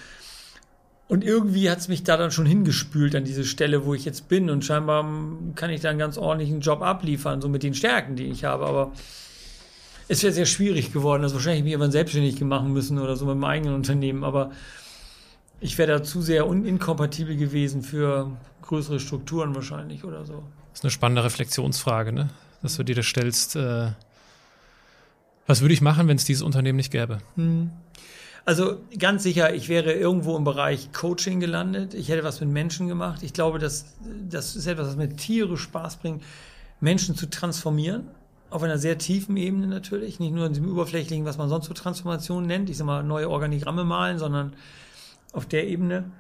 Und 1.12 1.26
irgendwie 1.26 1.70
hat 1.70 1.80
es 1.80 1.90
mich 1.90 2.04
da 2.04 2.16
dann 2.16 2.32
schon 2.32 2.46
hingespült 2.46 3.18
an 3.18 3.26
diese 3.26 3.44
Stelle, 3.44 3.86
wo 3.86 3.94
ich 3.94 4.06
jetzt 4.06 4.30
bin. 4.30 4.50
Und 4.50 4.64
scheinbar 4.64 5.04
kann 5.56 5.70
ich 5.70 5.82
da 5.82 5.90
einen 5.90 6.00
ganz 6.00 6.18
ordentlichen 6.18 6.62
Job 6.62 6.82
abliefern, 6.82 7.42
so 7.42 7.50
mit 7.50 7.64
den 7.64 7.74
Stärken, 7.74 8.16
die 8.16 8.28
ich 8.28 8.46
habe. 8.46 8.66
Aber 8.66 8.94
es 10.08 10.24
wäre 10.24 10.32
sehr 10.32 10.46
schwierig 10.46 10.94
geworden. 10.94 11.24
Also 11.24 11.36
wahrscheinlich 11.36 11.66
mich 11.66 11.74
irgendwann 11.74 11.92
selbstständig 11.92 12.38
gemacht 12.38 12.66
müssen 12.66 12.98
oder 12.98 13.18
so 13.18 13.26
mit 13.26 13.36
meinem 13.36 13.52
eigenen 13.52 13.76
Unternehmen. 13.76 14.24
Aber 14.24 14.52
ich 15.60 15.78
wäre 15.78 15.92
da 15.92 16.02
zu 16.02 16.22
sehr 16.22 16.46
inkompatibel 16.46 17.36
gewesen 17.36 17.82
für 17.82 18.32
größere 18.62 19.02
Strukturen 19.02 19.54
wahrscheinlich 19.54 20.06
oder 20.06 20.24
so. 20.24 20.46
Das 20.70 20.80
ist 20.80 20.86
eine 20.86 20.92
spannende 20.92 21.26
Reflexionsfrage, 21.26 22.14
ne? 22.14 22.30
dass 22.62 22.78
du 22.78 22.84
dir 22.84 22.96
das 22.96 23.06
stellst. 23.06 23.58
Äh, 23.58 23.92
was 25.46 25.60
würde 25.60 25.74
ich 25.74 25.82
machen, 25.82 26.08
wenn 26.08 26.16
es 26.16 26.24
dieses 26.24 26.42
Unternehmen 26.42 26.78
nicht 26.78 26.94
gäbe? 26.94 27.18
Hm. 27.36 27.72
Also 28.44 28.78
ganz 28.98 29.24
sicher, 29.24 29.54
ich 29.54 29.70
wäre 29.70 29.94
irgendwo 29.94 30.36
im 30.36 30.44
Bereich 30.44 30.92
Coaching 30.92 31.40
gelandet. 31.40 31.94
Ich 31.94 32.10
hätte 32.10 32.24
was 32.24 32.42
mit 32.42 32.50
Menschen 32.50 32.88
gemacht. 32.88 33.22
Ich 33.24 33.34
glaube, 33.34 33.60
dass 33.60 33.86
das 34.30 34.56
ist 34.56 34.66
etwas, 34.66 34.88
was 34.88 34.96
mir 34.96 35.16
Tiere 35.16 35.58
Spaß 35.58 35.98
bringt, 35.98 36.24
Menschen 36.80 37.16
zu 37.16 37.30
transformieren. 37.30 38.08
Auf 38.50 38.64
einer 38.64 38.80
sehr 38.80 38.98
tiefen 38.98 39.38
Ebene 39.38 39.68
natürlich. 39.68 40.20
Nicht 40.20 40.34
nur 40.34 40.48
in 40.48 40.54
diesem 40.54 40.68
überflächlichen, 40.68 41.26
was 41.26 41.38
man 41.38 41.50
sonst 41.50 41.68
so 41.68 41.74
Transformation 41.74 42.48
nennt. 42.48 42.70
Ich 42.70 42.78
sag 42.78 42.86
mal, 42.86 43.04
neue 43.04 43.30
Organigramme 43.30 43.84
malen, 43.84 44.18
sondern 44.18 44.54
auf 45.34 45.46
der 45.46 45.68
Ebene. 45.68 46.12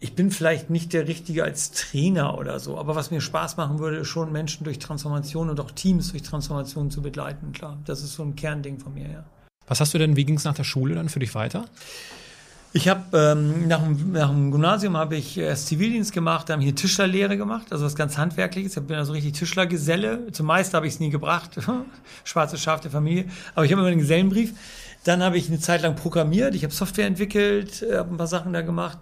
Ich 0.00 0.14
bin 0.14 0.30
vielleicht 0.30 0.68
nicht 0.68 0.92
der 0.92 1.08
Richtige 1.08 1.44
als 1.44 1.70
Trainer 1.70 2.36
oder 2.36 2.60
so, 2.60 2.76
aber 2.76 2.94
was 2.94 3.10
mir 3.10 3.22
Spaß 3.22 3.56
machen 3.56 3.78
würde, 3.78 3.98
ist 3.98 4.08
schon 4.08 4.32
Menschen 4.32 4.64
durch 4.64 4.78
Transformation 4.78 5.48
und 5.48 5.58
auch 5.60 5.70
Teams 5.70 6.10
durch 6.10 6.22
Transformation 6.22 6.90
zu 6.90 7.00
begleiten. 7.00 7.52
Klar, 7.52 7.78
das 7.86 8.02
ist 8.02 8.12
so 8.14 8.22
ein 8.22 8.36
Kernding 8.36 8.78
von 8.78 8.92
mir, 8.92 9.08
ja. 9.08 9.24
Was 9.66 9.80
hast 9.80 9.94
du 9.94 9.98
denn, 9.98 10.16
wie 10.16 10.24
ging 10.24 10.36
es 10.36 10.44
nach 10.44 10.54
der 10.54 10.64
Schule 10.64 10.94
dann 10.94 11.08
für 11.08 11.20
dich 11.20 11.34
weiter? 11.34 11.64
Ich 12.72 12.88
habe 12.88 13.16
ähm, 13.16 13.68
nach, 13.68 13.82
dem, 13.82 14.12
nach 14.12 14.30
dem 14.30 14.50
Gymnasium 14.50 14.96
habe 14.96 15.16
ich 15.16 15.38
erst 15.38 15.68
Zivildienst 15.68 16.12
gemacht, 16.12 16.48
dann 16.48 16.60
eine 16.60 16.74
Tischlerlehre 16.74 17.36
gemacht, 17.36 17.66
also 17.70 17.84
was 17.84 17.94
ganz 17.94 18.18
handwerkliches. 18.18 18.76
Ich 18.76 18.82
bin 18.82 18.96
also 18.96 19.12
richtig 19.12 19.34
Tischlergeselle. 19.34 20.32
Zumeist 20.32 20.74
habe 20.74 20.88
ich 20.88 20.94
es 20.94 21.00
nie 21.00 21.10
gebracht, 21.10 21.52
schwarze 22.24 22.58
Schaf 22.58 22.80
der 22.80 22.90
Familie. 22.90 23.26
Aber 23.54 23.64
ich 23.64 23.70
habe 23.70 23.80
immer 23.80 23.90
einen 23.90 24.00
Gesellenbrief. 24.00 24.54
Dann 25.04 25.22
habe 25.22 25.38
ich 25.38 25.48
eine 25.48 25.60
Zeit 25.60 25.82
lang 25.82 25.94
programmiert. 25.94 26.54
Ich 26.56 26.64
habe 26.64 26.74
Software 26.74 27.06
entwickelt, 27.06 27.84
habe 27.92 28.12
ein 28.12 28.16
paar 28.16 28.26
Sachen 28.26 28.52
da 28.52 28.62
gemacht 28.62 28.98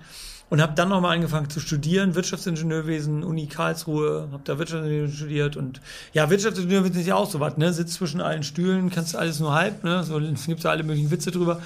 und 0.52 0.60
habe 0.60 0.74
dann 0.74 0.90
nochmal 0.90 1.14
angefangen 1.14 1.48
zu 1.48 1.60
studieren, 1.60 2.14
Wirtschaftsingenieurwesen, 2.14 3.24
Uni 3.24 3.46
Karlsruhe, 3.46 4.28
habe 4.32 4.42
da 4.44 4.58
Wirtschaftsingenieurwesen 4.58 5.16
studiert 5.16 5.56
und 5.56 5.80
ja, 6.12 6.28
Wirtschaftsingenieurwesen 6.28 7.00
ist 7.00 7.06
ja 7.06 7.14
auch 7.14 7.30
so 7.30 7.40
was, 7.40 7.56
ne? 7.56 7.72
Sitzt 7.72 7.94
zwischen 7.94 8.20
allen 8.20 8.42
Stühlen, 8.42 8.90
kannst 8.90 9.16
alles 9.16 9.40
nur 9.40 9.54
halb, 9.54 9.82
ne? 9.82 10.04
So 10.04 10.20
gibt's 10.20 10.64
da 10.64 10.68
alle 10.68 10.82
möglichen 10.82 11.10
Witze 11.10 11.30
drüber. 11.30 11.62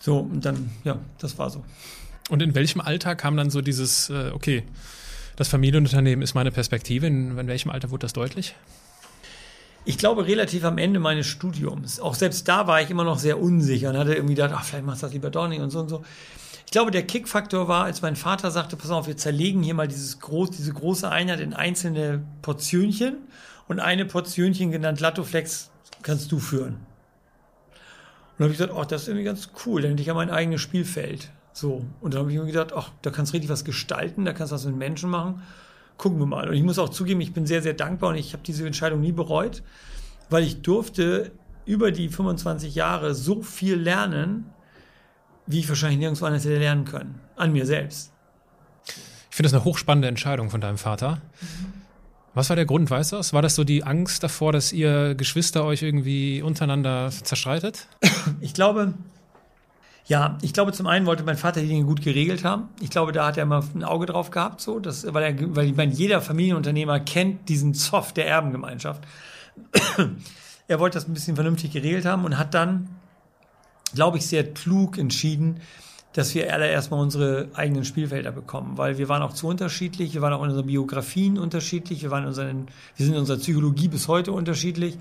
So, 0.00 0.20
und 0.20 0.46
dann, 0.46 0.70
ja, 0.82 0.98
das 1.18 1.36
war 1.36 1.50
so. 1.50 1.62
Und 2.30 2.40
in 2.40 2.54
welchem 2.54 2.80
Alter 2.80 3.16
kam 3.16 3.36
dann 3.36 3.50
so 3.50 3.60
dieses, 3.60 4.08
äh, 4.08 4.30
okay, 4.32 4.62
das 5.36 5.48
Familienunternehmen 5.48 6.22
ist 6.22 6.32
meine 6.32 6.52
Perspektive, 6.52 7.06
in, 7.06 7.36
in 7.36 7.48
welchem 7.48 7.70
Alter 7.70 7.90
wurde 7.90 8.06
das 8.06 8.14
deutlich? 8.14 8.54
Ich 9.84 9.98
glaube, 9.98 10.26
relativ 10.26 10.64
am 10.64 10.78
Ende 10.78 11.00
meines 11.00 11.26
Studiums. 11.26 12.00
Auch 12.00 12.14
selbst 12.14 12.48
da 12.48 12.66
war 12.66 12.80
ich 12.80 12.88
immer 12.88 13.04
noch 13.04 13.18
sehr 13.18 13.38
unsicher 13.38 13.90
und 13.90 13.98
hatte 13.98 14.14
irgendwie 14.14 14.36
gedacht, 14.36 14.54
ach, 14.56 14.64
vielleicht 14.64 14.86
machst 14.86 15.02
du 15.02 15.06
das 15.06 15.12
lieber 15.12 15.28
doch 15.28 15.48
nicht 15.48 15.60
und 15.60 15.68
so 15.68 15.80
und 15.80 15.90
so. 15.90 16.02
Ich 16.66 16.72
glaube, 16.72 16.90
der 16.90 17.06
Kickfaktor 17.06 17.68
war, 17.68 17.84
als 17.84 18.02
mein 18.02 18.16
Vater 18.16 18.50
sagte, 18.50 18.76
pass 18.76 18.90
auf, 18.90 19.06
wir 19.06 19.16
zerlegen 19.16 19.62
hier 19.62 19.74
mal 19.74 19.88
dieses 19.88 20.18
groß, 20.18 20.50
diese 20.50 20.72
große 20.72 21.08
Einheit 21.08 21.40
in 21.40 21.54
einzelne 21.54 22.24
Portionchen 22.42 23.16
und 23.68 23.80
eine 23.80 24.04
Portionchen 24.04 24.72
genannt 24.72 25.00
Lattoflex 25.00 25.70
kannst 26.02 26.30
du 26.32 26.38
führen. 26.38 26.74
Und 26.74 28.40
dann 28.40 28.44
habe 28.46 28.52
ich 28.52 28.58
gesagt, 28.58 28.74
ach, 28.76 28.84
das 28.84 29.02
ist 29.02 29.08
irgendwie 29.08 29.24
ganz 29.24 29.50
cool, 29.64 29.80
dann 29.80 29.92
hätte 29.92 30.02
ich 30.02 30.08
ja 30.08 30.14
mein 30.14 30.28
eigenes 30.28 30.60
Spielfeld. 30.60 31.30
So. 31.52 31.86
Und 32.00 32.12
dann 32.12 32.20
habe 32.20 32.32
ich 32.32 32.38
mir 32.38 32.44
gedacht, 32.44 32.72
ach, 32.74 32.90
da 33.00 33.10
kannst 33.10 33.32
du 33.32 33.34
richtig 33.34 33.50
was 33.50 33.64
gestalten, 33.64 34.24
da 34.24 34.32
kannst 34.32 34.50
du 34.50 34.56
was 34.56 34.66
mit 34.66 34.76
Menschen 34.76 35.08
machen. 35.08 35.42
Gucken 35.96 36.18
wir 36.18 36.26
mal. 36.26 36.48
Und 36.48 36.54
ich 36.54 36.62
muss 36.62 36.78
auch 36.78 36.90
zugeben, 36.90 37.20
ich 37.22 37.32
bin 37.32 37.46
sehr, 37.46 37.62
sehr 37.62 37.72
dankbar 37.72 38.10
und 38.10 38.16
ich 38.16 38.34
habe 38.34 38.42
diese 38.42 38.66
Entscheidung 38.66 39.00
nie 39.00 39.12
bereut, 39.12 39.62
weil 40.28 40.42
ich 40.42 40.60
durfte 40.60 41.30
über 41.64 41.92
die 41.92 42.08
25 42.08 42.74
Jahre 42.74 43.14
so 43.14 43.42
viel 43.42 43.76
lernen, 43.76 44.50
wie 45.46 45.60
ich 45.60 45.68
wahrscheinlich 45.68 45.98
nirgendwo 45.98 46.24
anders 46.26 46.44
hätte 46.44 46.58
lernen 46.58 46.84
können. 46.84 47.20
An 47.36 47.52
mir 47.52 47.66
selbst. 47.66 48.12
Ich 48.86 49.36
finde 49.36 49.50
das 49.50 49.54
eine 49.54 49.64
hochspannende 49.64 50.08
Entscheidung 50.08 50.50
von 50.50 50.60
deinem 50.60 50.78
Vater. 50.78 51.20
Mhm. 51.40 51.76
Was 52.36 52.50
war 52.50 52.56
der 52.56 52.66
Grund, 52.66 52.90
weißt 52.90 53.12
du? 53.12 53.16
War 53.32 53.40
das 53.40 53.54
so 53.54 53.64
die 53.64 53.82
Angst 53.82 54.22
davor, 54.22 54.52
dass 54.52 54.70
ihr 54.70 55.14
Geschwister 55.14 55.64
euch 55.64 55.82
irgendwie 55.82 56.42
untereinander 56.42 57.10
zerstreitet? 57.10 57.86
Ich 58.40 58.54
glaube, 58.54 58.92
ja, 60.06 60.36
ich 60.42 60.52
glaube, 60.52 60.72
zum 60.72 60.86
einen 60.86 61.06
wollte 61.06 61.24
mein 61.24 61.36
Vater 61.36 61.62
die 61.62 61.68
Dinge 61.68 61.84
gut 61.84 62.02
geregelt 62.02 62.44
haben. 62.44 62.68
Ich 62.80 62.90
glaube, 62.90 63.12
da 63.12 63.26
hat 63.26 63.38
er 63.38 63.44
immer 63.44 63.64
ein 63.74 63.82
Auge 63.82 64.06
drauf 64.06 64.30
gehabt, 64.30 64.60
so, 64.60 64.78
dass, 64.78 65.12
weil, 65.14 65.22
er, 65.22 65.56
weil 65.56 65.66
ich 65.66 65.76
meine, 65.76 65.92
jeder 65.92 66.20
Familienunternehmer 66.20 67.00
kennt 67.00 67.48
diesen 67.48 67.72
Zoff 67.72 68.12
der 68.12 68.28
Erbengemeinschaft. 68.28 69.02
er 70.68 70.78
wollte 70.78 70.98
das 70.98 71.08
ein 71.08 71.14
bisschen 71.14 71.36
vernünftig 71.36 71.72
geregelt 71.72 72.04
haben 72.04 72.24
und 72.24 72.38
hat 72.38 72.52
dann 72.52 72.88
glaube 73.96 74.18
ich, 74.18 74.26
sehr 74.26 74.44
klug 74.44 74.98
entschieden, 74.98 75.60
dass 76.12 76.34
wir 76.34 76.52
alle 76.52 76.68
erstmal 76.68 77.00
unsere 77.00 77.48
eigenen 77.54 77.84
Spielfelder 77.84 78.30
bekommen, 78.30 78.78
weil 78.78 78.96
wir 78.96 79.08
waren 79.08 79.22
auch 79.22 79.32
zu 79.32 79.48
unterschiedlich, 79.48 80.14
wir 80.14 80.22
waren 80.22 80.32
auch 80.32 80.42
in 80.42 80.50
unseren 80.50 80.66
Biografien 80.66 81.38
unterschiedlich, 81.38 82.02
wir, 82.02 82.10
waren 82.10 82.22
in 82.22 82.28
unseren, 82.28 82.66
wir 82.96 83.04
sind 83.04 83.14
in 83.14 83.20
unserer 83.20 83.38
Psychologie 83.38 83.88
bis 83.88 84.06
heute 84.06 84.32
unterschiedlich. 84.32 84.98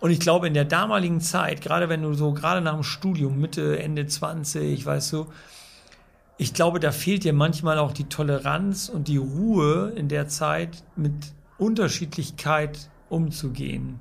Und 0.00 0.10
ich 0.10 0.20
glaube, 0.20 0.46
in 0.46 0.54
der 0.54 0.64
damaligen 0.64 1.20
Zeit, 1.20 1.60
gerade 1.60 1.88
wenn 1.88 2.02
du 2.02 2.14
so, 2.14 2.32
gerade 2.32 2.60
nach 2.60 2.74
dem 2.74 2.84
Studium, 2.84 3.40
Mitte, 3.40 3.78
Ende 3.78 4.06
20, 4.06 4.84
weißt 4.84 5.12
du, 5.12 5.26
ich 6.36 6.52
glaube, 6.52 6.80
da 6.80 6.92
fehlt 6.92 7.24
dir 7.24 7.32
manchmal 7.32 7.78
auch 7.78 7.92
die 7.92 8.04
Toleranz 8.04 8.88
und 8.88 9.08
die 9.08 9.18
Ruhe 9.18 9.92
in 9.96 10.08
der 10.08 10.28
Zeit, 10.28 10.84
mit 10.96 11.12
Unterschiedlichkeit 11.58 12.90
umzugehen 13.08 14.00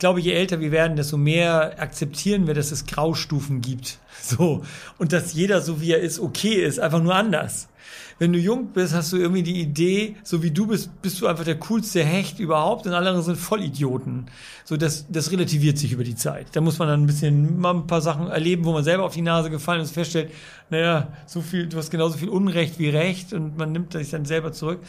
glaube, 0.00 0.20
je 0.20 0.32
älter 0.32 0.58
wir 0.58 0.72
werden, 0.72 0.96
desto 0.96 1.16
mehr 1.16 1.80
akzeptieren 1.80 2.46
wir, 2.46 2.54
dass 2.54 2.72
es 2.72 2.86
Graustufen 2.86 3.60
gibt. 3.60 3.98
So. 4.22 4.62
Und 4.98 5.14
dass 5.14 5.32
jeder, 5.32 5.62
so 5.62 5.80
wie 5.80 5.92
er 5.92 6.00
ist, 6.00 6.20
okay 6.20 6.62
ist, 6.62 6.78
einfach 6.78 7.02
nur 7.02 7.14
anders. 7.14 7.70
Wenn 8.18 8.34
du 8.34 8.38
jung 8.38 8.66
bist, 8.74 8.92
hast 8.92 9.14
du 9.14 9.16
irgendwie 9.16 9.42
die 9.42 9.62
Idee, 9.62 10.16
so 10.22 10.42
wie 10.42 10.50
du 10.50 10.66
bist, 10.66 10.90
bist 11.00 11.22
du 11.22 11.26
einfach 11.26 11.44
der 11.44 11.58
coolste 11.58 12.04
Hecht 12.04 12.38
überhaupt 12.38 12.86
und 12.86 12.92
alle 12.92 13.08
anderen 13.08 13.24
sind 13.24 13.38
Vollidioten. 13.38 14.26
So, 14.66 14.76
das, 14.76 15.06
das 15.08 15.30
relativiert 15.30 15.78
sich 15.78 15.92
über 15.92 16.04
die 16.04 16.14
Zeit. 16.14 16.48
Da 16.52 16.60
muss 16.60 16.78
man 16.78 16.88
dann 16.88 17.02
ein 17.02 17.06
bisschen 17.06 17.58
mal 17.58 17.74
ein 17.74 17.86
paar 17.86 18.02
Sachen 18.02 18.28
erleben, 18.28 18.66
wo 18.66 18.72
man 18.72 18.84
selber 18.84 19.04
auf 19.04 19.14
die 19.14 19.22
Nase 19.22 19.48
gefallen 19.48 19.80
ist 19.80 19.88
und 19.88 19.94
feststellt, 19.94 20.32
naja, 20.68 21.08
so 21.26 21.40
viel, 21.40 21.66
du 21.66 21.78
hast 21.78 21.90
genauso 21.90 22.18
viel 22.18 22.28
Unrecht 22.28 22.78
wie 22.78 22.90
Recht 22.90 23.32
und 23.32 23.56
man 23.56 23.72
nimmt 23.72 23.94
sich 23.94 24.10
dann 24.10 24.26
selber 24.26 24.52
zurück. 24.52 24.80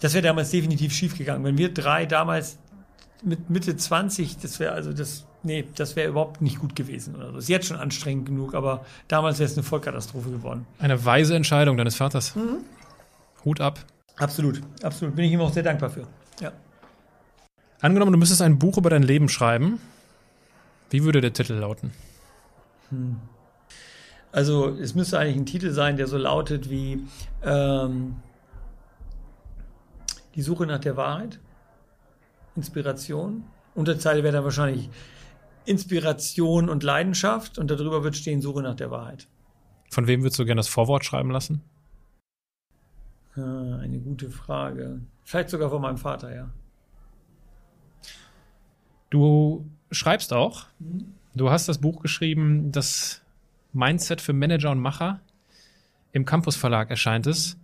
Das 0.00 0.14
wäre 0.14 0.22
damals 0.22 0.50
definitiv 0.50 0.92
schiefgegangen. 0.94 1.42
Wenn 1.42 1.58
wir 1.58 1.74
drei 1.74 2.06
damals 2.06 2.56
mit 3.22 3.50
Mitte 3.50 3.76
20, 3.76 4.38
das 4.38 4.58
wäre 4.60 4.72
also 4.72 4.92
das, 4.92 5.26
nee, 5.42 5.66
das 5.74 5.96
wäre 5.96 6.08
überhaupt 6.08 6.40
nicht 6.40 6.58
gut 6.58 6.74
gewesen 6.76 7.16
oder 7.16 7.32
so. 7.32 7.38
Ist 7.38 7.48
jetzt 7.48 7.66
schon 7.66 7.76
anstrengend 7.76 8.26
genug, 8.26 8.54
aber 8.54 8.84
damals 9.08 9.38
wäre 9.38 9.50
es 9.50 9.56
eine 9.56 9.62
Vollkatastrophe 9.62 10.30
geworden. 10.30 10.66
Eine 10.78 11.04
weise 11.04 11.34
Entscheidung 11.34 11.76
deines 11.76 11.96
Vaters. 11.96 12.34
Mhm. 12.36 12.58
Hut 13.44 13.60
ab. 13.60 13.78
Absolut, 14.16 14.60
absolut. 14.82 15.16
Bin 15.16 15.24
ich 15.24 15.32
ihm 15.32 15.40
auch 15.40 15.52
sehr 15.52 15.62
dankbar 15.62 15.90
für. 15.90 16.06
Ja. 16.40 16.52
Angenommen, 17.80 18.12
du 18.12 18.18
müsstest 18.18 18.42
ein 18.42 18.58
Buch 18.58 18.76
über 18.76 18.90
dein 18.90 19.02
Leben 19.02 19.28
schreiben. 19.28 19.80
Wie 20.90 21.04
würde 21.04 21.20
der 21.20 21.32
Titel 21.32 21.54
lauten? 21.54 21.92
Also 24.32 24.68
es 24.68 24.94
müsste 24.94 25.18
eigentlich 25.18 25.36
ein 25.36 25.46
Titel 25.46 25.70
sein, 25.70 25.96
der 25.96 26.06
so 26.06 26.18
lautet 26.18 26.68
wie 26.68 27.06
ähm, 27.42 28.16
Die 30.34 30.42
Suche 30.42 30.66
nach 30.66 30.80
der 30.80 30.96
Wahrheit, 30.96 31.38
Inspiration. 32.60 33.44
Unterzeile 33.74 34.22
wäre 34.22 34.34
dann 34.34 34.44
wahrscheinlich 34.44 34.90
Inspiration 35.64 36.68
und 36.68 36.82
Leidenschaft 36.82 37.58
und 37.58 37.70
darüber 37.70 38.04
wird 38.04 38.16
stehen 38.16 38.42
Suche 38.42 38.62
nach 38.62 38.74
der 38.74 38.90
Wahrheit. 38.90 39.28
Von 39.90 40.06
wem 40.06 40.22
würdest 40.22 40.38
du 40.38 40.44
gerne 40.44 40.58
das 40.58 40.68
Vorwort 40.68 41.04
schreiben 41.04 41.30
lassen? 41.30 41.62
Ah, 43.34 43.78
eine 43.78 43.98
gute 43.98 44.30
Frage. 44.30 45.00
Vielleicht 45.24 45.48
sogar 45.48 45.70
von 45.70 45.80
meinem 45.80 45.96
Vater, 45.96 46.34
ja. 46.34 46.50
Du 49.08 49.64
schreibst 49.90 50.32
auch. 50.32 50.66
Du 51.34 51.50
hast 51.50 51.68
das 51.68 51.78
Buch 51.78 52.02
geschrieben, 52.02 52.72
das 52.72 53.22
Mindset 53.72 54.20
für 54.20 54.32
Manager 54.32 54.70
und 54.70 54.80
Macher. 54.80 55.20
Im 56.12 56.24
Campus 56.24 56.56
Verlag 56.56 56.90
erscheint 56.90 57.26
es. 57.26 57.56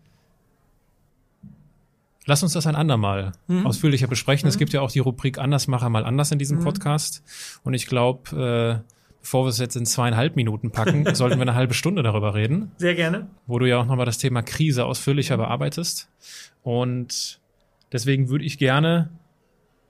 Lass 2.27 2.43
uns 2.43 2.53
das 2.53 2.67
ein 2.67 2.75
andermal 2.75 3.33
ausführlicher 3.65 4.09
besprechen. 4.09 4.49
Es 4.49 4.59
gibt 4.59 4.73
ja 4.73 4.81
auch 4.81 4.91
die 4.91 4.99
Rubrik 4.99 5.39
Andersmacher 5.39 5.89
mal 5.89 6.05
anders 6.05 6.33
in 6.33 6.39
diesem 6.39 6.59
Podcast. 6.59 7.23
Und 7.63 7.73
ich 7.73 7.87
glaube, 7.87 8.83
äh, 8.85 8.93
bevor 9.21 9.45
wir 9.45 9.49
es 9.49 9.59
jetzt 9.59 9.77
in 9.77 9.87
zweieinhalb 9.87 10.35
Minuten 10.35 10.73
packen, 10.73 11.05
sollten 11.15 11.37
wir 11.39 11.43
eine 11.43 11.55
halbe 11.55 11.75
Stunde 11.75 12.03
darüber 12.03 12.35
reden 12.35 12.73
Sehr 12.79 12.97
gerne. 12.97 13.29
wo 13.47 13.61
du 13.61 13.67
ja 13.69 13.79
auch 13.79 13.87
nochmal 13.87 14.07
das 14.07 14.19
Thema 14.19 14.43
Krise 14.43 14.85
ausführlicher 14.85 15.37
bearbeitest. 15.37 16.09
Und 16.63 17.41
deswegen 17.93 18.29
würde 18.29 18.45
ich 18.45 18.59
gerne 18.59 19.11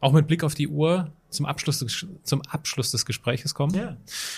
auch 0.00 0.12
mit 0.12 0.26
Blick 0.26 0.44
auf 0.44 0.54
die 0.54 0.68
Uhr 0.68 1.10
zum 1.30 1.46
Abschluss 1.46 1.80
des, 1.80 2.06
zum 2.22 2.42
Abschluss 2.42 2.90
des 2.90 3.04
Gespräches 3.04 3.54
kommen. 3.54 3.74
Ja. 3.74 3.96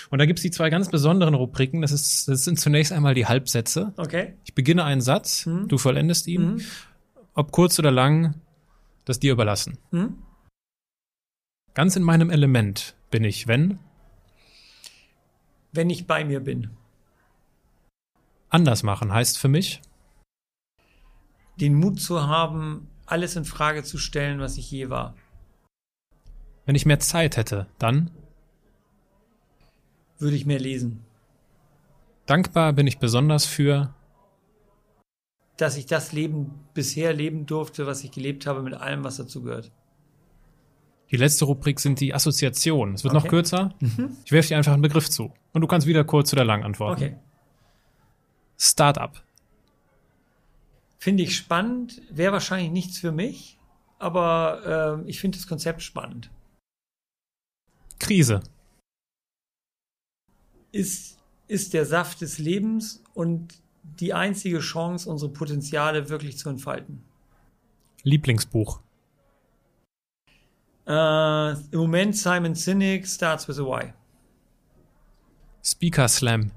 Und 0.09 0.19
da 0.19 0.25
gibt's 0.25 0.41
die 0.41 0.51
zwei 0.51 0.69
ganz 0.69 0.89
besonderen 0.89 1.33
Rubriken. 1.33 1.81
Das, 1.81 1.91
ist, 1.91 2.27
das 2.27 2.45
sind 2.45 2.59
zunächst 2.59 2.91
einmal 2.91 3.13
die 3.13 3.25
Halbsätze. 3.25 3.93
Okay. 3.97 4.33
Ich 4.45 4.55
beginne 4.55 4.83
einen 4.83 5.01
Satz, 5.01 5.47
du 5.67 5.77
vollendest 5.77 6.27
ihn. 6.27 6.61
Ob 7.39 7.53
kurz 7.53 7.79
oder 7.79 7.89
lang, 7.89 8.35
das 9.05 9.21
dir 9.21 9.31
überlassen. 9.31 9.77
Hm? 9.91 10.21
Ganz 11.73 11.95
in 11.95 12.03
meinem 12.03 12.29
Element 12.31 12.97
bin 13.11 13.23
ich, 13.23 13.47
wenn 13.47 13.79
Wenn 15.71 15.89
ich 15.89 16.05
bei 16.05 16.25
mir 16.25 16.41
bin, 16.41 16.71
anders 18.49 18.83
machen 18.83 19.13
heißt 19.13 19.39
für 19.39 19.47
mich, 19.47 19.81
den 21.61 21.75
Mut 21.75 22.01
zu 22.01 22.27
haben, 22.27 22.89
alles 23.05 23.37
in 23.37 23.45
Frage 23.45 23.83
zu 23.83 23.97
stellen, 23.97 24.41
was 24.41 24.57
ich 24.57 24.69
je 24.69 24.89
war. 24.89 25.15
wenn 26.65 26.75
ich 26.75 26.85
mehr 26.85 26.99
Zeit 26.99 27.37
hätte, 27.37 27.67
dann 27.77 28.11
Würde 30.17 30.35
ich 30.35 30.45
mehr 30.45 30.59
lesen. 30.59 31.05
dankbar 32.25 32.73
bin 32.73 32.85
ich 32.85 32.99
besonders 32.99 33.45
für 33.45 33.95
Dass 35.59 35.75
ich 35.75 35.85
das 35.85 36.13
Leben 36.13 36.51
bisher 36.73 37.11
leben 37.11 37.45
durfte, 37.45 37.85
was 37.85 38.01
ich 38.05 38.11
gelebt 38.11 38.47
habe, 38.47 38.61
mit 38.63 38.73
allem, 38.75 39.03
was 39.03 39.17
dazu 39.17 39.41
gehört. 39.43 39.73
Die 41.11 41.17
letzte 41.17 41.43
Rubrik 41.43 41.81
sind 41.81 41.99
die 41.99 42.13
Assoziationen. 42.13 42.95
Es 42.95 43.03
wird 43.03 43.13
noch 43.13 43.23
Okay. 43.23 43.29
kürzer. 43.29 43.75
Ich 44.23 44.31
werfe 44.31 44.47
dir 44.47 44.57
einfach 44.57 44.71
einen 44.71 44.81
Begriff 44.81 45.09
zu. 45.09 45.33
Und 45.51 45.59
du 45.59 45.67
kannst 45.67 45.85
wieder 45.85 46.05
kurz 46.05 46.31
oder 46.31 46.45
lang 46.45 46.63
antworten. 46.63 47.03
Okay. 47.03 47.17
Startup. 48.57 49.21
Finde 50.97 51.23
ich 51.23 51.35
spannend, 51.35 52.01
wäre 52.09 52.31
wahrscheinlich 52.31 52.71
nichts 52.71 52.99
für 52.99 53.11
mich, 53.11 53.57
aber 53.97 54.97
ähm, 54.99 55.07
ich 55.07 55.19
finde 55.19 55.37
das 55.37 55.47
Konzept 55.47 55.81
spannend. 55.81 56.29
Krise. 57.99 58.41
Ist, 60.71 61.17
ist 61.47 61.73
der 61.73 61.85
Saft 61.85 62.21
des 62.21 62.37
Lebens 62.37 63.03
und 63.13 63.61
die 63.99 64.13
einzige 64.13 64.59
Chance, 64.59 65.09
unsere 65.09 65.31
Potenziale 65.31 66.09
wirklich 66.09 66.37
zu 66.37 66.49
entfalten. 66.49 67.03
Lieblingsbuch. 68.03 68.79
Äh, 70.87 71.51
Im 71.51 71.79
Moment 71.79 72.15
Simon 72.15 72.55
Sinek 72.55 73.07
starts 73.07 73.47
with 73.47 73.59
a 73.59 73.61
Y. 73.61 73.93
Speaker 75.63 76.07
Slam. 76.07 76.51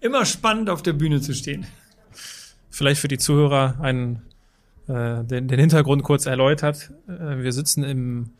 Immer 0.00 0.24
spannend 0.24 0.70
auf 0.70 0.82
der 0.82 0.92
Bühne 0.92 1.20
zu 1.20 1.34
stehen. 1.34 1.66
Vielleicht 2.70 3.00
für 3.00 3.08
die 3.08 3.18
Zuhörer 3.18 3.80
einen, 3.80 4.22
äh, 4.86 5.24
den, 5.24 5.48
den 5.48 5.58
Hintergrund 5.58 6.04
kurz 6.04 6.26
erläutert. 6.26 6.92
Äh, 7.08 7.38
wir 7.38 7.52
sitzen 7.52 7.82
im 7.82 8.30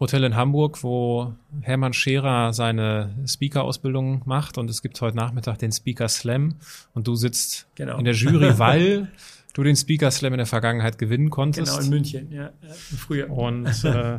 Hotel 0.00 0.24
in 0.24 0.34
Hamburg, 0.34 0.82
wo 0.82 1.34
Hermann 1.60 1.92
Scherer 1.92 2.52
seine 2.52 3.14
Speaker-Ausbildung 3.26 4.22
macht 4.24 4.58
und 4.58 4.68
es 4.68 4.82
gibt 4.82 5.00
heute 5.00 5.16
Nachmittag 5.16 5.58
den 5.58 5.70
Speaker 5.72 6.08
Slam 6.08 6.56
und 6.94 7.06
du 7.06 7.14
sitzt 7.14 7.66
Genau. 7.76 7.98
in 7.98 8.04
der 8.04 8.14
Jury, 8.14 8.58
weil 8.58 9.08
du 9.52 9.62
den 9.62 9.76
Speaker 9.76 10.10
Slam 10.10 10.32
in 10.32 10.38
der 10.38 10.46
Vergangenheit 10.46 10.98
gewinnen 10.98 11.30
konntest. 11.30 11.72
Genau, 11.72 11.84
in 11.84 11.90
München, 11.90 12.32
ja, 12.32 12.50
im 12.90 12.96
Frühjahr. 12.98 13.30
Und 13.30 13.66
äh, 13.84 14.18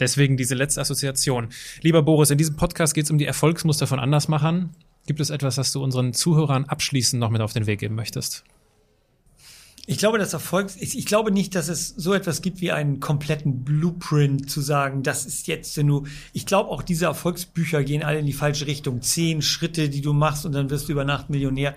deswegen 0.00 0.36
diese 0.36 0.56
letzte 0.56 0.80
Assoziation. 0.80 1.48
Lieber 1.80 2.02
Boris, 2.02 2.30
in 2.30 2.38
diesem 2.38 2.56
Podcast 2.56 2.94
geht 2.94 3.04
es 3.04 3.10
um 3.10 3.18
die 3.18 3.26
Erfolgsmuster 3.26 3.86
von 3.86 4.00
Andersmachern. 4.00 4.70
Gibt 5.06 5.20
es 5.20 5.30
etwas, 5.30 5.56
was 5.58 5.72
du 5.72 5.82
unseren 5.82 6.12
Zuhörern 6.12 6.64
abschließend 6.64 7.20
noch 7.20 7.30
mit 7.30 7.40
auf 7.40 7.52
den 7.52 7.66
Weg 7.66 7.80
geben 7.80 7.94
möchtest? 7.94 8.44
Ich 9.90 9.96
glaube, 9.96 10.18
das 10.18 10.34
Erfolgs 10.34 10.76
ich, 10.76 10.98
ich 10.98 11.06
glaube 11.06 11.30
nicht, 11.30 11.54
dass 11.54 11.68
es 11.68 11.88
so 11.88 12.12
etwas 12.12 12.42
gibt 12.42 12.60
wie 12.60 12.72
einen 12.72 13.00
kompletten 13.00 13.64
Blueprint 13.64 14.50
zu 14.50 14.60
sagen, 14.60 15.02
das 15.02 15.24
ist 15.24 15.46
jetzt 15.46 15.78
nur. 15.78 16.04
Ich 16.34 16.44
glaube 16.44 16.68
auch 16.68 16.82
diese 16.82 17.06
Erfolgsbücher 17.06 17.82
gehen 17.84 18.02
alle 18.02 18.18
in 18.18 18.26
die 18.26 18.34
falsche 18.34 18.66
Richtung. 18.66 19.00
Zehn 19.00 19.40
Schritte, 19.40 19.88
die 19.88 20.02
du 20.02 20.12
machst 20.12 20.44
und 20.44 20.52
dann 20.52 20.68
wirst 20.68 20.88
du 20.88 20.92
über 20.92 21.06
Nacht 21.06 21.30
Millionär. 21.30 21.74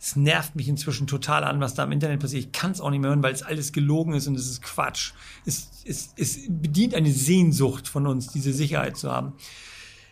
Es 0.00 0.16
nervt 0.16 0.56
mich 0.56 0.66
inzwischen 0.66 1.06
total 1.06 1.44
an, 1.44 1.60
was 1.60 1.74
da 1.74 1.84
im 1.84 1.92
Internet 1.92 2.18
passiert. 2.18 2.46
Ich 2.46 2.50
kann 2.50 2.72
es 2.72 2.80
auch 2.80 2.90
nicht 2.90 2.98
mehr 2.98 3.10
hören, 3.10 3.22
weil 3.22 3.32
es 3.32 3.44
alles 3.44 3.72
gelogen 3.72 4.14
ist 4.14 4.26
und 4.26 4.34
es 4.34 4.50
ist 4.50 4.62
Quatsch. 4.62 5.12
Es, 5.46 5.68
es, 5.84 6.12
es 6.16 6.40
bedient 6.48 6.96
eine 6.96 7.12
Sehnsucht 7.12 7.86
von 7.86 8.08
uns, 8.08 8.26
diese 8.26 8.52
Sicherheit 8.52 8.96
zu 8.96 9.12
haben. 9.12 9.34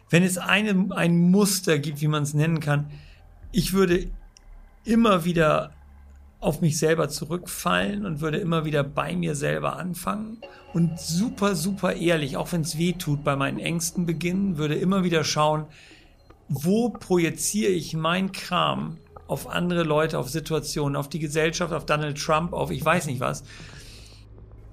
Wenn 0.09 0.23
es 0.23 0.39
eine, 0.39 0.87
ein 0.95 1.19
Muster 1.33 1.81
gibt, 1.81 2.01
wie 2.01 2.07
man 2.07 2.23
es 2.23 2.33
nennen 2.33 2.61
kann, 2.61 2.93
ich 3.51 3.73
würde 3.73 4.09
immer 4.85 5.25
wieder 5.25 5.73
auf 6.41 6.63
mich 6.63 6.79
selber 6.79 7.09
zurückfallen 7.09 8.07
und 8.07 8.21
würde 8.21 8.39
immer 8.39 8.65
wieder 8.65 8.83
bei 8.83 9.15
mir 9.15 9.35
selber 9.35 9.77
anfangen 9.77 10.39
und 10.73 10.99
super, 10.99 11.55
super 11.55 11.95
ehrlich, 11.95 12.37
auch 12.37 12.53
wenn 12.53 12.63
es 12.63 12.79
weh 12.79 12.95
tut, 12.95 13.23
bei 13.23 13.37
meinen 13.37 13.59
Ängsten 13.59 14.07
beginnen, 14.07 14.57
würde 14.57 14.75
immer 14.75 15.05
wieder 15.05 15.23
schauen, 15.23 15.67
wo 16.49 16.89
projiziere 16.89 17.73
ich 17.73 17.95
mein 17.95 18.33
Kram 18.33 18.97
auf 19.27 19.49
andere 19.49 19.85
Leute, 19.85 20.19
auf 20.19 20.29
Situationen, 20.29 20.97
auf 20.97 21.09
die 21.09 21.21
Gesellschaft, 21.21 21.73
auf 21.73 21.87
Donald 21.87 22.19
Trump, 22.19 22.53
auf 22.53 22.71
ich 22.71 22.85
weiß 22.85 23.07
nicht 23.07 23.21
was. 23.21 23.45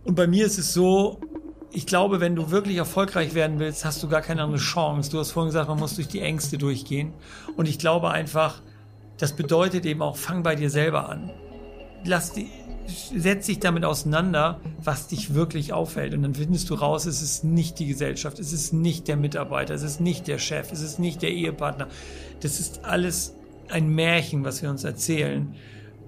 Und 0.03 0.15
bei 0.15 0.25
mir 0.25 0.45
ist 0.45 0.57
es 0.57 0.73
so, 0.73 1.19
ich 1.71 1.85
glaube, 1.85 2.21
wenn 2.21 2.35
du 2.35 2.49
wirklich 2.49 2.77
erfolgreich 2.77 3.35
werden 3.35 3.59
willst, 3.59 3.85
hast 3.85 4.01
du 4.01 4.07
gar 4.07 4.21
keine 4.21 4.41
andere 4.41 4.57
Chance. 4.57 5.11
Du 5.11 5.19
hast 5.19 5.31
vorhin 5.31 5.49
gesagt, 5.49 5.67
man 5.67 5.77
muss 5.77 5.95
durch 5.95 6.07
die 6.07 6.21
Ängste 6.21 6.57
durchgehen. 6.57 7.13
Und 7.55 7.67
ich 7.67 7.77
glaube 7.77 8.09
einfach, 8.09 8.61
das 9.17 9.33
bedeutet 9.33 9.85
eben 9.85 10.01
auch, 10.01 10.15
fang 10.15 10.43
bei 10.43 10.55
dir 10.55 10.69
selber 10.69 11.09
an. 11.09 11.29
Lass 12.07 12.31
die, 12.31 12.47
setz 12.87 13.47
dich 13.47 13.59
damit 13.59 13.83
auseinander, 13.83 14.61
was 14.81 15.07
dich 15.07 15.33
wirklich 15.33 15.73
auffällt. 15.73 16.13
Und 16.13 16.23
dann 16.23 16.35
findest 16.35 16.69
du 16.69 16.75
raus, 16.75 17.05
es 17.05 17.21
ist 17.21 17.43
nicht 17.43 17.79
die 17.79 17.87
Gesellschaft, 17.87 18.39
es 18.39 18.53
ist 18.53 18.73
nicht 18.73 19.07
der 19.09 19.17
Mitarbeiter, 19.17 19.73
es 19.73 19.83
ist 19.83 19.99
nicht 19.99 20.27
der 20.27 20.39
Chef, 20.39 20.71
es 20.71 20.81
ist 20.81 20.97
nicht 20.97 21.21
der 21.21 21.31
Ehepartner. 21.31 21.87
Das 22.39 22.59
ist 22.59 22.85
alles 22.85 23.35
ein 23.69 23.89
Märchen, 23.89 24.45
was 24.45 24.61
wir 24.61 24.69
uns 24.69 24.85
erzählen, 24.85 25.53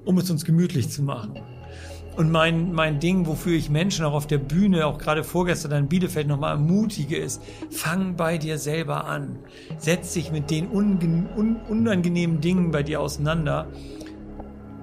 um 0.06 0.18
es 0.18 0.32
uns 0.32 0.46
gemütlich 0.46 0.90
zu 0.90 1.04
machen. 1.04 1.42
Und 2.16 2.32
mein, 2.32 2.74
mein 2.74 3.00
Ding, 3.00 3.28
wofür 3.28 3.56
ich 3.56 3.70
Menschen 3.70 4.04
auch 4.04 4.14
auf 4.14 4.28
der 4.28 4.40
Bühne, 4.40 4.86
auch 4.88 4.98
gerade 4.98 5.24
vorgestern 5.24 5.72
in 5.72 5.88
Bielefeld 5.88 6.28
nochmal 6.28 6.52
ermutige, 6.52 7.18
ist, 7.18 7.42
fang 7.70 8.16
bei 8.16 8.38
dir 8.38 8.58
selber 8.58 9.06
an. 9.06 9.40
Setz 9.78 10.14
dich 10.14 10.32
mit 10.32 10.50
den 10.50 10.68
unangenehmen 10.68 12.42
Dingen 12.42 12.72
bei 12.72 12.84
dir 12.84 13.00
auseinander 13.00 13.68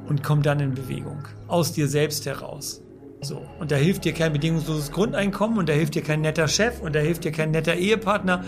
und 0.09 0.23
komm 0.23 0.43
dann 0.43 0.61
in 0.61 0.75
Bewegung. 0.75 1.25
Aus 1.49 1.73
dir 1.73 1.89
selbst 1.89 2.27
heraus. 2.27 2.83
So. 3.21 3.43
Und 3.59 3.71
da 3.71 3.77
hilft 3.77 4.05
dir 4.05 4.13
kein 4.13 4.33
bedingungsloses 4.33 4.93
Grundeinkommen 4.93 5.59
und 5.59 5.69
da 5.69 5.73
hilft 5.73 5.95
dir 5.95 6.03
kein 6.03 6.21
netter 6.21 6.49
Chef 6.49 6.81
und 6.81 6.95
da 6.95 7.01
hilft 7.01 7.25
dir 7.25 7.33
kein 7.33 7.51
netter 7.51 7.75
Ehepartner. 7.75 8.45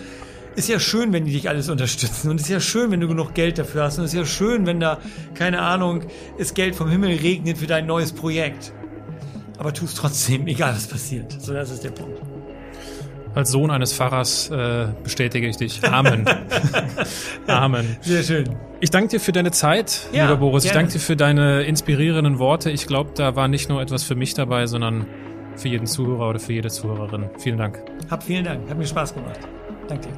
Ist 0.57 0.69
ja 0.69 0.81
schön, 0.81 1.13
wenn 1.13 1.25
die 1.25 1.33
dich 1.33 1.49
alles 1.49 1.69
unterstützen 1.69 2.31
und 2.31 2.41
ist 2.41 2.49
ja 2.49 2.61
schön, 2.61 2.91
wenn 2.91 3.01
du 3.01 3.09
genug 3.09 3.35
Geld 3.35 3.59
dafür 3.59 3.85
hast 3.85 3.99
und 3.99 4.05
ist 4.05 4.15
ja 4.15 4.27
schön, 4.27 4.67
wenn 4.67 4.81
da, 4.81 4.99
keine 5.35 5.63
Ahnung, 5.63 6.03
es 6.37 6.55
Geld 6.55 6.75
vom 6.75 6.91
Himmel 6.91 7.17
regnet 7.17 7.59
für 7.59 7.67
dein 7.67 7.87
neues 7.87 8.13
Projekt. 8.13 8.73
Aber 9.57 9.73
tu 9.73 9.85
es 9.85 9.95
trotzdem, 9.95 10.47
egal 10.47 10.75
was 10.75 10.87
passiert. 10.87 11.41
So, 11.41 11.53
das 11.53 11.71
ist 11.71 11.85
der 11.85 11.91
Punkt. 11.91 12.28
Als 13.35 13.51
Sohn 13.51 13.71
eines 13.71 13.93
Pfarrers 13.93 14.51
äh, 14.51 14.89
bestätige 15.05 15.47
ich 15.49 15.57
dich. 15.57 15.85
Amen. 15.85 16.25
Amen. 17.47 17.97
Sehr 18.01 18.23
schön. 18.23 18.57
Ich 18.81 18.91
danke 18.91 19.09
dir 19.09 19.21
für 19.21 19.33
deine 19.33 19.51
Zeit, 19.51 20.09
Ja, 20.13 20.25
lieber 20.25 20.39
Boris. 20.39 20.65
Ich 20.65 20.71
gerne. 20.73 20.85
danke 20.85 20.95
dir 20.95 21.01
für 21.01 21.17
deine 21.17 21.63
inspirierenden 21.63 22.39
Worte. 22.39 22.71
Ich 22.71 22.87
glaube, 22.87 23.11
da 23.15 23.37
war 23.37 23.49
nicht 23.49 23.69
nur 23.69 23.81
etwas 23.81 24.03
für 24.05 24.15
mich 24.15 24.35
dabei, 24.35 24.67
sondern 24.67 25.07
für 25.57 25.69
jeden 25.69 25.87
Zuhörer 25.87 26.31
oder 26.31 26.39
für 26.41 26.53
jede 26.53 26.69
Zuhörerin. 26.69 27.31
Vielen 27.39 27.59
Dank. 27.59 27.83
Hab 28.11 28.23
vielen 28.23 28.45
Dank, 28.45 28.69
hat 28.71 28.79
mir 28.79 28.87
Spaß 28.87 29.15
gemacht. 29.15 29.39
Danke 29.89 30.09
dir. 30.09 30.15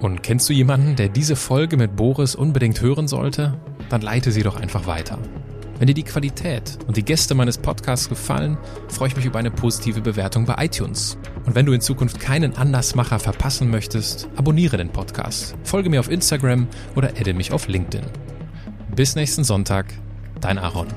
Und 0.00 0.22
kennst 0.22 0.48
du 0.48 0.52
jemanden, 0.52 0.96
der 0.96 1.08
diese 1.08 1.36
Folge 1.36 1.76
mit 1.76 1.94
Boris 1.94 2.34
unbedingt 2.34 2.80
hören 2.80 3.06
sollte? 3.06 3.54
Dann 3.90 4.00
leite 4.00 4.32
sie 4.32 4.42
doch 4.42 4.58
einfach 4.58 4.86
weiter. 4.86 5.18
Wenn 5.80 5.86
dir 5.86 5.94
die 5.94 6.02
Qualität 6.02 6.76
und 6.86 6.98
die 6.98 7.02
Gäste 7.02 7.34
meines 7.34 7.56
Podcasts 7.56 8.10
gefallen, 8.10 8.58
freue 8.88 9.08
ich 9.08 9.16
mich 9.16 9.24
über 9.24 9.38
eine 9.38 9.50
positive 9.50 10.02
Bewertung 10.02 10.44
bei 10.44 10.62
iTunes. 10.62 11.16
Und 11.46 11.54
wenn 11.54 11.64
du 11.64 11.72
in 11.72 11.80
Zukunft 11.80 12.20
keinen 12.20 12.54
Andersmacher 12.54 13.18
verpassen 13.18 13.70
möchtest, 13.70 14.28
abonniere 14.36 14.76
den 14.76 14.90
Podcast, 14.90 15.56
folge 15.64 15.88
mir 15.88 16.00
auf 16.00 16.10
Instagram 16.10 16.68
oder 16.96 17.14
adde 17.18 17.32
mich 17.32 17.52
auf 17.52 17.66
LinkedIn. 17.66 18.04
Bis 18.94 19.14
nächsten 19.14 19.42
Sonntag, 19.42 19.86
dein 20.42 20.58
Aaron. 20.58 20.88